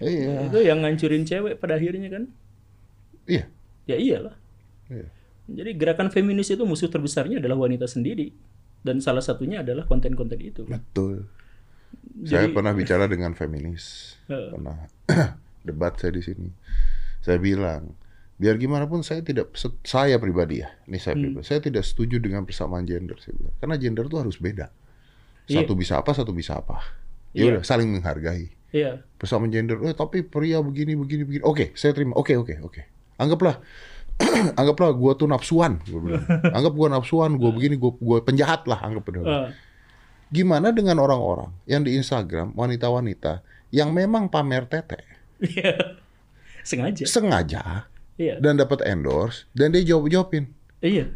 Iya. 0.00 0.48
Itu 0.48 0.58
yang 0.64 0.80
ngancurin 0.82 1.28
cewek 1.28 1.60
pada 1.60 1.76
akhirnya 1.76 2.08
kan? 2.08 2.24
Iya. 3.28 3.44
Ya 3.86 3.96
iyalah. 4.00 4.34
Iya. 4.88 5.06
Jadi 5.52 5.70
gerakan 5.76 6.08
feminis 6.08 6.48
itu 6.48 6.64
musuh 6.64 6.88
terbesarnya 6.88 7.38
adalah 7.38 7.60
wanita 7.60 7.84
sendiri. 7.84 8.32
Dan 8.82 8.98
salah 8.98 9.22
satunya 9.22 9.62
adalah 9.62 9.86
konten-konten 9.86 10.42
itu. 10.42 10.66
Betul. 10.66 11.30
Saya 12.26 12.50
pernah 12.50 12.74
bicara 12.74 13.06
dengan 13.06 13.36
feminis. 13.38 14.16
Pernah 14.26 14.90
debat 15.66 15.94
saya 15.94 16.18
di 16.18 16.22
sini. 16.24 16.50
Saya 17.22 17.38
bilang, 17.38 17.94
biar 18.42 18.58
gimana 18.58 18.90
pun 18.90 19.06
saya 19.06 19.22
tidak 19.22 19.54
saya 19.86 20.18
pribadi 20.18 20.66
ya. 20.66 20.68
Ini 20.90 20.98
saya 20.98 21.14
pribadi. 21.14 21.46
Saya 21.46 21.62
tidak 21.62 21.86
setuju 21.86 22.18
dengan 22.18 22.42
persamaan 22.42 22.82
gender 22.82 23.14
saya 23.22 23.38
bilang. 23.38 23.54
Karena 23.62 23.74
gender 23.78 24.04
itu 24.10 24.16
harus 24.18 24.36
beda. 24.36 24.66
Iya. 25.46 25.62
Satu 25.62 25.72
bisa 25.78 26.02
apa, 26.02 26.10
satu 26.10 26.34
bisa 26.34 26.58
apa. 26.58 26.82
Ya 27.30 27.46
Iya. 27.46 27.50
udah 27.54 27.62
saling 27.62 27.86
menghargai. 27.88 28.50
Iya. 28.74 29.06
Persamaan 29.14 29.54
gender, 29.54 29.78
eh 29.86 29.94
tapi 29.94 30.26
pria 30.26 30.58
begini 30.58 30.98
begini 30.98 31.22
begini. 31.22 31.42
Oke, 31.46 31.70
saya 31.78 31.94
terima. 31.94 32.18
Oke, 32.18 32.34
oke, 32.34 32.58
oke. 32.66 32.82
Anggaplah 33.14 33.62
anggaplah 34.60 34.90
gua 34.92 35.12
tuh 35.14 35.30
nafsuan, 35.30 35.78
gua 35.86 36.00
bilang. 36.02 36.24
Anggap 36.56 36.72
gua 36.74 36.88
nafsuan, 36.90 37.38
gua 37.38 37.54
begini, 37.54 37.78
gua 37.78 37.94
gua 37.96 38.18
penjahat 38.20 38.66
lah 38.66 38.82
anggap. 38.82 39.06
Ah, 39.22 39.54
Gimana 40.32 40.72
dengan 40.72 40.96
orang-orang 40.98 41.52
yang 41.68 41.84
di 41.84 41.92
Instagram 41.94 42.56
wanita-wanita 42.56 43.44
yang 43.68 43.92
memang 43.92 44.32
pamer 44.32 44.64
tete 44.64 45.04
Iya. 45.40 46.00
Sengaja. 46.68 47.04
sengaja 47.10 47.90
Iya. 48.22 48.34
dan 48.38 48.54
dapat 48.54 48.86
endorse 48.86 49.50
dan 49.50 49.74
dia 49.74 49.82
jawab-jawabin. 49.82 50.46
Iya. 50.78 51.10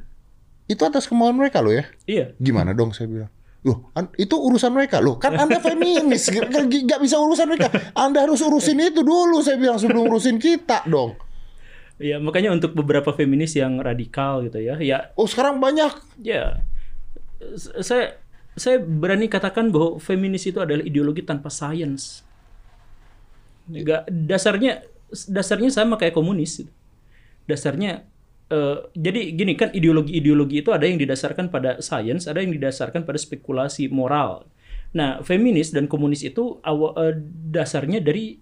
Itu 0.66 0.82
atas 0.82 1.06
kemauan 1.06 1.38
mereka 1.38 1.62
loh 1.62 1.70
ya. 1.70 1.86
Iya. 2.10 2.34
Gimana 2.42 2.74
dong 2.74 2.90
saya 2.90 3.06
bilang. 3.06 3.30
Loh, 3.66 3.90
itu 4.14 4.34
urusan 4.38 4.70
mereka 4.70 5.02
loh. 5.02 5.18
Kan 5.18 5.34
Anda 5.34 5.58
feminis, 5.58 6.30
nggak 6.86 7.00
bisa 7.02 7.18
urusan 7.18 7.50
mereka. 7.50 7.66
Anda 7.98 8.22
harus 8.22 8.38
urusin 8.38 8.78
itu 8.78 9.02
dulu 9.02 9.42
saya 9.42 9.58
bilang 9.58 9.74
sebelum 9.78 10.06
urusin 10.06 10.38
kita 10.38 10.86
dong. 10.86 11.18
Iya, 11.98 12.22
makanya 12.22 12.54
untuk 12.54 12.78
beberapa 12.78 13.10
feminis 13.10 13.58
yang 13.58 13.82
radikal 13.82 14.44
gitu 14.46 14.62
ya. 14.62 14.78
Ya, 14.78 15.10
Oh, 15.18 15.26
sekarang 15.26 15.58
banyak. 15.58 15.90
ya. 16.22 16.62
Saya 17.82 18.20
saya 18.54 18.78
berani 18.80 19.26
katakan 19.26 19.68
bahwa 19.74 19.98
feminis 19.98 20.46
itu 20.46 20.62
adalah 20.62 20.86
ideologi 20.86 21.26
tanpa 21.26 21.50
sains. 21.50 22.22
Nggak 23.66 24.06
dasarnya 24.30 24.86
dasarnya 25.26 25.74
sama 25.74 25.98
kayak 25.98 26.14
komunis. 26.14 26.62
Dasarnya 27.46 28.06
eh, 28.50 28.78
jadi 28.94 29.34
gini 29.34 29.58
kan 29.58 29.74
ideologi-ideologi 29.74 30.62
itu 30.62 30.70
ada 30.70 30.86
yang 30.86 30.98
didasarkan 30.98 31.50
pada 31.50 31.82
sains, 31.82 32.30
ada 32.30 32.38
yang 32.42 32.54
didasarkan 32.54 33.02
pada 33.02 33.18
spekulasi 33.18 33.90
moral. 33.90 34.46
Nah, 34.94 35.20
feminis 35.26 35.74
dan 35.74 35.90
komunis 35.90 36.22
itu 36.22 36.62
awa- 36.62 36.94
eh, 37.10 37.14
dasarnya 37.50 37.98
dari 37.98 38.38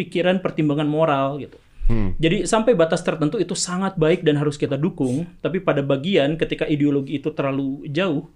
pikiran 0.00 0.40
pertimbangan 0.40 0.88
moral 0.88 1.36
gitu. 1.44 1.58
Hmm. 1.90 2.14
Jadi 2.22 2.46
sampai 2.46 2.72
batas 2.78 3.02
tertentu 3.02 3.36
itu 3.36 3.52
sangat 3.58 3.98
baik 3.98 4.22
dan 4.22 4.38
harus 4.38 4.54
kita 4.54 4.78
dukung, 4.78 5.26
tapi 5.42 5.58
pada 5.58 5.82
bagian 5.82 6.38
ketika 6.38 6.64
ideologi 6.64 7.18
itu 7.18 7.34
terlalu 7.34 7.82
jauh, 7.90 8.30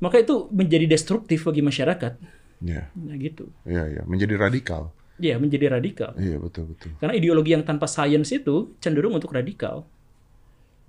maka 0.00 0.18
itu 0.18 0.48
menjadi 0.48 0.88
destruktif 0.88 1.44
bagi 1.44 1.60
masyarakat. 1.60 2.16
Iya, 2.64 2.88
Nah 2.96 3.16
gitu. 3.20 3.52
iya, 3.68 3.84
iya. 3.92 4.02
Menjadi 4.08 4.40
radikal. 4.40 4.88
Ya, 5.22 5.38
menjadi 5.38 5.78
radikal. 5.78 6.10
Iya, 6.18 6.42
betul, 6.42 6.74
betul. 6.74 6.90
Karena 6.98 7.14
ideologi 7.14 7.54
yang 7.54 7.62
tanpa 7.62 7.86
sains 7.86 8.34
itu 8.34 8.74
cenderung 8.82 9.14
untuk 9.14 9.30
radikal. 9.30 9.86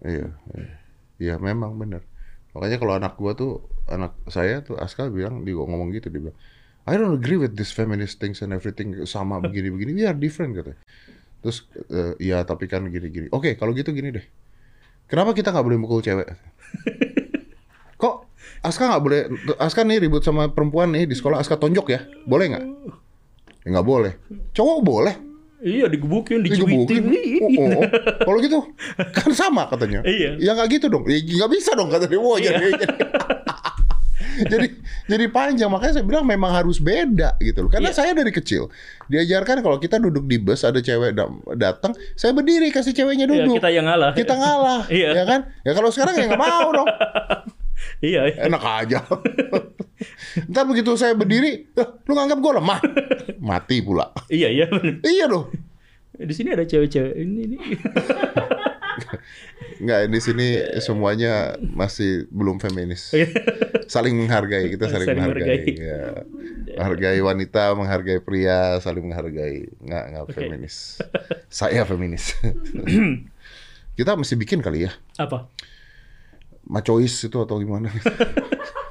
Iya, 0.02 0.34
iya. 0.57 0.76
Iya, 1.15 1.35
memang 1.39 1.77
benar. 1.77 2.03
Makanya 2.52 2.77
kalau 2.81 2.93
anak 2.97 3.14
gua 3.15 3.31
tuh, 3.38 3.64
anak 3.88 4.18
saya 4.27 4.65
tuh 4.65 4.76
Aska 4.81 5.07
bilang, 5.07 5.45
dia 5.45 5.56
ngomong 5.56 5.93
gitu, 5.93 6.10
dia 6.10 6.19
bilang, 6.27 6.38
I 6.85 6.97
don't 6.97 7.18
agree 7.18 7.38
with 7.38 7.57
this 7.57 7.73
feminist 7.73 8.22
things 8.22 8.41
and 8.41 8.53
everything 8.53 8.93
sama 9.10 9.41
begini-begini. 9.41 9.91
We 9.93 10.03
are 10.06 10.18
different 10.18 10.57
katanya. 10.57 10.81
Terus, 11.41 11.65
eh, 11.89 12.14
iya 12.22 12.41
tapi 12.41 12.65
kan 12.65 12.85
gini-gini. 12.89 13.30
Oke, 13.30 13.53
kalau 13.57 13.73
gitu 13.73 13.93
gini 13.93 14.10
deh. 14.14 14.26
Kenapa 15.06 15.38
kita 15.38 15.53
nggak 15.53 15.65
boleh 15.65 15.77
mukul 15.77 16.02
cewek? 16.02 16.26
Kok 18.02 18.15
Aska 18.65 18.89
nggak 18.89 19.03
boleh? 19.06 19.22
Aska 19.61 19.85
nih 19.85 20.02
ribut 20.02 20.26
sama 20.26 20.49
perempuan 20.49 20.89
nih 20.93 21.06
di 21.06 21.14
sekolah. 21.14 21.38
Aska 21.38 21.57
tonjok 21.61 21.88
ya? 21.93 21.99
Boleh 22.26 22.45
nggak? 22.53 22.65
Ya 23.66 23.74
nggak 23.74 23.88
boleh. 23.88 24.14
Cowok 24.54 24.80
boleh. 24.80 25.16
Iya, 25.66 25.90
digebukin, 25.90 26.46
Digebukin. 26.46 27.10
dicubitin. 27.10 27.42
Oh, 27.58 27.82
oh. 27.82 27.84
Kalau 28.22 28.38
gitu 28.38 28.60
kan 29.12 29.34
sama 29.34 29.66
katanya. 29.66 30.06
Iya. 30.06 30.38
Ya 30.38 30.54
nggak 30.54 30.70
gitu 30.72 30.86
dong. 30.88 31.10
Ya, 31.10 31.18
nggak 31.18 31.50
bisa 31.50 31.74
dong 31.74 31.90
kata 31.90 32.06
dia. 32.06 32.22
Wah, 32.22 32.38
jadi, 32.38 32.54
jadi 32.70 32.86
jadi 34.46 34.68
jadi 35.08 35.26
panjang 35.30 35.72
makanya 35.72 35.94
saya 35.96 36.06
bilang 36.06 36.28
memang 36.28 36.54
harus 36.54 36.78
beda 36.78 37.34
gitu 37.40 37.66
loh. 37.66 37.72
Karena 37.72 37.90
Iya. 37.90 37.98
saya 37.98 38.12
dari 38.14 38.30
kecil 38.30 38.70
diajarkan 39.08 39.62
kalau 39.62 39.78
kita 39.78 39.98
duduk 39.98 40.26
di 40.26 40.38
bus 40.38 40.62
ada 40.62 40.78
cewek 40.78 41.18
da- 41.18 41.32
datang, 41.58 41.98
saya 42.14 42.30
berdiri 42.32 42.70
kasih 42.70 42.94
ceweknya 42.94 43.26
Ya, 43.26 43.32
duduk. 43.32 43.58
kita 43.58 43.70
yang 43.72 43.90
ngalah. 43.90 44.14
Kita 44.14 44.34
ngalah, 44.36 44.82
Iya. 44.86 45.10
ya 45.14 45.24
kan? 45.26 45.40
Ya 45.64 45.72
kalau 45.74 45.90
sekarang 45.90 46.14
ya 46.14 46.26
nggak 46.28 46.42
mau 46.42 46.68
dong. 46.72 46.88
Iya. 48.02 48.22
iya. 48.28 48.40
Enak 48.46 48.62
aja. 48.62 49.00
Ntar 50.48 50.64
begitu 50.68 50.94
saya 50.95 51.15
berdiri, 51.15 51.69
"Eh, 51.72 51.88
lu 52.06 52.14
nganggap 52.14 52.40
gue 52.40 52.52
lemah? 52.60 52.80
Mati 53.49 53.80
pula. 53.80 54.11
Iya, 54.27 54.49
iya 54.52 54.65
bener. 54.68 54.99
Iya 55.02 55.26
dong. 55.27 55.48
Di 56.15 56.34
sini 56.34 56.56
ada 56.56 56.64
cewek-cewek 56.64 57.15
ini 57.15 57.41
nih. 57.56 57.60
Nggak, 59.76 60.02
di 60.07 60.19
sini 60.23 60.48
semuanya 60.80 61.60
masih 61.60 62.32
belum 62.32 62.64
feminis. 62.64 63.11
Saling 63.91 64.15
menghargai, 64.15 64.72
kita 64.72 64.88
saling, 64.88 65.07
Saling 65.11 65.19
menghargai. 65.19 65.44
menghargai. 65.68 65.76
Ya. 65.76 66.03
Menghargai 66.80 67.19
wanita, 67.19 67.76
menghargai 67.76 68.19
pria, 68.23 68.80
saling 68.80 69.03
menghargai. 69.11 69.68
Nggak, 69.84 70.03
nggak 70.15 70.23
Oke. 70.23 70.34
feminis. 70.40 71.03
Saya 71.52 71.84
feminis. 71.84 72.40
kita 73.99 74.15
mesti 74.15 74.36
bikin 74.40 74.64
kali 74.64 74.88
ya. 74.88 74.91
Apa? 75.19 75.52
Macois 76.65 77.11
itu 77.19 77.38
atau 77.38 77.60
gimana? 77.60 77.91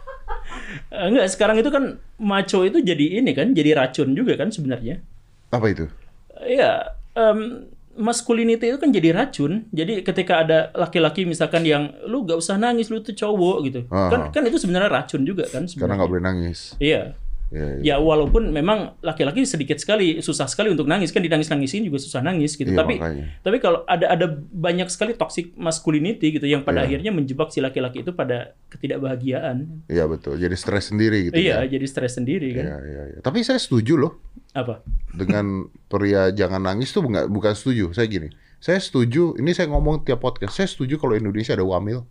Eh, 0.95 1.07
Enggak, 1.11 1.27
sekarang 1.27 1.59
itu 1.59 1.71
kan 1.75 1.99
maco 2.23 2.63
itu 2.63 2.79
jadi 2.79 3.19
ini 3.19 3.35
kan, 3.35 3.51
jadi 3.51 3.75
racun 3.75 4.15
juga 4.15 4.39
kan 4.39 4.55
sebenarnya. 4.55 5.03
Apa 5.51 5.67
itu? 5.67 5.91
Iya, 6.39 6.95
em, 7.19 7.67
masculinity 7.95 8.71
itu 8.71 8.79
kan 8.79 8.91
jadi 8.91 9.11
racun. 9.11 9.67
Jadi 9.71 10.03
ketika 10.03 10.47
ada 10.47 10.59
laki-laki 10.75 11.27
misalkan 11.27 11.67
yang 11.67 11.95
lu 12.07 12.23
gak 12.23 12.39
usah 12.39 12.59
nangis, 12.59 12.91
lu 12.91 13.03
tuh 13.03 13.15
cowok 13.15 13.57
gitu. 13.67 13.81
Ah. 13.91 14.11
Kan 14.11 14.21
kan 14.31 14.43
itu 14.47 14.59
sebenarnya 14.59 14.91
racun 14.91 15.27
juga 15.27 15.47
kan 15.51 15.67
Karena 15.67 15.71
sebenarnya. 15.71 15.97
nggak 15.99 16.11
boleh 16.11 16.23
nangis. 16.23 16.59
Iya. 16.79 17.19
Ya, 17.53 17.79
ya. 17.79 17.95
Ya 17.95 17.97
walaupun 18.01 18.51
memang 18.51 18.97
laki-laki 18.99 19.45
sedikit 19.45 19.77
sekali 19.77 20.19
susah 20.19 20.49
sekali 20.49 20.73
untuk 20.73 20.89
nangis 20.89 21.13
kan 21.13 21.21
dinangis-nangisin 21.21 21.85
juga 21.87 22.01
susah 22.01 22.25
nangis 22.25 22.57
gitu. 22.57 22.73
Iya, 22.73 22.79
tapi 22.81 22.95
makanya. 22.99 23.25
tapi 23.45 23.57
kalau 23.61 23.85
ada 23.85 24.11
ada 24.11 24.27
banyak 24.51 24.89
sekali 24.91 25.15
toxic 25.15 25.53
masculinity 25.55 26.35
gitu 26.35 26.47
yang 26.49 26.65
pada 26.65 26.83
Iya. 26.83 26.99
akhirnya 26.99 27.11
menjebak 27.15 27.53
si 27.55 27.63
laki-laki 27.63 28.03
itu 28.03 28.11
pada 28.11 28.57
ketidakbahagiaan. 28.73 29.87
Iya 29.87 30.09
betul. 30.09 30.41
Jadi 30.41 30.57
stres 30.57 30.91
sendiri 30.91 31.31
gitu. 31.31 31.37
iya, 31.37 31.63
ya. 31.63 31.79
jadi 31.79 31.87
stres 31.87 32.17
sendiri 32.19 32.49
kan. 32.59 32.65
Iya, 32.65 32.79
iya, 32.85 33.03
iya. 33.15 33.19
Tapi 33.23 33.45
saya 33.47 33.61
setuju 33.63 34.01
loh 34.01 34.13
Apa? 34.51 34.83
dengan 35.15 35.69
pria 35.87 36.35
jangan 36.35 36.59
nangis 36.59 36.91
tuh 36.91 37.07
nggak 37.07 37.31
bukan 37.31 37.55
setuju. 37.55 37.95
Saya 37.95 38.11
gini, 38.11 38.35
saya 38.59 38.83
setuju. 38.83 39.39
Ini 39.39 39.51
saya 39.55 39.71
ngomong 39.71 40.03
tiap 40.03 40.19
podcast. 40.19 40.59
Saya 40.59 40.67
setuju 40.67 40.99
kalau 40.99 41.15
Indonesia 41.15 41.55
ada 41.55 41.63
wamil. 41.63 42.03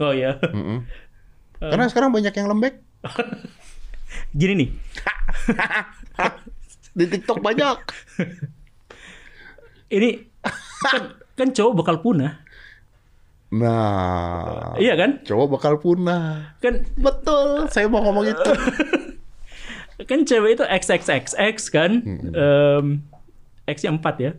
Oh 0.00 0.14
ya. 0.14 0.38
Mm-mm. 0.40 0.86
Karena 1.60 1.90
sekarang 1.90 2.14
banyak 2.14 2.30
yang 2.30 2.46
lembek 2.48 2.78
Gini 4.32 4.52
nih. 4.64 4.68
di 6.98 7.04
TikTok 7.06 7.38
banyak. 7.38 7.76
Ini 9.88 10.08
kan, 10.84 11.02
kan 11.38 11.48
cowok 11.54 11.72
bakal 11.84 11.96
punah. 12.02 12.42
Nah, 13.48 14.76
Iya 14.76 14.92
kan? 15.00 15.24
cowok 15.24 15.46
bakal 15.56 15.80
punah. 15.80 16.52
Kan 16.60 16.84
Betul. 17.00 17.70
Saya 17.72 17.88
mau 17.88 18.04
ngomong 18.04 18.28
itu. 18.28 18.50
kan 20.10 20.20
cewek 20.28 20.60
itu 20.60 20.64
XXXX 20.68 21.56
kan. 21.72 21.90
Em, 22.34 22.86
X 23.64 23.88
yang 23.88 23.96
4 24.00 24.20
ya. 24.20 24.32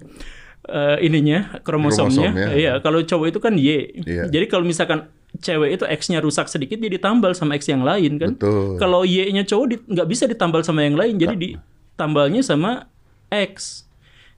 Eh, 0.69 0.97
ininya 1.09 1.57
kromosomnya. 1.65 2.29
Kromosom, 2.29 2.53
ya. 2.53 2.53
Iya, 2.53 2.71
kalau 2.85 3.01
cowok 3.01 3.25
itu 3.33 3.39
kan 3.41 3.57
Y. 3.57 3.69
Iya. 4.05 4.29
Jadi 4.29 4.45
kalau 4.45 4.61
misalkan 4.61 5.09
cewek 5.37 5.77
itu 5.77 5.85
X-nya 5.85 6.19
rusak 6.19 6.49
sedikit 6.49 6.81
dia 6.81 6.89
ditambal 6.89 7.37
sama 7.37 7.53
X 7.55 7.69
yang 7.69 7.85
lain 7.85 8.17
kan. 8.17 8.33
Betul. 8.33 8.81
Kalau 8.81 9.05
Y-nya 9.05 9.45
cowok 9.45 9.65
di- 9.69 9.85
nggak 9.85 10.07
bisa 10.09 10.25
ditambal 10.25 10.65
sama 10.65 10.81
yang 10.81 10.97
lain, 10.97 11.21
jadi 11.21 11.35
ditambalnya 11.37 12.41
sama 12.41 12.89
X. 13.29 13.85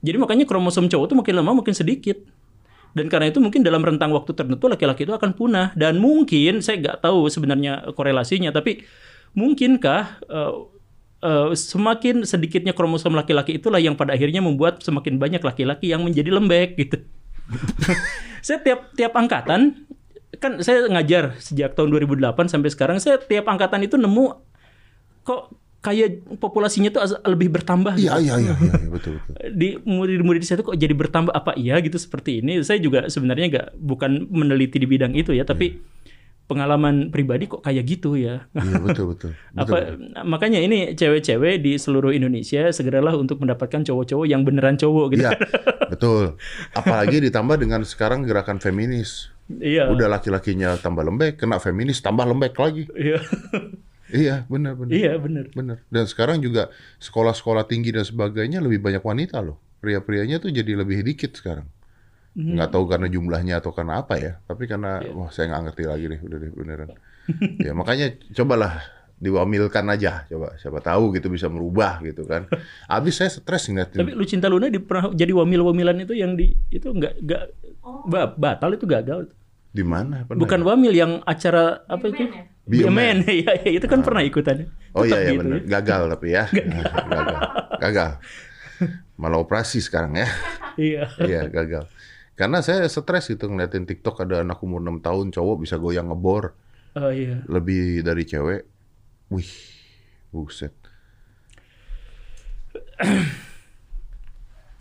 Jadi 0.04 0.16
makanya 0.20 0.44
kromosom 0.44 0.90
cowok 0.90 1.06
tuh 1.08 1.16
makin 1.16 1.34
lama 1.40 1.62
makin 1.64 1.72
sedikit. 1.72 2.20
Dan 2.92 3.08
karena 3.08 3.32
itu 3.32 3.40
mungkin 3.40 3.64
dalam 3.64 3.80
rentang 3.80 4.12
waktu 4.12 4.36
tertentu 4.36 4.68
laki-laki 4.68 5.08
itu 5.08 5.14
akan 5.16 5.32
punah. 5.32 5.72
Dan 5.72 5.96
mungkin 5.96 6.60
saya 6.60 6.76
nggak 6.76 7.00
tahu 7.00 7.24
sebenarnya 7.32 7.96
korelasinya, 7.96 8.52
tapi 8.52 8.84
mungkinkah 9.32 10.02
eh, 10.28 10.54
eh, 11.24 11.48
semakin 11.56 12.28
sedikitnya 12.28 12.76
kromosom 12.76 13.16
laki-laki 13.16 13.56
itulah 13.56 13.80
yang 13.80 13.96
pada 13.96 14.12
akhirnya 14.12 14.44
membuat 14.44 14.84
semakin 14.84 15.16
banyak 15.16 15.40
laki-laki 15.40 15.88
yang 15.88 16.04
menjadi 16.04 16.28
lembek 16.36 16.76
gitu. 16.76 17.00
saya 18.46 18.58
tiap 18.60 18.92
tiap 18.98 19.14
angkatan 19.14 19.86
kan 20.40 20.60
saya 20.64 20.88
ngajar 20.88 21.36
sejak 21.36 21.76
tahun 21.76 21.92
2008 21.92 22.48
sampai 22.48 22.70
sekarang 22.72 22.96
saya 23.02 23.20
tiap 23.20 23.44
angkatan 23.50 23.84
itu 23.84 24.00
nemu 24.00 24.38
kok 25.22 25.52
kayak 25.82 26.38
populasinya 26.38 26.94
tuh 26.94 27.02
lebih 27.26 27.50
bertambah 27.58 27.98
gitu. 27.98 28.06
Iya, 28.06 28.22
iya, 28.22 28.34
iya, 28.38 28.54
iya, 28.54 28.72
iya, 28.86 28.88
betul, 28.88 29.18
betul. 29.18 29.34
di 29.60 29.74
murid-murid 29.82 30.46
saya 30.46 30.62
tuh 30.62 30.72
kok 30.72 30.78
jadi 30.78 30.94
bertambah 30.94 31.34
apa 31.34 31.58
iya 31.58 31.82
gitu 31.82 31.98
seperti 31.98 32.38
ini 32.38 32.62
saya 32.62 32.78
juga 32.78 33.10
sebenarnya 33.10 33.46
nggak 33.50 33.68
bukan 33.82 34.30
meneliti 34.30 34.78
di 34.78 34.86
bidang 34.86 35.12
itu 35.18 35.34
ya 35.34 35.42
tapi 35.42 35.82
pengalaman 36.46 37.08
pribadi 37.10 37.50
kok 37.50 37.64
kayak 37.66 37.82
gitu 37.88 38.14
ya 38.14 38.46
Iya, 38.54 38.78
betul, 38.78 39.16
betul. 39.16 39.32
betul. 39.58 39.58
apa 39.58 39.76
makanya 40.22 40.62
ini 40.62 40.94
cewek-cewek 40.94 41.64
di 41.64 41.80
seluruh 41.80 42.14
Indonesia 42.14 42.68
segeralah 42.70 43.18
untuk 43.18 43.42
mendapatkan 43.42 43.82
cowok-cowok 43.82 44.26
yang 44.28 44.46
beneran 44.46 44.78
cowok 44.78 45.18
gitu 45.18 45.26
Iya, 45.26 45.34
betul. 45.92 46.36
Apalagi 46.78 47.18
ditambah 47.26 47.56
dengan 47.58 47.82
sekarang 47.82 48.22
gerakan 48.22 48.62
feminis. 48.62 49.31
Iya 49.50 49.88
Udah 49.88 50.08
laki-lakinya 50.08 50.76
tambah 50.76 51.02
lembek, 51.02 51.36
kena 51.36 51.58
feminis 51.58 51.98
tambah 51.98 52.22
lembek 52.22 52.54
lagi. 52.54 52.86
iya 52.94 53.18
Iya, 54.12 54.44
benar, 54.44 54.76
benar. 54.76 54.92
iya 54.92 55.16
bener 55.16 55.48
Benar. 55.56 55.80
Dan 55.88 56.04
sekarang 56.04 56.44
juga 56.44 56.68
sekolah-sekolah 57.00 57.64
tinggi 57.64 57.96
dan 57.96 58.04
sebagainya 58.04 58.60
lebih 58.60 58.84
banyak 58.84 59.00
wanita 59.00 59.40
loh. 59.40 59.56
Pria-prianya 59.80 60.36
tuh 60.36 60.52
jadi 60.52 60.76
lebih 60.76 61.00
dikit 61.00 61.32
sekarang. 61.32 61.64
Hmm. 62.36 62.60
Nggak 62.60 62.76
tahu 62.76 62.84
karena 62.92 63.08
jumlahnya 63.08 63.64
atau 63.64 63.72
karena 63.72 64.04
apa 64.04 64.20
ya. 64.20 64.36
Tapi 64.44 64.68
karena 64.68 65.00
Iya. 65.00 65.16
wah 65.16 65.30
saya 65.32 65.48
nggak 65.48 65.62
ngerti 65.64 65.84
lagi 65.88 66.04
deh, 66.12 66.20
udah 66.28 66.38
deh 66.38 66.50
beneran. 66.52 66.88
ya 67.66 67.72
makanya 67.72 68.06
cobalah 68.36 68.84
diwamilkan 69.22 69.86
aja, 69.86 70.26
coba 70.26 70.58
siapa 70.58 70.82
tahu 70.82 71.14
gitu 71.14 71.30
bisa 71.30 71.46
merubah 71.46 72.02
gitu 72.02 72.26
kan. 72.26 72.50
Abis 72.90 73.16
saya 73.16 73.30
stres 73.30 73.70
ngeliatin. 73.70 73.96
tapi 73.96 74.12
Lucinta 74.12 74.50
Luna 74.50 74.66
di 74.66 74.76
pernah 74.76 75.08
jadi 75.10 75.30
wamil-wamilan 75.30 75.94
itu 76.00 76.12
yang 76.12 76.34
di 76.34 76.50
itu 76.68 76.86
nggak 76.88 77.14
nggak 77.20 77.44
Oh. 77.82 78.06
ba- 78.06 78.30
batal 78.30 78.70
itu 78.72 78.86
gagal 78.86 79.26
Di 79.68 79.82
mana? 79.82 80.22
Pernah 80.22 80.38
bukan 80.38 80.60
ya? 80.60 80.64
wamil 80.64 80.92
yang 80.92 81.12
acara 81.20 81.82
apa 81.82 82.04
itu 82.06 82.30
Be 82.62 82.86
a 82.86 82.86
Man 82.86 83.26
Be 83.26 83.42
a 83.42 83.50
Man 83.50 83.58
iya 83.58 83.70
itu 83.72 83.86
kan 83.86 84.06
pernah 84.06 84.22
ikutan 84.22 84.70
Oh 84.92 85.02
iya, 85.02 85.10
Tetap 85.10 85.18
iya 85.18 85.26
gitu 85.28 85.38
benar. 85.40 85.50
ya. 85.50 85.62
Gagal 85.72 86.02
tapi 86.08 86.26
ya. 86.30 86.44
gagal. 87.10 87.38
Gagal. 87.80 88.10
Malah 89.14 89.38
operasi 89.40 89.78
sekarang 89.78 90.14
ya. 90.14 90.30
iya 90.80 91.10
Iya, 91.18 91.40
gagal. 91.48 91.90
Karena 92.32 92.58
saya 92.58 92.86
stres 92.86 93.26
gitu 93.26 93.46
ngeliatin 93.46 93.82
TikTok 93.82 94.14
ada 94.20 94.40
anak 94.40 94.58
umur 94.58 94.78
6 94.78 94.98
tahun 95.00 95.26
cowok 95.30 95.56
bisa 95.58 95.74
goyang 95.76 96.06
ngebor 96.06 96.54
oh 96.94 97.10
iya 97.10 97.42
lebih 97.46 98.00
dari 98.00 98.22
cewek. 98.22 98.71
Wih, 99.32 99.48
buset. 100.30 100.74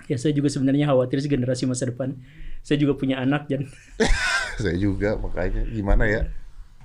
ya 0.06 0.18
saya 0.19 0.36
juga 0.36 0.52
sebenarnya 0.52 0.91
khawatir 0.91 1.23
sih 1.23 1.32
generasi 1.32 1.64
masa 1.64 1.88
depan 1.88 2.19
saya 2.61 2.78
juga 2.78 2.94
punya 2.94 3.18
anak 3.18 3.48
dan 3.48 3.65
saya 4.64 4.76
juga 4.76 5.15
makanya 5.18 5.64
gimana 5.65 6.03
ya? 6.06 6.22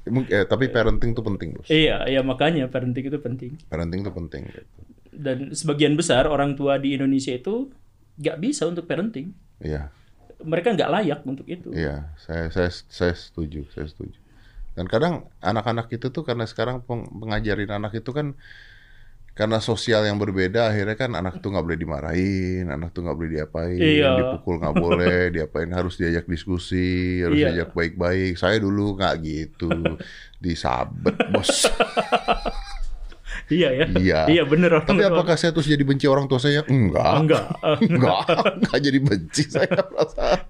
Eh, 0.07 0.47
tapi 0.47 0.71
parenting 0.71 1.19
tuh 1.19 1.27
penting, 1.27 1.59
Bos. 1.59 1.67
iya 1.67 2.07
iya 2.07 2.23
makanya 2.23 2.71
parenting 2.71 3.11
itu 3.11 3.19
penting 3.19 3.59
Parenting 3.67 4.07
tuh 4.07 4.15
penting. 4.15 4.47
gitu. 4.47 4.81
dan 5.11 5.51
sebagian 5.51 5.99
besar 5.99 6.31
orang 6.31 6.55
tua 6.55 6.79
di 6.79 6.95
Indonesia 6.95 7.35
itu 7.35 7.75
nggak 8.17 8.37
bisa 8.39 8.71
untuk 8.71 8.87
parenting 8.87 9.35
Iya, 9.59 9.89
mereka 10.45 10.77
nggak 10.77 10.91
layak 10.93 11.21
untuk 11.27 11.49
itu 11.51 11.75
iya, 11.75 12.15
saya 12.23 12.47
saya 12.55 12.71
saya 12.71 13.13
setuju, 13.17 13.67
saya 13.75 13.89
setuju. 13.91 14.15
Dan 14.77 14.87
kadang 14.87 15.15
anak-anak 15.41 15.89
itu 15.89 16.13
tuh 16.13 16.21
karena 16.21 16.45
sekarang 16.45 16.85
peng- 16.85 17.09
pengajarin 17.09 17.73
anak 17.73 17.97
itu 17.97 18.13
kan 18.13 18.37
karena 19.33 19.61
sosial 19.61 20.01
yang 20.01 20.17
berbeda 20.17 20.73
akhirnya 20.73 20.97
kan 20.97 21.13
anak 21.13 21.45
tuh 21.45 21.53
nggak 21.53 21.61
boleh 21.61 21.77
dimarahin, 21.77 22.73
anak 22.73 22.93
tuh 22.93 23.05
nggak 23.05 23.17
boleh 23.17 23.31
diapain, 23.37 23.77
Iya. 23.77 24.17
dipukul 24.17 24.57
nggak 24.61 24.77
boleh, 24.77 25.21
diapain 25.37 25.69
harus 25.73 25.97
diajak 25.97 26.25
diskusi, 26.25 27.21
harus 27.21 27.37
Iya. 27.37 27.53
diajak 27.53 27.71
baik-baik. 27.73 28.37
Saya 28.37 28.57
dulu 28.57 28.97
nggak 28.97 29.15
gitu, 29.21 29.69
disabet 30.45 31.17
bos. 31.29 31.69
iya 33.53 33.69
ya 33.77 33.87
Iya. 33.93 34.21
iya 34.33 34.43
bener 34.49 34.73
orang 34.73 34.89
Tapi 34.89 35.05
apakah 35.05 35.37
saya 35.37 35.53
terus 35.53 35.69
jadi 35.69 35.85
benci 35.85 36.09
orang 36.09 36.25
tua 36.27 36.41
saya? 36.41 36.65
Enggak. 36.65 37.13
enggak 37.21 37.45
Enggak, 37.85 38.21
enggak 38.57 38.79
jadi 38.81 38.99
benci 39.01 39.43
saya 39.47 39.69
perasaan. 39.69 40.41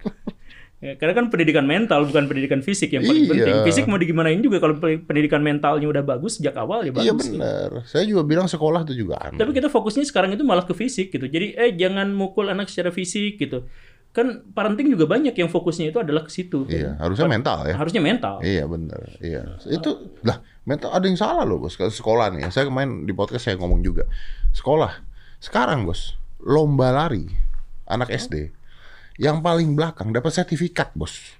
Ya, 0.77 0.93
karena 0.93 1.17
kan 1.17 1.33
pendidikan 1.33 1.65
mental 1.65 2.05
bukan 2.05 2.29
pendidikan 2.29 2.61
fisik 2.61 2.93
yang 2.93 3.01
paling 3.01 3.25
Iya. 3.25 3.33
penting. 3.33 3.55
Fisik 3.65 3.85
mau 3.87 3.97
digimanain 3.97 4.37
juga 4.39 4.61
kalau 4.61 4.77
pe- 4.77 5.01
pendidikan 5.01 5.41
mentalnya 5.41 5.89
udah 5.89 6.05
bagus 6.05 6.37
sejak 6.37 6.53
awal 6.55 6.85
ya 6.85 6.93
Iya 6.93 7.17
bagus. 7.17 7.33
benar. 7.33 7.69
Saya 7.83 8.05
juga 8.05 8.23
bilang 8.23 8.45
sekolah 8.45 8.85
itu 8.85 8.93
juga 8.95 9.17
aneh. 9.19 9.37
Tapi 9.37 9.51
kita 9.53 9.67
fokusnya 9.67 10.05
sekarang 10.05 10.31
itu 10.31 10.45
malah 10.45 10.63
ke 10.63 10.73
fisik 10.73 11.09
gitu. 11.09 11.25
Jadi 11.25 11.57
eh 11.57 11.73
jangan 11.73 12.13
mukul 12.13 12.47
anak 12.47 12.69
secara 12.69 12.93
fisik 12.93 13.41
gitu. 13.41 13.65
Kan 14.13 14.45
parenting 14.49 14.89
juga 14.89 15.05
banyak 15.07 15.33
yang 15.33 15.49
fokusnya 15.49 15.91
itu 15.91 15.99
adalah 15.99 16.21
ke 16.21 16.31
situ. 16.31 16.65
kan. 16.65 16.73
Iya, 16.73 16.91
harusnya 16.99 17.25
mental 17.27 17.59
ya. 17.65 17.75
Harusnya 17.75 18.03
mental. 18.03 18.35
Iya 18.41 18.65
benar. 18.67 19.01
Iya. 19.19 19.43
Itu 19.67 19.91
lah 20.23 20.41
mental 20.63 20.93
ada 20.93 21.05
yang 21.05 21.17
salah 21.17 21.45
loh 21.45 21.57
bos. 21.57 21.73
Sekolah 21.73 22.33
nih, 22.33 22.49
saya 22.49 22.65
kemarin 22.65 23.05
di 23.05 23.13
podcast 23.13 23.45
saya 23.45 23.57
ngomong 23.57 23.81
juga. 23.81 24.05
Sekolah 24.53 24.93
sekarang 25.37 25.85
bos 25.85 26.21
lomba 26.37 26.93
lari 26.93 27.29
anak 27.85 28.09
SD 28.09 28.53
yang 29.17 29.41
paling 29.41 29.73
belakang 29.73 30.13
dapat 30.13 30.33
sertifikat 30.33 30.93
bos. 30.93 31.37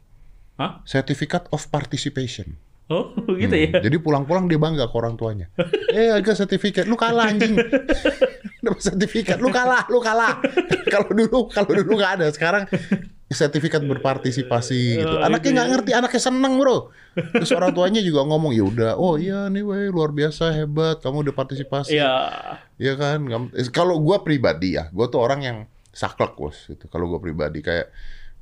Hah? 0.57 0.81
Sertifikat 0.89 1.49
of 1.53 1.69
participation. 1.69 2.57
Oh, 2.87 3.13
gitu 3.43 3.53
ya. 3.53 3.83
Jadi 3.83 3.97
pulang-pulang 3.99 4.47
dia 4.47 4.57
bangga 4.57 4.87
ke 4.89 4.95
orang 4.97 5.15
tuanya. 5.19 5.47
Eh, 5.97 6.13
ada 6.13 6.37
sertifikat. 6.37 6.85
Lu 6.85 6.93
kalah 6.93 7.33
anjing. 7.33 7.57
Dapat 8.65 8.81
sertifikat. 8.85 9.41
Lu 9.41 9.49
kalah, 9.49 9.89
lu 9.89 9.97
kalah. 9.97 10.45
kalau 10.93 11.09
dulu, 11.09 11.49
kalau 11.49 11.73
dulu 11.73 11.97
nggak 11.97 12.21
ada. 12.21 12.27
Sekarang 12.29 12.69
sertifikat 13.33 13.81
berpartisipasi 13.81 15.01
gitu. 15.01 15.17
Oh, 15.17 15.25
Anaknya 15.25 15.41
gitu 15.41 15.55
nggak 15.57 15.67
ya. 15.67 15.73
ngerti, 15.73 15.91
anaknya 15.97 16.21
seneng 16.21 16.53
bro. 16.61 16.93
Terus 17.17 17.51
orang 17.57 17.73
tuanya 17.73 18.05
juga 18.05 18.29
ngomong 18.29 18.53
ya 18.53 18.65
udah, 18.69 18.93
oh 19.01 19.17
iya 19.17 19.49
nih 19.49 19.65
weh 19.65 19.89
luar 19.89 20.13
biasa 20.13 20.53
hebat, 20.53 21.01
kamu 21.01 21.25
udah 21.27 21.35
partisipasi. 21.35 21.97
Iya. 21.97 22.13
Iya 22.77 22.93
kan? 23.01 23.25
Eh, 23.57 23.67
Kalau 23.73 23.99
gua 24.05 24.21
pribadi 24.21 24.77
ya, 24.77 24.93
gua 24.93 25.09
tuh 25.09 25.25
orang 25.25 25.41
yang 25.43 25.59
saklek 25.97 26.37
bos. 26.37 26.69
Gitu. 26.69 26.85
Kalau 26.87 27.09
gua 27.09 27.19
pribadi 27.19 27.59
kayak 27.59 27.89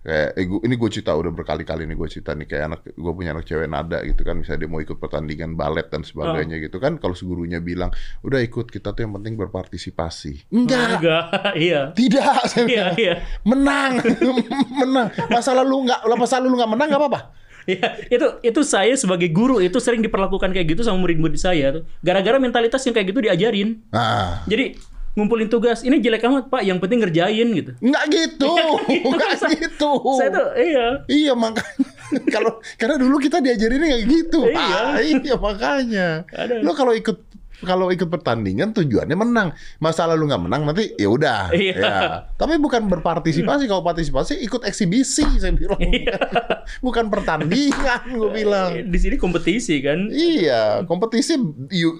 kayak 0.00 0.30
eh, 0.30 0.44
gua- 0.44 0.60
ini 0.60 0.76
gue 0.76 0.90
cerita 0.90 1.16
udah 1.16 1.32
berkali-kali 1.32 1.88
nih 1.88 1.96
gue 1.96 2.08
cerita 2.10 2.36
nih 2.36 2.44
kayak 2.44 2.64
anak 2.66 2.80
gue 2.84 3.12
punya 3.14 3.32
anak 3.32 3.48
cewek 3.48 3.64
nada 3.64 4.04
gitu 4.04 4.20
kan 4.20 4.36
misalnya 4.36 4.60
dia 4.60 4.68
mau 4.68 4.76
ikut 4.78 5.00
pertandingan 5.00 5.56
balet 5.56 5.88
dan 5.88 6.04
sebagainya 6.04 6.60
gitu 6.60 6.76
kan 6.76 7.00
kalau 7.00 7.16
gurunya 7.16 7.56
bilang 7.58 7.88
udah 8.20 8.36
ikut 8.38 8.68
kita 8.68 8.92
tuh 8.92 9.00
yang 9.00 9.16
penting 9.16 9.32
berpartisipasi 9.34 10.44
enggak 10.50 11.00
Enggak, 11.00 11.24
iya. 11.56 11.80
tidak 11.90 12.36
saya 12.44 12.60
Iya, 12.60 12.68
bilang. 12.68 12.94
iya. 12.98 13.14
menang 13.42 13.92
menang 14.84 15.08
masa 15.26 15.56
lalu 15.56 15.88
nggak 15.88 16.00
masa 16.14 16.36
lalu 16.36 16.54
nggak 16.54 16.70
menang 16.70 16.88
nggak 16.90 17.00
apa-apa 17.00 17.20
Iya, 17.64 17.96
itu 18.12 18.26
itu 18.44 18.60
saya 18.60 18.92
sebagai 18.92 19.32
guru 19.32 19.56
itu 19.56 19.80
sering 19.80 20.04
diperlakukan 20.04 20.52
kayak 20.52 20.76
gitu 20.76 20.84
sama 20.84 21.00
murid-murid 21.00 21.40
saya 21.40 21.72
tuh. 21.72 21.88
Gara-gara 22.04 22.36
mentalitas 22.36 22.84
yang 22.84 22.92
kayak 22.92 23.08
gitu 23.08 23.24
diajarin. 23.24 23.80
nah 23.88 24.44
Jadi 24.44 24.76
ngumpulin 25.14 25.46
tugas, 25.46 25.80
ini 25.80 25.98
jelek 25.98 26.22
amat 26.22 26.46
Pak, 26.46 26.62
yang 26.62 26.76
penting 26.76 26.98
ngerjain 26.98 27.48
gitu. 27.50 27.70
nggak 27.76 28.04
gitu 28.08 28.50
nggak 29.14 29.32
Saya- 29.36 29.54
gitu 29.54 29.90
Saya 30.14 30.28
tuh 30.28 30.48
iya. 30.54 30.86
Iya 31.06 31.32
makanya 31.34 31.86
kalau 32.34 32.58
karena 32.74 32.96
dulu 32.96 33.16
kita 33.18 33.38
diajarinnya 33.38 33.88
kayak 33.90 34.04
gitu. 34.04 34.40
Iya. 34.44 34.78
Ah, 34.84 34.98
iya 35.00 35.34
makanya. 35.34 36.08
Ada. 36.28 36.60
Lo 36.60 36.72
kalau 36.72 36.92
ikut 36.92 37.16
kalau 37.64 37.88
ikut 37.88 38.06
pertandingan 38.06 38.70
tujuannya 38.70 39.16
menang. 39.16 39.48
Masa 39.78 40.04
lalu 40.04 40.28
nggak 40.28 40.42
menang 40.42 40.62
nanti 40.64 40.92
ya 40.94 41.08
udah. 41.08 41.48
Iya. 41.50 41.74
Ya. 41.74 41.98
Tapi 42.34 42.58
bukan 42.58 42.86
berpartisipasi. 42.86 43.64
Kalau 43.64 43.80
partisipasi 43.80 44.36
ikut 44.38 44.62
eksibisi 44.62 45.24
saya 45.38 45.54
bilang. 45.54 45.80
Iya. 45.80 46.18
bukan 46.86 47.08
pertandingan 47.08 48.04
gue 48.10 48.30
bilang. 48.34 48.68
Di 48.84 48.98
sini 49.00 49.16
kompetisi 49.16 49.80
kan. 49.80 50.10
Iya, 50.10 50.84
kompetisi 50.84 51.40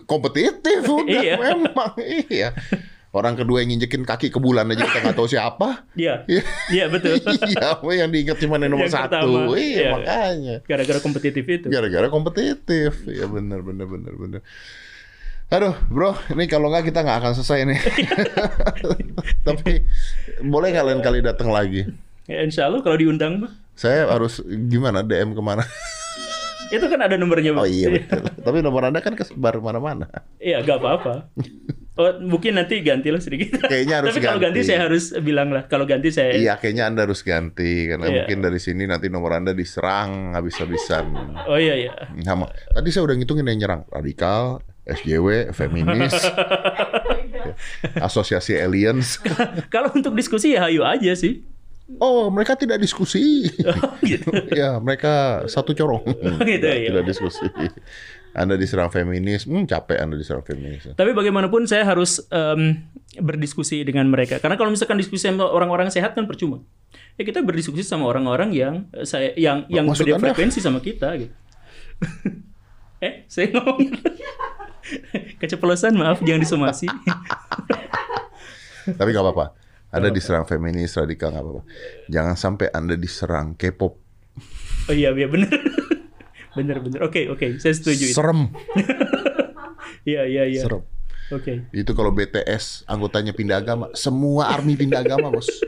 kompetitif 0.05 0.85
udah 0.85 1.07
Iya. 1.07 1.35
memang. 1.41 1.93
Iya. 2.29 2.49
Orang 3.15 3.39
kedua 3.39 3.63
yang 3.63 3.71
nginjekin 3.71 4.03
kaki 4.03 4.27
ke 4.27 4.43
bulan 4.43 4.67
aja 4.75 4.91
kita 4.91 4.99
nggak 5.07 5.15
tahu 5.15 5.31
siapa. 5.31 5.87
Iya. 5.95 6.27
Iya. 6.27 6.43
Iya 6.75 6.85
betul. 6.91 7.15
iya, 7.55 7.79
yang 8.03 8.11
diingat 8.11 8.43
cuma 8.43 8.59
nomor 8.59 8.91
Yang 8.91 8.99
satu. 8.99 9.07
pertama. 9.23 9.39
Iya, 9.55 9.71
Iya. 9.79 9.89
makanya. 9.95 10.55
Gara-gara 10.67 10.99
kompetitif 10.99 11.45
itu. 11.47 11.67
Gara-gara 11.71 12.11
kompetitif. 12.11 13.07
Ya 13.07 13.31
benar 13.31 13.63
benar 13.63 13.87
benar 13.87 14.13
benar. 14.19 14.41
Aduh, 15.55 15.79
bro, 15.87 16.19
ini 16.35 16.51
kalau 16.51 16.67
nggak 16.67 16.91
kita 16.91 17.07
nggak 17.07 17.19
akan 17.23 17.33
selesai 17.39 17.63
nih. 17.71 17.79
Tapi 19.47 19.73
boleh 20.43 20.75
kalian 20.75 20.99
kali 20.99 21.23
datang 21.23 21.55
lagi. 21.55 21.87
Ya, 22.27 22.43
insya 22.43 22.67
Allah 22.67 22.83
kalau 22.83 22.99
diundang 22.99 23.47
mah. 23.47 23.53
Saya 23.79 24.11
harus 24.11 24.43
gimana 24.67 25.07
DM 25.07 25.39
ke 25.39 25.43
mana? 25.45 25.63
Itu 26.73 26.89
kan 26.91 26.99
ada 26.99 27.15
nomornya. 27.15 27.55
Oh 27.55 27.69
iya 27.69 27.93
betul. 27.93 28.25
Tapi 28.43 28.59
nomor 28.59 28.91
anda 28.91 28.99
kan 28.99 29.15
kesebar 29.15 29.61
mana-mana. 29.63 30.11
Iya, 30.43 30.65
gak 30.67 30.83
apa-apa. 30.83 31.31
Oh, 31.95 32.11
mungkin 32.19 32.59
nanti 32.59 32.83
gantilah 32.83 33.23
sedikit. 33.23 33.55
Kayaknya 33.71 34.03
harus 34.03 34.11
Tapi 34.11 34.21
kalau 34.21 34.43
ganti 34.43 34.61
ganti. 34.61 34.67
saya 34.67 34.81
harus 34.91 35.15
bilang 35.23 35.55
lah. 35.55 35.71
Kalau 35.71 35.87
ganti 35.87 36.11
saya. 36.11 36.35
Iya, 36.35 36.59
kayaknya 36.59 36.91
anda 36.91 37.07
harus 37.07 37.23
ganti 37.23 37.87
karena 37.87 38.11
Iya. 38.11 38.15
mungkin 38.27 38.39
dari 38.43 38.59
sini 38.59 38.83
nanti 38.85 39.07
nomor 39.07 39.39
anda 39.39 39.55
diserang 39.55 40.35
habis-habisan. 40.35 41.07
Oh 41.47 41.55
iya 41.55 41.79
iya. 41.79 41.95
Sama. 42.27 42.51
Tadi 42.51 42.91
saya 42.91 43.07
udah 43.07 43.15
ngitungin 43.15 43.47
yang 43.47 43.59
nyerang 43.63 43.83
radikal, 43.87 44.59
SJW, 44.83 45.55
feminis, 45.55 46.11
asosiasi 48.07 48.59
aliens. 48.59 49.23
kalau 49.71 49.95
untuk 49.95 50.15
diskusi 50.15 50.59
ya 50.59 50.67
hayu 50.67 50.83
aja 50.83 51.15
sih. 51.15 51.47
Oh, 52.01 52.33
mereka 52.33 52.57
tidak 52.57 52.81
diskusi. 52.81 53.45
Oh, 53.61 53.93
gitu. 54.09 54.33
ya, 54.57 54.81
mereka 54.81 55.45
satu 55.45 55.77
corong. 55.77 56.05
gitu, 56.09 56.41
tidak, 56.41 56.75
iya. 56.81 56.89
tidak 56.89 57.05
diskusi. 57.05 57.45
Anda 58.35 58.59
diserang 58.59 58.91
feminis, 58.91 59.47
hmm, 59.47 59.69
capek 59.69 60.01
Anda 60.01 60.19
diserang 60.19 60.43
feminis. 60.43 60.91
Tapi 60.97 61.15
bagaimanapun 61.15 61.71
saya 61.71 61.87
harus 61.87 62.25
em, 62.33 62.83
berdiskusi 63.21 63.85
dengan 63.87 64.11
mereka. 64.11 64.43
Karena 64.43 64.59
kalau 64.59 64.75
misalkan 64.75 64.99
diskusi 64.99 65.29
sama 65.31 65.47
orang-orang 65.47 65.93
sehat 65.93 66.19
kan 66.19 66.27
percuma. 66.27 66.65
Ya 67.15 67.23
kita 67.23 67.47
berdiskusi 67.47 67.87
sama 67.87 68.11
orang-orang 68.11 68.51
yang 68.51 68.75
eh, 68.91 69.07
saya 69.07 69.31
yang 69.39 69.71
yang 69.71 69.87
Maksud 69.87 70.09
beda 70.09 70.19
Anda? 70.19 70.25
frekuensi 70.35 70.59
sama 70.59 70.83
kita 70.83 71.15
gitu. 71.15 71.35
eh, 73.07 73.23
saya 73.31 73.55
ngomong 73.55 73.93
keceplosan 75.39 75.95
maaf 75.95 76.19
jangan 76.27 76.43
disomasi. 76.43 76.91
Tapi 78.99 79.09
nggak 79.15 79.25
apa-apa. 79.31 79.64
Anda 79.95 80.11
diserang 80.11 80.45
feminis, 80.45 80.93
radikal 80.95 81.31
nggak 81.31 81.45
apa-apa. 81.45 81.63
Jangan 82.11 82.35
sampai 82.35 82.67
Anda 82.71 82.95
diserang 82.95 83.55
K-pop. 83.55 83.95
Oh 84.85 84.95
iya 84.95 85.15
iya 85.15 85.31
benar. 85.31 85.51
benar 86.59 86.77
benar. 86.83 87.01
Oke 87.07 87.31
oke, 87.31 87.59
saya 87.59 87.73
setuju 87.73 88.11
itu. 88.11 88.17
Serem, 88.17 88.51
Iya 90.11 90.29
iya 90.29 90.45
iya. 90.45 90.61
serem. 90.61 90.83
Oke. 91.33 91.65
Itu 91.73 91.97
kalau 91.97 92.13
BTS 92.13 92.85
anggotanya 92.85 93.33
pindah 93.33 93.57
agama, 93.57 93.89
semua 93.97 94.53
army 94.53 94.77
pindah 94.77 95.01
agama, 95.01 95.33
Bos. 95.33 95.49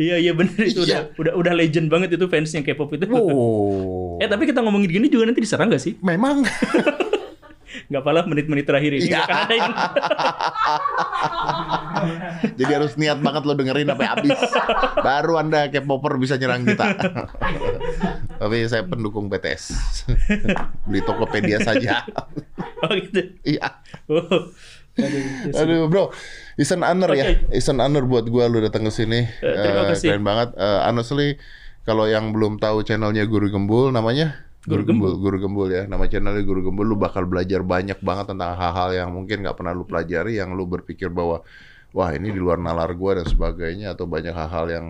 Iya 0.00 0.16
iya 0.16 0.32
benar 0.32 0.56
itu 0.64 0.82
Iya. 0.88 1.12
udah 1.14 1.20
udah 1.20 1.32
udah 1.36 1.52
legend 1.52 1.92
banget 1.92 2.16
itu 2.16 2.24
fansnya 2.26 2.64
K-pop 2.64 2.96
itu. 2.96 3.04
Oh. 3.12 4.16
Eh 4.16 4.26
tapi 4.26 4.48
kita 4.48 4.64
ngomongin 4.64 4.88
gini 4.88 5.06
juga 5.12 5.28
nanti 5.28 5.44
diserang 5.44 5.68
gak 5.68 5.84
sih? 5.84 6.00
Memang. 6.00 6.42
Gak 7.88 8.00
apalah 8.00 8.24
menit-menit 8.24 8.64
terakhir 8.64 8.92
ini. 8.92 9.08
Nggak 9.08 9.48
yang- 9.50 9.72
Jadi 12.58 12.72
harus 12.72 12.92
niat 12.96 13.18
banget 13.18 13.42
lo 13.44 13.52
dengerin 13.54 13.86
sampai 13.86 14.08
habis. 14.08 14.38
Baru 14.98 15.36
Anda 15.36 15.68
K-popper 15.68 16.16
bisa 16.16 16.34
nyerang 16.36 16.64
kita. 16.64 16.84
Tapi 18.40 18.56
saya 18.66 18.82
pendukung 18.84 19.28
BTS. 19.28 19.64
Beli 20.88 21.00
Tokopedia 21.00 21.58
saja. 21.60 22.02
Oh 22.82 22.92
gitu. 22.92 23.20
Iya. 23.42 23.66
Oh. 24.08 24.50
Aduh. 24.92 25.22
Aduh, 25.54 25.78
bro. 25.86 26.10
It's 26.54 26.68
an 26.68 26.82
honor 26.82 27.10
ya. 27.14 27.24
Oke. 27.24 27.34
It's 27.50 27.66
an 27.66 27.78
honor 27.80 28.04
buat 28.04 28.26
gua 28.26 28.46
lu 28.46 28.60
datang 28.60 28.82
ke 28.82 28.92
sini. 28.92 29.24
terima 29.40 29.82
Eh, 29.82 29.86
kasih. 29.88 30.06
Keren 30.12 30.22
banget. 30.22 30.48
Eh, 30.52 30.78
honestly, 30.84 31.28
kalau 31.82 32.04
yang 32.04 32.30
belum 32.30 32.58
tahu 32.58 32.82
channelnya 32.82 33.24
Guru 33.24 33.48
Gembul 33.48 33.88
namanya 33.88 34.36
Guru 34.62 34.82
Gembul. 34.86 35.12
Guru 35.18 35.36
Gembul 35.42 35.68
ya. 35.74 35.82
Nama 35.90 36.04
channelnya 36.06 36.46
Guru 36.46 36.62
Gembul. 36.70 36.86
Lu 36.86 36.94
bakal 36.94 37.26
belajar 37.26 37.66
banyak 37.66 37.98
banget 37.98 38.30
tentang 38.30 38.54
hal-hal 38.54 38.90
yang 38.94 39.08
mungkin 39.10 39.42
nggak 39.42 39.58
pernah 39.58 39.74
lu 39.74 39.82
pelajari, 39.82 40.38
yang 40.38 40.54
lu 40.54 40.70
berpikir 40.70 41.10
bahwa 41.10 41.42
wah 41.90 42.10
ini 42.14 42.30
di 42.30 42.38
luar 42.38 42.62
nalar 42.62 42.94
gua 42.94 43.18
dan 43.18 43.26
sebagainya 43.26 43.98
atau 43.98 44.06
banyak 44.06 44.30
hal-hal 44.30 44.66
yang 44.70 44.86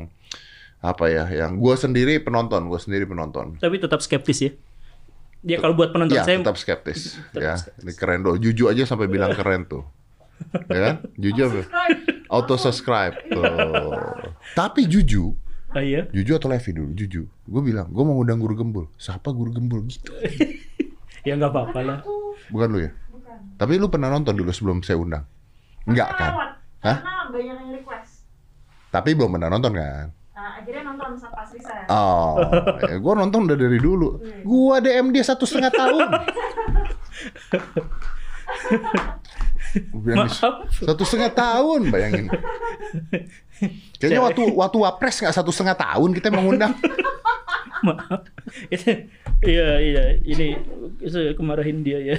apa 0.83 1.05
ya, 1.09 1.25
yang 1.31 1.57
gua 1.57 1.79
sendiri 1.81 2.21
penonton, 2.21 2.69
gua 2.69 2.77
sendiri 2.77 3.09
penonton. 3.09 3.57
Tapi 3.57 3.81
tetap 3.81 4.05
skeptis 4.05 4.39
ya. 4.45 4.53
Ya 5.43 5.59
kalau 5.59 5.75
buat 5.75 5.91
penonton 5.91 6.15
Ya, 6.15 6.23
saya 6.23 6.39
tetap 6.39 6.55
skeptis. 6.55 7.19
Tetap 7.35 7.43
ya, 7.43 7.55
skeptis. 7.59 7.83
ini 7.83 7.93
keren 7.99 8.21
doh. 8.23 8.39
Juju 8.39 8.71
aja 8.71 8.87
sampai 8.87 9.11
bilang 9.11 9.35
keren 9.35 9.67
tuh. 9.67 9.83
ya 10.71 10.81
kan? 10.87 10.95
Juju 11.19 11.41
apa? 11.51 11.63
Auto 12.31 12.55
subscribe 12.55 13.19
tuh. 13.27 13.43
Tapi 14.55 14.87
Juju, 14.87 15.35
Ah, 15.73 15.81
iya. 15.81 16.05
Juju 16.13 16.37
atau 16.37 16.53
Levi 16.53 16.71
dulu? 16.77 16.91
Juju. 16.93 17.23
Gue 17.49 17.63
bilang, 17.65 17.89
gue 17.89 18.05
mau 18.05 18.13
ngundang 18.21 18.41
guru 18.41 18.55
gembul. 18.55 18.85
Siapa 19.01 19.33
guru 19.33 19.51
gembul 19.53 19.85
gitu? 19.89 20.13
Ya 21.23 21.39
nggak 21.39 21.55
apa-apa 21.55 21.81
lah. 21.87 21.99
Bukan 22.51 22.67
lu 22.75 22.83
ya? 22.83 22.91
Bukan. 23.15 23.55
Tapi 23.55 23.79
lu 23.79 23.87
pernah 23.87 24.11
nonton 24.11 24.35
dulu 24.35 24.51
sebelum 24.51 24.83
saya 24.83 24.99
undang? 24.99 25.23
Enggak 25.87 26.19
kan? 26.19 26.59
Hah? 26.83 26.99
Karena 26.99 27.31
banyak 27.31 27.57
yang 27.63 27.71
request. 27.79 28.27
Tapi 28.91 29.15
belum 29.15 29.39
pernah 29.39 29.55
nonton 29.55 29.71
kan? 29.71 30.11
Nah, 30.11 30.59
akhirnya 30.59 30.83
nonton 30.83 31.15
sama 31.15 31.39
pas 31.39 31.47
Risa. 31.55 31.87
Oh, 31.87 32.43
ya, 32.91 32.99
gue 32.99 33.15
nonton 33.15 33.47
udah 33.47 33.55
dari 33.55 33.79
dulu. 33.79 34.19
Gua 34.43 34.83
DM 34.83 35.15
dia 35.15 35.23
satu 35.23 35.47
setengah 35.47 35.71
tahun. 35.71 36.11
Maaf. 39.95 40.75
Satu 40.75 41.03
setengah 41.07 41.33
tahun, 41.33 41.89
bayangin. 41.95 42.27
Kayaknya 43.99 44.23
waktu 44.23 44.43
waktu 44.55 44.77
wapres 44.83 45.17
nggak 45.23 45.35
satu 45.35 45.51
setengah 45.55 45.77
tahun 45.79 46.11
kita 46.17 46.29
mengundang. 46.35 46.75
Maaf. 47.87 48.23
Iya 49.43 49.83
iya 49.83 50.05
ini 50.23 50.55
saya 51.03 51.35
kemarahin 51.35 51.83
dia 51.83 51.99
ya. 51.99 52.15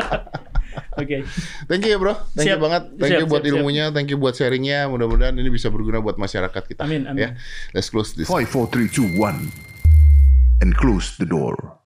Oke. 1.00 1.26
Thank 1.68 1.84
you 1.86 1.92
ya 1.94 1.98
bro, 2.00 2.14
thank 2.34 2.48
you 2.48 2.56
Siap. 2.56 2.62
banget, 2.62 2.82
thank 2.98 3.12
you 3.14 3.26
Siap, 3.26 3.30
buat 3.30 3.42
siap, 3.42 3.50
siap. 3.50 3.60
ilmunya, 3.60 3.84
thank 3.92 4.08
you 4.10 4.18
buat 4.18 4.34
sharingnya. 4.34 4.86
Mudah-mudahan 4.90 5.34
ini 5.36 5.50
bisa 5.52 5.68
berguna 5.70 6.00
buat 6.02 6.16
masyarakat 6.18 6.62
kita. 6.64 6.82
Amin, 6.86 7.06
amin. 7.06 7.18
Ya, 7.18 7.28
let's 7.76 7.90
close 7.92 8.14
this. 8.14 8.26
Five, 8.26 8.50
four, 8.50 8.66
three, 8.70 8.86
two, 8.90 9.06
one, 9.18 9.50
and 10.62 10.74
close 10.74 11.14
the 11.18 11.26
door. 11.28 11.83